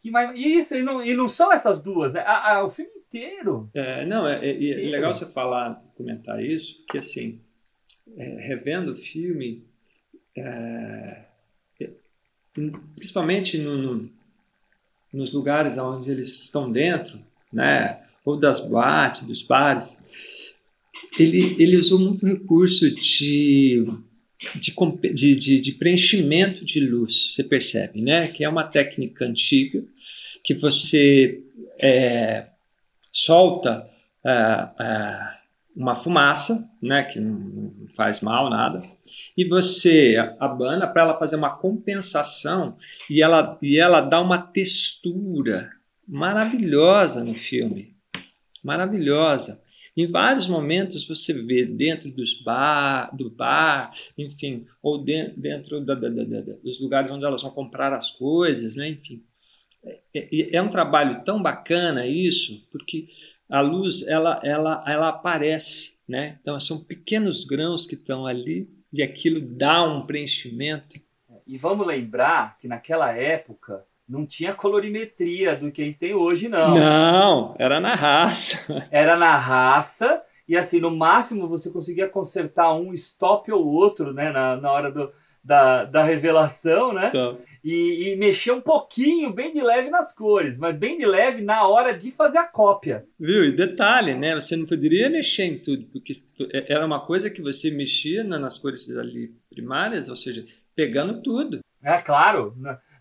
Que 0.00 0.12
Isso, 0.36 0.76
e 0.76 0.82
não, 0.82 1.02
e 1.02 1.12
não 1.12 1.26
são 1.26 1.52
essas 1.52 1.82
duas, 1.82 2.14
é 2.14 2.20
a, 2.20 2.54
a, 2.54 2.64
o 2.64 2.70
filme 2.70 2.92
inteiro. 2.96 3.68
É, 3.74 4.06
não, 4.06 4.28
é, 4.28 4.38
é, 4.44 4.86
é 4.86 4.90
legal 4.90 5.12
você 5.12 5.26
falar, 5.26 5.82
comentar 5.96 6.42
isso, 6.42 6.76
porque 6.78 6.98
assim, 6.98 7.40
revendo 8.16 8.92
o 8.92 8.96
filme, 8.96 9.62
é, 10.36 11.22
principalmente 12.94 13.58
no, 13.58 13.76
no, 13.76 14.10
nos 15.12 15.32
lugares 15.32 15.78
onde 15.78 16.10
eles 16.10 16.44
estão 16.44 16.70
dentro, 16.70 17.18
né, 17.52 18.00
ou 18.24 18.36
das 18.36 18.60
boates, 18.60 19.22
dos 19.22 19.42
bares, 19.42 19.98
ele, 21.18 21.56
ele 21.62 21.76
usou 21.76 21.98
muito 21.98 22.26
recurso 22.26 22.90
de, 22.90 23.86
de, 24.56 25.32
de, 25.36 25.60
de 25.60 25.72
preenchimento 25.72 26.64
de 26.64 26.80
luz, 26.80 27.34
você 27.34 27.44
percebe, 27.44 28.00
né, 28.02 28.28
que 28.28 28.44
é 28.44 28.48
uma 28.48 28.64
técnica 28.64 29.24
antiga 29.24 29.82
que 30.44 30.54
você 30.54 31.42
é, 31.78 32.46
solta 33.12 33.88
é, 34.24 34.30
é, 34.30 35.37
uma 35.78 35.94
fumaça, 35.94 36.68
né, 36.82 37.04
que 37.04 37.20
não 37.20 37.86
faz 37.94 38.20
mal 38.20 38.50
nada, 38.50 38.82
e 39.36 39.44
você 39.44 40.16
abana 40.40 40.88
para 40.88 41.02
ela 41.02 41.18
fazer 41.18 41.36
uma 41.36 41.56
compensação 41.56 42.76
e 43.08 43.22
ela, 43.22 43.56
e 43.62 43.78
ela 43.78 44.00
dá 44.00 44.20
uma 44.20 44.38
textura 44.38 45.70
maravilhosa 46.06 47.22
no 47.22 47.34
filme, 47.34 47.94
maravilhosa. 48.62 49.62
Em 49.96 50.10
vários 50.10 50.48
momentos 50.48 51.06
você 51.06 51.32
vê 51.32 51.64
dentro 51.64 52.10
dos 52.10 52.34
bar, 52.42 53.14
do 53.16 53.30
bar, 53.30 53.92
enfim, 54.16 54.66
ou 54.82 54.98
dentro, 54.98 55.40
dentro 55.40 55.80
da, 55.80 55.94
da, 55.94 56.08
da, 56.08 56.40
dos 56.62 56.80
lugares 56.80 57.08
onde 57.08 57.24
elas 57.24 57.42
vão 57.42 57.52
comprar 57.52 57.92
as 57.92 58.10
coisas, 58.10 58.74
né? 58.74 58.88
enfim. 58.88 59.22
É, 59.84 60.00
é, 60.12 60.56
é 60.56 60.62
um 60.62 60.70
trabalho 60.70 61.22
tão 61.24 61.40
bacana 61.40 62.04
isso, 62.04 62.66
porque 62.72 63.08
a 63.50 63.60
luz 63.60 64.06
ela, 64.06 64.40
ela, 64.44 64.84
ela 64.86 65.08
aparece, 65.08 65.94
né? 66.06 66.38
Então 66.40 66.58
são 66.60 66.78
pequenos 66.78 67.44
grãos 67.44 67.86
que 67.86 67.94
estão 67.94 68.26
ali 68.26 68.68
e 68.92 69.02
aquilo 69.02 69.40
dá 69.40 69.82
um 69.82 70.06
preenchimento. 70.06 71.00
E 71.46 71.56
vamos 71.56 71.86
lembrar 71.86 72.58
que 72.58 72.68
naquela 72.68 73.10
época 73.12 73.84
não 74.08 74.26
tinha 74.26 74.54
colorimetria 74.54 75.56
do 75.56 75.70
que 75.70 75.92
tem 75.92 76.14
hoje, 76.14 76.48
não. 76.48 76.74
Não, 76.74 77.54
era 77.58 77.80
na 77.80 77.94
raça. 77.94 78.86
Era 78.90 79.16
na 79.16 79.36
raça 79.36 80.22
e 80.48 80.56
assim 80.56 80.80
no 80.80 80.90
máximo 80.90 81.48
você 81.48 81.70
conseguia 81.70 82.08
consertar 82.08 82.74
um 82.74 82.92
stop 82.94 83.50
ou 83.52 83.66
outro, 83.66 84.12
né? 84.12 84.30
Na, 84.30 84.56
na 84.56 84.72
hora 84.72 84.90
do, 84.90 85.10
da, 85.42 85.84
da 85.84 86.02
revelação, 86.02 86.92
né? 86.92 87.08
Então 87.08 87.38
e, 87.64 88.12
e 88.12 88.16
mexer 88.16 88.52
um 88.52 88.60
pouquinho, 88.60 89.32
bem 89.32 89.52
de 89.52 89.60
leve 89.60 89.90
nas 89.90 90.14
cores, 90.14 90.58
mas 90.58 90.76
bem 90.76 90.98
de 90.98 91.06
leve 91.06 91.42
na 91.42 91.66
hora 91.66 91.96
de 91.96 92.10
fazer 92.10 92.38
a 92.38 92.46
cópia. 92.46 93.06
Viu? 93.18 93.44
E 93.44 93.52
detalhe, 93.52 94.14
né? 94.14 94.34
Você 94.34 94.56
não 94.56 94.66
poderia 94.66 95.10
mexer 95.10 95.44
em 95.44 95.58
tudo, 95.58 95.86
porque 95.86 96.12
era 96.68 96.84
uma 96.84 97.04
coisa 97.04 97.30
que 97.30 97.42
você 97.42 97.70
mexia 97.70 98.24
nas 98.24 98.58
cores 98.58 98.88
ali 98.90 99.34
primárias, 99.50 100.08
ou 100.08 100.16
seja, 100.16 100.46
pegando 100.74 101.22
tudo. 101.22 101.60
É 101.82 101.98
claro, 101.98 102.56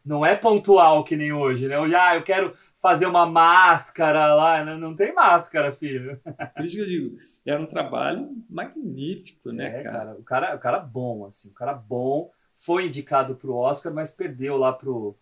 não 0.05 0.25
é 0.25 0.35
pontual 0.35 1.03
que 1.03 1.15
nem 1.15 1.34
hoje, 1.34 1.67
né? 1.67 1.75
Ah, 1.97 2.15
eu 2.15 2.23
quero 2.23 2.53
fazer 2.79 3.07
uma 3.07 3.25
máscara 3.25 4.34
lá, 4.34 4.63
não, 4.63 4.95
tem 4.95 5.13
máscara, 5.13 5.71
filho. 5.71 6.19
Por 6.55 6.63
isso 6.63 6.75
que 6.75 6.81
eu 6.81 6.88
digo, 6.88 7.17
era 7.45 7.59
um 7.61 7.65
trabalho 7.65 8.29
magnífico, 8.49 9.51
né, 9.51 9.79
é, 9.79 9.84
cara? 9.84 9.97
cara? 9.97 10.11
O 10.15 10.23
cara, 10.23 10.55
o 10.55 10.59
cara 10.59 10.79
bom, 10.79 11.25
assim, 11.25 11.49
o 11.49 11.53
cara 11.53 11.73
bom 11.73 12.29
foi 12.57 12.88
indicado 12.88 13.35
para 13.35 13.51
o 13.51 13.55
Oscar, 13.55 13.93
mas 13.93 14.09
perdeu 14.09 14.57
lá 14.57 14.73
pro, 14.73 15.15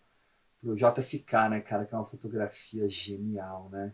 pro 0.58 0.74
JFK, 0.74 1.50
né, 1.50 1.60
cara? 1.60 1.84
Que 1.84 1.94
é 1.94 1.98
uma 1.98 2.06
fotografia 2.06 2.88
genial, 2.88 3.68
né? 3.70 3.92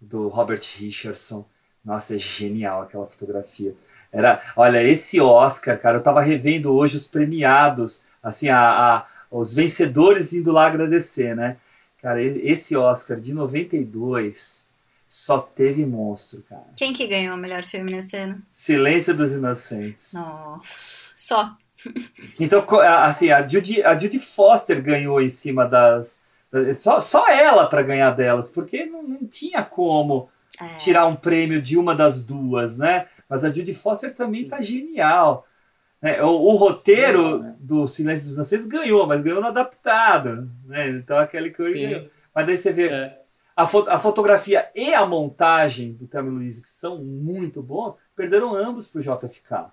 Do 0.00 0.28
Robert 0.28 0.62
Richardson. 0.76 1.44
Nossa, 1.84 2.14
é 2.14 2.18
genial 2.18 2.82
aquela 2.82 3.04
fotografia. 3.04 3.74
Era, 4.12 4.40
olha, 4.56 4.80
esse 4.80 5.20
Oscar, 5.20 5.76
cara, 5.80 5.98
eu 5.98 6.02
tava 6.02 6.22
revendo 6.22 6.72
hoje 6.72 6.96
os 6.96 7.08
premiados, 7.08 8.06
assim, 8.22 8.48
a, 8.48 8.60
a, 8.60 9.06
os 9.28 9.54
vencedores 9.54 10.32
indo 10.32 10.52
lá 10.52 10.68
agradecer, 10.68 11.34
né? 11.34 11.56
Cara, 12.00 12.22
esse 12.22 12.76
Oscar 12.76 13.20
de 13.20 13.34
92 13.34 14.68
só 15.08 15.40
teve 15.40 15.84
monstro, 15.84 16.42
cara. 16.42 16.66
Quem 16.76 16.92
que 16.92 17.08
ganhou 17.08 17.34
o 17.34 17.38
melhor 17.38 17.64
filme 17.64 17.90
nesse 17.90 18.16
ano? 18.16 18.40
Silêncio 18.52 19.16
dos 19.16 19.32
Inocentes. 19.32 20.14
Oh, 20.14 20.60
só. 21.16 21.56
Então, 22.38 22.64
assim, 22.80 23.30
a 23.30 23.46
Judy, 23.46 23.82
a 23.82 23.98
Judy 23.98 24.18
Foster 24.18 24.82
ganhou 24.82 25.20
em 25.20 25.28
cima 25.28 25.66
das. 25.66 26.20
Só, 26.78 27.00
só 27.00 27.28
ela 27.28 27.66
para 27.66 27.82
ganhar 27.82 28.10
delas, 28.10 28.50
porque 28.50 28.84
não, 28.84 29.02
não 29.02 29.26
tinha 29.26 29.62
como 29.62 30.28
é. 30.60 30.74
tirar 30.74 31.06
um 31.06 31.16
prêmio 31.16 31.62
de 31.62 31.78
uma 31.78 31.94
das 31.94 32.26
duas, 32.26 32.78
né? 32.78 33.06
Mas 33.28 33.44
a 33.44 33.52
Judy 33.52 33.74
Foster 33.74 34.14
também 34.14 34.46
tá 34.46 34.60
genial. 34.60 35.46
Né? 36.00 36.20
O, 36.22 36.28
o 36.28 36.56
roteiro 36.56 37.38
né? 37.38 37.54
do 37.58 37.86
Silêncio 37.86 38.26
dos 38.26 38.34
Inocentes 38.34 38.66
ganhou, 38.66 39.06
mas 39.06 39.22
ganhou 39.22 39.40
no 39.40 39.46
adaptado. 39.46 40.50
Né? 40.66 40.90
Então 40.90 41.16
aquele 41.16 41.50
que 41.50 41.62
eu 41.62 41.66
ganhou. 41.66 42.10
Mas 42.34 42.46
daí 42.46 42.56
você 42.56 42.72
vê 42.72 42.88
é. 42.88 43.22
a, 43.56 43.66
fo 43.66 43.86
a 43.88 43.98
fotografia 43.98 44.68
e 44.74 44.92
a 44.92 45.06
montagem 45.06 45.92
do 45.92 46.06
Thelma 46.06 46.30
Luiz, 46.30 46.60
que 46.60 46.68
são 46.68 46.98
muito 46.98 47.62
bons, 47.62 47.94
perderam 48.16 48.54
ambos 48.54 48.88
pro 48.88 49.00
JFK. 49.00 49.70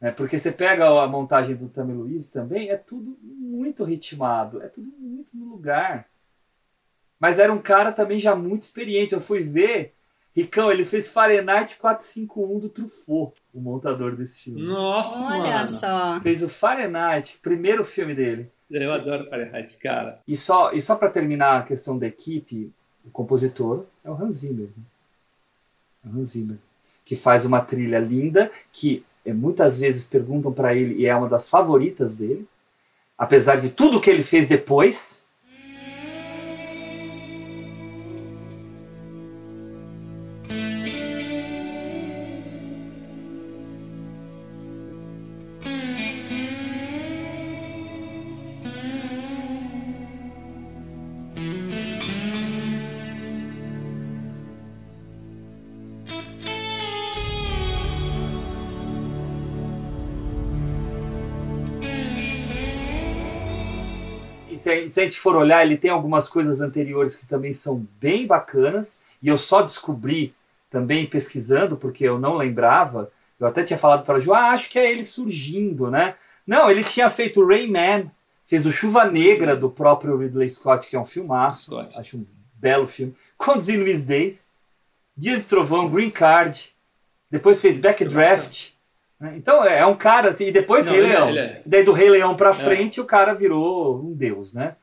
É, 0.00 0.10
porque 0.10 0.38
você 0.38 0.52
pega 0.52 0.88
a 1.02 1.06
montagem 1.06 1.56
do 1.56 1.68
Tammy 1.68 1.94
Luiz 1.94 2.28
também, 2.28 2.68
é 2.68 2.76
tudo 2.76 3.16
muito 3.22 3.82
ritmado, 3.82 4.62
é 4.62 4.68
tudo 4.68 4.92
muito 4.98 5.36
no 5.36 5.46
lugar. 5.46 6.06
Mas 7.18 7.38
era 7.38 7.52
um 7.52 7.60
cara 7.60 7.92
também 7.92 8.18
já 8.18 8.34
muito 8.34 8.64
experiente. 8.64 9.14
Eu 9.14 9.20
fui 9.20 9.42
ver, 9.42 9.94
Ricão, 10.34 10.70
ele 10.70 10.84
fez 10.84 11.08
Fahrenheit 11.08 11.78
451 11.78 12.58
do 12.58 12.68
Truffaut, 12.68 13.34
o 13.54 13.60
montador 13.60 14.14
desse 14.14 14.44
filme. 14.44 14.62
Nossa, 14.62 15.22
Olha 15.24 15.54
mano. 15.54 15.66
só. 15.66 16.20
Fez 16.20 16.42
o 16.42 16.48
Fahrenheit, 16.48 17.38
primeiro 17.42 17.82
filme 17.82 18.14
dele. 18.14 18.50
Eu 18.70 18.92
adoro 18.92 19.30
Fahrenheit, 19.30 19.78
cara. 19.78 20.20
E 20.28 20.36
só, 20.36 20.72
e 20.72 20.80
só 20.80 20.94
para 20.96 21.08
terminar 21.08 21.60
a 21.60 21.62
questão 21.62 21.98
da 21.98 22.06
equipe, 22.06 22.70
o 23.04 23.10
compositor 23.10 23.86
é 24.04 24.10
o 24.10 24.14
Hans 24.14 24.36
Zimmer. 24.36 24.68
Né? 24.76 24.84
É 26.04 26.08
o 26.08 26.20
Hans 26.20 26.30
Zimmer. 26.30 26.58
Que 27.02 27.16
faz 27.16 27.46
uma 27.46 27.60
trilha 27.62 27.98
linda 27.98 28.50
que 28.70 29.06
muitas 29.32 29.80
vezes 29.80 30.06
perguntam 30.06 30.52
para 30.52 30.74
ele, 30.74 30.94
e 30.94 31.06
é 31.06 31.14
uma 31.14 31.28
das 31.28 31.48
favoritas 31.48 32.16
dele, 32.16 32.46
apesar 33.18 33.56
de 33.56 33.70
tudo 33.70 34.00
que 34.00 34.10
ele 34.10 34.22
fez 34.22 34.48
depois. 34.48 35.25
Gente 65.08 65.18
for 65.18 65.34
olhar, 65.36 65.64
ele 65.64 65.76
tem 65.76 65.90
algumas 65.90 66.28
coisas 66.28 66.60
anteriores 66.60 67.16
que 67.16 67.26
também 67.26 67.52
são 67.52 67.86
bem 68.00 68.26
bacanas, 68.26 69.02
e 69.22 69.28
eu 69.28 69.36
só 69.38 69.62
descobri 69.62 70.34
também 70.70 71.06
pesquisando, 71.06 71.76
porque 71.76 72.04
eu 72.04 72.18
não 72.18 72.34
lembrava, 72.36 73.10
eu 73.40 73.46
até 73.46 73.62
tinha 73.62 73.78
falado 73.78 74.04
para 74.04 74.16
a 74.16 74.20
Ju, 74.20 74.34
ah, 74.34 74.50
acho 74.50 74.68
que 74.68 74.78
é 74.78 74.90
ele 74.90 75.04
surgindo, 75.04 75.90
né? 75.90 76.14
Não, 76.46 76.70
ele 76.70 76.84
tinha 76.84 77.08
feito 77.10 77.44
Rayman, 77.46 78.10
fez 78.44 78.64
o 78.66 78.72
Chuva 78.72 79.04
Negra 79.04 79.56
do 79.56 79.68
próprio 79.70 80.16
Ridley 80.16 80.48
Scott, 80.48 80.88
que 80.88 80.96
é 80.96 81.00
um 81.00 81.04
filmaço, 81.04 81.72
Scott. 81.72 81.98
acho 81.98 82.18
um 82.18 82.26
belo 82.54 82.86
filme. 82.86 83.14
Conduzindo 83.36 83.84
Miss 83.84 84.04
Days, 84.04 84.48
Dias 85.16 85.42
de 85.42 85.46
Trovão, 85.48 85.88
Green 85.88 86.10
Card, 86.10 86.70
depois 87.30 87.60
fez 87.60 87.78
Backdraft. 87.78 88.72
né? 89.18 89.34
Então 89.36 89.64
é 89.64 89.78
é 89.80 89.86
um 89.86 89.96
cara 89.96 90.28
assim, 90.30 90.48
e 90.48 90.52
depois 90.52 90.84
Não, 90.86 90.92
Rei 90.92 91.02
ele 91.02 91.10
é- 91.12 91.14
Leão. 91.16 91.28
ele 91.30 91.38
é. 91.38 91.62
Daí 91.66 91.84
do 91.84 91.92
Rei 91.92 92.10
Leão 92.10 92.36
pra 92.36 92.52
frente 92.54 93.00
o 93.00 93.04
cara 93.04 93.34
virou 93.34 93.98
um 94.02 94.12
deus, 94.12 94.52
né? 94.52 94.76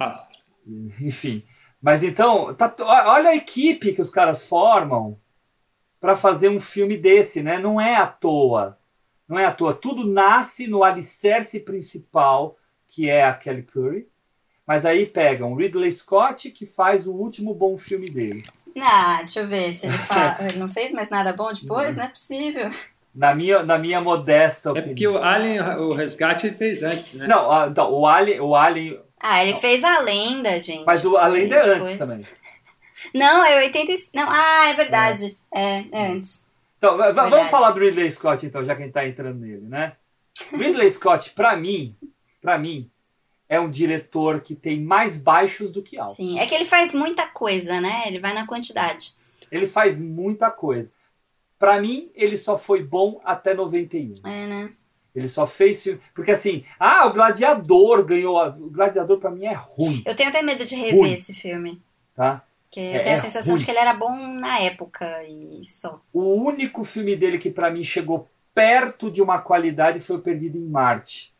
Astro. 0.00 0.38
Enfim. 1.02 1.42
Mas 1.80 2.02
então, 2.02 2.52
tá 2.54 2.74
olha 3.06 3.30
a 3.30 3.36
equipe 3.36 3.92
que 3.92 4.00
os 4.00 4.10
caras 4.10 4.48
formam 4.48 5.18
para 6.00 6.16
fazer 6.16 6.48
um 6.48 6.60
filme 6.60 6.96
desse, 6.96 7.42
né? 7.42 7.58
Não 7.58 7.80
é 7.80 7.96
à 7.96 8.06
toa. 8.06 8.78
Não 9.28 9.38
é 9.38 9.44
à 9.46 9.52
toa. 9.52 9.72
Tudo 9.74 10.06
nasce 10.06 10.66
no 10.66 10.82
alicerce 10.82 11.60
principal, 11.60 12.56
que 12.88 13.08
é 13.08 13.24
a 13.24 13.32
Kelly 13.34 13.62
Curry. 13.62 14.08
Mas 14.66 14.84
aí 14.86 15.06
pegam 15.06 15.54
Ridley 15.54 15.90
Scott, 15.92 16.50
que 16.50 16.64
faz 16.66 17.06
o 17.06 17.12
último 17.14 17.54
bom 17.54 17.76
filme 17.76 18.08
dele. 18.10 18.44
Ah, 18.80 19.18
deixa 19.18 19.40
eu 19.40 19.48
ver 19.48 19.72
se 19.74 19.86
ele, 19.86 19.98
fala, 19.98 20.36
ele 20.48 20.58
não 20.58 20.68
fez 20.68 20.92
mais 20.92 21.10
nada 21.10 21.32
bom 21.32 21.52
depois, 21.52 21.96
não 21.96 22.04
é 22.04 22.08
possível. 22.08 22.68
Na 23.14 23.34
minha, 23.34 23.62
na 23.64 23.76
minha 23.78 24.00
modesta 24.00 24.68
É 24.68 24.72
opinião. 24.72 24.88
porque 24.90 25.08
o 25.08 25.18
Alien, 25.18 25.60
o 25.78 25.92
resgate, 25.92 26.46
ele 26.46 26.56
fez 26.56 26.82
antes, 26.82 27.14
né? 27.16 27.26
Não, 27.26 27.50
ah, 27.50 27.66
então, 27.68 27.90
o 27.92 28.06
Alien, 28.06 28.40
o 28.40 28.54
Alien. 28.54 29.00
Ah, 29.20 29.44
ele 29.44 29.54
fez 29.56 29.84
a 29.84 30.00
lenda, 30.00 30.58
gente. 30.58 30.84
Mas 30.84 31.04
o 31.04 31.16
Alien 31.16 31.52
é 31.52 31.60
Depois. 31.60 31.80
antes 31.82 31.98
também. 31.98 32.26
Não, 33.14 33.44
é 33.44 33.58
85. 33.64 34.10
Não, 34.14 34.26
ah, 34.30 34.68
é 34.68 34.74
verdade. 34.74 35.24
Antes. 35.24 35.46
É, 35.52 35.84
é 35.92 36.06
antes. 36.12 36.44
Então, 36.78 36.92
va- 36.96 37.04
va- 37.06 37.12
Verdade. 37.12 37.30
vamos 37.30 37.50
falar 37.50 37.70
do 37.72 37.80
Ridley 37.80 38.10
Scott, 38.10 38.44
então, 38.46 38.64
já 38.64 38.74
que 38.74 38.82
a 38.82 38.84
gente 38.86 38.94
tá 38.94 39.06
entrando 39.06 39.38
nele, 39.40 39.66
né? 39.66 39.92
Ridley 40.52 40.88
Scott, 40.90 41.30
pra 41.30 41.54
mim, 41.56 41.94
para 42.40 42.56
mim, 42.58 42.90
é 43.48 43.60
um 43.60 43.68
diretor 43.70 44.40
que 44.40 44.54
tem 44.54 44.80
mais 44.80 45.22
baixos 45.22 45.72
do 45.72 45.82
que 45.82 45.98
altos. 45.98 46.16
Sim. 46.16 46.38
É 46.38 46.46
que 46.46 46.54
ele 46.54 46.64
faz 46.64 46.94
muita 46.94 47.26
coisa, 47.26 47.80
né? 47.80 48.04
Ele 48.06 48.18
vai 48.18 48.32
na 48.32 48.46
quantidade. 48.46 49.12
Ele 49.52 49.66
faz 49.66 50.00
muita 50.00 50.50
coisa. 50.50 50.90
Pra 51.58 51.78
mim, 51.80 52.10
ele 52.14 52.36
só 52.38 52.56
foi 52.56 52.82
bom 52.82 53.20
até 53.24 53.52
91. 53.52 54.14
É, 54.26 54.46
né? 54.46 54.70
Ele 55.20 55.28
só 55.28 55.46
fez 55.46 55.82
filme. 55.82 56.00
Porque 56.14 56.30
assim, 56.32 56.64
ah, 56.78 57.06
o 57.06 57.12
Gladiador 57.12 58.04
ganhou. 58.04 58.40
O 58.48 58.70
Gladiador 58.70 59.18
pra 59.18 59.30
mim 59.30 59.44
é 59.44 59.54
ruim, 59.54 60.02
Eu 60.06 60.14
tenho 60.16 60.28
até 60.30 60.42
medo 60.42 60.64
de 60.64 60.74
rever 60.74 60.94
Ruim. 60.96 61.12
esse 61.12 61.32
filme. 61.34 61.80
tá? 62.16 62.42
Porque 62.64 62.80
É- 62.80 62.98
eu 62.98 63.02
tenho 63.02 63.14
é 63.14 63.18
a 63.18 63.20
sensação 63.20 63.50
ruim. 63.52 63.58
de 63.58 63.64
que 63.64 63.70
ele 63.70 63.78
era 63.80 63.92
bom 63.94 64.16
na 64.34 64.60
época 64.60 65.22
e 65.24 65.64
só. 65.68 66.00
O 66.12 66.34
único 66.34 66.84
filme 66.84 67.16
dele 67.16 67.38
que 67.38 67.50
pra 67.50 67.70
mim 67.70 67.82
chegou 67.84 68.28
perto 68.54 69.10
de 69.10 69.20
uma 69.22 69.40
qualidade 69.40 70.00
foi 70.00 70.16
o 70.16 70.20
Perdido 70.20 70.56
em 70.58 70.68
Marte. 70.68 71.34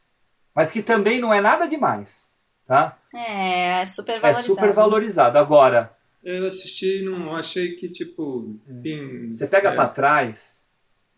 Mas 0.54 0.70
que 0.70 0.82
também 0.82 1.20
não 1.20 1.32
é 1.32 1.40
nada 1.40 1.66
demais, 1.66 2.32
tá? 2.66 2.98
É, 3.14 3.80
é 3.82 3.84
super 3.86 4.16
É 4.16 4.20
valorizado. 4.20 4.46
super 4.46 4.72
valorizado. 4.72 5.38
Agora, 5.38 5.96
Eu 6.22 6.46
assisti 6.48 6.98
e 7.00 7.04
não 7.04 7.34
achei 7.34 7.76
que, 7.76 7.88
tipo... 7.88 8.56
Enfim, 8.68 9.30
você 9.30 9.46
pega 9.46 9.70
é, 9.70 9.74
pra 9.74 9.88
trás, 9.88 10.68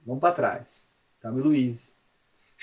vamos 0.07 0.21
pra 0.21 0.31
trás. 0.33 0.91
Tami 1.21 1.41
Luiz. 1.43 1.97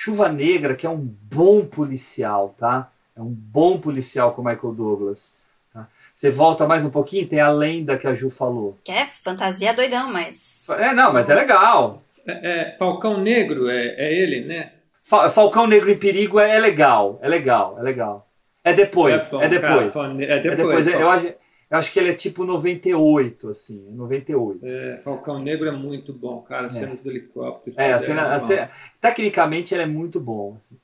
Chuva 0.01 0.30
Negra, 0.30 0.76
que 0.76 0.88
é 0.88 0.89
um 0.89 0.95
bom 1.30 1.65
policial, 1.65 2.55
tá? 2.57 2.89
É 3.17 3.19
um 3.21 3.26
bom 3.26 3.77
policial 3.77 4.31
com 4.31 4.41
o 4.41 4.45
Michael 4.45 4.73
Douglas. 4.73 5.35
tá? 5.73 5.88
Você 6.15 6.31
volta 6.31 6.65
mais 6.65 6.85
um 6.85 6.89
pouquinho, 6.89 7.27
tem 7.27 7.41
a 7.41 7.49
lenda 7.51 7.97
que 7.97 8.07
a 8.07 8.13
Ju 8.13 8.30
falou. 8.30 8.77
Que 8.81 8.93
é 8.93 9.07
fantasia 9.07 9.73
doidão, 9.73 10.09
mas. 10.09 10.69
É, 10.69 10.93
não, 10.93 11.11
mas 11.11 11.30
é 11.30 11.35
legal. 11.35 12.01
É, 12.26 12.31
é, 12.49 12.76
Falcão 12.80 13.19
Negro 13.19 13.69
é, 13.69 13.88
é 13.97 14.13
ele, 14.13 14.45
né? 14.45 14.71
Fa- 15.03 15.30
Falcão 15.30 15.67
Negro 15.67 15.91
em 15.91 15.97
Perigo 15.97 16.39
é, 16.39 16.55
é 16.55 16.59
legal, 16.59 17.19
é 17.21 17.27
legal, 17.27 17.76
é 17.77 17.81
legal. 17.81 18.26
É 18.63 18.71
depois, 18.71 19.30
bom, 19.31 19.41
é, 19.41 19.49
depois. 19.49 19.93
cara, 19.93 20.23
é 20.23 20.38
É 20.38 20.39
depois. 20.39 20.85
depois. 20.85 20.88
Eu, 20.88 21.09
acho, 21.09 21.34
eu 21.69 21.77
acho 21.77 21.91
que 21.93 21.99
ele 21.99 22.09
é 22.09 22.13
tipo 22.15 22.45
98, 22.45 23.49
assim, 23.49 23.85
98. 23.91 24.65
É, 24.65 24.97
Falcão 25.03 25.39
Negro 25.39 25.67
é 25.67 25.71
muito 25.71 26.11
bom, 26.11 26.41
cara. 26.41 26.67
Cenas 26.69 27.01
do 27.01 27.09
helicóptero. 27.11 27.75
É, 27.79 27.93
a 27.93 27.97
é 27.97 27.99
cena, 27.99 28.33
a 28.35 28.39
bom. 28.39 28.45
cena- 28.45 28.69
tecnicamente 28.99 29.73
ele 29.73 29.83
é 29.83 29.87
muito 29.87 30.19
bom. 30.19 30.57
assim. 30.59 30.77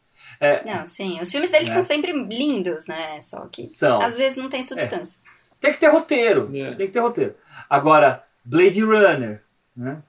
Não, 0.66 0.86
sim. 0.86 1.20
Os 1.22 1.32
filmes 1.32 1.52
deles 1.52 1.70
É. 1.70 1.74
são 1.74 1.84
sempre 1.84 2.12
lindos, 2.12 2.88
né? 2.88 3.20
Só 3.22 3.48
que 3.48 3.66
São. 3.66 4.02
às 4.02 4.18
vezes 4.18 4.38
não 4.38 4.50
tem 4.50 4.64
substância. 4.64 5.20
Tem 5.60 5.72
que 5.72 5.80
ter 5.80 5.88
roteiro, 5.88 6.50
É. 6.56 6.76
tem 6.76 6.88
que 6.88 6.94
ter 6.94 7.00
roteiro. 7.00 7.36
Agora, 7.70 8.24
Blade 8.44 8.82
Runner, 8.82 9.42
né? 9.76 10.02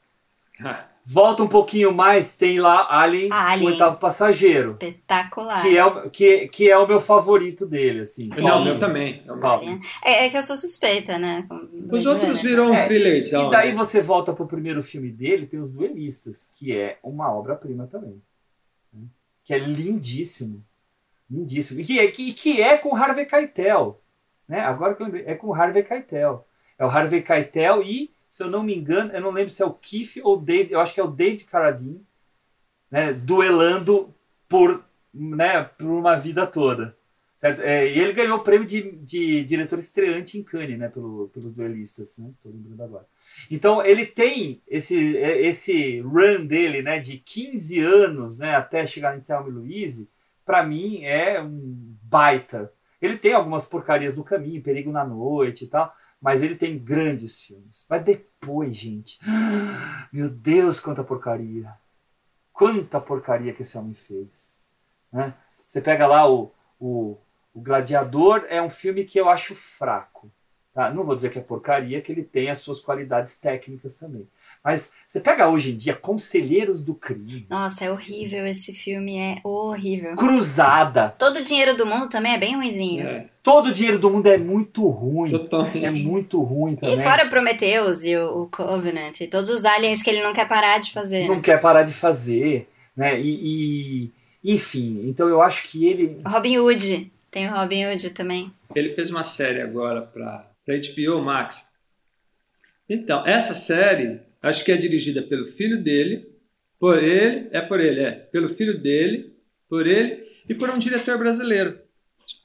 Ah, 1.09 1.13
Volta 1.13 1.43
um 1.45 1.49
pouquinho 1.49 1.93
mais, 1.95 2.37
tem 2.37 2.59
lá 2.59 2.85
Alien, 2.91 3.31
Alien. 3.33 3.69
o 3.69 3.71
oitavo 3.71 3.97
passageiro, 3.99 4.71
Espetacular. 4.73 5.63
que 5.63 5.79
é, 5.79 5.85
o, 5.85 6.11
que, 6.11 6.49
que 6.49 6.69
é 6.69 6.77
o 6.77 6.87
meu 6.87 6.99
favorito 7.01 7.65
dele, 7.65 8.01
assim. 8.01 8.29
Sim. 8.35 8.43
Não, 8.43 8.61
o 8.61 8.65
meu 8.65 8.79
também. 8.81 9.23
É. 9.25 9.37
Paulo. 9.37 9.81
É, 10.05 10.27
é 10.27 10.29
que 10.31 10.37
eu 10.37 10.43
sou 10.43 10.57
suspeita, 10.57 11.17
né? 11.17 11.47
Os 11.93 12.05
outros 12.07 12.41
Runner. 12.41 12.43
virou 12.43 12.71
um 12.71 12.75
É, 12.75 12.87
thrillerzão. 12.87 13.47
E 13.47 13.51
daí 13.51 13.69
né? 13.69 13.75
você 13.75 14.03
volta 14.03 14.33
pro 14.33 14.49
primeiro 14.49 14.83
filme 14.83 15.09
dele, 15.13 15.47
tem 15.47 15.61
Os 15.61 15.71
Duelistas, 15.71 16.51
que 16.59 16.77
é 16.77 16.99
uma 17.05 17.33
obra-prima 17.33 17.87
também. 17.87 18.21
né? 18.93 19.05
Que 19.45 19.55
é 19.55 19.59
lindíssimo. 19.59 20.65
Lindíssimo. 21.31 21.81
E 21.81 21.85
que 21.85 22.01
é, 22.01 22.07
que, 22.09 22.33
que 22.33 22.61
é 22.61 22.77
com 22.79 22.97
Harvey 22.97 23.27
Keitel. 23.27 24.01
Né? 24.49 24.59
Agora 24.61 24.95
que 24.95 25.03
eu 25.03 25.07
lembrei, 25.07 25.25
é 25.27 25.37
com 25.37 25.55
Harvey 25.55 25.85
Keitel. 25.85 26.45
É 26.77 26.85
o 26.85 26.89
Harvey 26.89 27.23
Keitel 27.23 27.83
e, 27.85 28.11
se 28.29 28.43
eu 28.43 28.51
não 28.51 28.63
me 28.63 28.77
engano, 28.77 29.13
eu 29.13 29.21
não 29.21 29.31
lembro 29.31 29.51
se 29.51 29.63
é 29.63 29.67
o 29.67 29.73
Keith 29.73 30.21
ou 30.23 30.37
o 30.37 30.41
David, 30.41 30.73
eu 30.73 30.81
acho 30.81 30.95
que 30.95 31.01
é 31.01 31.05
o 31.05 31.11
David 31.11 31.45
Carradine, 31.45 32.07
né? 32.91 33.13
duelando 33.13 34.15
por, 34.49 34.85
né, 35.13 35.65
por 35.65 35.87
uma 35.87 36.17
vida 36.17 36.47
toda. 36.47 36.97
Certo? 37.37 37.61
É, 37.61 37.87
e 37.87 37.99
ele 37.99 38.15
ganhou 38.15 38.39
o 38.39 38.43
prêmio 38.43 38.67
de, 38.67 38.93
de 38.93 39.45
diretor 39.45 39.79
estreante 39.79 40.39
em 40.39 40.43
Cannes, 40.43 40.79
né, 40.79 40.89
pelo, 40.89 41.29
pelos 41.29 41.53
duelistas, 41.53 42.17
né? 42.17 42.31
Tô 42.43 42.49
lembrando 42.49 42.83
agora. 42.83 43.07
Então 43.51 43.85
ele 43.85 44.07
tem 44.07 44.63
esse, 44.67 45.19
é, 45.19 45.43
esse 45.47 46.01
run 46.01 46.47
dele, 46.47 46.81
né, 46.81 46.99
de 46.99 47.19
15 47.19 47.79
anos, 47.81 48.39
né, 48.39 48.55
até 48.55 48.87
chegar 48.87 49.17
em 49.17 49.21
Thelma 49.21 49.51
e 49.51 49.53
Louise, 49.53 50.11
para 50.47 50.65
mim 50.65 51.05
é 51.05 51.43
um 51.43 51.95
baita. 52.03 52.73
Ele 53.03 53.19
tem 53.19 53.35
algumas 53.35 53.67
porcarias 53.67 54.17
no 54.17 54.25
caminho, 54.25 54.63
Perigo 54.63 54.91
na 54.91 55.05
Noite 55.05 55.65
e 55.65 55.69
tal, 55.69 55.95
mas 56.27 56.43
ele 56.43 56.57
tem 56.57 56.77
grandes 56.77 57.47
filmes. 57.47 57.87
Mas 57.89 58.03
depois, 58.03 58.77
gente, 58.77 59.21
meu 60.13 60.29
Deus, 60.29 60.81
quanta 60.81 61.05
porcaria. 61.05 61.73
Quanta 62.53 63.01
porcaria 63.01 63.53
que 63.53 63.63
esse 63.63 63.79
homem 63.79 63.95
fez. 63.95 64.61
Né? 65.13 65.33
Você 65.65 65.81
pega 65.81 66.05
lá 66.05 66.29
o, 66.29 66.51
o, 66.81 67.17
o 67.55 67.61
Gladiador, 67.61 68.45
é 68.49 68.61
um 68.61 68.69
filme 68.69 69.05
que 69.05 69.21
eu 69.21 69.29
acho 69.29 69.55
fraco. 69.55 70.29
Tá? 70.75 70.93
Não 70.93 71.05
vou 71.05 71.15
dizer 71.15 71.31
que 71.31 71.39
é 71.39 71.43
porcaria, 71.43 72.03
que 72.03 72.11
ele 72.11 72.25
tem 72.25 72.51
as 72.51 72.59
suas 72.59 72.81
qualidades 72.81 73.39
técnicas 73.39 73.95
também. 73.95 74.29
Mas 74.67 74.91
você 75.07 75.21
pega 75.21 75.49
hoje 75.49 75.71
em 75.71 75.77
dia 75.77 75.95
Conselheiros 75.95 76.83
do 76.83 76.93
Crime, 76.93 77.47
Nossa, 77.49 77.85
é 77.85 77.91
horrível 77.93 78.45
esse 78.45 78.75
filme, 78.75 79.17
é 79.17 79.37
horrível. 79.45 80.17
Cruzada, 80.17 81.15
Todo 81.17 81.37
o 81.39 81.43
dinheiro 81.43 81.77
do 81.77 81.87
mundo 81.87 82.09
também 82.09 82.35
é 82.35 82.39
bem 82.39 82.57
ruinzinho. 82.57 83.07
É, 83.07 83.27
todo 83.45 83.67
o 83.69 83.73
dinheiro 83.73 84.01
do 84.01 84.11
mundo 84.11 84.27
é 84.27 84.37
muito 84.37 84.85
ruim. 84.89 85.31
totalmente. 85.31 85.85
É 85.87 85.91
muito 85.93 86.43
ruim 86.43 86.73
E 86.73 86.77
também. 86.79 87.03
fora 87.05 87.29
Prometheus 87.29 88.03
e 88.05 88.17
o, 88.17 88.43
o 88.43 88.47
Covenant 88.49 89.21
e 89.21 89.29
todos 89.29 89.49
os 89.51 89.65
aliens 89.65 90.03
que 90.03 90.11
ele 90.11 90.21
não 90.25 90.33
quer 90.35 90.49
parar 90.49 90.79
de 90.81 90.91
fazer. 90.93 91.29
Não 91.29 91.41
quer 91.41 91.61
parar 91.61 91.85
de 91.85 91.95
fazer. 91.95 92.69
Né? 92.97 93.21
E, 93.21 94.03
e- 94.03 94.53
enfim, 94.53 95.03
então 95.09 95.29
eu 95.29 95.41
acho 95.43 95.69
que 95.69 95.87
ele. 95.87 96.21
Robin 96.27 96.59
Hood. 96.59 97.11
Tem 97.31 97.49
o 97.49 97.55
Robin 97.55 97.87
Hood 97.87 98.11
também. 98.11 98.51
Ele 98.75 98.95
fez 98.97 99.11
uma 99.11 99.23
série 99.23 99.61
agora 99.61 100.03
para 100.03 100.45
HBO 100.67 101.23
Max. 101.23 101.69
Então, 102.89 103.27
essa 103.27 103.55
série, 103.55 104.21
acho 104.43 104.65
que 104.65 104.73
é 104.73 104.77
dirigida 104.77 105.23
pelo 105.23 105.47
filho 105.49 105.83
dele, 105.83 106.29
por 106.79 107.03
ele, 107.03 107.49
é 107.53 107.61
por 107.61 107.81
ele, 107.81 108.01
é, 108.01 108.13
pelo 108.13 108.49
filho 108.49 108.79
dele, 108.81 109.35
por 109.69 109.87
ele 109.87 110.25
e 110.49 110.55
por 110.55 110.71
um 110.71 110.79
diretor 110.79 111.19
brasileiro 111.19 111.79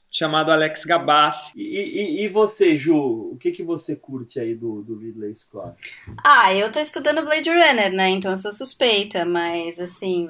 chamado 0.09 0.51
Alex 0.51 0.83
Gabassi. 0.83 1.53
E, 1.57 1.63
e- 1.63 2.25
e 2.25 2.27
você, 2.27 2.75
Ju, 2.75 3.31
o 3.33 3.37
que, 3.37 3.51
que 3.51 3.63
você 3.63 3.95
curte 3.95 4.39
aí 4.39 4.53
do, 4.53 4.81
do 4.81 4.97
Ridley 4.97 5.33
Scott? 5.33 5.75
Ah, 6.23 6.53
eu 6.53 6.69
tô 6.71 6.79
estudando 6.79 7.23
Blade 7.23 7.49
Runner, 7.49 7.91
né? 7.93 8.09
Então 8.09 8.31
eu 8.31 8.37
sou 8.37 8.51
suspeita, 8.51 9.23
mas 9.23 9.79
assim. 9.79 10.29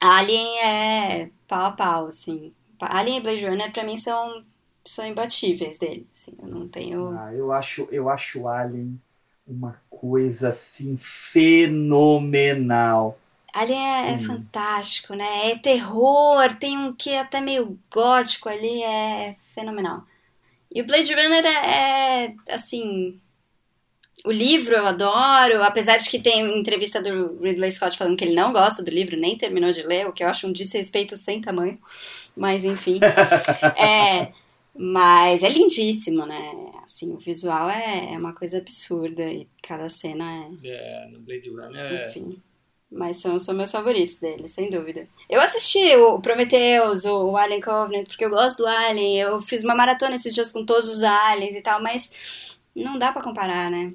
Alien 0.00 0.58
é 0.62 1.30
pau 1.46 1.66
a 1.66 1.72
pau, 1.72 2.06
assim. 2.06 2.52
Alien 2.80 3.18
e 3.18 3.20
Blade 3.20 3.46
Runner 3.46 3.72
pra 3.72 3.84
mim 3.84 3.96
são, 3.96 4.44
são 4.84 5.06
imbatíveis 5.06 5.78
dele. 5.78 6.06
Assim, 6.14 6.32
eu 6.40 6.48
não 6.48 6.68
tenho. 6.68 7.08
Ah, 7.18 7.34
eu 7.34 7.50
acho, 7.52 7.88
eu 7.90 8.08
acho 8.08 8.46
Alien 8.46 9.00
uma 9.48 9.80
coisa 9.88 10.50
assim 10.50 10.96
fenomenal. 10.96 12.38
Alien 13.52 13.80
é, 13.80 14.12
é 14.12 14.18
fantástico, 14.18 15.14
né? 15.14 15.50
É 15.50 15.56
terror, 15.56 16.54
tem 16.60 16.78
um 16.78 16.92
que 16.92 17.14
até 17.14 17.40
meio 17.40 17.78
gótico 17.90 18.48
ali, 18.48 18.82
é 18.82 19.36
fenomenal. 19.54 20.04
E 20.72 20.82
o 20.82 20.86
Blade 20.86 21.12
Runner 21.12 21.44
é, 21.46 22.26
é, 22.26 22.34
assim. 22.54 23.18
O 24.24 24.32
livro 24.32 24.74
eu 24.74 24.84
adoro, 24.84 25.62
apesar 25.62 25.96
de 25.96 26.10
que 26.10 26.18
tem 26.18 26.58
entrevista 26.58 27.00
do 27.00 27.40
Ridley 27.40 27.70
Scott 27.70 27.96
falando 27.96 28.16
que 28.16 28.24
ele 28.24 28.34
não 28.34 28.52
gosta 28.52 28.82
do 28.82 28.90
livro, 28.90 29.16
nem 29.16 29.38
terminou 29.38 29.70
de 29.70 29.82
ler, 29.82 30.08
o 30.08 30.12
que 30.12 30.24
eu 30.24 30.28
acho 30.28 30.46
um 30.46 30.52
desrespeito 30.52 31.16
sem 31.16 31.40
tamanho. 31.40 31.78
Mas 32.36 32.64
enfim. 32.64 32.98
é, 33.78 34.32
mas 34.76 35.42
é 35.42 35.48
lindíssimo, 35.48 36.26
né? 36.26 36.52
Assim, 36.88 37.12
o 37.12 37.18
visual 37.18 37.68
é, 37.68 38.14
é 38.14 38.18
uma 38.18 38.32
coisa 38.32 38.56
absurda 38.56 39.22
e 39.22 39.46
cada 39.62 39.90
cena 39.90 40.24
é. 40.24 40.68
É, 40.68 41.08
no 41.12 41.20
Blade 41.20 41.50
Runner. 41.50 42.08
Enfim. 42.08 42.42
Mas 42.90 43.18
são, 43.18 43.38
são 43.38 43.54
meus 43.54 43.70
favoritos 43.70 44.18
dele, 44.18 44.48
sem 44.48 44.70
dúvida. 44.70 45.06
Eu 45.28 45.38
assisti 45.38 45.94
o 45.96 46.18
Prometheus, 46.18 47.04
o 47.04 47.36
Alien 47.36 47.60
Covenant, 47.60 48.06
porque 48.06 48.24
eu 48.24 48.30
gosto 48.30 48.58
do 48.58 48.66
Alien. 48.66 49.20
Eu 49.20 49.40
fiz 49.42 49.62
uma 49.62 49.74
maratona 49.74 50.14
esses 50.14 50.34
dias 50.34 50.50
com 50.50 50.64
todos 50.64 50.88
os 50.88 51.02
aliens 51.02 51.54
e 51.54 51.60
tal, 51.60 51.82
mas 51.82 52.56
não 52.74 52.98
dá 52.98 53.12
pra 53.12 53.22
comparar, 53.22 53.70
né? 53.70 53.92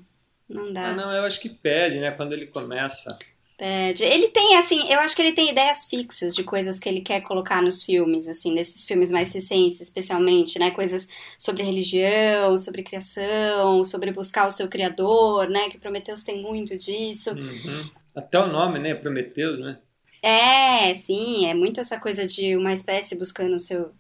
Não 0.48 0.72
dá. 0.72 0.90
Ah, 0.90 0.94
não, 0.96 1.12
eu 1.12 1.24
acho 1.24 1.42
que 1.42 1.50
pede, 1.50 2.00
né? 2.00 2.12
Quando 2.12 2.34
ele 2.34 2.46
começa. 2.46 3.18
Pede. 3.58 4.04
Ele 4.04 4.28
tem, 4.30 4.58
assim, 4.58 4.92
eu 4.92 5.00
acho 5.00 5.16
que 5.16 5.22
ele 5.22 5.34
tem 5.34 5.50
ideias 5.50 5.86
fixas 5.86 6.36
de 6.36 6.44
coisas 6.44 6.80
que 6.80 6.90
ele 6.90 7.02
quer 7.02 7.22
colocar 7.22 7.62
nos 7.62 7.84
filmes, 7.84 8.28
assim, 8.28 8.52
nesses 8.52 8.86
filmes 8.86 9.12
mais 9.12 9.32
recentes, 9.34 9.80
especialmente, 9.80 10.58
né? 10.58 10.72
Coisas 10.72 11.08
sobre 11.38 11.64
religião, 11.64 12.58
sobre 12.58 12.84
criação, 12.84 13.84
sobre 13.84 14.12
buscar 14.12 14.48
o 14.48 14.52
seu 14.52 14.68
criador, 14.68 15.50
né? 15.50 15.70
Que 15.70 15.78
Prometheus 15.78 16.24
tem 16.24 16.42
muito 16.42 16.78
disso. 16.78 17.32
Uhum. 17.32 17.90
Até 18.16 18.40
o 18.40 18.48
nome, 18.48 18.80
né? 18.80 18.96
Prometeus, 18.96 19.60
né? 19.60 19.78
É, 20.22 20.94
sim, 20.96 21.46
é 21.46 21.54
muito 21.54 21.80
essa 21.80 22.00
coisa 22.00 22.26
de 22.26 22.56
uma 22.56 22.74
espécie 22.74 23.18
buscando 23.18 23.56
o 23.56 23.60
seu 23.60 23.92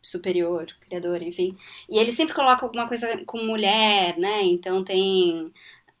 superior, 0.00 0.66
criador, 0.80 1.20
enfim. 1.22 1.56
E 1.88 1.98
ele 1.98 2.12
sempre 2.12 2.34
coloca 2.34 2.64
alguma 2.64 2.88
coisa 2.88 3.22
com 3.26 3.44
mulher, 3.44 4.16
né? 4.16 4.42
Então 4.44 4.82
tem 4.82 5.52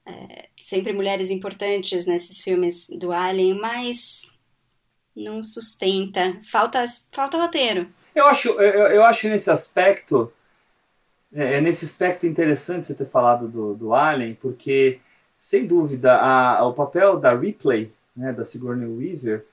é, 0.06 0.48
sempre 0.62 0.92
mulheres 0.92 1.30
importantes 1.30 2.06
nesses 2.06 2.40
filmes 2.40 2.88
do 2.88 3.12
Alien, 3.12 3.58
mas 3.58 4.30
não 5.14 5.42
sustenta. 5.42 6.38
Falta, 6.50 6.84
falta 7.10 7.36
roteiro. 7.38 7.88
Eu 8.14 8.26
acho, 8.26 8.48
eu, 8.60 8.88
eu 8.88 9.04
acho 9.04 9.28
nesse 9.28 9.50
aspecto, 9.50 10.32
é, 11.32 11.54
é 11.54 11.60
nesse 11.60 11.84
aspecto 11.84 12.26
interessante 12.26 12.86
você 12.86 12.94
ter 12.94 13.06
falado 13.06 13.48
do, 13.48 13.74
do 13.74 13.94
Alien, 13.94 14.34
porque, 14.34 15.00
sem 15.38 15.66
dúvida, 15.66 16.16
a, 16.16 16.66
o 16.66 16.72
papel 16.72 17.18
da 17.18 17.34
Ripley, 17.34 17.92
né, 18.16 18.32
da 18.32 18.44
Sigourney 18.44 18.86
Weaver, 18.86 19.44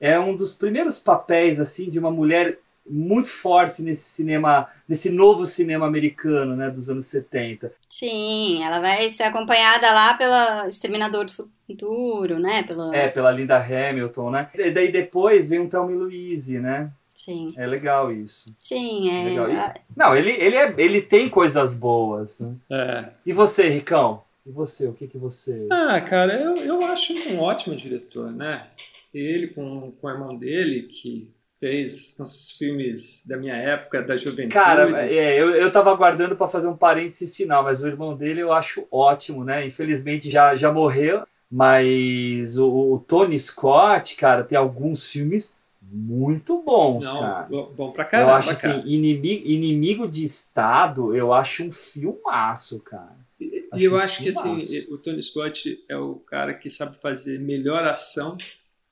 é 0.00 0.18
um 0.18 0.36
dos 0.36 0.54
primeiros 0.54 0.98
papéis 0.98 1.58
assim 1.58 1.90
de 1.90 1.98
uma 1.98 2.10
mulher 2.10 2.58
muito 2.88 3.28
forte 3.28 3.82
nesse 3.82 4.04
cinema, 4.04 4.68
nesse 4.88 5.10
novo 5.10 5.44
cinema 5.46 5.86
americano, 5.86 6.54
né, 6.56 6.70
dos 6.70 6.88
anos 6.88 7.06
70. 7.06 7.72
Sim, 7.88 8.62
ela 8.62 8.80
vai 8.80 9.08
ser 9.10 9.24
acompanhada 9.24 9.90
lá 9.92 10.14
pela 10.14 10.68
Exterminador 10.68 11.24
do 11.24 11.32
Futuro, 11.66 12.38
né? 12.38 12.62
Pela... 12.62 12.94
É, 12.94 13.08
pela 13.08 13.30
Linda 13.30 13.56
Hamilton, 13.56 14.30
né? 14.30 14.48
E 14.54 14.70
daí 14.70 14.92
depois 14.92 15.50
vem 15.50 15.60
o 15.60 15.68
Thelma 15.68 15.90
Louise, 15.90 16.60
né? 16.60 16.90
Sim. 17.14 17.48
É 17.56 17.66
legal 17.66 18.12
isso. 18.12 18.54
Sim, 18.60 19.08
é. 19.10 19.24
Legal. 19.24 19.50
E- 19.50 19.80
não, 19.96 20.14
ele, 20.14 20.30
ele, 20.32 20.54
é, 20.54 20.74
ele 20.76 21.00
tem 21.00 21.28
coisas 21.28 21.76
boas. 21.76 22.40
Né? 22.40 22.54
É. 22.70 23.04
E 23.24 23.32
você, 23.32 23.68
Ricão? 23.68 24.22
E 24.46 24.50
você? 24.50 24.86
O 24.86 24.92
que 24.92 25.08
que 25.08 25.18
você... 25.18 25.66
Ah, 25.72 26.00
cara, 26.00 26.34
eu, 26.34 26.56
eu 26.58 26.84
acho 26.84 27.14
ele 27.14 27.34
um 27.34 27.40
ótimo 27.40 27.74
diretor, 27.74 28.30
né? 28.30 28.66
Ele 29.14 29.48
com, 29.48 29.92
com 29.92 30.06
o 30.06 30.10
irmão 30.10 30.36
dele, 30.36 30.82
que 30.82 31.26
fez 31.58 32.16
uns 32.20 32.52
filmes 32.52 33.24
da 33.26 33.36
minha 33.36 33.54
época, 33.56 34.02
da 34.02 34.16
juventude. 34.16 34.54
Cara, 34.54 34.90
é, 35.10 35.40
eu, 35.40 35.50
eu 35.50 35.72
tava 35.72 35.90
aguardando 35.90 36.36
para 36.36 36.48
fazer 36.48 36.68
um 36.68 36.76
parênteses 36.76 37.34
final, 37.36 37.62
mas 37.62 37.82
o 37.82 37.86
irmão 37.86 38.16
dele 38.16 38.40
eu 38.40 38.52
acho 38.52 38.86
ótimo, 38.90 39.44
né? 39.44 39.66
Infelizmente 39.66 40.30
já, 40.30 40.54
já 40.54 40.72
morreu, 40.72 41.26
mas 41.50 42.58
o, 42.58 42.94
o 42.94 42.98
Tony 42.98 43.38
Scott, 43.38 44.16
cara, 44.16 44.44
tem 44.44 44.58
alguns 44.58 45.10
filmes 45.10 45.56
muito 45.80 46.62
bons, 46.62 47.06
Não, 47.06 47.20
cara. 47.20 47.46
bom, 47.48 47.92
pra 47.92 48.04
eu 48.04 48.08
caramba, 48.08 48.34
acho 48.34 48.50
assim, 48.50 48.68
cara. 48.68 48.82
inimigo, 48.84 49.46
inimigo 49.46 50.08
de 50.08 50.24
Estado, 50.24 51.14
eu 51.14 51.32
acho 51.32 51.64
um 51.64 51.72
filmaço, 51.72 52.80
cara. 52.80 53.16
E 53.40 53.84
eu 53.84 53.92
um 53.92 53.96
acho 53.96 54.22
que 54.22 54.30
assim, 54.30 54.60
o 54.90 54.98
Tony 54.98 55.22
Scott 55.22 55.84
é 55.88 55.96
o 55.96 56.16
cara 56.16 56.54
que 56.54 56.70
sabe 56.70 56.96
fazer 57.00 57.38
melhor 57.38 57.84
ação 57.84 58.36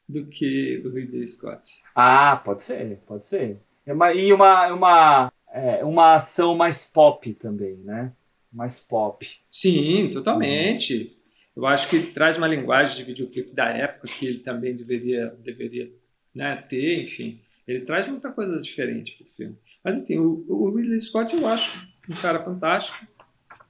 do 0.09 0.27
que 0.27 0.83
o 0.85 0.91
Ridley 0.91 1.27
Scott. 1.29 1.83
Ah, 1.95 2.37
pode 2.45 2.63
ser, 2.63 2.99
pode 3.07 3.27
ser. 3.27 3.59
É 3.87 3.93
uma- 3.93 4.13
e 4.13 4.33
uma, 4.33 4.73
uma, 4.73 5.33
é, 5.53 5.85
uma 5.85 6.15
ação 6.15 6.55
mais 6.57 6.91
pop 6.91 7.33
também, 7.35 7.77
né? 7.77 8.13
Mais 8.53 8.79
pop. 8.81 9.27
Sim, 9.51 10.11
totalmente. 10.13 11.17
Eu 11.57 11.67
acho 11.67 11.89
que 11.89 11.97
ele 11.97 12.07
traz 12.09 12.37
uma 12.37 12.49
linguagem 12.49 12.97
de 12.97 13.05
videoclipe 13.05 13.53
da 13.53 13.69
época 13.69 14.09
que 14.09 14.27
ele 14.27 14.39
também 14.39 14.75
deveria, 14.77 15.29
deveria 15.43 15.91
né, 16.35 16.57
ter, 16.69 17.03
enfim. 17.03 17.41
Ele 17.67 17.81
traz 17.81 18.07
muita 18.09 18.31
coisa 18.31 18.61
diferente 18.61 19.13
para 19.17 19.25
o 19.27 19.31
filme. 19.31 19.57
Mas, 19.83 19.97
enfim, 19.99 20.19
o, 20.19 20.45
o 20.49 20.75
Ridley 20.75 21.01
Scott 21.01 21.35
eu 21.37 21.47
acho 21.47 21.87
um 22.09 22.15
cara 22.15 22.43
fantástico. 22.43 22.99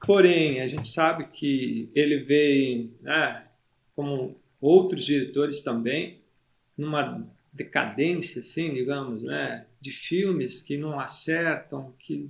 Porém, 0.07 0.61
a 0.61 0.69
gente 0.69 0.87
sabe 0.89 1.25
que 1.33 1.91
ele 1.95 2.19
vem, 2.25 2.93
né, 3.01 3.45
como 3.95 4.37
outros 4.61 5.05
diretores 5.05 5.63
também, 5.63 6.21
numa 6.77 7.27
decadência, 7.53 8.41
assim, 8.41 8.75
digamos, 8.75 9.23
né, 9.23 9.65
de 9.81 9.93
filmes 9.93 10.61
que 10.61 10.77
não 10.77 10.99
acertam, 10.99 11.95
que 11.99 12.27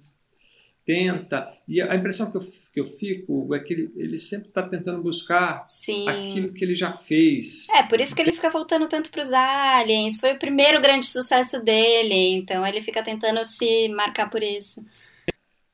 tenta. 0.84 1.52
E 1.66 1.80
a 1.80 1.94
impressão 1.94 2.30
que 2.30 2.36
eu, 2.36 2.42
que 2.42 2.80
eu 2.80 2.86
fico 2.96 3.54
é 3.54 3.58
que 3.58 3.72
ele, 3.72 3.92
ele 3.96 4.18
sempre 4.18 4.48
está 4.48 4.62
tentando 4.62 5.02
buscar 5.02 5.64
Sim. 5.66 6.06
aquilo 6.08 6.52
que 6.52 6.62
ele 6.62 6.76
já 6.76 6.92
fez. 6.92 7.68
É, 7.70 7.82
por 7.82 8.00
isso 8.00 8.14
que 8.14 8.20
ele 8.20 8.32
fica 8.32 8.50
voltando 8.50 8.86
tanto 8.86 9.10
pros 9.10 9.32
aliens. 9.32 10.18
Foi 10.18 10.34
o 10.34 10.38
primeiro 10.38 10.80
grande 10.80 11.06
sucesso 11.06 11.64
dele, 11.64 12.34
então 12.34 12.66
ele 12.66 12.82
fica 12.82 13.02
tentando 13.02 13.42
se 13.44 13.88
marcar 13.88 14.28
por 14.28 14.42
isso. 14.42 14.84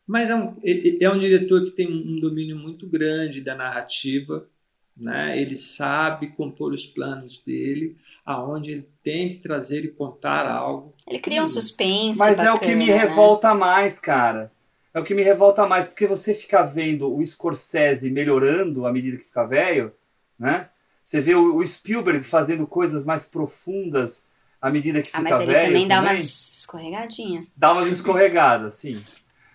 Mas 0.06 0.30
é 0.30 0.34
um, 0.34 0.56
é 0.64 1.10
um 1.10 1.18
diretor 1.18 1.64
que 1.64 1.70
tem 1.70 1.88
um 1.88 2.18
domínio 2.18 2.56
muito 2.56 2.86
grande 2.86 3.40
da 3.40 3.54
narrativa, 3.54 4.48
né? 4.96 5.40
Ele 5.40 5.56
sabe 5.56 6.28
compor 6.32 6.72
os 6.72 6.84
planos 6.84 7.38
dele, 7.38 7.96
aonde 8.30 8.70
ele 8.72 8.88
tem 9.02 9.28
que 9.30 9.42
trazer 9.42 9.84
e 9.84 9.88
contar 9.88 10.46
algo. 10.50 10.94
Ele 11.06 11.18
cria 11.18 11.42
um 11.42 11.48
suspense. 11.48 12.18
Mas 12.18 12.38
é 12.38 12.52
o 12.52 12.58
que 12.58 12.74
me 12.74 12.86
bacana, 12.86 13.02
né? 13.02 13.08
revolta 13.08 13.54
mais, 13.54 13.98
cara. 13.98 14.50
É 14.92 14.98
o 14.98 15.04
que 15.04 15.14
me 15.14 15.22
revolta 15.22 15.66
mais, 15.66 15.88
porque 15.88 16.06
você 16.06 16.34
fica 16.34 16.62
vendo 16.62 17.14
o 17.14 17.24
Scorsese 17.24 18.10
melhorando 18.10 18.86
à 18.86 18.92
medida 18.92 19.16
que 19.16 19.24
fica 19.26 19.44
velho, 19.46 19.92
né? 20.38 20.68
Você 21.04 21.20
vê 21.20 21.34
o 21.34 21.64
Spielberg 21.64 22.22
fazendo 22.24 22.66
coisas 22.66 23.04
mais 23.04 23.24
profundas 23.28 24.26
à 24.60 24.70
medida 24.70 25.00
que 25.02 25.10
Ah, 25.12 25.18
fica 25.18 25.30
mas 25.30 25.40
ele 25.40 25.52
velho. 25.52 25.66
também 25.66 25.88
dá 25.88 25.96
também. 25.96 26.12
umas 26.16 26.58
escorregadinhas. 26.58 27.46
Dá 27.56 27.72
umas 27.72 27.86
escorregadas, 27.88 28.74
sim. 28.74 29.02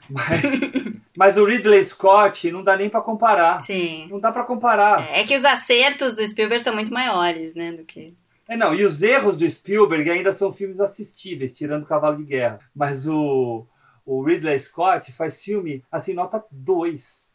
Mas, 0.10 0.42
mas 1.18 1.38
o 1.38 1.46
Ridley 1.46 1.84
Scott 1.84 2.52
não 2.52 2.64
dá 2.64 2.76
nem 2.78 2.90
pra 2.90 3.02
comparar. 3.02 3.64
Sim. 3.64 4.08
Não 4.10 4.20
dá 4.20 4.32
pra 4.32 4.44
comparar. 4.44 5.10
É 5.12 5.24
que 5.24 5.36
os 5.36 5.44
acertos 5.46 6.16
do 6.16 6.26
Spielberg 6.28 6.64
são 6.64 6.74
muito 6.74 6.94
maiores, 6.94 7.54
né, 7.56 7.72
do 7.74 7.84
que... 7.84 8.14
É, 8.48 8.56
não, 8.56 8.74
e 8.74 8.84
os 8.84 9.02
erros 9.02 9.38
do 9.38 9.50
Spielberg 9.50 10.10
ainda 10.10 10.32
são 10.32 10.52
filmes 10.52 10.80
assistíveis, 10.80 11.56
tirando 11.56 11.84
o 11.84 11.88
Cavalo 11.88 12.18
de 12.18 12.24
Guerra. 12.24 12.60
Mas 12.76 13.08
o, 13.08 13.66
o 14.06 14.24
Ridley 14.24 14.60
Scott 14.60 15.12
faz 15.12 15.44
filme, 15.44 15.84
assim, 15.92 16.14
nota 16.14 16.44
2. 16.52 17.34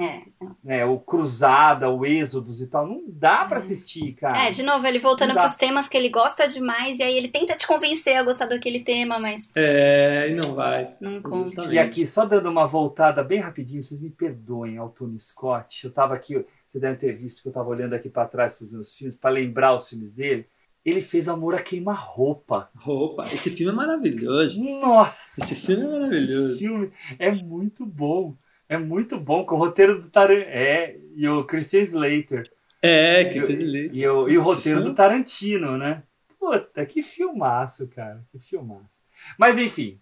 É, 0.00 0.22
É, 0.66 0.84
o 0.86 0.98
Cruzada, 0.98 1.90
o 1.90 2.06
Êxodos 2.06 2.62
e 2.62 2.70
tal. 2.70 2.86
Não 2.86 3.02
dá 3.06 3.44
pra 3.44 3.58
assistir, 3.58 4.14
cara. 4.14 4.46
é, 4.46 4.50
de 4.50 4.62
novo, 4.62 4.86
ele 4.86 4.98
voltando 4.98 5.34
dá. 5.34 5.40
pros 5.40 5.56
temas 5.56 5.88
que 5.88 5.96
ele 5.96 6.08
gosta 6.08 6.48
demais, 6.48 6.98
e 6.98 7.02
aí 7.02 7.14
ele 7.14 7.28
tenta 7.28 7.54
te 7.54 7.66
convencer 7.66 8.16
a 8.16 8.22
gostar 8.22 8.46
daquele 8.46 8.82
tema, 8.82 9.18
mas 9.18 9.50
É, 9.54 10.28
e 10.30 10.34
não 10.34 10.54
vai. 10.54 10.94
não 11.00 11.20
conta. 11.20 11.46
Justamente. 11.46 11.74
E 11.74 11.78
aqui, 11.78 12.06
só 12.06 12.24
dando 12.24 12.48
uma 12.48 12.66
voltada 12.66 13.22
bem 13.22 13.40
rapidinho, 13.40 13.82
vocês 13.82 14.00
me 14.00 14.08
perdoem 14.10 14.78
ao 14.78 14.88
Tony 14.88 15.20
Scott. 15.20 15.84
Eu 15.84 15.92
tava 15.92 16.14
aqui, 16.14 16.46
você 16.70 16.78
deve 16.78 16.96
ter 16.98 17.12
visto 17.16 17.42
que 17.42 17.48
eu 17.48 17.52
tava 17.52 17.68
olhando 17.68 17.94
aqui 17.94 18.08
pra 18.08 18.26
trás 18.26 18.54
pros 18.56 18.70
meus 18.70 18.96
filmes, 18.96 19.16
pra 19.16 19.30
lembrar 19.30 19.74
os 19.74 19.88
filmes 19.88 20.12
dele. 20.12 20.46
Ele 20.84 21.00
fez 21.02 21.28
Amor 21.28 21.54
a 21.54 21.62
Queima-Roupa. 21.62 22.70
Roupa. 22.76 23.26
Esse 23.32 23.50
filme 23.50 23.72
é 23.72 23.74
maravilhoso. 23.76 24.62
Nossa! 24.62 25.42
Esse 25.42 25.54
filme 25.56 25.82
é 25.82 25.86
Esse 25.86 26.14
maravilhoso. 26.14 26.58
filme 26.58 26.92
é 27.18 27.30
muito 27.30 27.84
bom. 27.84 28.34
É 28.68 28.78
muito 28.78 29.18
bom, 29.18 29.44
com 29.44 29.56
o 29.56 29.58
roteiro 29.58 30.00
do 30.00 30.08
Tarantino. 30.08 30.48
É, 30.48 30.96
e 31.16 31.28
o 31.28 31.44
Christian 31.44 31.80
Slater. 31.82 32.50
É, 32.80 33.24
que 33.26 33.38
E 33.38 33.42
o- 33.42 33.46
tudo 33.46 33.62
ali. 33.62 33.90
E 33.92 34.06
o, 34.08 34.28
e 34.28 34.38
o 34.38 34.40
Esse 34.40 34.48
roteiro 34.48 34.78
filme- 34.78 34.90
do 34.92 34.94
Tarantino, 34.94 35.76
né? 35.76 36.02
Puta, 36.38 36.86
que 36.86 37.02
filmaço, 37.02 37.88
cara. 37.88 38.24
Que 38.32 38.38
filmaço. 38.38 39.02
Mas 39.36 39.58
enfim, 39.58 40.00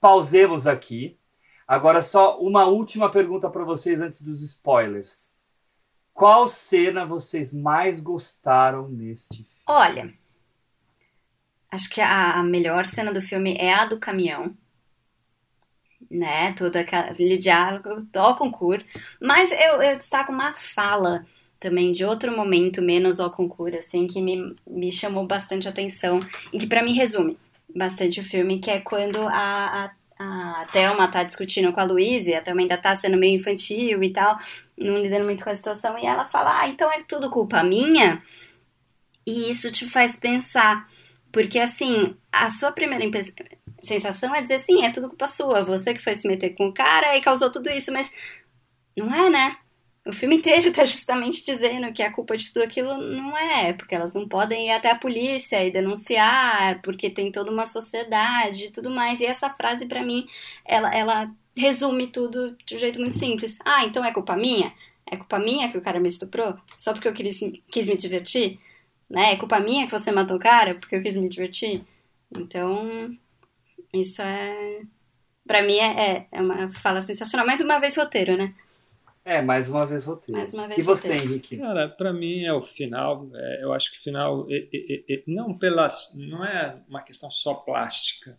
pausemos 0.00 0.66
aqui. 0.66 1.16
Agora 1.66 2.02
só 2.02 2.38
uma 2.40 2.66
última 2.66 3.10
pergunta 3.10 3.48
para 3.48 3.64
vocês 3.64 4.00
antes 4.00 4.20
dos 4.22 4.42
spoilers. 4.42 5.29
Qual 6.12 6.46
cena 6.46 7.06
vocês 7.06 7.54
mais 7.54 8.00
gostaram 8.00 8.88
neste 8.88 9.36
filme? 9.36 9.64
Olha, 9.66 10.12
Acho 11.70 11.88
que 11.88 12.00
a, 12.00 12.42
melhor 12.42 12.84
cena 12.84 13.12
do 13.12 13.22
filme 13.22 13.54
é 13.54 13.72
a 13.72 13.86
do 13.86 13.98
caminhão. 13.98 14.54
Né? 16.10 16.52
Todo 16.54 16.76
aquele 16.76 17.36
diálogo 17.38 18.02
do 18.02 18.34
concurso. 18.34 18.84
Mas 19.20 19.52
eu, 19.52 19.80
eu 19.80 19.96
destaco 19.96 20.32
uma 20.32 20.52
fala 20.52 21.24
também 21.60 21.92
de 21.92 22.04
outro 22.04 22.34
momento 22.36 22.82
menos 22.82 23.20
ao 23.20 23.30
concurso, 23.30 23.78
assim, 23.78 24.06
que 24.06 24.20
me, 24.20 24.56
me 24.66 24.90
chamou 24.90 25.26
bastante 25.26 25.68
atenção 25.68 26.18
e 26.52 26.58
que 26.58 26.66
para 26.66 26.82
mim 26.82 26.94
resume 26.94 27.38
bastante 27.76 28.18
o 28.18 28.24
filme, 28.24 28.58
que 28.58 28.70
é 28.70 28.80
quando 28.80 29.20
a, 29.28 29.84
a 29.84 29.90
a 30.60 30.66
Thelma 30.66 31.10
tá 31.10 31.22
discutindo 31.22 31.72
com 31.72 31.80
a 31.80 31.84
Luísa, 31.84 32.36
a 32.36 32.42
Thelma 32.42 32.60
ainda 32.60 32.76
tá 32.76 32.94
sendo 32.94 33.16
meio 33.16 33.36
infantil 33.36 34.02
e 34.02 34.12
tal, 34.12 34.38
não 34.76 35.00
lidando 35.00 35.24
muito 35.24 35.42
com 35.42 35.50
a 35.50 35.54
situação, 35.54 35.98
e 35.98 36.06
ela 36.06 36.26
fala, 36.26 36.60
ah, 36.60 36.68
então 36.68 36.90
é 36.92 37.02
tudo 37.02 37.30
culpa 37.30 37.62
minha? 37.62 38.22
E 39.26 39.50
isso 39.50 39.72
te 39.72 39.88
faz 39.88 40.16
pensar, 40.16 40.88
porque 41.32 41.58
assim, 41.58 42.14
a 42.30 42.50
sua 42.50 42.72
primeira 42.72 43.04
sensação 43.82 44.34
é 44.34 44.42
dizer, 44.42 44.58
sim, 44.58 44.84
é 44.84 44.90
tudo 44.90 45.08
culpa 45.08 45.26
sua, 45.26 45.64
você 45.64 45.94
que 45.94 46.02
foi 46.02 46.14
se 46.14 46.28
meter 46.28 46.50
com 46.50 46.68
o 46.68 46.74
cara 46.74 47.16
e 47.16 47.20
causou 47.20 47.50
tudo 47.50 47.70
isso, 47.70 47.92
mas 47.92 48.12
não 48.96 49.14
é, 49.14 49.30
né? 49.30 49.56
O 50.10 50.12
filme 50.12 50.36
inteiro 50.36 50.72
tá 50.72 50.84
justamente 50.84 51.44
dizendo 51.44 51.92
que 51.92 52.02
a 52.02 52.12
culpa 52.12 52.36
de 52.36 52.52
tudo 52.52 52.64
aquilo 52.64 52.98
não 52.98 53.36
é, 53.38 53.72
porque 53.72 53.94
elas 53.94 54.12
não 54.12 54.28
podem 54.28 54.66
ir 54.66 54.72
até 54.72 54.90
a 54.90 54.98
polícia 54.98 55.64
e 55.64 55.70
denunciar, 55.70 56.82
porque 56.82 57.08
tem 57.08 57.30
toda 57.30 57.52
uma 57.52 57.64
sociedade 57.64 58.66
e 58.66 58.70
tudo 58.70 58.90
mais. 58.90 59.20
E 59.20 59.26
essa 59.26 59.48
frase, 59.50 59.86
para 59.86 60.02
mim, 60.02 60.26
ela, 60.64 60.92
ela 60.92 61.30
resume 61.56 62.08
tudo 62.08 62.56
de 62.66 62.74
um 62.74 62.78
jeito 62.78 62.98
muito 62.98 63.16
simples. 63.16 63.58
Ah, 63.64 63.84
então 63.84 64.04
é 64.04 64.12
culpa 64.12 64.34
minha? 64.36 64.72
É 65.06 65.16
culpa 65.16 65.38
minha 65.38 65.70
que 65.70 65.78
o 65.78 65.82
cara 65.82 66.00
me 66.00 66.08
estuprou? 66.08 66.56
Só 66.76 66.92
porque 66.92 67.06
eu 67.06 67.14
quis, 67.14 67.40
quis 67.70 67.88
me 67.88 67.96
divertir? 67.96 68.58
Né? 69.08 69.34
É 69.34 69.36
culpa 69.36 69.60
minha 69.60 69.86
que 69.86 69.92
você 69.92 70.10
matou 70.10 70.36
o 70.36 70.40
cara 70.40 70.74
porque 70.74 70.96
eu 70.96 71.02
quis 71.02 71.14
me 71.16 71.28
divertir? 71.28 71.84
Então, 72.36 73.16
isso 73.94 74.22
é. 74.22 74.82
Pra 75.46 75.62
mim 75.62 75.78
é, 75.78 76.10
é, 76.12 76.26
é 76.32 76.40
uma 76.42 76.68
fala 76.68 77.00
sensacional. 77.00 77.46
Mais 77.46 77.60
uma 77.60 77.78
vez, 77.78 77.96
roteiro, 77.96 78.36
né? 78.36 78.54
É, 79.24 79.42
mais 79.42 79.68
uma 79.68 79.86
vez 79.86 80.06
roteiro. 80.06 80.40
Mais 80.40 80.54
uma 80.54 80.66
vez 80.66 80.78
e 80.78 80.82
você, 80.82 81.08
roteiro. 81.08 81.30
Henrique? 81.32 81.56
Cara, 81.58 81.88
para 81.88 82.12
mim 82.12 82.44
é 82.44 82.52
o 82.52 82.62
final. 82.62 83.28
É, 83.34 83.62
eu 83.62 83.72
acho 83.72 83.92
que 83.92 83.98
o 83.98 84.02
final 84.02 84.46
é, 84.48 84.66
é, 84.72 85.14
é, 85.14 85.22
não 85.26 85.56
pela, 85.56 85.88
não 86.14 86.44
é 86.44 86.76
uma 86.88 87.02
questão 87.02 87.30
só 87.30 87.54
plástica, 87.54 88.38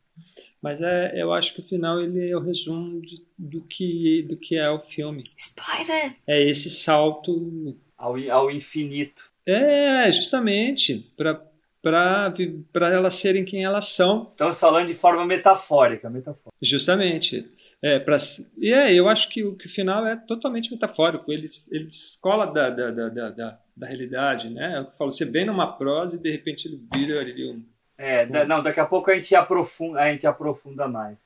mas 0.61 0.81
é, 0.81 1.13
eu 1.15 1.31
acho 1.33 1.53
que 1.53 1.61
o 1.61 1.63
final 1.63 2.01
ele 2.01 2.29
é 2.29 2.35
o 2.35 2.41
resumo 2.41 3.01
de, 3.01 3.23
do 3.37 3.61
que 3.61 4.23
do 4.23 4.37
que 4.37 4.55
é 4.57 4.69
o 4.69 4.79
filme. 4.79 5.23
Spoiler. 5.37 6.15
É 6.27 6.49
esse 6.49 6.69
salto 6.69 7.77
ao, 7.97 8.15
ao 8.31 8.49
infinito. 8.51 9.31
É, 9.45 10.11
justamente 10.11 11.11
para 11.15 11.41
para 11.83 12.89
elas 12.89 13.15
serem 13.15 13.43
quem 13.43 13.63
elas 13.63 13.89
são. 13.89 14.27
Estamos 14.29 14.59
falando 14.59 14.87
de 14.87 14.93
forma 14.93 15.25
metafórica, 15.25 16.09
metafórica. 16.09 16.51
Justamente. 16.61 17.49
É, 17.83 17.97
pra, 17.97 18.17
e 18.57 18.71
é, 18.71 18.93
eu 18.93 19.09
acho 19.09 19.27
que 19.29 19.43
o, 19.43 19.55
que 19.55 19.65
o 19.65 19.69
final 19.69 20.05
é 20.05 20.15
totalmente 20.15 20.71
metafórico, 20.71 21.31
ele, 21.31 21.49
ele 21.71 21.85
descola 21.85 22.45
da, 22.45 22.69
da, 22.69 22.91
da, 22.91 23.29
da, 23.29 23.59
da 23.75 23.87
realidade, 23.87 24.51
né? 24.51 24.79
Eu 24.79 24.91
falo, 24.97 25.11
você 25.11 25.25
bem 25.25 25.45
numa 25.45 25.75
prosa 25.75 26.15
e 26.15 26.19
de 26.19 26.31
repente 26.31 26.67
ele 26.67 26.79
vira 26.93 27.19
ali 27.19 27.49
um. 27.49 27.63
É, 27.97 28.25
um... 28.25 28.47
não, 28.47 28.61
daqui 28.61 28.79
a 28.79 28.85
pouco 28.85 29.09
a 29.09 29.15
gente 29.15 29.33
aprofunda, 29.33 29.99
a 29.99 30.11
gente 30.11 30.27
aprofunda 30.27 30.87
mais. 30.87 31.17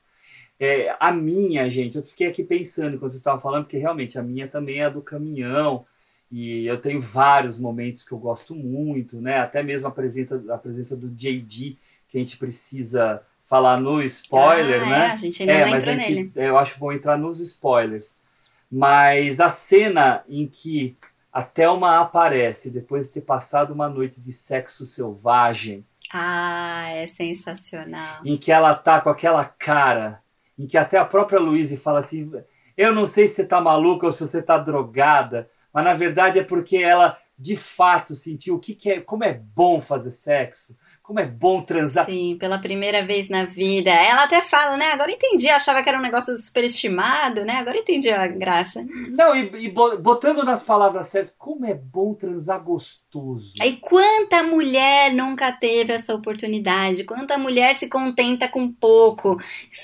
É, 0.58 0.96
a 0.98 1.12
minha, 1.12 1.68
gente, 1.68 1.98
eu 1.98 2.02
fiquei 2.02 2.28
aqui 2.28 2.42
pensando 2.42 2.98
quando 2.98 3.10
vocês 3.10 3.20
estavam 3.20 3.40
falando, 3.40 3.64
porque 3.64 3.76
realmente 3.76 4.18
a 4.18 4.22
minha 4.22 4.48
também 4.48 4.80
é 4.80 4.86
a 4.86 4.88
do 4.88 5.02
caminhão, 5.02 5.84
e 6.32 6.66
eu 6.66 6.78
tenho 6.78 7.00
vários 7.00 7.60
momentos 7.60 8.02
que 8.02 8.12
eu 8.12 8.18
gosto 8.18 8.54
muito, 8.54 9.20
né? 9.20 9.38
Até 9.38 9.62
mesmo 9.62 9.88
a 9.88 9.90
presença, 9.90 10.42
a 10.48 10.56
presença 10.56 10.96
do 10.96 11.08
JD, 11.10 11.76
que 12.08 12.16
a 12.16 12.20
gente 12.20 12.38
precisa 12.38 13.22
falar 13.46 13.80
no 13.80 14.02
spoiler, 14.02 14.82
ah, 14.82 14.86
né? 14.86 15.06
É, 15.06 15.10
a 15.12 15.16
gente 15.16 15.42
ainda 15.42 15.52
é, 15.52 15.64
não 15.64 15.70
mas 15.70 15.84
entrou 15.84 15.96
a 15.96 16.00
gente, 16.00 16.14
nele. 16.14 16.32
eu 16.34 16.58
acho 16.58 16.78
bom 16.78 16.92
entrar 16.92 17.16
nos 17.16 17.40
spoilers. 17.40 18.18
Mas 18.70 19.38
a 19.38 19.48
cena 19.48 20.24
em 20.28 20.46
que 20.48 20.96
a 21.32 21.42
Thelma 21.42 22.00
aparece 22.00 22.70
depois 22.70 23.06
de 23.06 23.14
ter 23.14 23.20
passado 23.20 23.72
uma 23.72 23.88
noite 23.88 24.20
de 24.20 24.32
sexo 24.32 24.84
selvagem. 24.84 25.86
Ah, 26.12 26.88
é 26.90 27.06
sensacional. 27.06 28.20
Em 28.24 28.36
que 28.36 28.50
ela 28.50 28.74
tá 28.74 29.00
com 29.00 29.10
aquela 29.10 29.44
cara, 29.44 30.20
em 30.58 30.66
que 30.66 30.76
até 30.76 30.98
a 30.98 31.04
própria 31.04 31.38
Louise 31.38 31.76
fala 31.76 32.00
assim: 32.00 32.32
Eu 32.76 32.92
não 32.92 33.06
sei 33.06 33.28
se 33.28 33.36
você 33.36 33.46
tá 33.46 33.60
maluca 33.60 34.06
ou 34.06 34.12
se 34.12 34.26
você 34.26 34.42
tá 34.42 34.58
drogada, 34.58 35.48
mas 35.72 35.84
na 35.84 35.94
verdade 35.94 36.40
é 36.40 36.44
porque 36.44 36.78
ela 36.78 37.16
de 37.38 37.54
fato 37.54 38.14
sentiu 38.14 38.54
o 38.54 38.58
que, 38.58 38.74
que 38.74 38.90
é, 38.90 39.00
como 39.00 39.22
é 39.22 39.34
bom 39.34 39.78
fazer 39.78 40.10
sexo, 40.10 40.76
como 41.02 41.20
é 41.20 41.26
bom 41.26 41.62
transar. 41.62 42.06
Sim, 42.06 42.36
pela 42.40 42.58
primeira 42.58 43.04
vez 43.04 43.28
na 43.28 43.44
vida. 43.44 43.90
Ela 43.90 44.24
até 44.24 44.40
fala, 44.40 44.76
né? 44.76 44.86
Agora 44.86 45.12
entendi, 45.12 45.48
achava 45.48 45.82
que 45.82 45.88
era 45.88 45.98
um 45.98 46.02
negócio 46.02 46.34
superestimado, 46.36 47.44
né? 47.44 47.54
Agora 47.56 47.76
entendi 47.76 48.08
a 48.08 48.26
graça. 48.26 48.84
Não, 49.10 49.36
e, 49.36 49.66
e 49.66 49.68
botando 49.68 50.44
nas 50.44 50.62
palavras 50.62 51.08
certas, 51.08 51.34
como 51.36 51.66
é 51.66 51.74
bom 51.74 52.14
transar 52.14 52.62
gostoso. 52.64 53.54
Aí 53.60 53.76
quanta 53.76 54.42
mulher 54.42 55.12
nunca 55.12 55.52
teve 55.52 55.92
essa 55.92 56.14
oportunidade? 56.14 57.04
Quanta 57.04 57.36
mulher 57.36 57.74
se 57.74 57.88
contenta 57.88 58.48
com 58.48 58.72
pouco, 58.72 59.38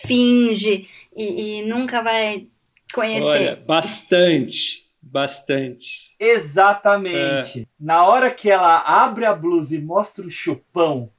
finge 0.07 0.89
e, 1.15 1.59
e 1.59 1.62
nunca 1.66 2.03
vai 2.03 2.47
conhecer? 2.95 3.27
Olha, 3.27 3.57
bastante. 3.57 4.81
Bastante. 5.12 6.14
Exatamente. 6.18 7.60
É. 7.60 7.64
Na 7.78 8.06
hora 8.06 8.30
que 8.30 8.51
ela 8.51 8.78
abre 8.78 9.26
a 9.26 9.34
blusa 9.34 9.76
e 9.76 9.82
mostra 9.82 10.24
o 10.24 10.30
chupão. 10.30 11.10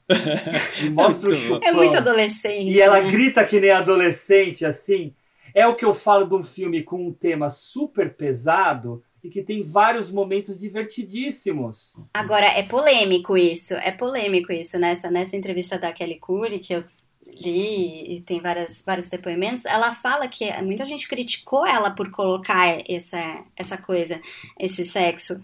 e 0.81 0.89
mostra 0.89 1.29
o 1.29 1.33
chupão. 1.33 1.59
É 1.63 1.71
muito 1.71 1.95
adolescente. 1.95 2.73
E 2.73 2.81
ela 2.81 2.99
né? 2.99 3.11
grita 3.11 3.45
que 3.45 3.59
nem 3.59 3.69
adolescente, 3.69 4.65
assim. 4.65 5.13
É 5.53 5.67
o 5.67 5.75
que 5.75 5.85
eu 5.85 5.93
falo 5.93 6.25
de 6.25 6.33
um 6.33 6.41
filme 6.41 6.81
com 6.81 7.07
um 7.07 7.13
tema 7.13 7.51
super 7.51 8.15
pesado 8.15 9.03
e 9.23 9.29
que 9.29 9.43
tem 9.43 9.61
vários 9.61 10.11
momentos 10.11 10.59
divertidíssimos. 10.59 12.01
Agora, 12.15 12.47
é 12.47 12.63
polêmico 12.63 13.37
isso. 13.37 13.75
É 13.75 13.91
polêmico 13.91 14.51
isso. 14.51 14.79
Nessa, 14.79 15.11
nessa 15.11 15.37
entrevista 15.37 15.77
da 15.77 15.93
Kelly 15.93 16.19
Curry, 16.19 16.57
que 16.57 16.73
eu 16.73 16.83
li 17.25 18.17
e 18.17 18.21
tem 18.21 18.41
várias, 18.41 18.83
vários 18.85 19.09
depoimentos, 19.09 19.65
ela 19.65 19.93
fala 19.93 20.27
que 20.27 20.51
muita 20.61 20.85
gente 20.85 21.07
criticou 21.07 21.65
ela 21.65 21.91
por 21.91 22.11
colocar 22.11 22.81
essa, 22.87 23.43
essa 23.55 23.77
coisa, 23.77 24.21
esse 24.59 24.83
sexo, 24.83 25.43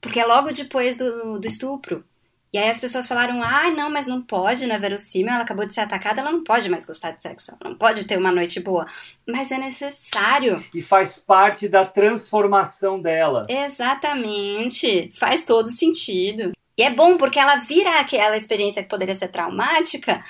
porque 0.00 0.20
é 0.20 0.26
logo 0.26 0.52
depois 0.52 0.96
do, 0.96 1.38
do 1.38 1.46
estupro. 1.46 2.04
E 2.52 2.58
aí 2.58 2.68
as 2.68 2.78
pessoas 2.80 3.08
falaram, 3.08 3.42
ah, 3.42 3.70
não, 3.70 3.88
mas 3.88 4.06
não 4.06 4.20
pode, 4.20 4.66
não 4.66 4.74
é 4.74 4.78
verossímil, 4.78 5.32
ela 5.32 5.42
acabou 5.42 5.64
de 5.64 5.72
ser 5.72 5.80
atacada, 5.80 6.20
ela 6.20 6.30
não 6.30 6.44
pode 6.44 6.68
mais 6.68 6.84
gostar 6.84 7.12
de 7.12 7.22
sexo, 7.22 7.56
ela 7.58 7.70
não 7.70 7.78
pode 7.78 8.04
ter 8.04 8.18
uma 8.18 8.30
noite 8.30 8.60
boa. 8.60 8.86
Mas 9.26 9.50
é 9.50 9.56
necessário. 9.56 10.62
E 10.74 10.82
faz 10.82 11.18
parte 11.18 11.66
da 11.66 11.86
transformação 11.86 13.00
dela. 13.00 13.44
Exatamente, 13.48 15.10
faz 15.18 15.46
todo 15.46 15.68
sentido. 15.68 16.52
E 16.76 16.82
é 16.82 16.90
bom 16.90 17.16
porque 17.16 17.38
ela 17.38 17.56
vira 17.56 17.98
aquela 17.98 18.36
experiência 18.36 18.82
que 18.82 18.88
poderia 18.88 19.14
ser 19.14 19.28
traumática 19.28 20.22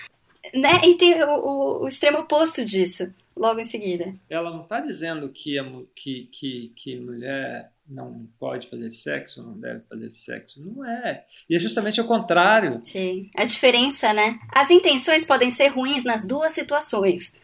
né? 0.54 0.80
E 0.84 0.96
tem 0.96 1.22
o, 1.22 1.30
o, 1.30 1.82
o 1.84 1.88
extremo 1.88 2.18
oposto 2.18 2.64
disso, 2.64 3.12
logo 3.36 3.60
em 3.60 3.64
seguida. 3.64 4.14
Ela 4.28 4.50
não 4.50 4.62
está 4.62 4.80
dizendo 4.80 5.28
que, 5.28 5.58
a, 5.58 5.64
que, 5.94 6.28
que, 6.32 6.72
que 6.76 6.96
mulher 7.00 7.70
não 7.88 8.26
pode 8.38 8.68
fazer 8.68 8.90
sexo, 8.90 9.42
não 9.42 9.58
deve 9.58 9.80
fazer 9.88 10.10
sexo. 10.10 10.60
Não 10.60 10.84
é. 10.84 11.24
E 11.48 11.56
é 11.56 11.58
justamente 11.58 12.00
o 12.00 12.06
contrário. 12.06 12.80
Sim. 12.82 13.30
A 13.36 13.44
diferença, 13.44 14.12
né? 14.12 14.38
As 14.50 14.70
intenções 14.70 15.24
podem 15.24 15.50
ser 15.50 15.68
ruins 15.68 16.04
nas 16.04 16.26
duas 16.26 16.52
situações. 16.52 17.34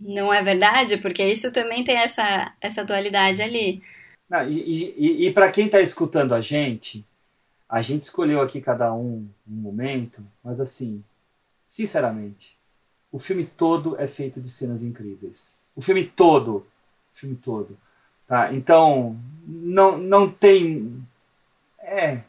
Não 0.00 0.32
é 0.32 0.42
verdade? 0.42 0.96
Porque 0.96 1.22
isso 1.24 1.52
também 1.52 1.84
tem 1.84 1.96
essa, 1.96 2.54
essa 2.60 2.84
dualidade 2.84 3.42
ali. 3.42 3.82
Não, 4.28 4.48
e 4.48 4.94
e, 4.96 5.26
e 5.26 5.32
para 5.32 5.50
quem 5.50 5.66
está 5.66 5.80
escutando 5.80 6.34
a 6.34 6.40
gente, 6.40 7.04
a 7.68 7.82
gente 7.82 8.04
escolheu 8.04 8.40
aqui 8.40 8.60
cada 8.60 8.94
um 8.94 9.28
um 9.46 9.54
momento, 9.54 10.24
mas 10.42 10.60
assim, 10.60 11.04
Sinceramente, 11.70 12.58
o 13.12 13.18
filme 13.20 13.44
todo 13.44 13.94
é 13.96 14.08
feito 14.08 14.40
de 14.40 14.48
cenas 14.48 14.82
incríveis. 14.82 15.62
O 15.76 15.80
filme 15.80 16.04
todo, 16.04 16.56
o 16.56 16.64
filme 17.12 17.36
todo. 17.36 17.78
Tá? 18.26 18.52
Então, 18.52 19.16
não, 19.46 19.96
não 19.96 20.28
tem. 20.28 21.00
É. 21.80 22.22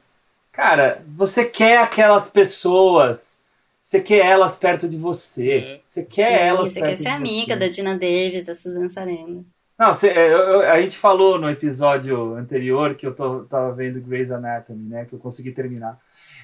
Cara, 0.51 1.03
você 1.07 1.43
quer 1.43 1.80
aquelas 1.80 2.30
pessoas. 2.30 3.41
Você 3.81 3.99
quer 3.99 4.23
elas 4.23 4.59
perto 4.59 4.88
de 4.88 4.95
você. 4.95 5.57
É. 5.57 5.81
Você 5.88 6.05
quer 6.05 6.38
Sim, 6.38 6.45
elas 6.45 6.69
você 6.69 6.80
perto 6.80 6.89
quer 6.91 6.97
ser 6.97 7.03
de 7.03 7.09
amiga 7.09 7.53
você. 7.55 7.55
da 7.55 7.68
Dina 7.68 7.97
Davis, 7.97 8.43
da 8.43 8.53
Susan 8.53 8.89
Sarandon. 8.89 9.43
Não, 9.76 9.91
cê, 9.91 10.11
eu, 10.11 10.38
eu, 10.38 10.72
a 10.72 10.80
gente 10.80 10.95
falou 10.95 11.39
no 11.39 11.49
episódio 11.49 12.35
anterior 12.35 12.93
que 12.93 13.07
eu 13.07 13.15
tô, 13.15 13.45
tava 13.45 13.73
vendo 13.73 13.99
Grey's 14.01 14.31
Anatomy, 14.31 14.88
né? 14.88 15.05
Que 15.05 15.13
eu 15.13 15.19
consegui 15.19 15.51
terminar. 15.51 15.99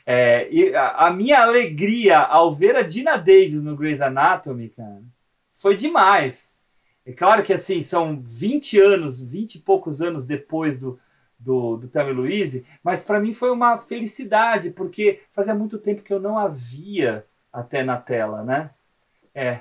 É, 0.09 0.47
e 0.49 0.73
a, 0.73 1.07
a, 1.07 1.11
minha 1.11 1.41
alegria 1.41 2.19
ao 2.19 2.55
ver 2.55 2.77
a 2.77 2.81
Dina 2.81 3.17
Davis 3.17 3.61
no 3.61 3.75
Grey's 3.75 4.01
Anatomy, 4.01 4.69
cara, 4.69 5.03
foi 5.51 5.75
demais. 5.75 6.61
É 7.05 7.11
claro 7.11 7.43
que 7.43 7.51
assim, 7.51 7.81
são 7.81 8.23
20 8.25 8.79
anos, 8.79 9.21
20 9.29 9.55
e 9.55 9.59
poucos 9.59 10.01
anos 10.01 10.25
depois 10.25 10.79
do, 10.79 10.97
do, 11.37 11.75
do 11.75 11.91
e 11.93 12.13
Louise, 12.13 12.65
mas 12.81 13.03
para 13.03 13.19
mim 13.19 13.33
foi 13.33 13.51
uma 13.51 13.77
felicidade, 13.77 14.71
porque 14.71 15.21
fazia 15.33 15.53
muito 15.53 15.77
tempo 15.77 16.01
que 16.01 16.13
eu 16.13 16.21
não 16.21 16.37
a 16.37 16.47
via 16.47 17.25
até 17.51 17.83
na 17.83 17.97
tela, 17.97 18.43
né? 18.45 18.69
É, 19.35 19.59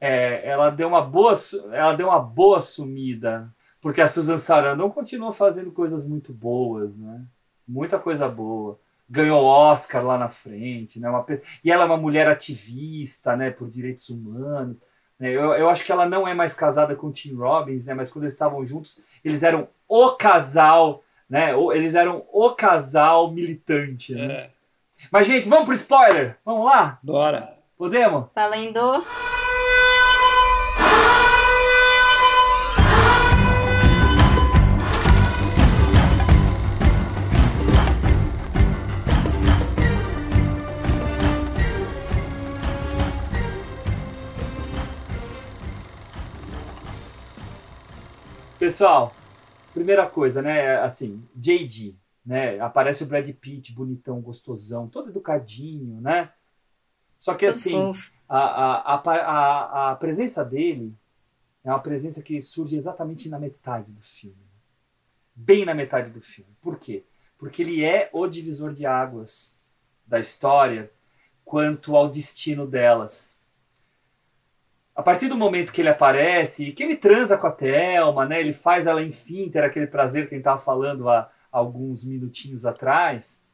é, 0.00 0.48
ela 0.48 0.70
deu 0.70 0.86
uma 0.86 1.02
boa 1.02 1.32
ela 1.72 1.94
deu 1.94 2.06
uma 2.06 2.20
boa 2.20 2.60
sumida 2.60 3.52
porque 3.80 4.00
a 4.00 4.06
Susan 4.06 4.38
Sarandon 4.38 4.90
continuou 4.90 5.32
fazendo 5.32 5.72
coisas 5.72 6.06
muito 6.06 6.32
boas 6.32 6.96
né 6.96 7.26
muita 7.66 7.98
coisa 7.98 8.28
boa 8.28 8.78
ganhou 9.08 9.44
Oscar 9.44 10.04
lá 10.04 10.18
na 10.18 10.28
frente 10.28 11.00
né? 11.00 11.08
Uma, 11.08 11.24
e 11.64 11.70
ela 11.70 11.84
é 11.84 11.86
uma 11.86 11.96
mulher 11.96 12.28
ativista 12.28 13.36
né? 13.36 13.50
Por 13.50 13.70
direitos 13.70 14.08
humanos 14.10 14.76
né? 15.18 15.30
eu, 15.30 15.52
eu 15.54 15.68
acho 15.68 15.84
que 15.84 15.92
ela 15.92 16.06
não 16.06 16.26
é 16.26 16.34
mais 16.34 16.54
casada 16.54 16.94
com 16.94 17.12
Tim 17.12 17.34
Robbins 17.34 17.86
né? 17.86 17.94
Mas 17.94 18.10
quando 18.10 18.24
eles 18.24 18.34
estavam 18.34 18.64
juntos 18.64 19.04
eles 19.24 19.42
eram 19.42 19.68
o 19.88 20.12
casal 20.12 21.02
né? 21.28 21.52
Eles 21.74 21.94
eram 21.94 22.24
o 22.32 22.50
casal 22.52 23.30
militante 23.30 24.14
né? 24.14 24.32
É. 24.32 24.50
mas 25.10 25.26
gente 25.26 25.48
vamos 25.48 25.64
pro 25.64 25.74
spoiler? 25.74 26.36
Vamos 26.44 26.64
lá? 26.64 26.98
Bora. 27.02 27.56
Podemos? 27.76 28.26
Valendo 28.34 29.04
Pessoal, 48.68 49.14
primeira 49.72 50.06
coisa, 50.06 50.42
né? 50.42 50.76
Assim, 50.80 51.26
JD, 51.34 51.96
né? 52.22 52.60
Aparece 52.60 53.02
o 53.02 53.06
Brad 53.06 53.26
Pitt, 53.30 53.72
bonitão, 53.72 54.20
gostosão, 54.20 54.86
todo 54.86 55.08
educadinho, 55.08 56.02
né? 56.02 56.30
Só 57.16 57.34
que 57.34 57.46
assim, 57.46 57.94
a, 58.28 58.38
a, 58.38 58.94
a, 58.94 59.90
a, 59.92 59.96
presença 59.96 60.44
dele 60.44 60.94
é 61.64 61.70
uma 61.70 61.80
presença 61.80 62.20
que 62.20 62.42
surge 62.42 62.76
exatamente 62.76 63.30
na 63.30 63.38
metade 63.38 63.90
do 63.90 64.02
filme. 64.02 64.36
Bem 65.34 65.64
na 65.64 65.72
metade 65.72 66.10
do 66.10 66.20
filme. 66.20 66.54
Por 66.60 66.78
quê? 66.78 67.04
Porque 67.38 67.62
ele 67.62 67.82
é 67.82 68.10
o 68.12 68.26
divisor 68.26 68.74
de 68.74 68.84
águas 68.84 69.58
da 70.06 70.20
história 70.20 70.92
quanto 71.42 71.96
ao 71.96 72.06
destino 72.06 72.66
delas 72.66 73.37
a 74.98 75.02
partir 75.02 75.28
do 75.28 75.36
momento 75.36 75.72
que 75.72 75.80
ele 75.80 75.90
aparece, 75.90 76.72
que 76.72 76.82
ele 76.82 76.96
transa 76.96 77.38
com 77.38 77.46
a 77.46 77.52
Thelma, 77.52 78.26
né? 78.26 78.40
Ele 78.40 78.52
faz 78.52 78.84
ela, 78.84 79.00
enfim, 79.00 79.48
ter 79.48 79.62
aquele 79.62 79.86
prazer 79.86 80.26
que 80.28 80.34
a 80.34 80.36
gente 80.36 80.40
estava 80.40 80.58
falando 80.58 81.08
há 81.08 81.30
alguns 81.52 82.04
minutinhos 82.04 82.66
atrás. 82.66 83.46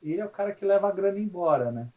Ele 0.00 0.20
é 0.20 0.24
o 0.24 0.28
cara 0.28 0.52
que 0.52 0.64
leva 0.64 0.88
a 0.88 0.92
grana 0.92 1.18
embora, 1.18 1.72
né? 1.72 1.88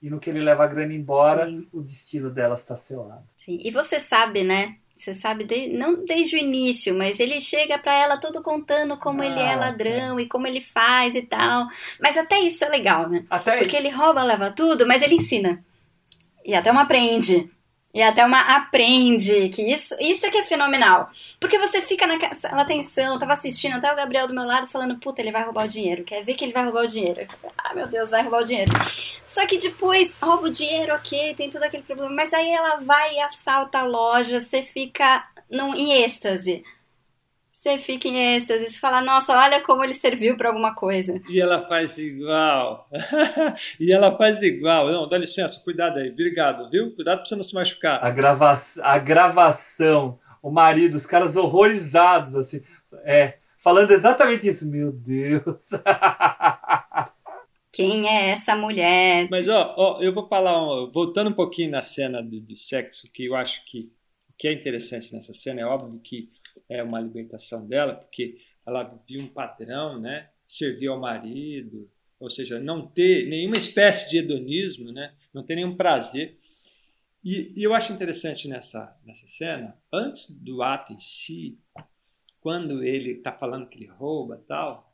E 0.00 0.08
no 0.08 0.20
que 0.20 0.30
ele 0.30 0.38
leva 0.38 0.62
a 0.62 0.66
grana 0.68 0.94
embora, 0.94 1.46
Sim. 1.46 1.66
o 1.72 1.82
destino 1.82 2.30
dela 2.30 2.54
está 2.54 2.76
selado. 2.76 3.24
Sim. 3.34 3.58
E 3.60 3.72
você 3.72 3.98
sabe, 3.98 4.44
né? 4.44 4.76
Você 4.96 5.12
sabe, 5.12 5.42
de, 5.42 5.76
não 5.76 6.04
desde 6.04 6.36
o 6.36 6.38
início, 6.38 6.96
mas 6.96 7.18
ele 7.18 7.40
chega 7.40 7.76
para 7.76 7.98
ela 7.98 8.18
todo 8.18 8.40
contando 8.40 8.96
como 8.98 9.20
ah, 9.20 9.26
ele 9.26 9.40
é 9.40 9.56
ladrão 9.56 10.16
é. 10.16 10.22
e 10.22 10.28
como 10.28 10.46
ele 10.46 10.60
faz 10.60 11.16
e 11.16 11.22
tal. 11.22 11.66
Mas 12.00 12.16
até 12.16 12.38
isso 12.38 12.64
é 12.64 12.68
legal, 12.68 13.08
né? 13.08 13.26
Até 13.28 13.58
Porque 13.58 13.76
isso. 13.76 13.84
ele 13.84 13.92
rouba, 13.92 14.22
leva 14.22 14.52
tudo, 14.52 14.86
mas 14.86 15.02
ele 15.02 15.16
ensina. 15.16 15.64
E 16.44 16.54
até 16.54 16.70
uma 16.70 16.82
aprende. 16.82 17.50
E 17.92 18.00
até 18.00 18.24
uma 18.24 18.56
aprende, 18.56 19.48
que 19.48 19.62
isso, 19.62 19.96
isso 20.00 20.24
é 20.24 20.30
que 20.30 20.38
é 20.38 20.46
fenomenal. 20.46 21.10
Porque 21.40 21.58
você 21.58 21.82
fica 21.82 22.06
naquela 22.06 22.64
tensão, 22.64 23.18
tava 23.18 23.32
assistindo 23.32 23.74
até 23.76 23.92
o 23.92 23.96
Gabriel 23.96 24.28
do 24.28 24.34
meu 24.34 24.44
lado 24.44 24.68
falando, 24.68 24.96
puta, 24.98 25.20
ele 25.20 25.32
vai 25.32 25.42
roubar 25.42 25.64
o 25.64 25.68
dinheiro, 25.68 26.04
quer 26.04 26.22
ver 26.22 26.34
que 26.34 26.44
ele 26.44 26.52
vai 26.52 26.64
roubar 26.64 26.84
o 26.84 26.88
dinheiro. 26.88 27.20
Eu 27.20 27.26
falei, 27.28 27.56
ah, 27.58 27.74
meu 27.74 27.88
Deus, 27.88 28.10
vai 28.10 28.22
roubar 28.22 28.42
o 28.42 28.44
dinheiro. 28.44 28.70
Só 29.24 29.44
que 29.44 29.58
depois, 29.58 30.16
rouba 30.22 30.46
o 30.46 30.50
dinheiro, 30.50 30.94
ok, 30.94 31.34
tem 31.34 31.50
todo 31.50 31.64
aquele 31.64 31.82
problema, 31.82 32.14
mas 32.14 32.32
aí 32.32 32.48
ela 32.48 32.76
vai 32.76 33.16
e 33.16 33.20
assalta 33.20 33.80
a 33.80 33.84
loja, 33.84 34.40
você 34.40 34.62
fica 34.62 35.26
num, 35.50 35.74
em 35.74 36.04
êxtase. 36.04 36.62
Você 37.60 37.76
fica 37.76 38.08
em 38.08 38.36
êxtase, 38.36 38.70
você 38.70 38.80
fala, 38.80 39.02
nossa, 39.02 39.36
olha 39.38 39.60
como 39.60 39.84
ele 39.84 39.92
serviu 39.92 40.34
para 40.34 40.48
alguma 40.48 40.74
coisa. 40.74 41.20
E 41.28 41.38
ela 41.38 41.68
faz 41.68 41.98
igual. 41.98 42.88
e 43.78 43.92
ela 43.92 44.16
faz 44.16 44.40
igual. 44.40 44.90
Não, 44.90 45.06
dá 45.06 45.18
licença, 45.18 45.60
cuidado 45.62 45.98
aí. 45.98 46.08
Obrigado, 46.08 46.70
viu? 46.70 46.94
Cuidado 46.94 47.18
para 47.18 47.26
você 47.26 47.36
não 47.36 47.42
se 47.42 47.54
machucar. 47.54 48.02
A, 48.02 48.08
grava 48.08 48.58
a 48.82 48.98
gravação, 48.98 50.18
o 50.42 50.50
marido, 50.50 50.94
os 50.94 51.04
caras 51.04 51.36
horrorizados, 51.36 52.34
assim. 52.34 52.62
É, 53.04 53.36
falando 53.58 53.90
exatamente 53.90 54.48
isso. 54.48 54.66
Meu 54.70 54.90
Deus. 54.90 55.44
Quem 57.70 58.08
é 58.08 58.30
essa 58.30 58.56
mulher? 58.56 59.28
Mas, 59.30 59.50
ó, 59.50 59.74
ó 59.76 60.00
eu 60.00 60.14
vou 60.14 60.26
falar, 60.26 60.86
voltando 60.94 61.28
um 61.28 61.34
pouquinho 61.34 61.72
na 61.72 61.82
cena 61.82 62.22
do, 62.22 62.40
do 62.40 62.56
sexo, 62.56 63.06
que 63.12 63.26
eu 63.26 63.36
acho 63.36 63.62
que 63.66 63.92
o 64.30 64.32
que 64.38 64.48
é 64.48 64.52
interessante 64.54 65.12
nessa 65.12 65.34
cena 65.34 65.60
é 65.60 65.66
óbvio 65.66 66.00
que 66.00 66.30
é 66.68 66.82
uma 66.82 67.00
libertação 67.00 67.66
dela, 67.66 67.94
porque 67.94 68.38
ela 68.66 68.82
viu 69.08 69.22
um 69.22 69.28
padrão, 69.28 70.00
né? 70.00 70.30
Servir 70.46 70.88
ao 70.88 71.00
marido, 71.00 71.90
ou 72.18 72.28
seja, 72.28 72.60
não 72.60 72.86
ter 72.86 73.28
nenhuma 73.28 73.56
espécie 73.56 74.10
de 74.10 74.18
hedonismo, 74.18 74.92
né? 74.92 75.14
Não 75.32 75.42
ter 75.42 75.54
nenhum 75.54 75.76
prazer. 75.76 76.38
E, 77.24 77.52
e 77.56 77.62
eu 77.62 77.74
acho 77.74 77.92
interessante 77.92 78.48
nessa, 78.48 78.98
nessa 79.04 79.28
cena, 79.28 79.76
antes 79.92 80.30
do 80.30 80.62
ato 80.62 80.92
em 80.92 80.98
si, 80.98 81.58
quando 82.40 82.82
ele 82.82 83.12
está 83.12 83.32
falando 83.32 83.68
que 83.68 83.78
ele 83.78 83.86
rouba 83.86 84.42
tal, 84.48 84.89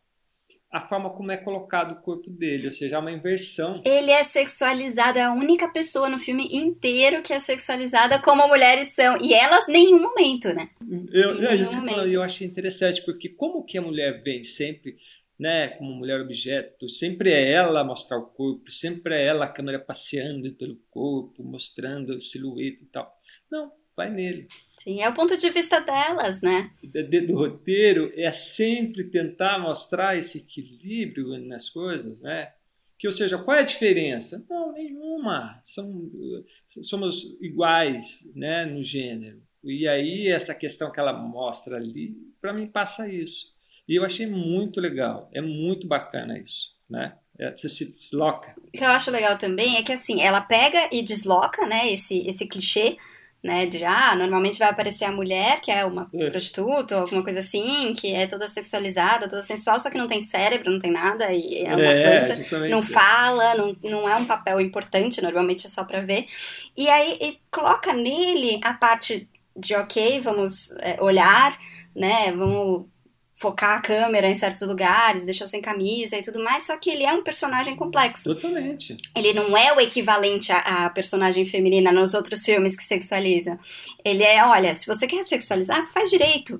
a 0.70 0.80
forma 0.80 1.10
como 1.10 1.30
é 1.30 1.36
colocado 1.36 1.92
o 1.92 2.02
corpo 2.02 2.28
dele, 2.28 2.66
ou 2.66 2.72
seja, 2.72 2.96
é 2.96 2.98
uma 2.98 3.12
inversão. 3.12 3.80
Ele 3.84 4.10
é 4.10 4.22
sexualizado, 4.22 5.18
é 5.18 5.22
a 5.22 5.32
única 5.32 5.68
pessoa 5.68 6.08
no 6.08 6.18
filme 6.18 6.48
inteiro 6.52 7.22
que 7.22 7.32
é 7.32 7.40
sexualizada 7.40 8.20
como 8.20 8.46
mulheres 8.48 8.94
são, 8.94 9.20
e 9.22 9.32
elas 9.32 9.66
nenhum 9.68 10.00
momento, 10.00 10.52
né? 10.52 10.68
Eu, 11.12 11.42
é 11.46 11.54
isso 11.54 11.82
que 11.82 11.90
eu, 11.90 12.06
eu 12.06 12.22
achei 12.22 12.46
interessante, 12.46 13.04
porque 13.04 13.28
como 13.28 13.64
que 13.64 13.78
a 13.78 13.82
mulher 13.82 14.22
vem 14.22 14.42
sempre, 14.42 14.96
né, 15.38 15.68
como 15.68 15.94
mulher 15.94 16.20
objeto, 16.20 16.88
sempre 16.88 17.30
é 17.30 17.52
ela 17.52 17.84
mostrar 17.84 18.18
o 18.18 18.26
corpo, 18.26 18.70
sempre 18.70 19.14
é 19.14 19.24
ela 19.24 19.44
a 19.44 19.52
câmera 19.52 19.78
passeando 19.78 20.52
pelo 20.54 20.76
corpo, 20.90 21.44
mostrando 21.44 22.20
silhueta 22.20 22.82
e 22.82 22.86
tal. 22.86 23.14
Não, 23.50 23.70
vai 23.96 24.10
nele. 24.10 24.46
Sim, 24.76 25.00
é 25.00 25.08
o 25.08 25.14
ponto 25.14 25.36
de 25.36 25.48
vista 25.50 25.80
delas, 25.80 26.42
né? 26.42 26.70
Do, 26.82 27.34
roteiro 27.34 28.12
é 28.14 28.30
sempre 28.30 29.04
tentar 29.04 29.58
mostrar 29.58 30.16
esse 30.16 30.38
equilíbrio 30.38 31.38
nas 31.38 31.70
coisas, 31.70 32.20
né? 32.20 32.52
Que, 32.98 33.06
ou 33.06 33.12
seja, 33.12 33.38
qual 33.38 33.56
é 33.56 33.60
a 33.60 33.64
diferença? 33.64 34.44
Não, 34.48 34.72
nenhuma. 34.72 35.60
São, 35.64 36.10
somos 36.82 37.36
iguais 37.40 38.28
né, 38.34 38.64
no 38.64 38.82
gênero. 38.84 39.42
E 39.64 39.88
aí, 39.88 40.28
essa 40.28 40.54
questão 40.54 40.90
que 40.90 41.00
ela 41.00 41.12
mostra 41.12 41.76
ali, 41.76 42.16
para 42.40 42.52
mim, 42.52 42.66
passa 42.66 43.08
isso. 43.08 43.52
E 43.88 43.96
eu 43.96 44.04
achei 44.04 44.26
muito 44.26 44.80
legal. 44.80 45.28
É 45.32 45.40
muito 45.40 45.86
bacana 45.86 46.38
isso, 46.38 46.74
né? 46.88 47.16
É, 47.38 47.50
você 47.50 47.68
se 47.68 47.92
desloca. 47.92 48.54
O 48.56 48.70
que 48.70 48.82
eu 48.82 48.88
acho 48.88 49.10
legal 49.10 49.36
também 49.36 49.76
é 49.76 49.82
que, 49.82 49.92
assim, 49.92 50.22
ela 50.22 50.40
pega 50.40 50.88
e 50.90 51.02
desloca, 51.02 51.66
né, 51.66 51.92
esse, 51.92 52.26
esse 52.26 52.46
clichê 52.46 52.96
né? 53.42 53.66
De 53.66 53.84
ah, 53.84 54.14
normalmente 54.16 54.58
vai 54.58 54.68
aparecer 54.68 55.04
a 55.04 55.12
mulher, 55.12 55.60
que 55.60 55.70
é 55.70 55.84
uma 55.84 56.08
é. 56.12 56.30
prostituta 56.30 56.96
ou 56.96 57.02
alguma 57.02 57.22
coisa 57.22 57.40
assim, 57.40 57.92
que 57.94 58.12
é 58.12 58.26
toda 58.26 58.48
sexualizada, 58.48 59.28
toda 59.28 59.42
sensual, 59.42 59.78
só 59.78 59.90
que 59.90 59.98
não 59.98 60.06
tem 60.06 60.22
cérebro, 60.22 60.72
não 60.72 60.78
tem 60.78 60.90
nada, 60.90 61.32
e 61.32 61.64
é 61.64 61.74
uma 61.74 61.80
é, 61.80 62.26
planta, 62.26 62.68
não 62.68 62.82
fala, 62.82 63.54
não, 63.54 63.76
não 63.82 64.08
é 64.08 64.16
um 64.16 64.26
papel 64.26 64.60
importante, 64.60 65.22
normalmente 65.22 65.66
é 65.66 65.70
só 65.70 65.84
pra 65.84 66.00
ver. 66.00 66.26
E 66.76 66.88
aí 66.88 67.18
e 67.20 67.38
coloca 67.50 67.92
nele 67.92 68.60
a 68.62 68.74
parte 68.74 69.28
de 69.56 69.74
ok, 69.74 70.20
vamos 70.20 70.72
é, 70.80 71.00
olhar, 71.00 71.58
né? 71.94 72.32
Vamos 72.32 72.86
focar 73.38 73.76
a 73.76 73.80
câmera 73.82 74.28
em 74.28 74.34
certos 74.34 74.66
lugares, 74.66 75.24
deixar 75.24 75.46
sem 75.46 75.60
camisa 75.60 76.16
e 76.16 76.22
tudo 76.22 76.42
mais, 76.42 76.64
só 76.64 76.76
que 76.78 76.88
ele 76.88 77.04
é 77.04 77.12
um 77.12 77.22
personagem 77.22 77.76
complexo. 77.76 78.34
Totalmente. 78.34 78.96
Ele 79.14 79.34
não 79.34 79.54
é 79.54 79.74
o 79.74 79.80
equivalente 79.80 80.50
à, 80.50 80.88
personagem 80.88 81.44
feminina 81.44 81.92
nos 81.92 82.14
outros 82.14 82.42
filmes 82.42 82.74
que 82.74 82.82
sexualiza. 82.82 83.58
Ele 84.02 84.22
é, 84.22 84.42
olha, 84.42 84.74
se 84.74 84.86
você 84.86 85.06
quer 85.06 85.22
sexualizar, 85.24 85.86
faz 85.92 86.08
direito 86.08 86.58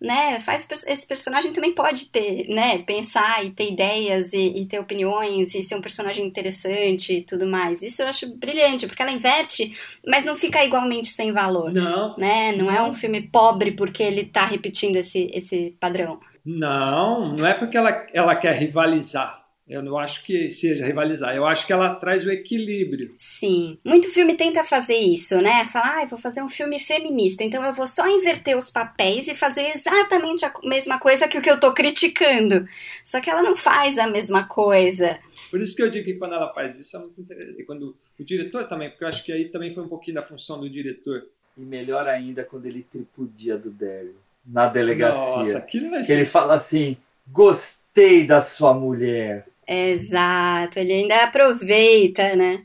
né, 0.00 0.38
faz 0.40 0.66
esse 0.86 1.06
personagem 1.06 1.52
também 1.52 1.74
pode 1.74 2.10
ter, 2.10 2.48
né, 2.48 2.78
pensar 2.78 3.44
e 3.44 3.50
ter 3.50 3.72
ideias 3.72 4.32
e, 4.32 4.60
e, 4.60 4.66
ter 4.66 4.78
opiniões 4.78 5.54
e 5.54 5.62
ser 5.62 5.74
um 5.74 5.80
personagem 5.80 6.24
interessante 6.24 7.14
e 7.14 7.22
tudo 7.22 7.46
mais. 7.46 7.82
Isso 7.82 8.02
eu 8.02 8.08
acho 8.08 8.32
brilhante, 8.36 8.86
porque 8.86 9.02
ela 9.02 9.10
inverte, 9.10 9.76
mas 10.06 10.24
não 10.24 10.36
fica 10.36 10.64
igualmente 10.64 11.08
sem 11.08 11.32
valor. 11.32 11.72
Não. 11.72 12.16
Né? 12.16 12.52
Não, 12.52 12.66
não. 12.66 12.74
é 12.74 12.82
um 12.82 12.94
filme 12.94 13.22
pobre 13.22 13.72
porque 13.72 14.02
ele 14.02 14.24
tá 14.24 14.44
repetindo 14.44 14.96
esse, 14.96 15.30
esse 15.34 15.74
padrão. 15.80 16.20
Não, 16.44 17.36
não 17.36 17.44
é 17.44 17.54
porque 17.54 17.76
ela, 17.76 18.06
ela 18.14 18.36
quer 18.36 18.54
rivalizar. 18.54 19.47
Eu 19.68 19.82
não 19.82 19.98
acho 19.98 20.24
que 20.24 20.50
seja 20.50 20.86
rivalizar. 20.86 21.36
Eu 21.36 21.44
acho 21.44 21.66
que 21.66 21.72
ela 21.72 21.94
traz 21.96 22.24
o 22.24 22.30
equilíbrio. 22.30 23.12
Sim. 23.16 23.78
Muito 23.84 24.10
filme 24.10 24.34
tenta 24.34 24.64
fazer 24.64 24.96
isso, 24.96 25.40
né? 25.42 25.66
Falar, 25.66 26.02
ah, 26.02 26.06
vou 26.06 26.18
fazer 26.18 26.42
um 26.42 26.48
filme 26.48 26.78
feminista, 26.78 27.44
então 27.44 27.62
eu 27.62 27.74
vou 27.74 27.86
só 27.86 28.08
inverter 28.08 28.56
os 28.56 28.70
papéis 28.70 29.28
e 29.28 29.34
fazer 29.34 29.70
exatamente 29.74 30.44
a 30.44 30.52
mesma 30.64 30.98
coisa 30.98 31.28
que 31.28 31.36
o 31.36 31.42
que 31.42 31.50
eu 31.50 31.60
tô 31.60 31.74
criticando. 31.74 32.66
Só 33.04 33.20
que 33.20 33.28
ela 33.28 33.42
não 33.42 33.54
faz 33.54 33.98
a 33.98 34.06
mesma 34.06 34.46
coisa. 34.48 35.18
Por 35.50 35.60
isso 35.60 35.76
que 35.76 35.82
eu 35.82 35.90
digo 35.90 36.06
que 36.06 36.14
quando 36.14 36.34
ela 36.34 36.52
faz 36.54 36.78
isso 36.78 36.96
é 36.96 37.00
muito 37.00 37.20
interessante. 37.20 37.64
Quando 37.64 37.94
o 38.18 38.24
diretor 38.24 38.66
também, 38.68 38.88
porque 38.88 39.04
eu 39.04 39.08
acho 39.08 39.22
que 39.22 39.32
aí 39.32 39.48
também 39.50 39.74
foi 39.74 39.84
um 39.84 39.88
pouquinho 39.88 40.14
da 40.14 40.22
função 40.22 40.58
do 40.58 40.68
diretor. 40.68 41.26
E 41.56 41.60
melhor 41.60 42.06
ainda 42.06 42.44
quando 42.44 42.66
ele 42.66 42.86
tripudia 42.90 43.58
do 43.58 43.70
Daryl 43.70 44.14
na 44.46 44.66
delegacia. 44.68 45.38
Nossa, 45.38 45.58
aquilo 45.58 45.90
vai 45.90 46.02
Que 46.02 46.12
ele 46.12 46.24
fala 46.24 46.54
assim: 46.54 46.96
gostei 47.26 48.26
da 48.26 48.40
sua 48.40 48.72
mulher. 48.72 49.46
Exato, 49.68 50.78
ele 50.78 50.92
ainda 50.92 51.24
aproveita, 51.24 52.34
né? 52.34 52.62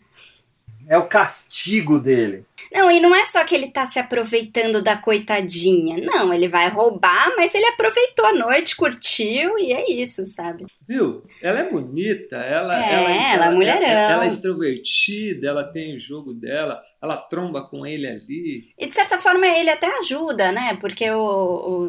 É 0.87 0.97
o 0.97 1.07
castigo 1.07 1.97
dele. 1.99 2.45
Não, 2.71 2.91
e 2.91 2.99
não 2.99 3.15
é 3.15 3.23
só 3.25 3.43
que 3.45 3.55
ele 3.55 3.69
tá 3.69 3.85
se 3.85 3.99
aproveitando 3.99 4.81
da 4.81 4.97
coitadinha. 4.97 5.97
Não, 5.97 6.33
ele 6.33 6.47
vai 6.49 6.67
roubar, 6.69 7.31
mas 7.37 7.53
ele 7.55 7.65
aproveitou 7.67 8.25
a 8.25 8.33
noite, 8.33 8.75
curtiu 8.75 9.57
e 9.59 9.71
é 9.71 9.89
isso, 9.91 10.25
sabe? 10.27 10.65
Viu? 10.87 11.23
Ela 11.41 11.59
é 11.61 11.69
bonita, 11.69 12.37
ela, 12.37 12.83
É, 12.83 12.93
ela, 12.93 13.11
ela 13.33 13.45
é 13.45 13.51
mulherão. 13.55 13.85
Ela, 13.87 14.13
ela 14.13 14.23
é 14.25 14.27
extrovertida, 14.27 15.47
ela 15.47 15.63
tem 15.63 15.95
o 15.95 15.99
jogo 16.01 16.33
dela, 16.33 16.81
ela 17.01 17.15
tromba 17.17 17.61
com 17.61 17.85
ele 17.85 18.07
ali. 18.07 18.73
E 18.77 18.87
de 18.87 18.93
certa 18.93 19.17
forma 19.19 19.47
ele 19.47 19.69
até 19.69 19.87
ajuda, 19.99 20.51
né? 20.51 20.77
Porque 20.81 21.09
o, 21.11 21.17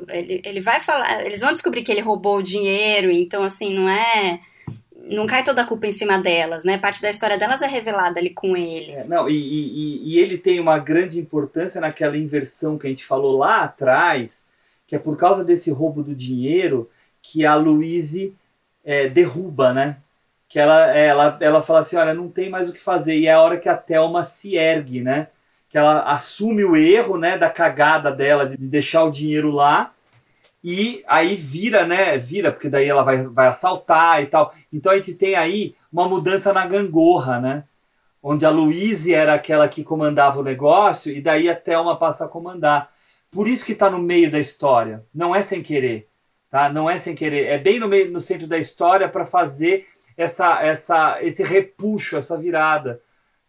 o- 0.02 0.04
ele, 0.08 0.40
ele 0.44 0.60
vai 0.60 0.80
falar. 0.80 1.24
Eles 1.26 1.40
vão 1.40 1.52
descobrir 1.52 1.82
que 1.82 1.90
ele 1.90 2.00
roubou 2.00 2.38
o 2.38 2.42
dinheiro, 2.42 3.10
então 3.10 3.42
assim, 3.42 3.74
não 3.74 3.88
é. 3.88 4.40
Não 5.08 5.26
cai 5.26 5.42
toda 5.44 5.62
a 5.62 5.66
culpa 5.66 5.86
em 5.86 5.92
cima 5.92 6.18
delas, 6.18 6.64
né? 6.64 6.78
Parte 6.78 7.02
da 7.02 7.10
história 7.10 7.38
delas 7.38 7.62
é 7.62 7.66
revelada 7.66 8.18
ali 8.20 8.30
com 8.30 8.56
ele. 8.56 8.92
É, 8.92 9.04
não, 9.04 9.28
e, 9.28 9.34
e- 9.34 10.14
e- 10.14 10.18
ele 10.18 10.38
tem 10.38 10.60
uma 10.60 10.78
grande 10.78 11.18
importância 11.18 11.80
naquela 11.80 12.16
inversão 12.16 12.78
que 12.78 12.86
a 12.86 12.90
gente 12.90 13.04
falou 13.04 13.38
lá 13.38 13.62
atrás, 13.64 14.48
que 14.86 14.96
é 14.96 14.98
por 14.98 15.16
causa 15.16 15.44
desse 15.44 15.70
roubo 15.70 16.02
do 16.02 16.14
dinheiro 16.14 16.88
que 17.22 17.44
a 17.46 17.54
Louise 17.54 18.36
é, 18.84 19.08
derruba, 19.08 19.72
né? 19.72 19.96
Que 20.48 20.58
ela, 20.58 20.86
ela, 20.94 21.38
ela 21.40 21.62
fala 21.62 21.80
assim, 21.80 21.96
olha, 21.96 22.14
não 22.14 22.28
tem 22.28 22.50
mais 22.50 22.70
o 22.70 22.72
que 22.72 22.80
fazer. 22.80 23.16
E 23.16 23.26
é 23.26 23.32
a 23.32 23.40
hora 23.40 23.58
que 23.58 23.68
a 23.68 23.76
Thelma 23.76 24.22
se 24.24 24.56
ergue, 24.56 25.00
né? 25.00 25.28
Que 25.68 25.78
ela 25.78 26.02
assume 26.02 26.64
o 26.64 26.76
erro, 26.76 27.16
né, 27.18 27.36
da 27.38 27.50
cagada 27.50 28.12
dela 28.12 28.46
de 28.46 28.56
deixar 28.56 29.04
o 29.04 29.10
dinheiro 29.10 29.50
lá. 29.50 29.92
E 30.64 31.04
aí 31.06 31.36
vira, 31.36 31.86
né? 31.86 32.18
Vira, 32.18 32.50
porque 32.52 32.70
daí 32.70 32.88
ela 32.88 33.02
vai, 33.04 33.24
vai 33.26 33.48
assaltar 33.48 34.22
e 34.22 34.26
tal. 34.28 34.54
Então 34.72 34.92
a 34.92 34.96
gente 34.96 35.14
tem 35.14 35.34
aí 35.36 35.76
uma 35.92 36.08
mudança 36.08 36.52
na 36.52 36.66
gangorra, 36.66 37.40
né? 37.40 37.64
onde 38.22 38.46
a 38.46 38.50
Louise 38.50 39.12
era 39.14 39.34
aquela 39.34 39.68
que 39.68 39.84
comandava 39.84 40.40
o 40.40 40.42
negócio 40.42 41.12
e 41.12 41.20
daí 41.20 41.48
a 41.48 41.54
Thelma 41.56 41.96
passa 41.98 42.24
a 42.24 42.28
comandar. 42.28 42.90
Por 43.30 43.48
isso 43.48 43.64
que 43.64 43.72
está 43.72 43.90
no 43.90 43.98
meio 43.98 44.30
da 44.30 44.38
história, 44.38 45.04
não 45.14 45.34
é 45.34 45.42
sem 45.42 45.62
querer, 45.62 46.08
tá? 46.50 46.68
Não 46.72 46.88
é 46.88 46.96
sem 46.96 47.14
querer, 47.14 47.48
é 47.48 47.58
bem 47.58 47.78
no 47.78 47.88
meio, 47.88 48.10
no 48.10 48.20
centro 48.20 48.46
da 48.46 48.56
história 48.58 49.08
para 49.08 49.26
fazer 49.26 49.86
essa, 50.16 50.62
essa, 50.62 51.18
esse 51.22 51.42
repuxo, 51.42 52.16
essa 52.16 52.38
virada, 52.38 53.00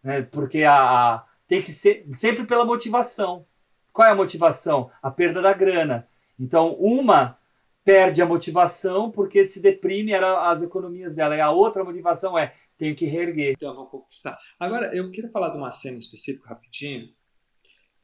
né? 0.02 0.22
Porque 0.22 0.62
a, 0.64 0.74
a- 1.14 1.24
tem 1.48 1.62
que 1.62 1.70
ser 1.70 2.04
sempre 2.14 2.44
pela 2.44 2.64
motivação. 2.64 3.46
Qual 3.92 4.06
é 4.06 4.10
a 4.10 4.14
motivação? 4.16 4.90
A 5.02 5.10
perda 5.10 5.40
da 5.40 5.52
grana. 5.52 6.06
Então 6.38 6.74
uma 6.78 7.38
perde 7.84 8.20
a 8.20 8.26
motivação 8.26 9.10
porque 9.10 9.46
se 9.46 9.62
deprime 9.62 10.12
era 10.12 10.50
as 10.50 10.62
economias 10.62 11.14
dela 11.14 11.36
e 11.36 11.40
a 11.40 11.50
outra 11.50 11.84
motivação 11.84 12.36
é 12.38 12.52
tenho 12.76 12.96
que 12.96 13.06
reerguer. 13.06 13.52
Então 13.56 13.74
vou 13.74 13.86
conquistar. 13.86 14.38
Agora, 14.58 14.94
eu 14.94 15.10
queria 15.10 15.30
falar 15.30 15.50
de 15.50 15.56
uma 15.56 15.70
cena 15.70 15.98
específica 15.98 16.48
rapidinho, 16.48 17.08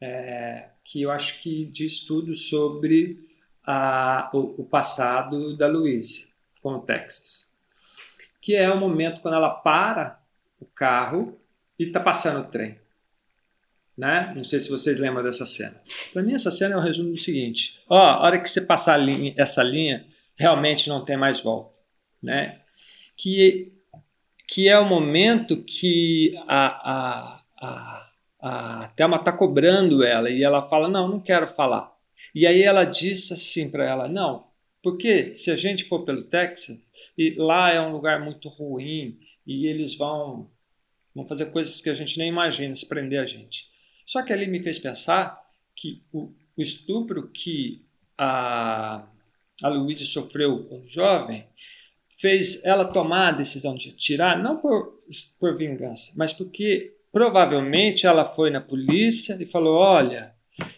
é, 0.01 0.69
que 0.83 1.01
eu 1.01 1.11
acho 1.11 1.41
que 1.41 1.65
diz 1.65 1.99
tudo 2.01 2.35
sobre 2.35 3.19
a- 3.65 4.29
o, 4.33 4.61
o 4.61 4.65
passado 4.65 5.55
da 5.57 5.67
Louise 5.67 6.27
com 6.61 6.73
o 6.75 6.81
Texas. 6.81 7.51
Que 8.41 8.55
é 8.55 8.69
o 8.71 8.79
momento 8.79 9.21
quando 9.21 9.35
ela 9.35 9.49
para 9.49 10.21
o 10.59 10.65
carro 10.65 11.39
e 11.79 11.85
está 11.85 11.99
passando 11.99 12.41
o 12.41 12.49
trem. 12.51 12.79
Né? 13.97 14.33
Não 14.35 14.43
sei 14.43 14.59
se 14.59 14.69
vocês 14.69 14.99
lembram 14.99 15.23
dessa 15.23 15.45
cena. 15.45 15.79
Para 16.11 16.23
mim, 16.23 16.33
essa 16.33 16.49
cena 16.49 16.75
é 16.75 16.77
um 16.77 16.81
resumo 16.81 17.11
do 17.11 17.17
seguinte: 17.17 17.79
ó, 17.87 17.97
a 17.97 18.21
hora 18.21 18.39
que 18.39 18.49
você 18.49 18.61
passar 18.61 18.97
linha- 18.97 19.33
essa 19.37 19.61
linha, 19.61 20.05
realmente 20.35 20.89
não 20.89 21.05
tem 21.05 21.15
mais 21.15 21.39
volta. 21.39 21.73
Né? 22.21 22.59
Que 23.15 23.71
que 24.47 24.67
é 24.67 24.77
o 24.77 24.85
momento 24.85 25.63
que 25.63 26.35
a, 26.47 26.91
a, 26.91 27.43
a, 27.57 28.11
a 28.39 28.87
Thelma 28.89 29.17
está 29.17 29.31
cobrando 29.31 30.03
ela 30.03 30.29
e 30.29 30.43
ela 30.43 30.67
fala: 30.67 30.87
Não, 30.87 31.07
não 31.07 31.19
quero 31.19 31.47
falar. 31.47 31.91
E 32.35 32.45
aí 32.45 32.61
ela 32.63 32.83
diz 32.83 33.31
assim 33.31 33.69
para 33.69 33.87
ela: 33.87 34.07
Não, 34.07 34.47
porque 34.81 35.35
se 35.35 35.49
a 35.51 35.55
gente 35.55 35.85
for 35.85 36.03
pelo 36.03 36.23
Texas, 36.23 36.77
e 37.17 37.35
lá 37.37 37.71
é 37.71 37.79
um 37.79 37.91
lugar 37.91 38.19
muito 38.23 38.49
ruim 38.49 39.19
e 39.45 39.67
eles 39.67 39.95
vão, 39.95 40.49
vão 41.15 41.25
fazer 41.25 41.47
coisas 41.47 41.79
que 41.79 41.89
a 41.89 41.95
gente 41.95 42.17
nem 42.17 42.27
imagina 42.27 42.75
se 42.75 42.87
prender 42.87 43.19
a 43.19 43.25
gente. 43.25 43.71
Só 44.05 44.21
que 44.23 44.33
ali 44.33 44.47
me 44.47 44.61
fez 44.61 44.79
pensar 44.79 45.39
que 45.75 46.03
o, 46.11 46.31
o 46.57 46.61
estupro 46.61 47.29
que 47.29 47.83
a, 48.17 49.03
a 49.63 49.67
Louise 49.67 50.05
sofreu 50.05 50.65
quando 50.65 50.87
jovem 50.87 51.45
fez 52.17 52.63
ela 52.63 52.85
tomar 52.85 53.29
a 53.29 53.37
decisão 53.37 53.75
de 53.75 53.89
atirar, 53.89 54.41
não 54.41 54.57
por, 54.57 54.99
por 55.39 55.57
vingança, 55.57 56.13
mas 56.15 56.31
porque 56.31 56.95
provavelmente 57.11 58.07
ela 58.07 58.25
foi 58.25 58.49
na 58.49 58.61
polícia 58.61 59.37
e 59.39 59.45
falou: 59.45 59.75
Olha, 59.75 60.32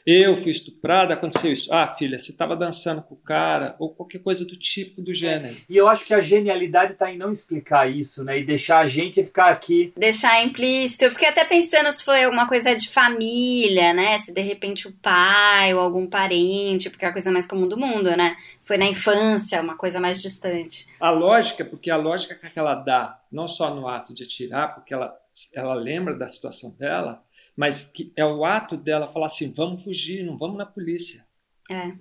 eu 0.05 0.37
fui 0.37 0.51
estuprada, 0.51 1.13
aconteceu 1.13 1.51
isso. 1.51 1.73
Ah, 1.73 1.87
filha, 1.95 2.17
você 2.17 2.31
estava 2.31 2.55
dançando 2.55 3.01
com 3.01 3.15
o 3.15 3.17
cara, 3.17 3.75
ou 3.79 3.89
qualquer 3.89 4.19
coisa 4.19 4.45
do 4.45 4.55
tipo, 4.55 5.01
do 5.01 5.13
gênero. 5.13 5.55
E 5.67 5.75
eu 5.75 5.87
acho 5.87 6.05
que 6.05 6.13
a 6.13 6.21
genialidade 6.21 6.93
está 6.93 7.11
em 7.11 7.17
não 7.17 7.31
explicar 7.31 7.89
isso, 7.89 8.23
né? 8.23 8.39
E 8.39 8.43
deixar 8.43 8.79
a 8.79 8.85
gente 8.85 9.23
ficar 9.23 9.49
aqui. 9.49 9.93
Deixar 9.97 10.43
implícito. 10.43 11.05
Eu 11.05 11.11
fiquei 11.11 11.27
até 11.27 11.43
pensando 11.43 11.91
se 11.91 12.03
foi 12.03 12.23
alguma 12.23 12.47
coisa 12.47 12.75
de 12.75 12.89
família, 12.89 13.93
né? 13.93 14.17
Se 14.19 14.33
de 14.33 14.41
repente 14.41 14.87
o 14.87 14.93
pai 14.93 15.73
ou 15.73 15.79
algum 15.79 16.07
parente, 16.07 16.89
porque 16.89 17.05
é 17.05 17.09
a 17.09 17.13
coisa 17.13 17.31
mais 17.31 17.47
comum 17.47 17.67
do 17.67 17.77
mundo, 17.77 18.15
né? 18.15 18.37
Foi 18.63 18.77
na 18.77 18.85
infância, 18.85 19.61
uma 19.61 19.75
coisa 19.75 19.99
mais 19.99 20.21
distante. 20.21 20.87
A 20.99 21.09
lógica, 21.09 21.65
porque 21.65 21.89
a 21.89 21.97
lógica 21.97 22.35
que 22.35 22.59
ela 22.59 22.75
dá, 22.75 23.19
não 23.31 23.47
só 23.47 23.73
no 23.73 23.87
ato 23.87 24.13
de 24.13 24.23
atirar, 24.23 24.75
porque 24.75 24.93
ela, 24.93 25.13
ela 25.53 25.73
lembra 25.73 26.13
da 26.13 26.29
situação 26.29 26.71
dela, 26.77 27.23
mas 27.55 27.83
que 27.83 28.11
é 28.15 28.25
o 28.25 28.43
ato 28.43 28.75
dela 28.75 29.11
falar 29.11 29.27
assim: 29.27 29.53
vamos 29.53 29.83
fugir, 29.83 30.23
não 30.23 30.37
vamos 30.37 30.57
na 30.57 30.65
polícia. 30.65 31.25
É. 31.69 31.93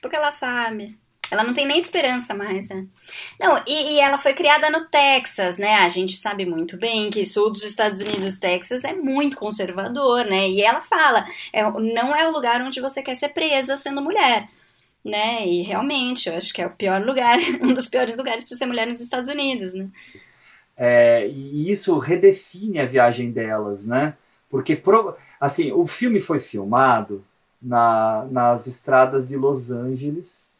Porque 0.00 0.16
ela 0.16 0.30
sabe. 0.30 0.98
Ela 1.30 1.44
não 1.44 1.54
tem 1.54 1.64
nem 1.64 1.78
esperança 1.78 2.34
mais, 2.34 2.68
né? 2.68 2.86
Não, 3.38 3.62
e, 3.64 3.92
e 3.92 4.00
ela 4.00 4.18
foi 4.18 4.34
criada 4.34 4.68
no 4.68 4.86
Texas, 4.88 5.58
né? 5.58 5.76
A 5.76 5.88
gente 5.88 6.16
sabe 6.16 6.44
muito 6.44 6.76
bem 6.76 7.08
que 7.08 7.24
sul 7.24 7.50
dos 7.50 7.62
Estados 7.62 8.00
Unidos, 8.00 8.38
Texas, 8.38 8.82
é 8.82 8.94
muito 8.94 9.36
conservador, 9.36 10.24
né? 10.24 10.48
E 10.48 10.60
ela 10.60 10.80
fala, 10.80 11.24
é, 11.52 11.62
não 11.62 12.16
é 12.16 12.26
o 12.26 12.32
lugar 12.32 12.60
onde 12.62 12.80
você 12.80 13.00
quer 13.00 13.16
ser 13.16 13.28
presa 13.28 13.76
sendo 13.76 14.02
mulher, 14.02 14.48
né? 15.04 15.46
E 15.46 15.62
realmente, 15.62 16.28
eu 16.28 16.36
acho 16.36 16.52
que 16.52 16.60
é 16.60 16.66
o 16.66 16.74
pior 16.74 17.00
lugar, 17.00 17.38
um 17.62 17.72
dos 17.74 17.86
piores 17.86 18.16
lugares 18.16 18.42
para 18.42 18.56
ser 18.56 18.66
mulher 18.66 18.88
nos 18.88 19.00
Estados 19.00 19.30
Unidos, 19.30 19.72
né? 19.72 19.88
É, 20.76 21.28
e 21.28 21.70
isso 21.70 21.96
redefine 21.98 22.80
a 22.80 22.86
viagem 22.86 23.30
delas, 23.30 23.86
né? 23.86 24.14
Porque, 24.50 24.82
assim, 25.40 25.70
o 25.72 25.86
filme 25.86 26.20
foi 26.20 26.40
filmado 26.40 27.24
na, 27.62 28.26
nas 28.30 28.66
estradas 28.66 29.28
de 29.28 29.36
Los 29.36 29.70
Angeles 29.70 30.52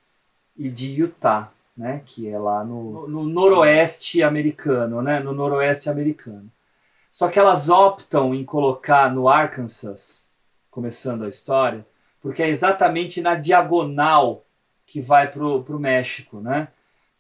e 0.57 0.71
de 0.71 1.01
Utah, 1.01 1.51
né? 1.77 2.01
Que 2.07 2.29
é 2.29 2.39
lá 2.39 2.63
no, 2.65 3.09
no 3.09 3.25
noroeste 3.25 4.23
americano, 4.23 5.03
né? 5.03 5.19
No 5.19 5.33
noroeste 5.33 5.91
americano. 5.91 6.51
Só 7.11 7.29
que 7.29 7.39
elas 7.39 7.69
optam 7.69 8.33
em 8.33 8.45
colocar 8.45 9.13
no 9.13 9.29
Arkansas, 9.29 10.31
começando 10.71 11.25
a 11.25 11.29
história, 11.29 11.85
porque 12.23 12.43
é 12.43 12.49
exatamente 12.49 13.21
na 13.21 13.35
diagonal 13.35 14.45
que 14.87 15.01
vai 15.01 15.29
pro, 15.29 15.65
pro 15.65 15.81
México, 15.81 16.41
né? 16.41 16.69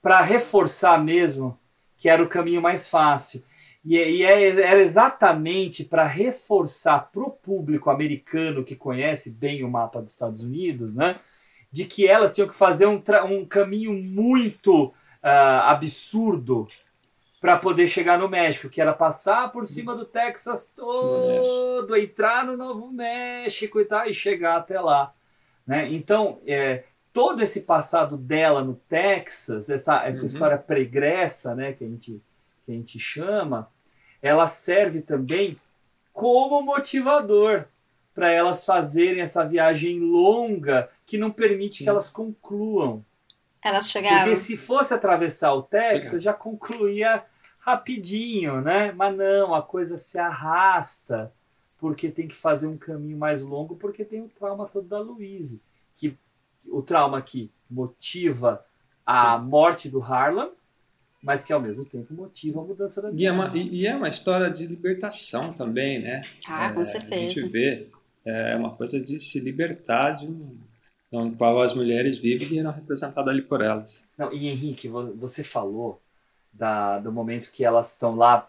Para 0.00 0.20
reforçar 0.20 1.02
mesmo 1.02 1.58
que 1.98 2.08
era 2.08 2.22
o 2.22 2.28
caminho 2.28 2.62
mais 2.62 2.88
fácil. 2.88 3.42
E, 3.84 3.96
e 3.96 4.24
é- 4.24 4.60
era 4.62 4.80
exatamente 4.80 5.84
para 5.84 6.06
reforçar 6.06 7.10
para 7.10 7.22
o 7.22 7.30
público 7.30 7.90
americano 7.90 8.64
que 8.64 8.76
conhece 8.76 9.30
bem 9.32 9.64
o 9.64 9.70
mapa 9.70 10.02
dos 10.02 10.12
Estados 10.12 10.42
Unidos, 10.44 10.94
né, 10.94 11.18
de 11.72 11.84
que 11.86 12.06
elas 12.08 12.34
tinham 12.34 12.48
que 12.48 12.54
fazer 12.54 12.86
um, 12.86 13.02
um 13.30 13.46
caminho 13.46 13.92
muito 13.94 14.92
ah, 15.22 15.70
absurdo 15.70 16.68
para 17.40 17.56
poder 17.58 17.86
chegar 17.86 18.18
no 18.18 18.28
México, 18.28 18.68
que 18.68 18.80
era 18.80 18.92
passar 18.92 19.50
por 19.50 19.66
cima 19.66 19.96
do 19.96 20.04
Texas 20.04 20.70
todo, 20.74 21.96
entrar 21.96 22.44
no 22.44 22.56
Novo 22.56 22.92
México 22.92 23.80
e, 23.80 23.84
tal, 23.86 24.06
e 24.06 24.12
chegar 24.14 24.56
até 24.58 24.78
lá. 24.80 25.14
Né? 25.66 25.88
Então, 25.92 26.40
é, 26.46 26.84
todo 27.12 27.42
esse 27.42 27.62
passado 27.62 28.16
dela 28.18 28.62
no 28.64 28.74
Texas, 28.74 29.70
essa, 29.70 30.04
essa 30.06 30.20
Uhum. 30.20 30.26
história 30.26 30.58
pregressa, 30.58 31.54
né, 31.54 31.72
que 31.72 31.84
a 31.84 31.88
gente 31.88 32.22
que 32.70 32.76
a 32.76 32.76
gente 32.76 32.98
chama, 32.98 33.68
ela 34.22 34.46
serve 34.46 35.02
também 35.02 35.58
como 36.12 36.62
motivador 36.62 37.64
para 38.14 38.30
elas 38.30 38.64
fazerem 38.64 39.22
essa 39.22 39.44
viagem 39.46 40.00
longa 40.00 40.88
que 41.06 41.18
não 41.18 41.30
permite 41.30 41.82
que 41.82 41.88
elas 41.88 42.10
concluam. 42.10 43.04
Elas 43.62 43.90
chegaram. 43.90 44.24
Porque 44.24 44.36
se 44.36 44.56
fosse 44.56 44.94
atravessar 44.94 45.52
o 45.54 45.62
Texas, 45.62 46.22
já 46.22 46.32
concluía 46.32 47.24
rapidinho, 47.58 48.60
né? 48.60 48.92
Mas 48.92 49.16
não, 49.16 49.54
a 49.54 49.62
coisa 49.62 49.96
se 49.96 50.18
arrasta 50.18 51.32
porque 51.78 52.10
tem 52.10 52.28
que 52.28 52.36
fazer 52.36 52.66
um 52.66 52.76
caminho 52.76 53.16
mais 53.16 53.42
longo, 53.42 53.74
porque 53.74 54.04
tem 54.04 54.20
o 54.20 54.28
trauma 54.28 54.66
todo 54.66 54.86
da 54.86 55.00
Louise, 55.00 55.62
que 55.96 56.14
o 56.66 56.82
trauma 56.82 57.22
que 57.22 57.50
motiva 57.70 58.62
a 59.06 59.38
morte 59.38 59.88
do 59.88 60.00
Harlan, 60.00 60.50
mas 61.22 61.44
que 61.44 61.52
ao 61.52 61.60
mesmo 61.60 61.84
tempo 61.84 62.12
motiva 62.14 62.60
a 62.60 62.64
mudança 62.64 63.02
da 63.02 63.10
E 63.12 63.26
é 63.26 63.32
uma, 63.32 63.52
e 63.56 63.86
é 63.86 63.94
uma 63.94 64.08
história 64.08 64.50
de 64.50 64.66
libertação 64.66 65.52
também, 65.52 66.00
né? 66.00 66.22
Ah, 66.46 66.70
É, 66.70 66.74
com 66.74 66.84
A 66.84 66.86
certeza. 66.86 67.14
gente 67.14 67.42
vê, 67.48 67.86
é 68.24 68.56
uma 68.56 68.74
coisa 68.74 68.98
de 69.00 69.20
se 69.20 69.38
libertar 69.40 70.12
de 70.12 70.26
um, 70.26 70.56
no 71.12 71.32
qual 71.36 71.60
as 71.62 71.74
mulheres 71.74 72.18
vivem 72.18 72.48
e 72.52 72.58
eram 72.58 72.70
representadas 72.70 73.28
ali 73.32 73.42
por 73.42 73.60
elas. 73.60 74.04
Não, 74.16 74.32
e 74.32 74.48
Henrique, 74.48 74.88
vo- 74.88 75.12
você 75.14 75.42
falou 75.44 76.00
da, 76.52 76.98
do 76.98 77.12
momento 77.12 77.50
que 77.50 77.64
elas 77.64 77.92
estão 77.92 78.16
lá 78.16 78.48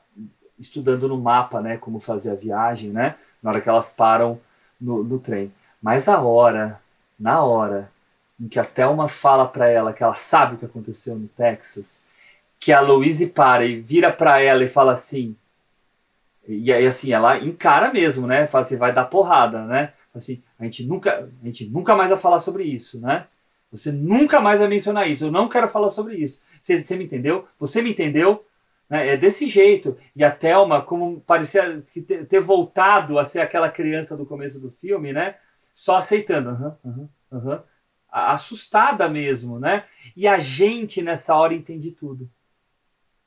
estudando 0.60 1.08
no 1.08 1.18
mapa, 1.20 1.60
né, 1.62 1.78
como 1.78 2.00
fazer 2.00 2.32
a 2.32 2.36
viagem, 2.36 2.92
né, 2.92 3.16
na 3.42 3.50
hora 3.52 3.62
que 3.62 3.70
elas 3.70 3.94
param 3.94 4.40
no, 4.80 5.04
no 5.04 5.20
trem. 5.20 5.52
Mas 5.82 6.08
a 6.08 6.22
hora, 6.22 6.80
na 7.20 7.44
hora 7.44 7.92
em 8.40 8.48
que 8.48 8.60
a 8.60 8.64
Thelma 8.66 9.08
fala 9.08 9.48
para 9.48 9.68
ela 9.70 9.94
que 9.94 10.04
ela 10.04 10.16
sabe 10.16 10.56
o 10.56 10.58
que 10.58 10.66
aconteceu 10.66 11.16
no 11.16 11.28
Texas, 11.30 12.04
que 12.62 12.74
a 12.74 12.82
Louise 12.82 13.30
para 13.32 13.66
e 13.66 13.82
vira 13.82 14.14
para 14.14 14.42
ela 14.42 14.64
e 14.64 14.70
fala 14.70 14.94
assim, 14.94 15.36
e 16.48 16.74
aí 16.74 16.86
assim, 16.86 17.14
ela 17.14 17.38
encara 17.38 17.94
mesmo, 17.94 18.26
né, 18.28 18.48
fala 18.48 18.66
assim, 18.66 18.78
vai 18.78 18.94
dar 18.94 19.06
porrada, 19.06 19.66
né, 19.66 19.94
assim, 20.14 20.42
a 20.60 20.64
gente 20.66 20.86
nunca, 20.86 21.30
a 21.42 21.46
gente 21.46 21.70
nunca 21.70 21.96
mais 21.96 22.10
vai 22.10 22.20
falar 22.20 22.40
sobre 22.40 22.64
isso, 22.64 23.00
né, 23.00 23.28
você 23.72 23.92
nunca 23.92 24.42
mais 24.42 24.60
vai 24.60 24.68
mencionar 24.68 25.10
isso. 25.10 25.24
Eu 25.24 25.32
não 25.32 25.48
quero 25.48 25.66
falar 25.66 25.90
sobre 25.90 26.18
isso. 26.18 26.44
Você, 26.62 26.84
você 26.84 26.98
me 26.98 27.06
entendeu? 27.06 27.48
Você 27.58 27.82
me 27.82 27.92
entendeu? 27.92 28.46
Né? 28.90 29.08
É 29.14 29.16
desse 29.18 29.48
jeito. 29.48 29.98
E 30.14 30.26
a 30.26 30.30
Thelma, 30.30 30.82
como 30.82 31.22
parecia 31.22 31.82
ter, 32.28 32.42
voltado 32.42 33.18
a 33.18 33.24
ser 33.24 33.40
aquela 33.40 33.70
criança 33.72 34.18
do 34.18 34.26
começo 34.26 34.60
do 34.60 34.70
filme, 34.70 35.14
né? 35.14 35.36
Só 35.74 35.96
aceitando. 35.96 36.50
Aham, 36.50 36.78
aham. 37.32 37.64
A- 38.12 38.34
Assustada 38.34 39.08
mesmo, 39.08 39.58
né? 39.58 39.86
E 40.18 40.28
a 40.28 40.38
gente, 40.38 41.02
nessa 41.02 41.34
hora, 41.38 41.54
entende 41.54 41.92
tudo. 41.92 42.30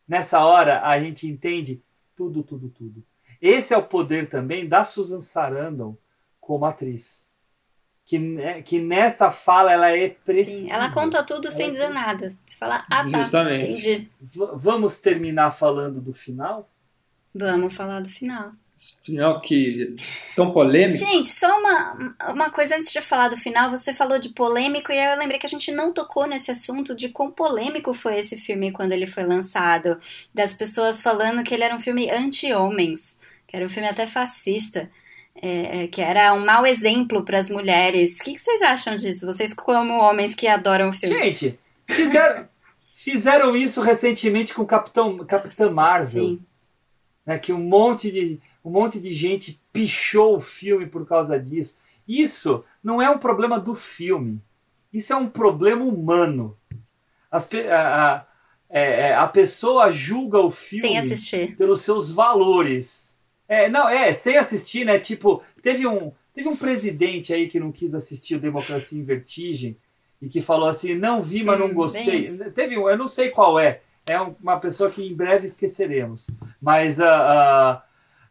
Nessa 0.06 0.44
hora, 0.44 0.82
a 0.86 0.98
gente 1.00 1.26
entende 1.26 1.82
tudo, 2.16 2.42
tudo, 2.42 2.68
tudo. 2.68 3.02
Esse 3.40 3.72
é 3.74 3.76
o 3.76 3.82
poder 3.82 4.28
também 4.28 4.68
da 4.68 4.84
Susan 4.84 5.20
Sarandon 5.20 5.96
como 6.40 6.64
atriz. 6.66 7.28
Que, 8.06 8.18
ne- 8.18 8.62
que 8.62 8.78
nessa 8.78 9.30
fala 9.30 9.72
ela 9.72 9.90
é 9.90 10.10
precisa. 10.10 10.64
Sim, 10.66 10.70
ela 10.72 10.92
conta 10.92 11.22
tudo 11.24 11.50
sem 11.50 11.66
Ela 11.68 11.72
dizer 11.72 11.86
precisa. 11.88 12.06
nada. 12.06 12.28
Você 12.28 12.56
fala, 12.58 12.84
ah 12.90 13.10
tá, 13.10 13.18
Justamente. 13.18 13.72
entendi. 13.78 14.10
V- 14.20 14.50
vamos 14.56 15.00
terminar 15.00 15.50
falando 15.52 16.02
do 16.02 16.12
final? 16.12 16.68
Vamos 17.34 17.74
falar 17.74 18.00
do 18.02 18.08
final. 18.10 18.52
Esse 18.76 18.96
Final 19.02 19.40
que 19.40 19.94
tão 20.34 20.50
polêmico. 20.50 20.98
Gente, 20.98 21.28
só 21.28 21.58
uma, 21.58 22.16
uma 22.30 22.50
coisa 22.50 22.74
antes 22.74 22.92
de 22.92 23.00
falar 23.00 23.28
do 23.28 23.36
final. 23.36 23.70
Você 23.70 23.94
falou 23.94 24.18
de 24.18 24.30
polêmico 24.30 24.90
e 24.90 24.98
aí 24.98 25.12
eu 25.12 25.18
lembrei 25.18 25.38
que 25.38 25.46
a 25.46 25.48
gente 25.48 25.70
não 25.70 25.92
tocou 25.92 26.26
nesse 26.26 26.50
assunto 26.50 26.94
de 26.94 27.08
quão 27.08 27.30
polêmico 27.30 27.94
foi 27.94 28.18
esse 28.18 28.36
filme 28.36 28.72
quando 28.72 28.92
ele 28.92 29.06
foi 29.06 29.24
lançado. 29.24 29.98
Das 30.34 30.52
pessoas 30.52 31.00
falando 31.00 31.44
que 31.44 31.54
ele 31.54 31.64
era 31.64 31.74
um 31.74 31.80
filme 31.80 32.10
anti-homens, 32.10 33.20
que 33.46 33.56
era 33.56 33.64
um 33.64 33.68
filme 33.68 33.88
até 33.88 34.06
fascista. 34.06 34.90
é, 35.40 35.84
é, 35.84 35.86
que 35.88 36.00
era 36.00 36.32
um 36.32 36.44
mau 36.44 36.66
exemplo 36.66 37.24
para 37.24 37.38
as 37.38 37.50
mulheres. 37.50 38.18
O 38.20 38.24
que, 38.24 38.34
que 38.34 38.40
vocês 38.40 38.62
acham 38.62 38.94
disso? 38.94 39.26
Vocês, 39.26 39.52
como 39.52 39.94
homens 39.94 40.34
que 40.34 40.46
adoram 40.46 40.90
o 40.90 40.92
filme? 40.92 41.14
Gente, 41.14 41.58
fizeram, 41.86 42.48
fizeram 42.94 43.56
isso 43.56 43.80
recentemente 43.80 44.54
com 44.54 44.62
o 44.62 44.66
Capitão, 44.66 45.18
Capitã 45.24 45.70
Marvel. 45.70 46.24
Sim. 46.24 46.40
Né, 47.26 47.38
que 47.38 47.52
um 47.52 47.60
monte, 47.60 48.10
de, 48.10 48.40
um 48.64 48.70
monte 48.70 48.98
de 49.00 49.12
gente 49.12 49.60
pichou 49.72 50.36
o 50.36 50.40
filme 50.40 50.86
por 50.86 51.06
causa 51.06 51.38
disso. 51.38 51.78
Isso 52.08 52.64
não 52.82 53.00
é 53.02 53.08
um 53.10 53.18
problema 53.18 53.58
do 53.60 53.74
filme. 53.74 54.40
Isso 54.92 55.12
é 55.12 55.16
um 55.16 55.28
problema 55.28 55.84
humano. 55.84 56.56
As 57.30 57.48
a, 57.52 58.12
a, 58.14 58.26
é, 58.70 59.08
é, 59.08 59.14
a 59.14 59.26
pessoa 59.26 59.90
julga 59.90 60.38
o 60.38 60.50
filme 60.50 60.82
Sem 60.88 60.98
assistir. 60.98 61.56
pelos 61.56 61.82
seus 61.82 62.10
valores. 62.10 63.18
É, 63.48 63.68
não, 63.68 63.88
é, 63.88 64.12
sem 64.12 64.36
assistir, 64.36 64.84
né? 64.84 64.98
Tipo, 64.98 65.42
teve 65.62 65.86
um, 65.86 66.12
teve 66.32 66.48
um 66.48 66.56
presidente 66.56 67.32
aí 67.34 67.48
que 67.48 67.60
não 67.60 67.70
quis 67.72 67.94
assistir 67.94 68.36
o 68.36 68.40
Democracia 68.40 68.98
em 68.98 69.04
Vertigem 69.04 69.76
e 70.22 70.28
que 70.28 70.40
falou 70.40 70.68
assim, 70.68 70.94
não 70.94 71.22
vi, 71.22 71.42
mas 71.44 71.58
não 71.58 71.66
Hum, 71.66 71.74
gostei. 71.74 72.20
isso. 72.20 72.50
Teve 72.52 72.78
um, 72.78 72.88
eu 72.88 72.96
não 72.96 73.06
sei 73.06 73.30
qual 73.30 73.58
é. 73.58 73.80
É 74.06 74.20
um- 74.20 74.34
uma 74.42 74.58
pessoa 74.60 74.90
que 74.90 75.02
em 75.06 75.14
breve 75.14 75.46
esqueceremos. 75.46 76.30
Mas 76.60 77.00
ah, 77.00 77.08
ah, 77.78 77.82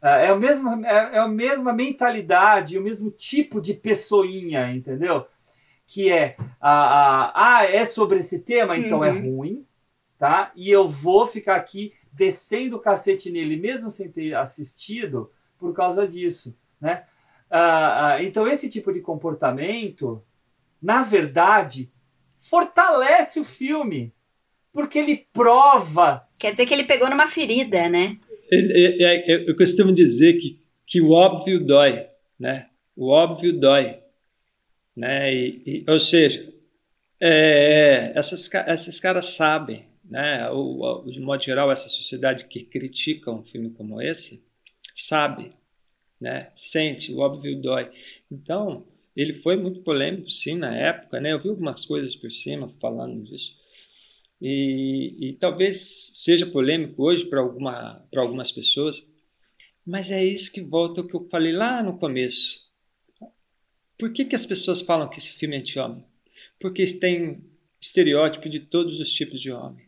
é, 0.03 0.33
o 0.33 0.37
mesmo, 0.39 0.85
é, 0.85 1.15
é 1.15 1.17
a 1.19 1.27
mesma 1.27 1.71
mentalidade, 1.71 2.77
o 2.77 2.81
mesmo 2.83 3.09
tipo 3.09 3.61
de 3.61 3.73
pessoinha, 3.73 4.69
entendeu? 4.69 5.25
Que 5.87 6.11
é, 6.11 6.35
ah, 6.59 7.31
ah, 7.31 7.31
ah, 7.35 7.65
é 7.65 7.85
sobre 7.85 8.19
esse 8.19 8.43
tema, 8.43 8.77
então 8.77 9.03
é 9.03 9.11
Uhum. 9.11 9.37
ruim, 9.37 9.65
tá? 10.19 10.51
E 10.55 10.69
eu 10.69 10.89
vou 10.89 11.25
ficar 11.25 11.55
aqui 11.55 11.93
descendo 12.11 12.75
o 12.75 12.79
cacete 12.79 13.31
nele, 13.31 13.55
mesmo 13.55 13.89
sem 13.89 14.11
ter 14.11 14.35
assistido, 14.35 15.31
por 15.57 15.73
causa 15.73 16.07
disso, 16.07 16.57
né? 16.81 17.05
Ah, 17.49 18.15
ah, 18.15 18.23
então 18.23 18.47
esse 18.47 18.69
tipo 18.69 18.91
de 18.91 18.99
comportamento, 18.99 20.21
na 20.81 21.03
verdade, 21.03 21.91
fortalece 22.41 23.39
o 23.39 23.45
filme, 23.45 24.13
porque 24.73 24.99
ele 24.99 25.27
prova 25.31 26.27
Quer 26.43 26.51
dizer 26.51 26.65
que 26.65 26.73
ele 26.73 26.83
pegou 26.83 27.09
numa 27.09 27.27
ferida, 27.27 27.87
né? 27.87 28.17
É- 28.55 29.03
é- 29.03 29.31
é- 29.33 29.49
Eu 29.49 29.55
costumo 29.55 29.91
dizer 29.91 30.33
que, 30.39 30.59
que 30.87 31.01
o 31.01 31.11
óbvio 31.11 31.59
dói, 31.65 32.07
né? 32.39 32.67
O 32.95 33.09
óbvio 33.09 33.57
dói, 33.59 33.97
né? 34.95 35.33
E, 35.33 35.63
e- 35.65 35.85
ou 35.87 35.99
seja, 35.99 36.53
é, 37.21 38.13
essas, 38.15 38.47
ca- 38.47 38.65
esses 38.69 38.99
caras 38.99 39.25
sabem, 39.27 39.85
né? 40.05 40.49
Ou, 40.51 40.79
ou, 40.79 41.05
de 41.11 41.19
modo 41.19 41.43
geral, 41.43 41.71
essa 41.71 41.89
sociedade 41.89 42.45
que 42.45 42.63
critica 42.63 43.31
um 43.31 43.43
filme 43.43 43.71
como 43.71 44.01
esse 44.01 44.43
sabe, 44.95 45.51
né? 46.21 46.51
Sente, 46.55 47.13
o 47.13 47.19
óbvio 47.19 47.61
dói. 47.61 47.91
Então, 48.31 48.85
ele 49.15 49.33
foi 49.33 49.55
muito 49.57 49.81
polêmico, 49.81 50.29
sim, 50.29 50.57
na 50.57 50.75
época, 50.75 51.19
né? 51.21 51.33
Eu 51.33 51.41
vi 51.41 51.49
algumas 51.49 51.85
coisas 51.85 52.15
por 52.15 52.31
cima 52.31 52.69
falando 52.81 53.23
disso. 53.23 53.55
E, 54.45 55.15
e 55.21 55.33
talvez 55.35 56.11
seja 56.15 56.45
polêmico 56.45 57.01
hoje 57.01 57.25
para 57.25 57.39
alguma, 57.39 58.05
algumas 58.13 58.51
pessoas, 58.51 59.09
mas 59.85 60.11
é 60.11 60.21
isso 60.21 60.51
que 60.51 60.59
volta 60.61 60.99
ao 60.99 61.07
que 61.07 61.15
eu 61.15 61.29
falei 61.29 61.53
lá 61.53 61.81
no 61.81 61.97
começo. 61.97 62.61
Por 63.97 64.11
que, 64.11 64.25
que 64.25 64.35
as 64.35 64.45
pessoas 64.45 64.81
falam 64.81 65.09
que 65.09 65.17
esse 65.17 65.31
filme 65.31 65.55
é 65.55 65.59
anti-homem? 65.59 66.03
Porque 66.59 66.83
tem 66.99 67.41
estereótipo 67.79 68.49
de 68.49 68.59
todos 68.59 68.99
os 68.99 69.13
tipos 69.13 69.39
de 69.39 69.49
homem. 69.49 69.85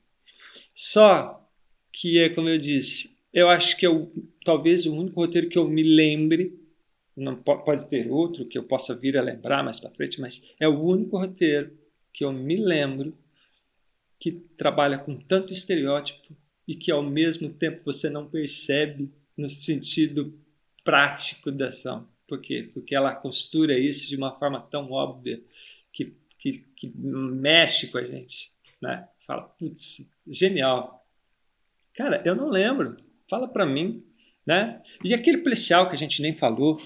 Só 0.73 1.45
que 1.91 2.19
é 2.19 2.29
como 2.29 2.47
eu 2.47 2.57
disse, 2.57 3.17
eu 3.33 3.49
acho 3.49 3.75
que 3.75 3.85
é 3.85 3.89
o, 3.89 4.09
talvez 4.45 4.85
o 4.85 4.95
único 4.95 5.19
roteiro 5.19 5.49
que 5.49 5.57
eu 5.57 5.67
me 5.67 5.83
lembre, 5.83 6.57
não 7.15 7.35
po- 7.35 7.59
pode 7.59 7.89
ter 7.89 8.09
outro 8.09 8.45
que 8.45 8.57
eu 8.57 8.63
possa 8.63 8.95
vir 8.95 9.17
a 9.17 9.21
lembrar 9.21 9.65
mais 9.65 9.81
para 9.81 9.91
frente, 9.91 10.21
mas 10.21 10.41
é 10.61 10.67
o 10.67 10.81
único 10.81 11.17
roteiro 11.17 11.77
que 12.13 12.23
eu 12.23 12.31
me 12.31 12.55
lembro 12.55 13.17
que 14.19 14.31
trabalha 14.31 14.97
com 14.97 15.17
tanto 15.17 15.53
estereótipo 15.53 16.35
e 16.67 16.75
que 16.75 16.91
ao 16.91 17.03
mesmo 17.03 17.49
tempo 17.53 17.83
você 17.85 18.09
não 18.09 18.27
percebe 18.27 19.11
no 19.37 19.49
sentido 19.49 20.37
prático 20.83 21.51
da 21.51 21.69
ação. 21.69 22.07
Por 22.27 22.41
quê? 22.41 22.69
Porque 22.73 22.95
ela 22.95 23.13
costura 23.13 23.77
isso 23.77 24.07
de 24.07 24.15
uma 24.15 24.37
forma 24.37 24.59
tão 24.59 24.91
óbvia 24.91 25.41
que, 25.93 26.15
que, 26.39 26.59
que 26.75 26.91
mexe 26.95 27.87
com 27.87 27.97
a 27.97 28.03
gente. 28.03 28.51
Né? 28.81 29.07
Você 29.17 29.25
fala, 29.25 29.43
putz, 29.43 30.05
genial. 30.27 31.05
Cara, 31.95 32.21
eu 32.25 32.35
não 32.35 32.49
lembro. 32.49 32.97
Fala 33.29 33.47
pra 33.47 33.65
mim. 33.65 34.03
Né? 34.45 34.81
E 35.03 35.13
aquele 35.13 35.39
policial 35.39 35.87
que 35.89 35.95
a 35.95 35.97
gente 35.97 36.21
nem 36.21 36.35
falou, 36.35 36.79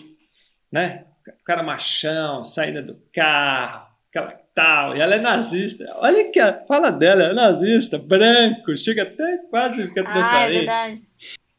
né? 0.72 1.06
O 1.28 1.44
cara 1.44 1.62
machão, 1.62 2.44
saindo 2.44 2.82
do 2.82 2.96
carro, 3.14 3.94
aquela 4.10 4.39
tal, 4.60 4.98
e 4.98 5.00
ela 5.00 5.16
é 5.16 5.20
nazista. 5.22 5.86
Olha 5.98 6.30
que 6.30 6.40
a 6.40 6.66
fala 6.68 6.92
dela 6.92 7.24
é 7.24 7.34
nazista, 7.34 7.98
branco, 7.98 8.76
chega 8.76 9.04
até 9.04 9.38
quase 9.50 9.88
fica 9.88 10.02
Ah, 10.02 10.10
é 10.10 10.14
transparente. 10.14 10.58
verdade. 10.58 11.02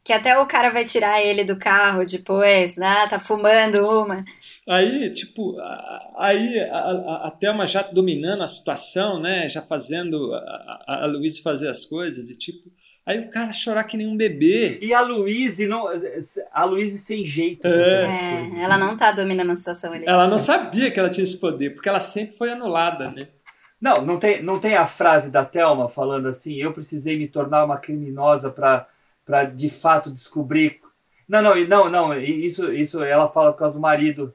Que 0.02 0.12
até 0.12 0.38
o 0.38 0.46
cara 0.46 0.70
vai 0.70 0.84
tirar 0.84 1.22
ele 1.22 1.44
do 1.44 1.56
carro 1.58 2.04
depois, 2.04 2.76
né? 2.76 3.06
Tá 3.08 3.20
fumando 3.20 3.76
uma. 3.86 4.24
Aí, 4.68 5.12
tipo, 5.12 5.56
aí 6.16 6.58
a, 6.60 6.78
a, 6.78 7.28
a 7.28 7.30
Thelma 7.30 7.66
já 7.66 7.82
dominando 7.82 8.42
a 8.42 8.48
situação, 8.48 9.20
né? 9.20 9.48
Já 9.48 9.62
fazendo 9.62 10.34
a, 10.34 10.84
a, 10.86 11.06
Luísa 11.06 11.42
fazer 11.42 11.68
as 11.68 11.84
coisas 11.84 12.28
e 12.28 12.36
tipo, 12.36 12.70
Aí 13.04 13.18
o 13.18 13.30
cara 13.30 13.52
chorar 13.52 13.84
que 13.84 13.96
nem 13.96 14.06
um 14.06 14.16
bebê. 14.16 14.78
E 14.80 14.92
a 14.92 15.00
Louise, 15.00 15.66
não, 15.66 15.86
a 16.52 16.64
Louise 16.64 16.98
sem 16.98 17.24
jeito. 17.24 17.62
pra 17.62 17.70
É. 17.70 18.04
É, 18.04 18.62
ela 18.62 18.78
né? 18.78 18.84
não 18.84 18.96
tá 18.96 19.10
dominando 19.10 19.50
a 19.50 19.56
situação 19.56 19.92
ali. 19.92 20.04
Ela 20.06 20.28
não 20.28 20.38
sabia 20.38 20.90
que 20.90 21.00
ela 21.00 21.10
tinha 21.10 21.24
esse 21.24 21.36
poder, 21.36 21.70
porque 21.70 21.88
ela 21.88 22.00
sempre 22.00 22.36
foi 22.36 22.50
anulada, 22.50 23.10
né? 23.10 23.28
Não, 23.80 24.02
não 24.02 24.18
tem, 24.18 24.42
não 24.42 24.60
tem 24.60 24.74
a 24.76 24.86
frase 24.86 25.32
da 25.32 25.44
Thelma 25.44 25.88
falando 25.88 26.28
assim, 26.28 26.56
eu 26.56 26.72
precisei 26.72 27.18
me 27.18 27.26
tornar 27.26 27.64
uma 27.64 27.78
criminosa 27.78 28.50
para 28.50 28.86
para 29.24 29.44
de 29.44 29.70
fato 29.70 30.12
descobrir. 30.12 30.80
Não, 31.28 31.40
não, 31.40 31.54
não, 31.66 31.88
não, 31.88 32.20
isso 32.20 32.72
isso 32.72 33.02
ela 33.02 33.28
fala 33.28 33.52
por 33.52 33.58
causa 33.60 33.74
do 33.74 33.80
marido. 33.80 34.34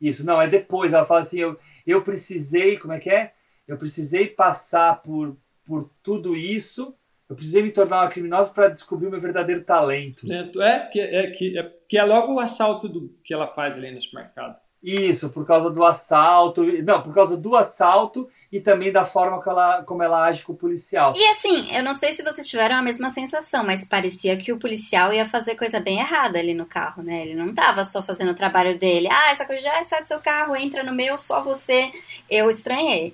Isso, 0.00 0.26
não, 0.26 0.40
é 0.40 0.46
depois, 0.46 0.92
ela 0.92 1.06
fala 1.06 1.20
assim, 1.20 1.40
eu, 1.40 1.58
eu 1.86 2.02
precisei, 2.02 2.76
como 2.76 2.92
é 2.92 3.00
que 3.00 3.10
é? 3.10 3.32
Eu 3.66 3.78
precisei 3.78 4.26
passar 4.26 5.00
por, 5.02 5.36
por 5.64 5.90
tudo 6.02 6.36
isso, 6.36 6.94
eu 7.28 7.34
precisei 7.34 7.62
me 7.62 7.72
tornar 7.72 8.02
uma 8.02 8.08
criminosa 8.08 8.52
para 8.52 8.68
descobrir 8.68 9.08
o 9.08 9.10
meu 9.10 9.20
verdadeiro 9.20 9.64
talento. 9.64 10.26
Lento. 10.26 10.62
É, 10.62 10.86
que 10.86 11.00
é, 11.00 11.30
que 11.30 11.58
é, 11.58 11.72
que 11.88 11.98
é 11.98 12.04
logo 12.04 12.34
o 12.34 12.40
assalto 12.40 12.88
do, 12.88 13.12
que 13.24 13.34
ela 13.34 13.46
faz 13.48 13.76
ali 13.76 13.90
no 13.90 14.00
supermercado. 14.00 14.56
Isso, 14.82 15.30
por 15.30 15.44
causa 15.44 15.68
do 15.68 15.84
assalto, 15.84 16.62
não, 16.84 17.02
por 17.02 17.12
causa 17.12 17.36
do 17.36 17.56
assalto 17.56 18.28
e 18.52 18.60
também 18.60 18.92
da 18.92 19.04
forma 19.04 19.42
que 19.42 19.48
ela, 19.48 19.82
como 19.82 20.00
ela 20.00 20.24
age 20.24 20.44
com 20.44 20.52
o 20.52 20.56
policial. 20.56 21.12
E 21.16 21.26
assim, 21.26 21.68
eu 21.74 21.82
não 21.82 21.92
sei 21.92 22.12
se 22.12 22.22
vocês 22.22 22.48
tiveram 22.48 22.76
a 22.76 22.82
mesma 22.82 23.10
sensação, 23.10 23.64
mas 23.64 23.84
parecia 23.84 24.36
que 24.36 24.52
o 24.52 24.58
policial 24.58 25.12
ia 25.12 25.26
fazer 25.26 25.56
coisa 25.56 25.80
bem 25.80 25.98
errada 25.98 26.38
ali 26.38 26.54
no 26.54 26.66
carro, 26.66 27.02
né? 27.02 27.22
Ele 27.22 27.34
não 27.34 27.52
tava 27.52 27.84
só 27.84 28.00
fazendo 28.00 28.30
o 28.30 28.34
trabalho 28.34 28.78
dele. 28.78 29.08
Ah, 29.10 29.32
essa 29.32 29.44
coisa 29.44 29.62
de 29.62 29.68
ah, 29.68 29.82
sai 29.82 30.02
do 30.02 30.08
seu 30.08 30.20
carro, 30.20 30.54
entra 30.54 30.84
no 30.84 30.94
meu, 30.94 31.18
só 31.18 31.42
você. 31.42 31.90
Eu 32.30 32.48
estranhei. 32.48 33.12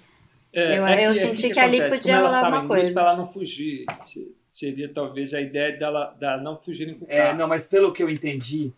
É, 0.53 0.79
Eu- 0.79 0.87
é 0.87 1.09
eu 1.09 1.13
que- 1.13 1.19
é 1.19 1.23
senti 1.23 1.51
que 1.51 1.59
ali 1.61 1.81
acontece? 1.81 2.03
podia 2.03 2.17
Como 2.21 2.29
rolar 2.29 2.51
busca, 2.51 2.69
coisa. 2.69 3.01
ela 3.01 3.17
não 3.17 3.27
fugir. 3.27 3.85
Se- 4.05 4.35
Seria 4.51 4.93
talvez 4.93 5.33
a 5.33 5.41
ideia 5.41 5.73
dela, 5.79 6.15
da 6.21 6.37
não 6.37 6.59
fugirem 6.59 6.95
com 6.99 7.07
o 7.07 7.09
É, 7.11 7.29
carro. 7.29 7.39
não, 7.39 7.49
mas 7.49 7.67
pelo 7.67 7.91
que 7.91 8.03
eu 8.03 8.11
entendi, 8.11 8.71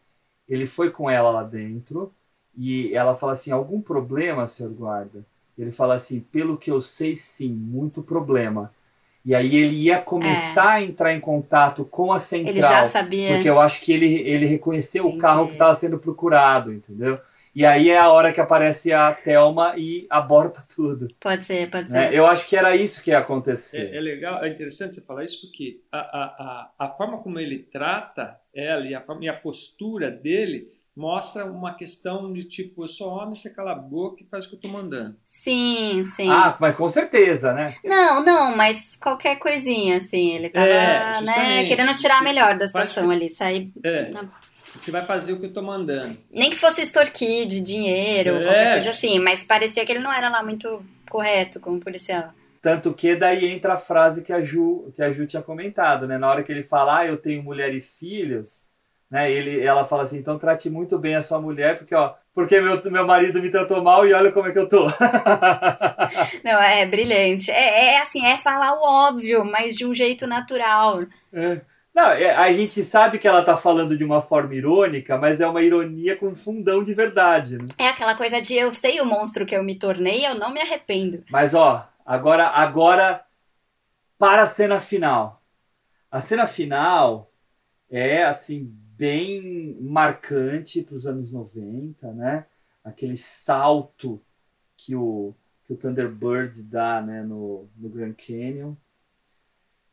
ele 0.49 0.69
foi 0.69 0.89
com 0.91 1.11
ela 1.11 1.31
lá 1.31 1.43
dentro 1.43 2.13
e 2.57 2.95
ela 2.95 3.17
fala 3.17 3.33
assim: 3.33 3.51
algum 3.51 3.81
problema, 3.81 4.47
senhor 4.47 4.73
guarda? 4.73 5.25
Ele 5.59 5.73
fala 5.73 5.95
assim: 5.97 6.21
pelo 6.21 6.57
que 6.57 6.71
eu 6.71 6.81
sei, 6.81 7.17
sim, 7.17 7.53
muito 7.53 8.03
problema. 8.05 8.73
E 9.25 9.35
aí 9.35 9.57
ele 9.57 9.75
ia 9.75 9.99
começar 10.01 10.73
a 10.75 10.83
entrar 10.83 11.13
em 11.13 11.19
contato 11.19 11.85
com 11.85 12.13
a 12.13 12.19
central. 12.21 12.55
É. 12.55 12.59
Ele 12.59 12.61
já 12.61 12.85
sabia. 12.85 13.29
Porque 13.33 13.49
eu 13.51 13.59
acho 13.61 13.81
que 13.83 13.93
ele, 13.93 14.15
ele 14.21 14.47
reconheceu 14.47 15.05
Entendi. 15.07 15.19
o 15.19 15.21
carro 15.21 15.47
que 15.47 15.53
estava 15.55 15.75
sendo 15.75 15.99
procurado, 15.99 16.73
entendeu? 16.73 17.19
E 17.55 17.65
aí 17.65 17.91
é 17.91 17.99
a 17.99 18.09
hora 18.11 18.33
que 18.33 18.41
aparece 18.41 18.93
a 18.93 19.13
Thelma 19.13 19.75
e 19.77 20.07
aborta 20.11 20.63
tudo. 20.75 21.07
Pode 21.21 21.45
ser, 21.47 21.71
pode 21.71 21.91
ser. 21.91 21.97
né? 21.97 22.11
Eu 22.13 22.27
acho 22.27 22.49
que 22.49 22.57
era 22.57 22.75
isso 22.75 23.03
que 23.03 23.11
ia 23.11 23.19
acontecer. 23.19 23.93
É, 23.93 23.97
é 23.97 24.01
legal, 24.01 24.43
é 24.45 24.49
interessante 24.49 24.95
você 24.97 25.01
falar 25.05 25.25
isso 25.25 25.41
porque 25.41 25.81
a, 25.93 25.99
a, 25.99 26.71
a, 26.79 26.87
a 26.87 26.89
forma 26.97 27.19
como 27.19 27.39
ele 27.39 27.59
trata 27.59 28.37
ela 28.55 28.85
e 28.87 28.95
a, 28.95 29.01
forma, 29.03 29.25
e 29.25 29.29
a 29.29 29.35
postura 29.35 30.11
dele 30.11 30.73
mostra 30.97 31.45
uma 31.45 31.75
questão 31.75 32.33
de 32.33 32.45
tipo, 32.45 32.85
eu 32.85 32.89
sou 32.89 33.09
homem, 33.09 33.35
você 33.35 33.51
cala 33.51 33.73
a 33.73 33.75
boca 33.75 34.23
e 34.23 34.27
faz 34.27 34.47
o 34.47 34.51
que 34.51 34.55
eu 34.55 34.61
tô 34.61 34.69
mandando. 34.69 35.17
Sim, 35.27 36.05
sim. 36.05 36.29
Ah, 36.31 36.57
mas 36.61 36.77
com 36.77 36.89
certeza, 36.89 37.53
né? 37.53 37.75
Não, 37.85 38.25
não, 38.25 38.57
mas 38.57 38.95
qualquer 38.97 39.37
coisinha, 39.41 39.97
assim, 39.97 40.37
ele 40.37 40.51
tava, 40.51 40.67
É, 40.67 41.21
né, 41.23 41.65
querendo 41.67 41.95
tirar 41.97 42.23
melhor 42.23 42.57
da 42.57 42.67
situação 42.69 43.11
ali, 43.11 43.29
sair. 43.29 43.73
É, 43.83 44.11
Não. 44.11 44.31
Você 44.77 44.91
vai 44.91 45.05
fazer 45.07 45.33
o 45.33 45.41
que 45.41 45.47
eu 45.47 45.53
tô 45.53 45.63
mandando. 45.63 46.17
Nem 46.31 46.51
que 46.51 46.57
fosse 46.57 46.83
extorquir 46.83 47.47
de 47.47 47.63
dinheiro, 47.63 48.37
É. 48.37 48.43
qualquer 48.45 48.73
coisa 48.73 48.91
assim, 48.91 49.19
mas 49.19 49.45
parecia 49.45 49.85
que 49.85 49.93
ele 49.93 50.01
não 50.01 50.13
era 50.13 50.29
lá 50.29 50.43
muito 50.43 50.85
correto 51.09 51.61
como 51.61 51.81
policial. 51.81 52.29
Tanto 52.61 52.95
que 52.95 53.15
daí 53.15 53.47
entra 53.47 53.75
a 53.75 53.79
frase 53.79 54.25
que 54.25 54.33
a 54.33 54.41
Ju, 54.41 54.93
que 54.97 55.03
a 55.03 55.13
Ju 55.13 55.27
tinha 55.27 55.43
comentado, 55.43 56.07
né? 56.09 56.17
Na 56.17 56.29
hora 56.31 56.43
que 56.43 56.51
ele 56.51 56.63
fala, 56.63 57.01
ah, 57.01 57.07
eu 57.07 57.17
tenho 57.19 57.43
mulher 57.43 57.75
e 57.75 57.81
filhos, 57.81 58.63
né? 59.11 59.31
Ele, 59.31 59.61
ela 59.65 59.85
fala 59.85 60.05
assim, 60.05 60.19
então 60.19 60.39
trate 60.39 60.71
muito 60.71 60.99
bem 60.99 61.15
a 61.15 61.23
sua 61.23 61.39
mulher, 61.41 61.77
porque 61.77 61.95
ó, 61.95 62.15
porque 62.35 62.61
meu, 62.61 62.83
meu 62.91 63.07
marido 63.07 63.41
me 63.41 63.51
tratou 63.51 63.83
mal 63.83 64.07
e 64.07 64.13
olha 64.15 64.33
como 64.33 64.49
é 64.49 64.53
que 64.53 64.59
eu 64.59 64.69
tô. 64.69 64.87
Não, 66.43 66.61
é 66.63 66.85
brilhante. 66.87 67.51
É, 67.51 67.95
é 67.95 68.03
assim, 68.03 68.25
é 68.27 68.39
falar 68.39 68.75
o 68.75 68.83
óbvio, 68.83 69.45
mas 69.45 69.77
de 69.77 69.85
um 69.87 69.95
jeito 69.95 70.27
natural. 70.27 71.03
É. 71.33 71.61
Não, 71.95 72.09
é, 72.11 72.35
a 72.35 72.53
gente 72.53 72.83
sabe 72.83 73.21
que 73.21 73.29
ela 73.29 73.45
tá 73.45 73.57
falando 73.57 73.97
de 73.97 74.03
uma 74.03 74.21
forma 74.21 74.53
irônica, 74.55 75.17
mas 75.17 75.41
é 75.41 75.47
uma 75.47 75.63
ironia 75.63 76.17
com 76.17 76.35
fundão 76.35 76.83
de 76.83 76.93
verdade, 76.93 77.57
né? 77.57 77.67
É 77.79 77.87
aquela 77.87 78.17
coisa 78.17 78.43
de 78.43 78.55
eu 78.55 78.73
sei 78.73 79.01
o 79.01 79.07
monstro 79.07 79.47
que 79.47 79.55
eu 79.55 79.63
me 79.63 79.79
tornei, 79.79 80.27
eu 80.27 80.35
não 80.35 80.53
me 80.53 80.61
arrependo. 80.61 81.23
Mas 81.31 81.55
ó, 81.55 81.89
agora, 82.05 82.49
agora 82.49 83.25
para 84.19 84.43
a 84.43 84.47
cena 84.47 84.81
final. 84.81 85.41
A 86.11 86.21
cena 86.21 86.49
final 86.49 87.31
é 87.89 88.25
assim 88.25 88.73
bem 88.97 89.77
marcante 89.81 90.83
para 90.83 90.95
os 90.95 91.07
anos 91.07 91.33
90, 91.33 92.13
né? 92.13 92.47
Aquele 92.83 93.17
salto 93.17 94.21
que 94.77 94.97
o, 94.97 95.33
que 95.67 95.73
o 95.73 95.77
Thunderbird 95.77 96.63
dá 96.65 97.01
né, 97.01 97.23
no, 97.23 97.69
no 97.77 97.89
Grand 97.89 98.15
Canyon. 98.15 98.75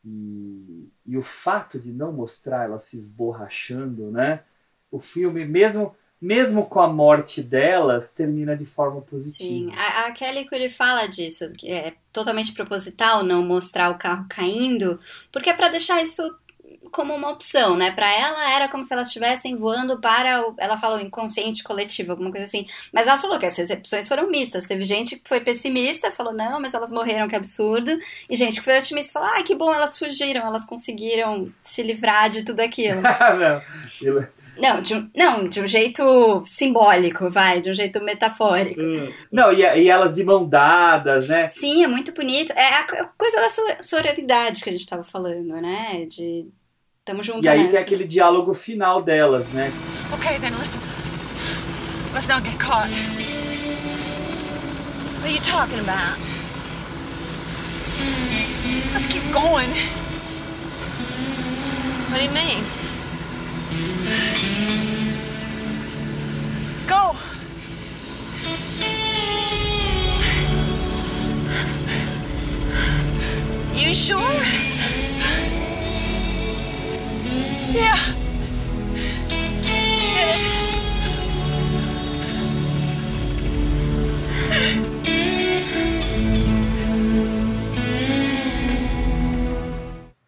E, 0.04 0.90
e 1.06 1.16
o 1.16 1.22
fato 1.22 1.78
de 1.78 1.92
não 1.92 2.12
mostrar 2.12 2.64
ela 2.64 2.78
se 2.78 2.98
esborrachando, 2.98 4.10
né? 4.10 4.42
O 4.90 4.98
filme, 5.00 5.44
mesmo, 5.44 5.96
mesmo 6.20 6.66
com 6.66 6.80
a 6.80 6.88
morte 6.88 7.42
delas, 7.42 8.12
termina 8.12 8.56
de 8.56 8.64
forma 8.64 9.00
positiva. 9.02 9.70
Sim, 9.70 9.72
a, 9.74 10.06
a 10.06 10.12
Kelly 10.12 10.44
Curry 10.46 10.68
fala 10.68 11.06
disso, 11.06 11.48
que 11.58 11.70
é 11.70 11.96
totalmente 12.12 12.52
proposital 12.52 13.24
não 13.24 13.42
mostrar 13.44 13.90
o 13.90 13.98
carro 13.98 14.26
caindo, 14.28 15.00
porque 15.32 15.50
é 15.50 15.54
pra 15.54 15.68
deixar 15.68 16.02
isso 16.02 16.22
como 16.92 17.14
uma 17.14 17.30
opção, 17.30 17.76
né? 17.76 17.90
Pra 17.90 18.12
ela 18.12 18.52
era 18.52 18.68
como 18.68 18.84
se 18.84 18.92
elas 18.92 19.08
estivessem 19.08 19.56
voando 19.56 19.98
para 20.00 20.46
o, 20.46 20.54
ela 20.58 20.78
falou 20.78 21.00
inconsciente 21.00 21.64
coletivo, 21.64 22.12
alguma 22.12 22.30
coisa 22.30 22.44
assim. 22.46 22.66
Mas 22.92 23.06
ela 23.08 23.18
falou 23.18 23.38
que 23.38 23.46
as 23.46 23.56
recepções 23.56 24.06
foram 24.06 24.30
mistas. 24.30 24.66
Teve 24.66 24.84
gente 24.84 25.16
que 25.16 25.28
foi 25.28 25.40
pessimista, 25.40 26.12
falou 26.12 26.32
não, 26.32 26.60
mas 26.60 26.74
elas 26.74 26.92
morreram, 26.92 27.26
que 27.28 27.34
absurdo. 27.36 27.90
E 28.30 28.36
gente 28.36 28.60
que 28.60 28.64
foi 28.64 28.78
otimista, 28.78 29.12
falou 29.12 29.28
ah, 29.34 29.42
que 29.42 29.54
bom, 29.54 29.74
elas 29.74 29.98
fugiram, 29.98 30.46
elas 30.46 30.64
conseguiram 30.64 31.50
se 31.62 31.82
livrar 31.82 32.28
de 32.28 32.44
tudo 32.44 32.60
aquilo. 32.60 33.00
Não, 34.58 34.82
de 34.82 34.94
um, 34.94 35.10
não, 35.16 35.48
de 35.48 35.60
um 35.62 35.66
jeito 35.66 36.42
simbólico, 36.44 37.30
vai, 37.30 37.58
de 37.58 37.70
um 37.70 37.74
jeito 37.74 38.02
metafórico. 38.04 38.78
Não, 39.32 39.50
e, 39.50 39.60
e 39.62 39.88
elas 39.88 40.14
de 40.14 40.22
mão 40.22 40.46
dadas, 40.46 41.26
né? 41.26 41.46
Sim, 41.46 41.82
é 41.82 41.86
muito 41.86 42.12
bonito. 42.12 42.52
É 42.52 42.74
a 42.74 42.86
co- 42.86 43.10
coisa 43.16 43.40
da 43.40 43.48
so- 43.48 43.62
sororidade 43.82 44.62
que 44.62 44.68
a 44.68 44.72
gente 44.72 44.86
tava 44.86 45.02
falando, 45.04 45.54
né? 45.60 46.04
De. 46.04 46.46
Tamo 47.04 47.20
junto 47.22 47.44
E 47.44 47.48
aí 47.48 47.58
nessa. 47.58 47.70
tem 47.72 47.80
aquele 47.80 48.04
diálogo 48.06 48.54
final 48.54 49.02
delas, 49.02 49.50
né? 49.50 49.72
Okay, 50.14 50.38
then 50.38 50.54
listen. 50.58 50.80
Let's 52.14 52.28
not 52.28 52.44
get 52.44 52.58
caught. 52.60 52.90
What 55.18 55.24
are 55.24 55.32
you 55.34 55.40
talking 55.40 55.80
about? 55.80 56.16
Let's 58.92 59.06
keep 59.06 59.24
going. 59.32 59.70
What 62.10 62.18
do 62.18 62.24
you 62.24 62.30
mean? 62.30 62.62
Go. 66.86 67.16
You 73.74 73.94
sure? 73.94 74.20
Yeah. 77.72 77.96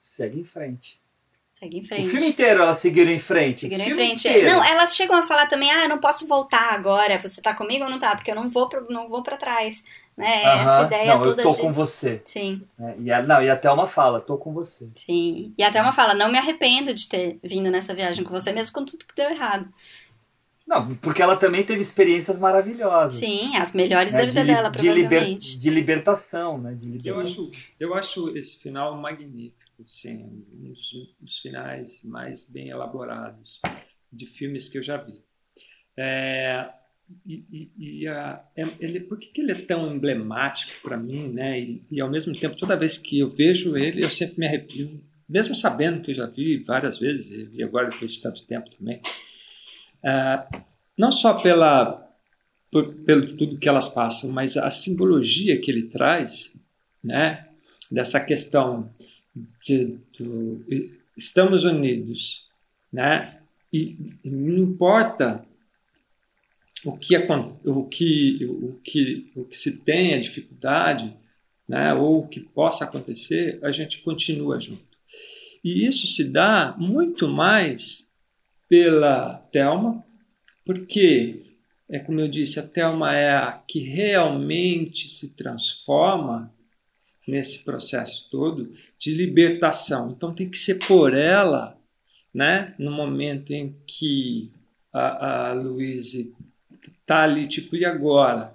Segue 0.01 0.41
em 0.41 0.45
frente. 0.45 1.01
Segue 1.49 1.79
em 1.79 1.83
O 1.83 1.87
frente. 1.87 2.09
filme 2.09 2.29
inteiro 2.29 2.63
elas 2.63 2.79
seguiram 2.79 3.11
em 3.11 3.19
frente. 3.19 3.61
Seguiram 3.63 3.85
o 3.85 3.89
em 3.89 3.95
frente. 3.95 4.29
inteiro. 4.29 4.49
Não, 4.49 4.65
elas 4.65 4.95
chegam 4.95 5.17
a 5.17 5.23
falar 5.27 5.47
também, 5.47 5.71
ah, 5.71 5.85
eu 5.85 5.89
não 5.89 5.99
posso 5.99 6.27
voltar 6.27 6.73
agora. 6.75 7.21
Você 7.21 7.41
tá 7.41 7.55
comigo 7.55 7.85
ou 7.85 7.91
não 7.91 7.99
tá? 7.99 8.15
Porque 8.15 8.31
eu 8.31 8.35
não 8.35 8.49
vou 8.49 8.69
pra, 8.69 8.81
não 8.83 9.09
vou 9.09 9.23
pra 9.23 9.37
trás. 9.37 9.85
Né? 10.17 10.61
Essa 10.61 10.83
Aham. 10.83 10.87
ideia 10.87 11.17
Não, 11.17 11.23
toda 11.23 11.43
eu 11.43 11.43
tô 11.43 11.51
de. 11.51 11.63
com 11.63 11.73
você. 11.73 12.23
Sim, 12.25 12.61
né? 12.79 12.97
E 13.01 13.13
a, 13.13 13.23
não, 13.23 13.43
e 13.43 13.51
a 13.51 13.57
Thelma 13.57 13.87
fala, 13.87 14.21
tô 14.21 14.39
com 14.39 14.53
você. 14.53 14.91
sim. 14.95 15.55
E 15.59 15.63
até 15.63 15.81
uma 15.83 15.93
fala, 15.93 16.15
não 16.15 16.31
me 16.31 16.39
arrependo 16.39 16.95
de 16.95 17.09
ter 17.09 17.39
vindo 17.43 17.71
nessa 17.71 17.95
viagem 17.95 18.25
com 18.25 18.31
você, 18.31 18.53
mesmo 18.53 18.73
com 18.75 18.85
tudo 18.85 19.07
que 19.07 19.15
deu 19.15 19.31
errado. 19.31 19.73
Não, 20.67 20.95
porque 20.97 21.21
ela 21.23 21.37
também 21.37 21.65
teve 21.65 21.81
experiências 21.83 22.39
maravilhosas. 22.41 23.21
Sim, 23.21 23.57
as 23.57 23.73
melhores 23.75 24.13
né? 24.13 24.19
da 24.21 24.25
vida 24.27 24.41
de, 24.41 24.47
dela, 24.47 24.71
de, 24.71 24.89
liber- 24.89 25.21
provavelmente. 25.21 25.59
de 25.59 25.71
libertação, 25.71 26.59
né? 26.59 26.75
De 26.75 26.87
Eu 26.87 26.93
libertação. 26.93 27.21
acho, 27.21 27.51
eu 27.79 27.95
acho 27.95 28.37
esse 28.37 28.59
final 28.59 28.97
magnífico, 28.97 29.83
assim, 29.85 30.25
um 30.25 30.73
dos, 30.73 30.93
dos 31.21 31.39
finais 31.39 32.03
mais 32.03 32.45
bem 32.49 32.71
elaborados 32.71 33.61
de 34.11 34.27
filmes 34.27 34.69
que 34.69 34.79
eu 34.79 34.83
já 34.83 34.97
vi. 34.97 35.23
É, 35.97 36.71
e 37.27 37.45
e- 37.53 37.71
e 38.01 38.09
a- 38.09 38.43
é- 38.57 38.67
ele, 38.81 39.01
por 39.01 39.19
que, 39.19 39.27
que 39.29 39.41
ele 39.41 39.53
é 39.53 39.55
tão 39.55 39.95
emblemático 39.95 40.73
para 40.83 40.97
mim, 40.97 41.29
né? 41.29 41.61
E, 41.61 41.83
e, 41.91 42.01
ao 42.01 42.11
mesmo 42.11 42.35
tempo, 42.35 42.57
toda 42.57 42.77
vez 42.77 42.97
que 42.99 43.19
eu 43.19 43.31
vejo 43.31 43.77
ele, 43.77 44.05
eu 44.05 44.11
sempre 44.11 44.39
me 44.41 44.47
arrepio 44.47 45.01
mesmo 45.29 45.55
sabendo 45.55 46.03
que 46.03 46.11
eu 46.11 46.15
já 46.15 46.27
vi 46.27 46.59
várias 46.59 46.99
vezes, 46.99 47.49
e 47.53 47.63
agora 47.63 47.89
depois 47.89 48.13
de 48.13 48.21
tanto 48.21 48.45
tempo 48.45 48.69
também, 48.79 49.01
uh, 50.05 50.63
não 50.97 51.11
só 51.11 51.35
pela, 51.35 52.07
por, 52.71 52.93
pelo 53.03 53.37
tudo 53.37 53.59
que 53.59 53.69
elas 53.69 53.89
passam, 53.89 54.31
mas 54.31 54.57
a 54.57 54.71
simbologia 54.71 55.61
que 55.61 55.71
ele 55.71 55.85
traz, 55.89 56.55
né, 57.03 57.49
dessa 57.91 58.21
questão 58.21 58.91
de, 59.63 59.97
estamos 61.17 61.65
unidos, 61.65 62.47
né, 62.93 63.39
e 63.73 63.97
não 64.23 64.59
importa 64.59 65.45
o 66.85 66.97
que, 66.97 67.17
o 67.17 67.85
que, 67.85 68.45
o 68.45 68.81
que, 68.85 69.33
o 69.35 69.45
que 69.45 69.59
se 69.59 69.79
tem, 69.79 70.15
a 70.15 70.21
dificuldade, 70.21 71.13
né, 71.67 71.95
ou 71.95 72.21
o 72.21 72.29
que 72.29 72.41
possa 72.41 72.85
acontecer, 72.85 73.59
a 73.63 73.73
gente 73.73 74.03
continua 74.03 74.61
junto. 74.61 74.83
E 75.63 75.87
isso 75.87 76.07
se 76.07 76.25
dá 76.25 76.75
muito 76.79 77.27
mais 77.27 78.13
pela 78.69 79.37
Telma, 79.51 80.05
porque, 80.65 81.43
é 81.89 81.99
como 81.99 82.21
eu 82.21 82.29
disse, 82.29 82.61
a 82.61 82.63
Telma 82.63 83.17
é 83.17 83.35
a 83.35 83.53
que 83.53 83.81
realmente 83.81 85.09
se 85.09 85.31
transforma 85.31 86.53
nesse 87.27 87.65
processo 87.65 88.29
todo 88.31 88.75
de 88.99 89.15
libertação. 89.15 90.11
Então 90.11 90.35
tem 90.35 90.49
que 90.49 90.59
ser 90.59 90.79
por 90.87 91.15
ela, 91.15 91.79
né, 92.33 92.75
no 92.79 92.91
momento 92.91 93.53
em 93.53 93.75
que 93.87 94.51
a, 94.93 95.49
a 95.49 95.53
Luísa 95.55 96.27
está 97.05 97.23
ali, 97.23 97.47
tipo, 97.47 97.77
e 97.77 97.85
agora? 97.85 98.55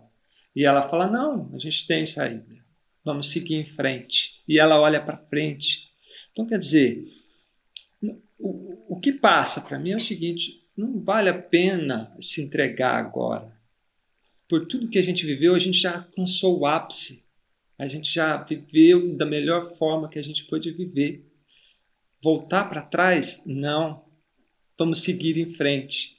E 0.55 0.65
ela 0.65 0.89
fala: 0.89 1.07
não, 1.07 1.49
a 1.53 1.59
gente 1.59 1.88
tem 1.88 2.05
saída, 2.05 2.57
vamos 3.03 3.30
seguir 3.30 3.55
em 3.55 3.65
frente. 3.65 4.41
E 4.47 4.59
ela 4.59 4.80
olha 4.80 5.01
para 5.01 5.17
frente. 5.17 5.88
Então, 6.31 6.45
quer 6.45 6.59
dizer, 6.59 7.07
o, 8.38 8.95
o 8.95 8.99
que 8.99 9.11
passa 9.11 9.61
para 9.61 9.80
mim 9.80 9.91
é 9.91 9.95
o 9.95 10.01
seguinte: 10.01 10.67
não 10.76 10.99
vale 10.99 11.30
a 11.30 11.38
pena 11.38 12.15
se 12.19 12.41
entregar 12.41 12.95
agora. 12.95 13.57
Por 14.47 14.65
tudo 14.65 14.89
que 14.89 14.97
a 14.97 15.03
gente 15.03 15.26
viveu, 15.26 15.53
a 15.53 15.59
gente 15.59 15.80
já 15.80 15.97
alcançou 15.97 16.59
o 16.59 16.65
ápice. 16.65 17.23
A 17.77 17.88
gente 17.88 18.11
já 18.11 18.35
viveu 18.38 19.15
da 19.15 19.26
melhor 19.26 19.77
forma 19.77 20.09
que 20.09 20.19
a 20.19 20.21
gente 20.21 20.43
pôde 20.45 20.71
viver. 20.71 21.26
Voltar 22.21 22.65
para 22.65 22.81
trás? 22.81 23.43
Não. 23.45 24.03
Vamos 24.77 25.03
seguir 25.03 25.38
em 25.38 25.53
frente. 25.53 26.18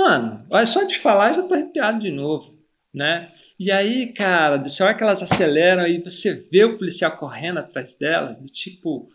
Mano, 0.00 0.46
olha 0.48 0.64
só 0.64 0.84
de 0.84 0.98
falar 0.98 1.34
já 1.34 1.42
tô 1.42 1.52
arrepiado 1.52 2.00
de 2.00 2.10
novo, 2.10 2.58
né? 2.92 3.30
E 3.58 3.70
aí, 3.70 4.14
cara, 4.14 4.56
dessa 4.56 4.82
hora 4.82 4.94
que 4.94 5.02
elas 5.02 5.22
aceleram 5.22 5.82
aí, 5.82 6.02
você 6.02 6.32
vê 6.50 6.64
o 6.64 6.78
policial 6.78 7.18
correndo 7.18 7.58
atrás 7.58 7.96
delas, 7.96 8.38
tipo, 8.50 9.10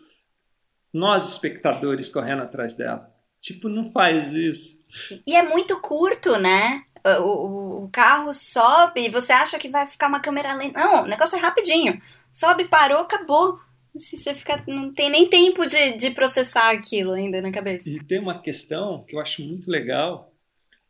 nós 0.92 1.28
espectadores 1.28 2.08
correndo 2.08 2.42
atrás 2.42 2.76
dela. 2.76 3.12
Tipo, 3.40 3.68
não 3.68 3.90
faz 3.90 4.32
isso. 4.32 4.78
E 5.26 5.34
é 5.34 5.42
muito 5.42 5.80
curto, 5.80 6.38
né? 6.38 6.84
O, 7.18 7.22
o, 7.22 7.84
o 7.86 7.88
carro 7.88 8.32
sobe 8.32 9.06
e 9.06 9.10
você 9.10 9.32
acha 9.32 9.58
que 9.58 9.68
vai 9.68 9.88
ficar 9.88 10.06
uma 10.06 10.20
câmera 10.20 10.54
lenta. 10.54 10.78
Não, 10.78 11.02
o 11.02 11.06
negócio 11.08 11.36
é 11.36 11.40
rapidinho. 11.40 12.00
Sobe, 12.32 12.68
parou, 12.68 13.00
acabou. 13.00 13.58
Se 13.98 14.16
você 14.16 14.34
fica, 14.34 14.62
não 14.68 14.94
tem 14.94 15.10
nem 15.10 15.28
tempo 15.28 15.66
de, 15.66 15.96
de 15.96 16.10
processar 16.10 16.70
aquilo 16.70 17.12
ainda 17.12 17.42
na 17.42 17.50
cabeça. 17.50 17.90
E 17.90 17.98
tem 18.04 18.20
uma 18.20 18.40
questão 18.40 19.04
que 19.04 19.16
eu 19.16 19.20
acho 19.20 19.42
muito 19.42 19.68
legal, 19.68 20.32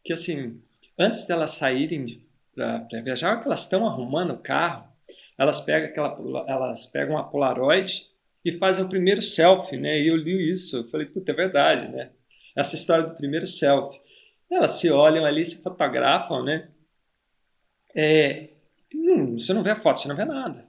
que 0.06 0.12
assim, 0.12 0.60
antes 0.96 1.26
delas 1.26 1.50
saírem 1.52 2.22
para 2.54 2.86
viajar, 3.02 3.40
que 3.40 3.46
elas 3.46 3.62
estão 3.62 3.86
arrumando 3.86 4.30
o 4.32 4.38
carro, 4.38 4.86
elas 5.36 5.60
pegam, 5.60 5.88
aquela, 5.88 6.44
elas 6.48 6.86
pegam 6.86 7.16
uma 7.16 7.28
Polaroid 7.28 8.06
e 8.44 8.52
fazem 8.52 8.84
o 8.84 8.88
primeiro 8.88 9.20
selfie, 9.20 9.76
né? 9.76 10.00
E 10.00 10.06
eu 10.06 10.16
li 10.16 10.52
isso, 10.52 10.78
eu 10.78 10.88
falei, 10.88 11.06
puta, 11.06 11.32
é 11.32 11.34
verdade, 11.34 11.88
né? 11.88 12.10
Essa 12.54 12.76
história 12.76 13.04
do 13.04 13.16
primeiro 13.16 13.46
selfie. 13.46 14.00
Elas 14.50 14.72
se 14.72 14.90
olham 14.90 15.24
ali, 15.24 15.44
se 15.44 15.60
fotografam, 15.60 16.44
né? 16.44 16.68
É, 17.94 18.50
hum, 18.94 19.38
você 19.38 19.52
não 19.52 19.62
vê 19.62 19.70
a 19.70 19.76
foto, 19.76 20.00
você 20.00 20.08
não 20.08 20.16
vê 20.16 20.24
nada. 20.24 20.66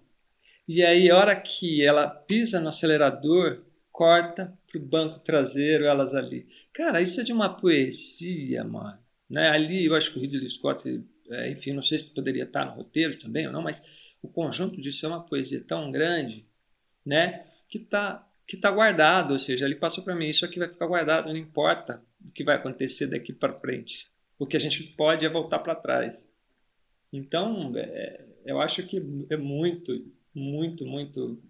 E 0.68 0.84
aí, 0.84 1.10
a 1.10 1.16
hora 1.16 1.36
que 1.36 1.86
ela 1.86 2.10
pisa 2.10 2.60
no 2.60 2.70
acelerador, 2.70 3.62
corta 3.92 4.54
pro 4.68 4.80
banco 4.80 5.20
traseiro, 5.20 5.86
elas 5.86 6.14
ali. 6.14 6.48
Cara, 6.74 7.02
isso 7.02 7.22
é 7.22 7.24
de 7.24 7.32
uma 7.32 7.50
poesia, 7.50 8.64
mano. 8.64 9.00
Né? 9.30 9.50
Ali 9.50 9.86
eu 9.86 9.96
acho 9.96 10.12
que 10.12 10.20
o 10.20 10.22
Ridley 10.22 10.50
Scott, 10.50 11.04
é, 11.30 11.52
enfim, 11.52 11.74
não 11.74 11.84
sei 11.84 12.00
se 12.00 12.12
poderia 12.12 12.44
estar 12.44 12.66
no 12.66 12.72
roteiro 12.72 13.20
também 13.20 13.48
ou 13.48 13.54
não, 13.54 13.62
mas 13.62 13.84
o 14.22 14.28
conjunto 14.28 14.80
disso 14.80 15.06
é 15.06 15.10
uma 15.10 15.24
poesia 15.26 15.64
tão 15.68 15.92
grande, 15.92 16.46
né? 17.06 17.46
Que 17.70 17.78
está 17.78 18.24
que 18.48 18.56
tá 18.56 18.72
guardado, 18.72 19.32
ou 19.34 19.40
seja, 19.40 19.66
ele 19.66 19.76
passou 19.76 20.04
para 20.06 20.16
mim, 20.16 20.30
isso 20.30 20.46
aqui 20.46 20.58
vai 20.58 20.70
ficar 20.70 20.88
guardado, 20.88 21.28
não 21.28 21.36
importa 21.36 22.02
o 22.26 22.32
que 22.32 22.46
vai 22.46 22.56
acontecer 22.56 23.08
daqui 23.08 23.34
para 23.34 23.60
frente. 23.60 24.10
O 24.40 24.48
que 24.48 24.56
a 24.56 24.60
gente 24.60 24.82
pode 24.84 25.26
é 25.26 25.30
voltar 25.30 25.60
para 25.60 25.76
trás. 25.76 26.26
Então, 27.12 27.74
é, 27.76 28.26
eu 28.46 28.62
acho 28.62 28.84
que 28.88 28.98
é 29.30 29.36
muito, 29.36 30.10
muito, 30.34 30.86
muito 30.86 31.44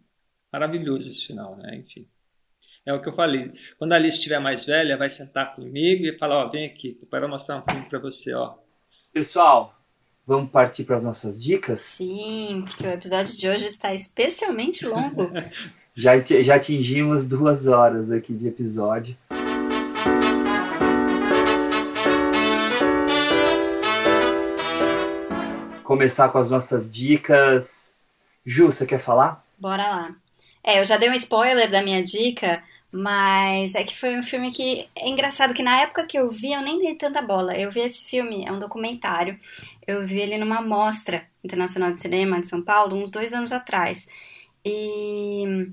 maravilhoso 0.52 1.10
esse 1.10 1.28
final, 1.28 1.56
né? 1.58 1.76
Enfim. 1.76 2.08
É 2.88 2.94
o 2.94 3.02
que 3.02 3.10
eu 3.10 3.14
falei. 3.14 3.52
Quando 3.78 3.92
a 3.92 3.98
Alice 3.98 4.16
estiver 4.16 4.40
mais 4.40 4.64
velha, 4.64 4.96
vai 4.96 5.10
sentar 5.10 5.54
comigo 5.54 6.06
e 6.06 6.18
falar: 6.18 6.46
Ó, 6.46 6.50
vem 6.50 6.66
aqui, 6.66 6.94
papai 6.94 7.20
vai 7.20 7.30
mostrar 7.30 7.58
um 7.58 7.64
filme 7.70 7.86
para 7.90 8.00
você, 8.00 8.34
ó. 8.34 8.54
Pessoal, 9.12 9.76
vamos 10.26 10.50
partir 10.50 10.86
para 10.86 10.96
as 10.96 11.04
nossas 11.04 11.44
dicas? 11.44 11.82
Sim, 11.82 12.64
porque 12.66 12.88
o 12.88 12.92
episódio 12.94 13.36
de 13.36 13.50
hoje 13.50 13.68
está 13.68 13.94
especialmente 13.94 14.86
longo. 14.86 15.30
já, 15.94 16.18
já 16.18 16.56
atingimos 16.56 17.28
duas 17.28 17.68
horas 17.68 18.10
aqui 18.10 18.34
de 18.34 18.48
episódio. 18.48 19.18
Começar 25.84 26.30
com 26.30 26.38
as 26.38 26.50
nossas 26.50 26.90
dicas. 26.90 27.98
Ju, 28.46 28.68
você 28.68 28.86
quer 28.86 29.00
falar? 29.00 29.46
Bora 29.58 29.90
lá. 29.90 30.16
É, 30.64 30.80
eu 30.80 30.86
já 30.86 30.96
dei 30.96 31.10
um 31.10 31.14
spoiler 31.14 31.70
da 31.70 31.82
minha 31.82 32.04
dica, 32.04 32.62
mas 32.98 33.76
é 33.76 33.84
que 33.84 33.96
foi 33.96 34.18
um 34.18 34.24
filme 34.24 34.52
que. 34.52 34.90
É 34.98 35.08
engraçado 35.08 35.54
que 35.54 35.62
na 35.62 35.82
época 35.82 36.08
que 36.08 36.18
eu 36.18 36.32
vi, 36.32 36.52
eu 36.54 36.62
nem 36.62 36.80
dei 36.80 36.96
tanta 36.96 37.22
bola. 37.22 37.56
Eu 37.56 37.70
vi 37.70 37.82
esse 37.82 38.04
filme, 38.04 38.44
é 38.44 38.52
um 38.52 38.58
documentário. 38.58 39.40
Eu 39.86 40.06
vi 40.06 40.20
ele 40.20 40.36
numa 40.38 40.62
mostra 40.64 41.28
internacional 41.44 41.92
de 41.92 42.00
cinema 42.00 42.42
de 42.42 42.48
São 42.48 42.62
Paulo, 42.62 42.96
uns 42.96 43.12
dois 43.12 43.34
anos 43.34 43.52
atrás. 43.52 44.08
E 44.66 45.72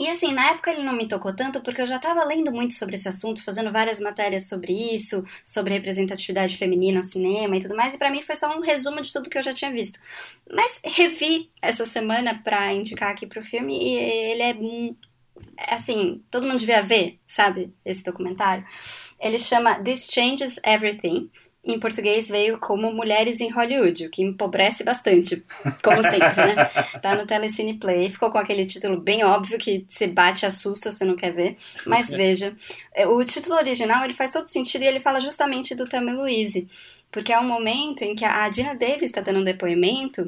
e 0.00 0.08
assim, 0.08 0.32
na 0.32 0.50
época 0.50 0.70
ele 0.70 0.84
não 0.84 0.92
me 0.92 1.08
tocou 1.08 1.34
tanto 1.34 1.60
porque 1.60 1.80
eu 1.80 1.86
já 1.86 1.96
estava 1.96 2.22
lendo 2.24 2.52
muito 2.52 2.74
sobre 2.74 2.94
esse 2.94 3.08
assunto, 3.08 3.42
fazendo 3.42 3.72
várias 3.72 3.98
matérias 3.98 4.48
sobre 4.48 4.72
isso, 4.94 5.24
sobre 5.42 5.74
representatividade 5.74 6.56
feminina 6.56 6.98
no 6.98 7.02
cinema 7.02 7.56
e 7.56 7.60
tudo 7.60 7.74
mais, 7.74 7.94
e 7.94 7.98
para 7.98 8.10
mim 8.10 8.22
foi 8.22 8.36
só 8.36 8.56
um 8.56 8.60
resumo 8.60 9.00
de 9.00 9.12
tudo 9.12 9.28
que 9.28 9.38
eu 9.38 9.42
já 9.42 9.52
tinha 9.52 9.72
visto. 9.72 9.98
Mas 10.52 10.80
revi 10.84 11.50
essa 11.60 11.84
semana 11.84 12.40
para 12.44 12.72
indicar 12.72 13.10
aqui 13.10 13.26
pro 13.26 13.42
filme 13.42 13.76
e 13.76 13.96
ele 13.96 14.42
é 14.42 14.54
assim, 15.56 16.22
todo 16.30 16.46
mundo 16.46 16.58
devia 16.58 16.82
ver, 16.82 17.18
sabe, 17.26 17.72
esse 17.84 18.02
documentário. 18.02 18.64
Ele 19.20 19.38
chama 19.38 19.82
This 19.82 20.08
Changes 20.10 20.60
Everything. 20.64 21.30
Em 21.66 21.78
português 21.78 22.28
veio 22.28 22.58
como 22.58 22.92
Mulheres 22.92 23.40
em 23.40 23.50
Hollywood, 23.50 24.06
o 24.06 24.10
que 24.10 24.22
empobrece 24.22 24.84
bastante, 24.84 25.44
como 25.82 26.02
sempre, 26.02 26.54
né? 26.54 26.70
Tá 27.02 27.16
no 27.16 27.26
Telecine 27.26 27.74
Play, 27.74 28.10
ficou 28.10 28.30
com 28.30 28.38
aquele 28.38 28.64
título 28.64 29.00
bem 29.00 29.24
óbvio 29.24 29.58
que 29.58 29.84
se 29.88 30.06
bate 30.06 30.46
assusta, 30.46 30.90
você 30.90 31.04
não 31.04 31.16
quer 31.16 31.32
ver. 31.32 31.56
Mas 31.84 32.08
veja, 32.14 32.56
é, 32.94 33.06
o 33.06 33.22
título 33.24 33.56
original 33.56 34.04
ele 34.04 34.14
faz 34.14 34.32
todo 34.32 34.46
sentido 34.46 34.82
e 34.82 34.86
ele 34.86 35.00
fala 35.00 35.20
justamente 35.20 35.74
do 35.74 35.86
Thelma 35.86 36.12
Louise, 36.12 36.68
porque 37.10 37.32
é 37.32 37.38
um 37.38 37.46
momento 37.46 38.02
em 38.02 38.14
que 38.14 38.24
a 38.24 38.48
Dina 38.48 38.74
Davis 38.74 39.02
está 39.02 39.20
dando 39.20 39.40
um 39.40 39.44
depoimento 39.44 40.26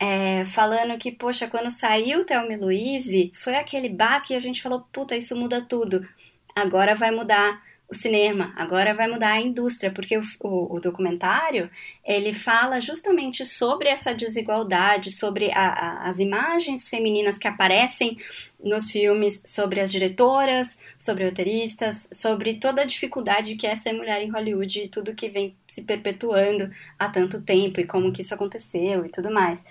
é, 0.00 0.44
falando 0.44 0.98
que, 0.98 1.10
poxa, 1.10 1.48
quando 1.48 1.70
saiu 1.70 2.24
Thelma 2.24 2.56
Louise, 2.56 3.32
foi 3.34 3.56
aquele 3.56 3.88
baque 3.88 4.32
e 4.32 4.36
a 4.36 4.40
gente 4.40 4.62
falou, 4.62 4.86
puta, 4.92 5.16
isso 5.16 5.36
muda 5.36 5.60
tudo. 5.60 6.06
Agora 6.54 6.94
vai 6.94 7.10
mudar 7.10 7.60
o 7.90 7.94
cinema, 7.94 8.52
agora 8.54 8.92
vai 8.92 9.08
mudar 9.08 9.32
a 9.32 9.40
indústria, 9.40 9.90
porque 9.90 10.18
o, 10.18 10.22
o, 10.40 10.76
o 10.76 10.80
documentário 10.80 11.70
ele 12.04 12.34
fala 12.34 12.80
justamente 12.80 13.46
sobre 13.46 13.88
essa 13.88 14.14
desigualdade, 14.14 15.10
sobre 15.10 15.50
a, 15.52 15.68
a, 15.68 16.08
as 16.08 16.18
imagens 16.18 16.86
femininas 16.86 17.38
que 17.38 17.48
aparecem 17.48 18.16
nos 18.62 18.90
filmes, 18.90 19.42
sobre 19.46 19.80
as 19.80 19.90
diretoras, 19.90 20.82
sobre 20.98 21.24
roteiristas, 21.24 22.08
sobre 22.12 22.54
toda 22.54 22.82
a 22.82 22.84
dificuldade 22.84 23.54
que 23.54 23.66
é 23.66 23.76
ser 23.76 23.92
mulher 23.92 24.20
em 24.20 24.30
Hollywood 24.30 24.82
e 24.82 24.88
tudo 24.88 25.14
que 25.14 25.28
vem 25.28 25.56
se 25.66 25.82
perpetuando 25.82 26.68
há 26.98 27.08
tanto 27.08 27.40
tempo 27.40 27.80
e 27.80 27.86
como 27.86 28.12
que 28.12 28.20
isso 28.20 28.34
aconteceu 28.34 29.06
e 29.06 29.08
tudo 29.08 29.30
mais. 29.30 29.64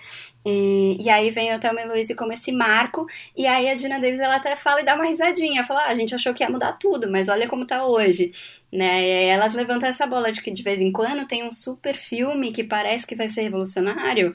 E, 0.44 0.96
e 0.98 1.10
aí 1.10 1.30
vem 1.30 1.54
o 1.54 1.60
Thelma 1.60 1.84
Louise 1.84 2.14
como 2.14 2.32
esse 2.32 2.50
marco, 2.50 3.06
e 3.36 3.46
aí 3.46 3.68
a 3.68 3.74
Dina 3.74 4.00
Davis 4.00 4.20
ela 4.20 4.36
até 4.36 4.56
fala 4.56 4.80
e 4.80 4.84
dá 4.84 4.94
uma 4.94 5.04
risadinha, 5.04 5.64
fala, 5.64 5.82
ah, 5.82 5.88
a 5.88 5.94
gente 5.94 6.14
achou 6.14 6.32
que 6.32 6.42
ia 6.42 6.48
mudar 6.48 6.72
tudo, 6.74 7.10
mas 7.10 7.28
olha 7.28 7.46
como 7.46 7.66
tá 7.66 7.84
hoje. 7.84 8.32
Né? 8.72 8.86
E 8.86 9.12
aí 9.12 9.24
elas 9.26 9.54
levantam 9.54 9.88
essa 9.88 10.06
bola 10.06 10.30
de 10.30 10.42
que 10.42 10.50
de 10.50 10.62
vez 10.62 10.80
em 10.80 10.92
quando 10.92 11.26
tem 11.26 11.42
um 11.42 11.52
super 11.52 11.94
filme 11.94 12.52
que 12.52 12.62
parece 12.62 13.06
que 13.06 13.14
vai 13.14 13.28
ser 13.28 13.42
revolucionário, 13.42 14.34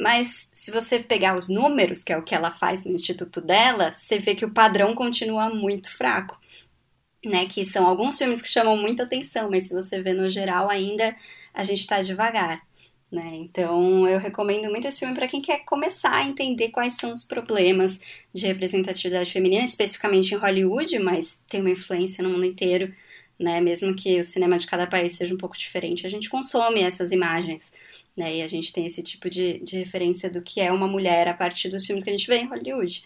Mas 0.00 0.50
se 0.54 0.70
você 0.70 1.00
pegar 1.00 1.36
os 1.36 1.48
números, 1.48 2.04
que 2.04 2.12
é 2.12 2.16
o 2.18 2.22
que 2.22 2.34
ela 2.34 2.50
faz 2.52 2.84
no 2.84 2.92
instituto 2.92 3.40
dela, 3.40 3.92
você 3.92 4.18
vê 4.18 4.34
que 4.34 4.44
o 4.44 4.50
padrão 4.50 4.94
continua 4.94 5.48
muito 5.48 5.94
fraco. 5.96 6.38
Né, 7.24 7.46
que 7.46 7.64
são 7.64 7.84
alguns 7.88 8.16
filmes 8.16 8.40
que 8.40 8.46
chamam 8.48 8.76
muita 8.76 9.02
atenção, 9.02 9.50
mas 9.50 9.64
se 9.66 9.74
você 9.74 10.00
vê 10.00 10.12
no 10.12 10.28
geral 10.28 10.70
ainda 10.70 11.16
a 11.52 11.64
gente 11.64 11.80
está 11.80 12.00
devagar. 12.00 12.62
Né? 13.10 13.36
Então, 13.36 14.06
eu 14.06 14.18
recomendo 14.18 14.70
muito 14.70 14.86
esse 14.86 15.00
filme 15.00 15.14
para 15.14 15.26
quem 15.26 15.40
quer 15.40 15.64
começar 15.64 16.14
a 16.14 16.24
entender 16.24 16.68
quais 16.68 16.94
são 16.94 17.10
os 17.10 17.24
problemas 17.24 18.00
de 18.34 18.46
representatividade 18.46 19.32
feminina, 19.32 19.64
especificamente 19.64 20.34
em 20.34 20.36
Hollywood, 20.36 20.98
mas 20.98 21.42
tem 21.48 21.60
uma 21.60 21.70
influência 21.70 22.22
no 22.22 22.28
mundo 22.28 22.44
inteiro, 22.44 22.94
né? 23.38 23.60
Mesmo 23.62 23.94
que 23.96 24.18
o 24.18 24.24
cinema 24.24 24.58
de 24.58 24.66
cada 24.66 24.86
país 24.86 25.16
seja 25.16 25.34
um 25.34 25.38
pouco 25.38 25.56
diferente, 25.56 26.06
a 26.06 26.10
gente 26.10 26.28
consome 26.28 26.82
essas 26.82 27.10
imagens, 27.10 27.72
né? 28.18 28.36
E 28.36 28.42
a 28.42 28.46
gente 28.46 28.72
tem 28.72 28.84
esse 28.86 29.02
tipo 29.02 29.30
de, 29.30 29.60
de 29.60 29.78
referência 29.78 30.28
do 30.28 30.42
que 30.42 30.60
é 30.60 30.72
uma 30.72 30.88
mulher 30.88 31.28
a 31.28 31.34
partir 31.34 31.68
dos 31.68 31.86
filmes 31.86 32.02
que 32.02 32.10
a 32.10 32.12
gente 32.12 32.26
vê 32.26 32.38
em 32.38 32.46
Hollywood. 32.46 33.02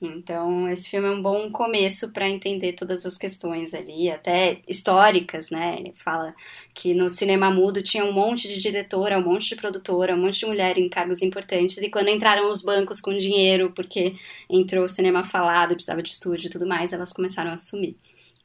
Então, 0.00 0.68
esse 0.68 0.90
filme 0.90 1.08
é 1.08 1.10
um 1.10 1.22
bom 1.22 1.50
começo 1.50 2.12
para 2.12 2.28
entender 2.28 2.74
todas 2.74 3.06
as 3.06 3.16
questões 3.16 3.72
ali, 3.72 4.10
até 4.10 4.60
históricas, 4.68 5.48
né? 5.48 5.76
Ele 5.78 5.92
fala 5.94 6.34
que 6.74 6.92
no 6.92 7.08
cinema 7.08 7.50
mudo 7.50 7.82
tinha 7.82 8.04
um 8.04 8.12
monte 8.12 8.46
de 8.46 8.60
diretora, 8.60 9.18
um 9.18 9.22
monte 9.22 9.48
de 9.48 9.56
produtora, 9.56 10.14
um 10.14 10.20
monte 10.20 10.40
de 10.40 10.46
mulher 10.46 10.76
em 10.76 10.88
cargos 10.88 11.22
importantes, 11.22 11.78
e 11.78 11.88
quando 11.88 12.10
entraram 12.10 12.50
os 12.50 12.62
bancos 12.62 13.00
com 13.00 13.16
dinheiro, 13.16 13.72
porque 13.74 14.16
entrou 14.50 14.84
o 14.84 14.88
cinema 14.88 15.24
falado, 15.24 15.74
precisava 15.74 16.02
de 16.02 16.10
estúdio 16.10 16.48
e 16.48 16.50
tudo 16.50 16.66
mais, 16.66 16.92
elas 16.92 17.12
começaram 17.12 17.50
a 17.50 17.54
assumir. 17.54 17.96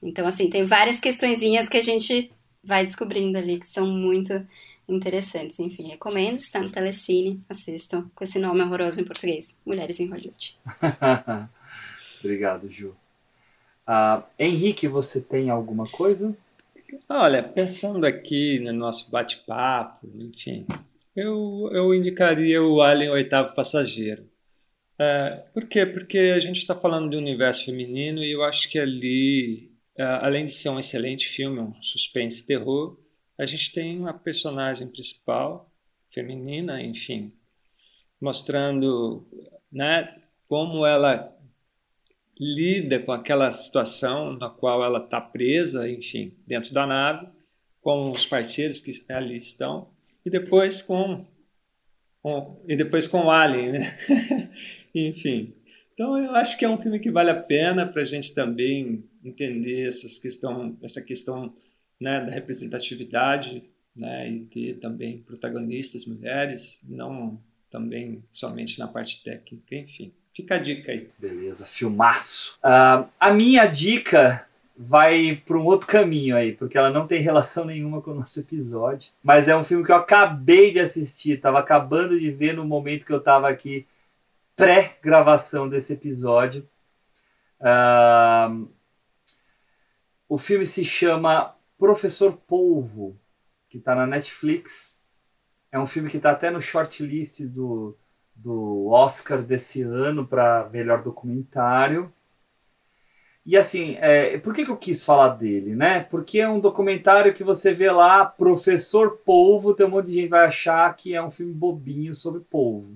Então, 0.01 0.25
assim, 0.25 0.49
tem 0.49 0.63
várias 0.63 0.99
questõezinhas 1.01 1.67
que 1.67 1.77
a 1.77 1.81
gente 1.81 2.31
vai 2.63 2.85
descobrindo 2.85 3.37
ali 3.37 3.59
que 3.59 3.67
são 3.67 3.87
muito 3.87 4.45
interessantes. 4.93 5.59
Enfim, 5.59 5.87
recomendo, 5.87 6.35
está 6.35 6.59
no 6.59 6.69
Telecine, 6.69 7.41
assistam, 7.49 8.09
com 8.15 8.23
esse 8.23 8.39
nome 8.39 8.61
horroroso 8.61 9.01
em 9.01 9.05
português, 9.05 9.57
Mulheres 9.65 9.99
em 9.99 10.07
Hollywood. 10.07 10.57
Obrigado, 12.19 12.69
Ju. 12.69 12.95
Uh, 13.87 14.23
Henrique, 14.37 14.87
você 14.87 15.21
tem 15.21 15.49
alguma 15.49 15.87
coisa? 15.87 16.37
Olha, 17.09 17.41
pensando 17.41 18.05
aqui 18.05 18.59
no 18.59 18.73
nosso 18.73 19.09
bate-papo, 19.09 20.07
enfim, 20.15 20.65
eu, 21.15 21.69
eu 21.71 21.93
indicaria 21.93 22.61
o 22.61 22.81
Alien 22.81 23.11
Oitavo 23.11 23.55
Passageiro. 23.55 24.23
Uh, 24.99 25.41
por 25.53 25.67
quê? 25.67 25.85
Porque 25.85 26.17
a 26.35 26.39
gente 26.39 26.57
está 26.57 26.75
falando 26.75 27.09
de 27.09 27.15
um 27.15 27.19
universo 27.19 27.65
feminino 27.65 28.23
e 28.23 28.31
eu 28.31 28.43
acho 28.43 28.69
que 28.69 28.77
ali, 28.77 29.71
uh, 29.97 30.21
além 30.21 30.45
de 30.45 30.51
ser 30.51 30.69
um 30.69 30.79
excelente 30.79 31.27
filme, 31.27 31.59
um 31.59 31.73
suspense 31.81 32.45
terror, 32.45 32.97
a 33.41 33.45
gente 33.47 33.73
tem 33.73 33.97
uma 33.99 34.13
personagem 34.13 34.87
principal, 34.87 35.73
feminina, 36.11 36.79
enfim, 36.79 37.33
mostrando 38.21 39.25
né, 39.71 40.15
como 40.47 40.85
ela 40.85 41.35
lida 42.39 42.99
com 42.99 43.11
aquela 43.11 43.51
situação 43.51 44.33
na 44.37 44.47
qual 44.47 44.85
ela 44.85 45.03
está 45.03 45.19
presa, 45.19 45.89
enfim, 45.89 46.35
dentro 46.45 46.71
da 46.71 46.85
nave, 46.85 47.27
com 47.81 48.11
os 48.11 48.27
parceiros 48.27 48.79
que 48.79 48.91
ali 49.11 49.37
estão, 49.37 49.89
e 50.23 50.29
depois 50.29 50.83
com, 50.83 51.25
com 52.21 52.63
e 52.67 52.75
depois 52.75 53.07
com 53.07 53.25
o 53.25 53.31
Alien, 53.31 53.71
né? 53.71 53.99
enfim. 54.93 55.55
Então 55.95 56.15
eu 56.15 56.35
acho 56.35 56.59
que 56.59 56.65
é 56.65 56.69
um 56.69 56.79
filme 56.79 56.99
que 56.99 57.09
vale 57.09 57.31
a 57.31 57.41
pena 57.41 57.87
para 57.87 58.03
a 58.03 58.05
gente 58.05 58.35
também 58.35 59.03
entender 59.25 59.87
essas 59.87 60.19
questão, 60.19 60.77
essa 60.83 61.01
questão 61.01 61.51
né, 62.01 62.19
da 62.19 62.31
representatividade 62.31 63.63
né, 63.95 64.29
e 64.29 64.39
ter 64.45 64.79
também 64.79 65.19
protagonistas 65.19 66.05
mulheres, 66.05 66.81
não 66.87 67.39
também 67.69 68.23
somente 68.31 68.79
na 68.79 68.87
parte 68.87 69.23
técnica, 69.23 69.75
enfim. 69.75 70.11
Fica 70.33 70.55
a 70.55 70.59
dica 70.59 70.91
aí. 70.91 71.09
Beleza, 71.19 71.65
filmaço. 71.65 72.57
Uh, 72.59 73.07
a 73.19 73.31
minha 73.31 73.65
dica 73.65 74.47
vai 74.75 75.41
para 75.45 75.57
um 75.57 75.65
outro 75.65 75.87
caminho 75.87 76.35
aí, 76.35 76.53
porque 76.53 76.77
ela 76.77 76.89
não 76.89 77.05
tem 77.05 77.21
relação 77.21 77.65
nenhuma 77.65 78.01
com 78.01 78.11
o 78.11 78.15
nosso 78.15 78.39
episódio. 78.39 79.11
Mas 79.21 79.47
é 79.47 79.55
um 79.55 79.63
filme 79.63 79.85
que 79.85 79.91
eu 79.91 79.97
acabei 79.97 80.71
de 80.71 80.79
assistir, 80.79 81.33
estava 81.33 81.59
acabando 81.59 82.19
de 82.19 82.31
ver 82.31 82.53
no 82.53 82.65
momento 82.65 83.05
que 83.05 83.13
eu 83.13 83.19
estava 83.19 83.47
aqui 83.47 83.85
pré-gravação 84.55 85.69
desse 85.69 85.93
episódio. 85.93 86.67
Uh, 87.59 88.67
o 90.27 90.37
filme 90.37 90.65
se 90.65 90.83
chama 90.83 91.53
Professor 91.81 92.33
Polvo, 92.33 93.19
que 93.67 93.79
está 93.79 93.95
na 93.95 94.05
Netflix. 94.05 95.01
É 95.71 95.79
um 95.79 95.87
filme 95.87 96.11
que 96.11 96.17
está 96.17 96.29
até 96.29 96.51
no 96.51 96.61
shortlist 96.61 97.41
do, 97.47 97.97
do 98.35 98.85
Oscar 98.89 99.41
desse 99.41 99.81
ano 99.81 100.27
para 100.27 100.69
melhor 100.71 101.01
documentário. 101.01 102.13
E 103.43 103.57
assim, 103.57 103.97
é, 103.99 104.37
por 104.37 104.53
que, 104.53 104.63
que 104.63 104.69
eu 104.69 104.77
quis 104.77 105.03
falar 105.03 105.29
dele, 105.29 105.75
né? 105.75 106.01
Porque 106.01 106.39
é 106.39 106.47
um 106.47 106.59
documentário 106.59 107.33
que 107.33 107.43
você 107.43 107.73
vê 107.73 107.89
lá, 107.89 108.27
Professor 108.27 109.17
Polvo, 109.17 109.73
tem 109.73 109.87
um 109.87 109.89
monte 109.89 110.05
de 110.05 110.13
gente 110.13 110.23
que 110.25 110.29
vai 110.29 110.45
achar 110.45 110.95
que 110.95 111.15
é 111.15 111.23
um 111.23 111.31
filme 111.31 111.51
bobinho 111.51 112.13
sobre 112.13 112.41
polvo. 112.41 112.95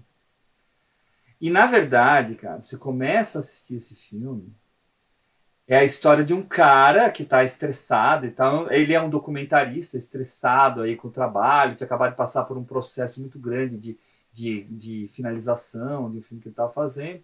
E 1.41 1.49
na 1.49 1.65
verdade, 1.65 2.35
cara, 2.35 2.61
você 2.61 2.77
começa 2.77 3.39
a 3.39 3.41
assistir 3.41 3.77
esse 3.77 3.95
filme, 3.95 4.53
é 5.67 5.77
a 5.77 5.83
história 5.83 6.23
de 6.23 6.33
um 6.33 6.43
cara 6.43 7.09
que 7.09 7.23
está 7.23 7.43
estressado 7.43 8.25
e 8.25 8.31
tal. 8.31 8.71
Ele 8.71 8.93
é 8.93 9.01
um 9.01 9.09
documentarista 9.09 9.97
estressado 9.97 10.81
aí 10.81 10.95
com 10.95 11.07
o 11.07 11.11
trabalho, 11.11 11.75
tinha 11.75 11.85
acabado 11.85 12.11
de 12.11 12.17
passar 12.17 12.43
por 12.45 12.57
um 12.57 12.63
processo 12.63 13.19
muito 13.21 13.39
grande 13.39 13.77
de, 13.77 13.97
de, 14.33 14.63
de 14.63 15.07
finalização 15.07 16.11
de 16.11 16.19
um 16.19 16.21
filme 16.21 16.41
que 16.41 16.49
ele 16.49 16.53
estava 16.53 16.71
fazendo. 16.71 17.23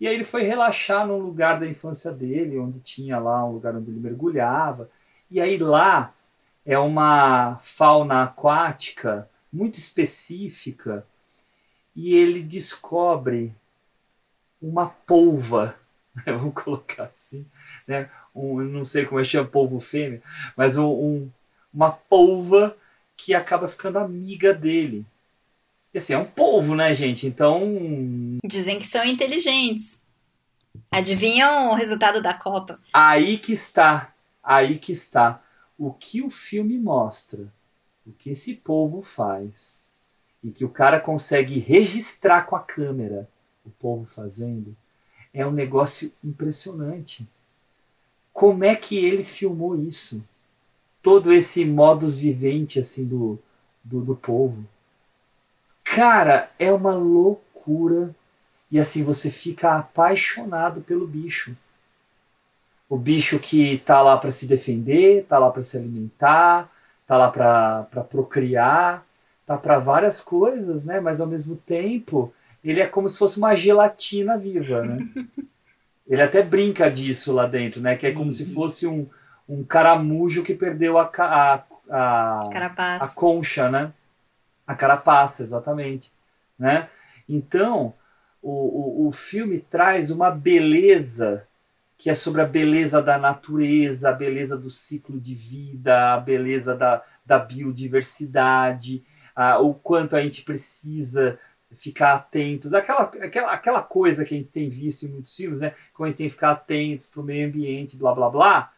E 0.00 0.06
aí 0.06 0.14
ele 0.14 0.24
foi 0.24 0.42
relaxar 0.42 1.06
num 1.06 1.18
lugar 1.18 1.58
da 1.58 1.66
infância 1.66 2.12
dele, 2.12 2.58
onde 2.58 2.78
tinha 2.80 3.18
lá 3.18 3.44
um 3.44 3.52
lugar 3.52 3.74
onde 3.74 3.90
ele 3.90 4.00
mergulhava. 4.00 4.88
E 5.30 5.40
aí 5.40 5.58
lá 5.58 6.14
é 6.64 6.78
uma 6.78 7.56
fauna 7.58 8.24
aquática 8.24 9.28
muito 9.52 9.78
específica 9.78 11.06
e 11.96 12.14
ele 12.14 12.42
descobre 12.42 13.54
uma 14.60 14.86
polva, 14.88 15.74
vamos 16.24 16.54
colocar 16.54 17.04
assim, 17.04 17.46
né? 17.88 18.10
Um, 18.34 18.60
não 18.62 18.84
sei 18.84 19.04
como 19.04 19.20
é 19.20 19.24
chama 19.24 19.48
polvo 19.48 19.80
fêmea, 19.80 20.22
mas 20.56 20.76
um, 20.76 20.86
um, 20.86 21.30
uma 21.72 21.90
polva 21.90 22.76
que 23.16 23.34
acaba 23.34 23.66
ficando 23.66 23.98
amiga 23.98 24.54
dele. 24.54 25.04
E 25.92 25.98
assim, 25.98 26.12
é 26.12 26.18
um 26.18 26.24
polvo, 26.24 26.76
né, 26.76 26.94
gente? 26.94 27.26
Então. 27.26 27.62
Dizem 28.44 28.78
que 28.78 28.86
são 28.86 29.04
inteligentes. 29.04 30.00
Adivinham 30.92 31.70
o 31.70 31.74
resultado 31.74 32.22
da 32.22 32.34
Copa? 32.34 32.76
Aí 32.92 33.38
que 33.38 33.52
está. 33.52 34.12
Aí 34.42 34.78
que 34.78 34.92
está. 34.92 35.42
O 35.76 35.92
que 35.92 36.22
o 36.22 36.30
filme 36.30 36.78
mostra, 36.78 37.52
o 38.06 38.12
que 38.12 38.30
esse 38.30 38.54
povo 38.56 39.02
faz, 39.02 39.86
e 40.42 40.50
que 40.50 40.64
o 40.64 40.68
cara 40.68 41.00
consegue 41.00 41.58
registrar 41.58 42.42
com 42.42 42.54
a 42.54 42.60
câmera 42.60 43.28
o 43.64 43.70
povo 43.70 44.06
fazendo, 44.06 44.76
é 45.32 45.46
um 45.46 45.50
negócio 45.50 46.12
impressionante. 46.22 47.28
Como 48.38 48.62
é 48.62 48.76
que 48.76 48.96
ele 48.96 49.24
filmou 49.24 49.74
isso? 49.74 50.24
Todo 51.02 51.32
esse 51.32 51.64
modus 51.64 52.20
vivente 52.20 52.78
assim 52.78 53.04
do, 53.04 53.36
do, 53.82 54.00
do 54.00 54.14
povo. 54.14 54.64
Cara, 55.82 56.48
é 56.56 56.72
uma 56.72 56.94
loucura. 56.94 58.14
E 58.70 58.78
assim 58.78 59.02
você 59.02 59.28
fica 59.28 59.74
apaixonado 59.74 60.80
pelo 60.82 61.04
bicho. 61.04 61.56
O 62.88 62.96
bicho 62.96 63.40
que 63.40 63.78
tá 63.78 64.00
lá 64.00 64.16
para 64.16 64.30
se 64.30 64.46
defender, 64.46 65.26
tá 65.28 65.36
lá 65.36 65.50
para 65.50 65.64
se 65.64 65.76
alimentar, 65.76 66.70
tá 67.08 67.16
lá 67.16 67.32
para 67.32 68.04
procriar, 68.08 69.04
tá 69.44 69.56
para 69.56 69.80
várias 69.80 70.20
coisas, 70.20 70.84
né? 70.84 71.00
Mas 71.00 71.20
ao 71.20 71.26
mesmo 71.26 71.56
tempo, 71.56 72.32
ele 72.62 72.80
é 72.80 72.86
como 72.86 73.08
se 73.08 73.18
fosse 73.18 73.36
uma 73.36 73.56
gelatina 73.56 74.38
viva, 74.38 74.84
né? 74.84 75.08
Ele 76.08 76.22
até 76.22 76.42
brinca 76.42 76.90
disso 76.90 77.32
lá 77.32 77.46
dentro, 77.46 77.80
né? 77.80 77.96
Que 77.96 78.06
é 78.06 78.12
como 78.12 78.32
se 78.32 78.44
uhum. 78.44 78.54
fosse 78.54 78.86
um, 78.86 79.06
um 79.48 79.62
caramujo 79.62 80.42
que 80.42 80.54
perdeu 80.54 80.98
a, 80.98 81.10
a, 81.18 81.64
a, 81.90 82.48
a 83.00 83.08
concha, 83.08 83.70
né? 83.70 83.92
A 84.66 84.74
carapaça, 84.74 85.42
exatamente. 85.42 86.12
Né? 86.58 86.88
Então, 87.28 87.94
o, 88.42 89.04
o, 89.04 89.08
o 89.08 89.12
filme 89.12 89.58
traz 89.58 90.10
uma 90.10 90.30
beleza 90.30 91.46
que 91.96 92.08
é 92.08 92.14
sobre 92.14 92.40
a 92.40 92.46
beleza 92.46 93.02
da 93.02 93.18
natureza, 93.18 94.10
a 94.10 94.12
beleza 94.12 94.56
do 94.56 94.70
ciclo 94.70 95.20
de 95.20 95.34
vida, 95.34 96.14
a 96.14 96.20
beleza 96.20 96.76
da, 96.76 97.02
da 97.26 97.40
biodiversidade, 97.40 99.02
a, 99.34 99.58
o 99.58 99.74
quanto 99.74 100.14
a 100.14 100.22
gente 100.22 100.42
precisa 100.42 101.38
ficar 101.76 102.14
atentos, 102.14 102.72
aquela, 102.72 103.02
aquela, 103.02 103.52
aquela 103.52 103.82
coisa 103.82 104.24
que 104.24 104.34
a 104.34 104.38
gente 104.38 104.50
tem 104.50 104.68
visto 104.68 105.04
em 105.04 105.10
muitos 105.10 105.34
filmes, 105.34 105.60
né? 105.60 105.74
Como 105.92 106.06
a 106.06 106.10
gente 106.10 106.18
tem 106.18 106.26
que 106.26 106.34
ficar 106.34 106.52
atentos 106.52 107.08
para 107.08 107.20
o 107.20 107.24
meio 107.24 107.48
ambiente, 107.48 107.96
blá 107.96 108.14
blá 108.14 108.30
blá, 108.30 108.72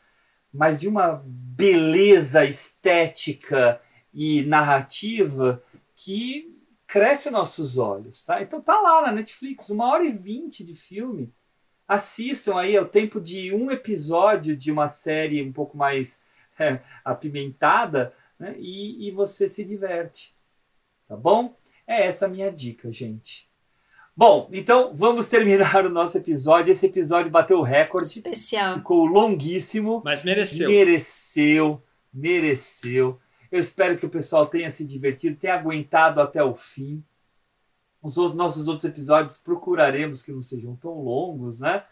mas 0.52 0.78
de 0.78 0.88
uma 0.88 1.22
beleza 1.24 2.44
estética 2.44 3.80
e 4.12 4.44
narrativa 4.44 5.62
que, 5.94 6.60
cresce 6.90 7.30
nossos 7.30 7.78
olhos, 7.78 8.24
tá? 8.24 8.42
Então 8.42 8.60
tá 8.60 8.80
lá 8.80 9.02
na 9.02 9.12
Netflix, 9.12 9.70
uma 9.70 9.86
hora 9.86 10.04
e 10.04 10.10
vinte 10.10 10.64
de 10.64 10.74
filme. 10.74 11.32
Assistam 11.86 12.58
aí, 12.58 12.74
é 12.74 12.80
o 12.80 12.88
tempo 12.88 13.20
de 13.20 13.54
um 13.54 13.70
episódio 13.70 14.56
de 14.56 14.72
uma 14.72 14.88
série 14.88 15.40
um 15.40 15.52
pouco 15.52 15.76
mais 15.76 16.20
é, 16.58 16.80
apimentada, 17.04 18.12
né? 18.36 18.56
E, 18.58 19.06
e 19.06 19.12
você 19.12 19.48
se 19.48 19.64
diverte, 19.64 20.34
tá 21.06 21.16
bom? 21.16 21.54
É 21.90 22.06
essa 22.06 22.26
a 22.26 22.28
minha 22.28 22.52
dica, 22.52 22.92
gente. 22.92 23.50
Bom, 24.16 24.48
então 24.52 24.94
vamos 24.94 25.28
terminar 25.28 25.74
o 25.84 25.90
nosso 25.90 26.18
episódio. 26.18 26.70
Esse 26.70 26.86
episódio 26.86 27.32
bateu 27.32 27.58
o 27.58 27.64
recorde. 27.64 28.06
Especial. 28.06 28.74
Ficou 28.74 29.04
longuíssimo. 29.06 30.00
Mas 30.04 30.22
mereceu. 30.22 30.70
Mereceu, 30.70 31.82
mereceu. 32.14 33.18
Eu 33.50 33.58
espero 33.58 33.98
que 33.98 34.06
o 34.06 34.08
pessoal 34.08 34.46
tenha 34.46 34.70
se 34.70 34.86
divertido, 34.86 35.36
tenha 35.36 35.56
aguentado 35.56 36.20
até 36.20 36.40
o 36.44 36.54
fim. 36.54 37.02
Os 38.00 38.16
outros, 38.16 38.36
nossos 38.36 38.68
outros 38.68 38.88
episódios 38.88 39.38
procuraremos 39.38 40.22
que 40.22 40.30
não 40.30 40.42
sejam 40.42 40.76
tão 40.76 40.92
longos, 40.92 41.58
né? 41.58 41.82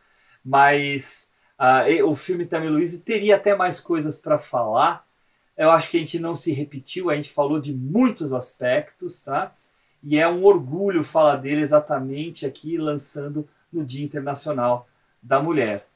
Mas 0.44 1.32
uh, 1.58 2.06
o 2.06 2.14
filme 2.14 2.46
Tammy 2.46 2.68
Louise 2.68 3.02
teria 3.02 3.34
até 3.34 3.56
mais 3.56 3.80
coisas 3.80 4.20
para 4.20 4.38
falar. 4.38 5.04
Eu 5.56 5.72
acho 5.72 5.90
que 5.90 5.96
a 5.96 6.00
gente 6.00 6.20
não 6.20 6.36
se 6.36 6.52
repetiu, 6.52 7.10
a 7.10 7.16
gente 7.16 7.32
falou 7.32 7.60
de 7.60 7.74
muitos 7.74 8.32
aspectos, 8.32 9.24
tá? 9.24 9.52
E 10.02 10.18
é 10.18 10.28
um 10.28 10.44
orgulho 10.44 11.02
falar 11.02 11.36
dele 11.36 11.60
exatamente 11.60 12.46
aqui, 12.46 12.76
lançando 12.76 13.48
no 13.72 13.84
Dia 13.84 14.04
Internacional 14.04 14.88
da 15.22 15.40
Mulher. 15.40 15.86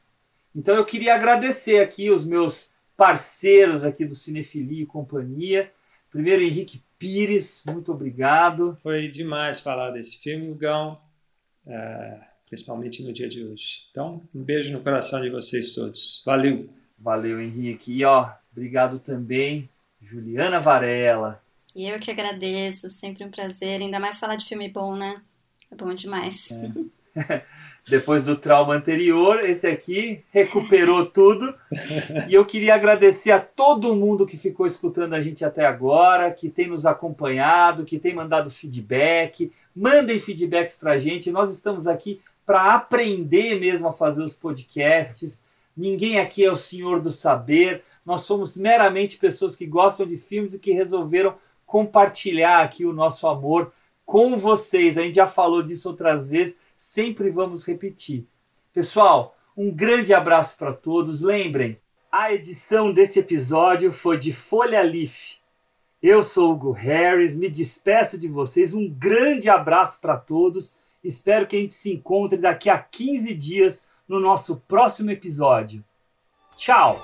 Então 0.55 0.75
eu 0.75 0.85
queria 0.85 1.15
agradecer 1.15 1.81
aqui 1.81 2.11
os 2.11 2.25
meus 2.25 2.73
parceiros 2.97 3.85
aqui 3.85 4.05
do 4.05 4.15
Cinefilia 4.15 4.83
e 4.83 4.87
Companhia. 4.87 5.71
Primeiro, 6.11 6.43
Henrique 6.43 6.83
Pires, 6.99 7.65
muito 7.67 7.91
obrigado. 7.93 8.77
Foi 8.83 9.09
demais 9.09 9.61
falar 9.61 9.91
desse 9.91 10.19
filme, 10.19 10.53
Gão, 10.55 11.01
é, 11.67 12.19
principalmente 12.49 13.03
no 13.03 13.13
dia 13.13 13.29
de 13.29 13.45
hoje. 13.45 13.85
Então, 13.91 14.23
um 14.35 14.43
beijo 14.43 14.73
no 14.73 14.83
coração 14.83 15.23
de 15.23 15.31
vocês 15.31 15.73
todos. 15.73 16.23
Valeu! 16.27 16.69
Valeu, 17.03 17.41
Henrique. 17.41 17.93
E 17.93 18.05
ó, 18.05 18.31
obrigado 18.53 19.01
também, 19.01 19.69
Juliana 20.01 20.61
Varela. 20.61 21.42
E 21.75 21.89
eu 21.89 21.99
que 21.99 22.11
agradeço, 22.11 22.89
sempre 22.89 23.25
um 23.25 23.31
prazer. 23.31 23.81
Ainda 23.81 23.99
mais 23.99 24.19
falar 24.19 24.37
de 24.37 24.45
filme 24.45 24.69
bom, 24.69 24.95
né? 24.95 25.23
É 25.71 25.75
bom 25.75 25.93
demais. 25.95 26.51
É. 26.51 27.43
Depois 27.89 28.25
do 28.25 28.37
trauma 28.37 28.75
anterior, 28.75 29.45
esse 29.45 29.67
aqui 29.67 30.23
recuperou 30.31 31.07
tudo. 31.11 31.53
E 32.29 32.35
eu 32.35 32.45
queria 32.45 32.75
agradecer 32.75 33.33
a 33.33 33.41
todo 33.41 33.97
mundo 33.97 34.27
que 34.27 34.37
ficou 34.37 34.67
escutando 34.67 35.15
a 35.15 35.21
gente 35.21 35.45
até 35.45 35.67
agora, 35.67 36.31
que 36.31 36.49
tem 36.49 36.69
nos 36.69 36.87
acompanhado, 36.87 37.85
que 37.85 37.99
tem 37.99 38.15
mandado 38.15 38.51
feedback. 38.51 39.51
Mandem 39.75 40.19
feedbacks 40.19 40.77
pra 40.77 40.99
gente. 40.99 41.33
Nós 41.33 41.51
estamos 41.51 41.87
aqui 41.89 42.21
para 42.47 42.75
aprender 42.75 43.59
mesmo 43.59 43.89
a 43.89 43.93
fazer 43.93 44.23
os 44.23 44.37
podcasts. 44.37 45.45
Ninguém 45.77 46.21
aqui 46.21 46.45
é 46.45 46.53
o 46.53 46.57
senhor 46.57 47.01
do 47.01 47.11
saber. 47.11 47.83
Nós 48.05 48.23
somos 48.23 48.57
meramente 48.57 49.19
pessoas 49.19 49.57
que 49.57 49.67
gostam 49.67 50.07
de 50.07 50.17
filmes 50.17 50.55
e 50.55 50.61
que 50.61 50.73
resolveram 50.73 51.35
compartilhar 51.73 52.61
aqui 52.61 52.85
o 52.85 52.93
nosso 52.93 53.27
amor 53.27 53.73
com 54.05 54.37
vocês. 54.37 54.99
A 54.99 55.01
gente 55.01 55.15
já 55.15 55.27
falou 55.27 55.63
disso 55.63 55.89
outras 55.89 56.29
vezes, 56.29 56.61
sempre 56.77 57.31
vamos 57.31 57.67
repetir. 57.67 58.27
Pessoal, 58.75 59.35
um 59.57 59.71
grande 59.71 60.13
abraço 60.13 60.59
para 60.59 60.75
todos. 60.75 61.23
Lembrem, 61.23 61.79
a 62.11 62.31
edição 62.31 62.93
deste 62.93 63.21
episódio 63.21 63.91
foi 63.91 64.19
de 64.19 64.31
Folha 64.31 64.83
Leaf. 64.83 65.39
Eu 66.03 66.23
sou 66.23 66.53
Hugo 66.53 66.73
Harris, 66.73 67.35
me 67.35 67.49
despeço 67.49 68.21
de 68.21 68.29
vocês. 68.29 68.75
Um 68.75 68.91
grande 68.91 69.49
abraço 69.49 69.99
para 69.99 70.19
todos. 70.19 70.99
Espero 71.03 71.47
que 71.47 71.57
a 71.57 71.61
gente 71.61 71.73
se 71.73 71.91
encontre 71.91 72.37
daqui 72.39 72.69
a 72.69 72.77
15 72.77 73.33
dias 73.33 73.89
no 74.07 74.21
nosso 74.21 74.61
próximo 74.69 75.11
episódio. 75.11 75.83
Tchau! 76.55 77.01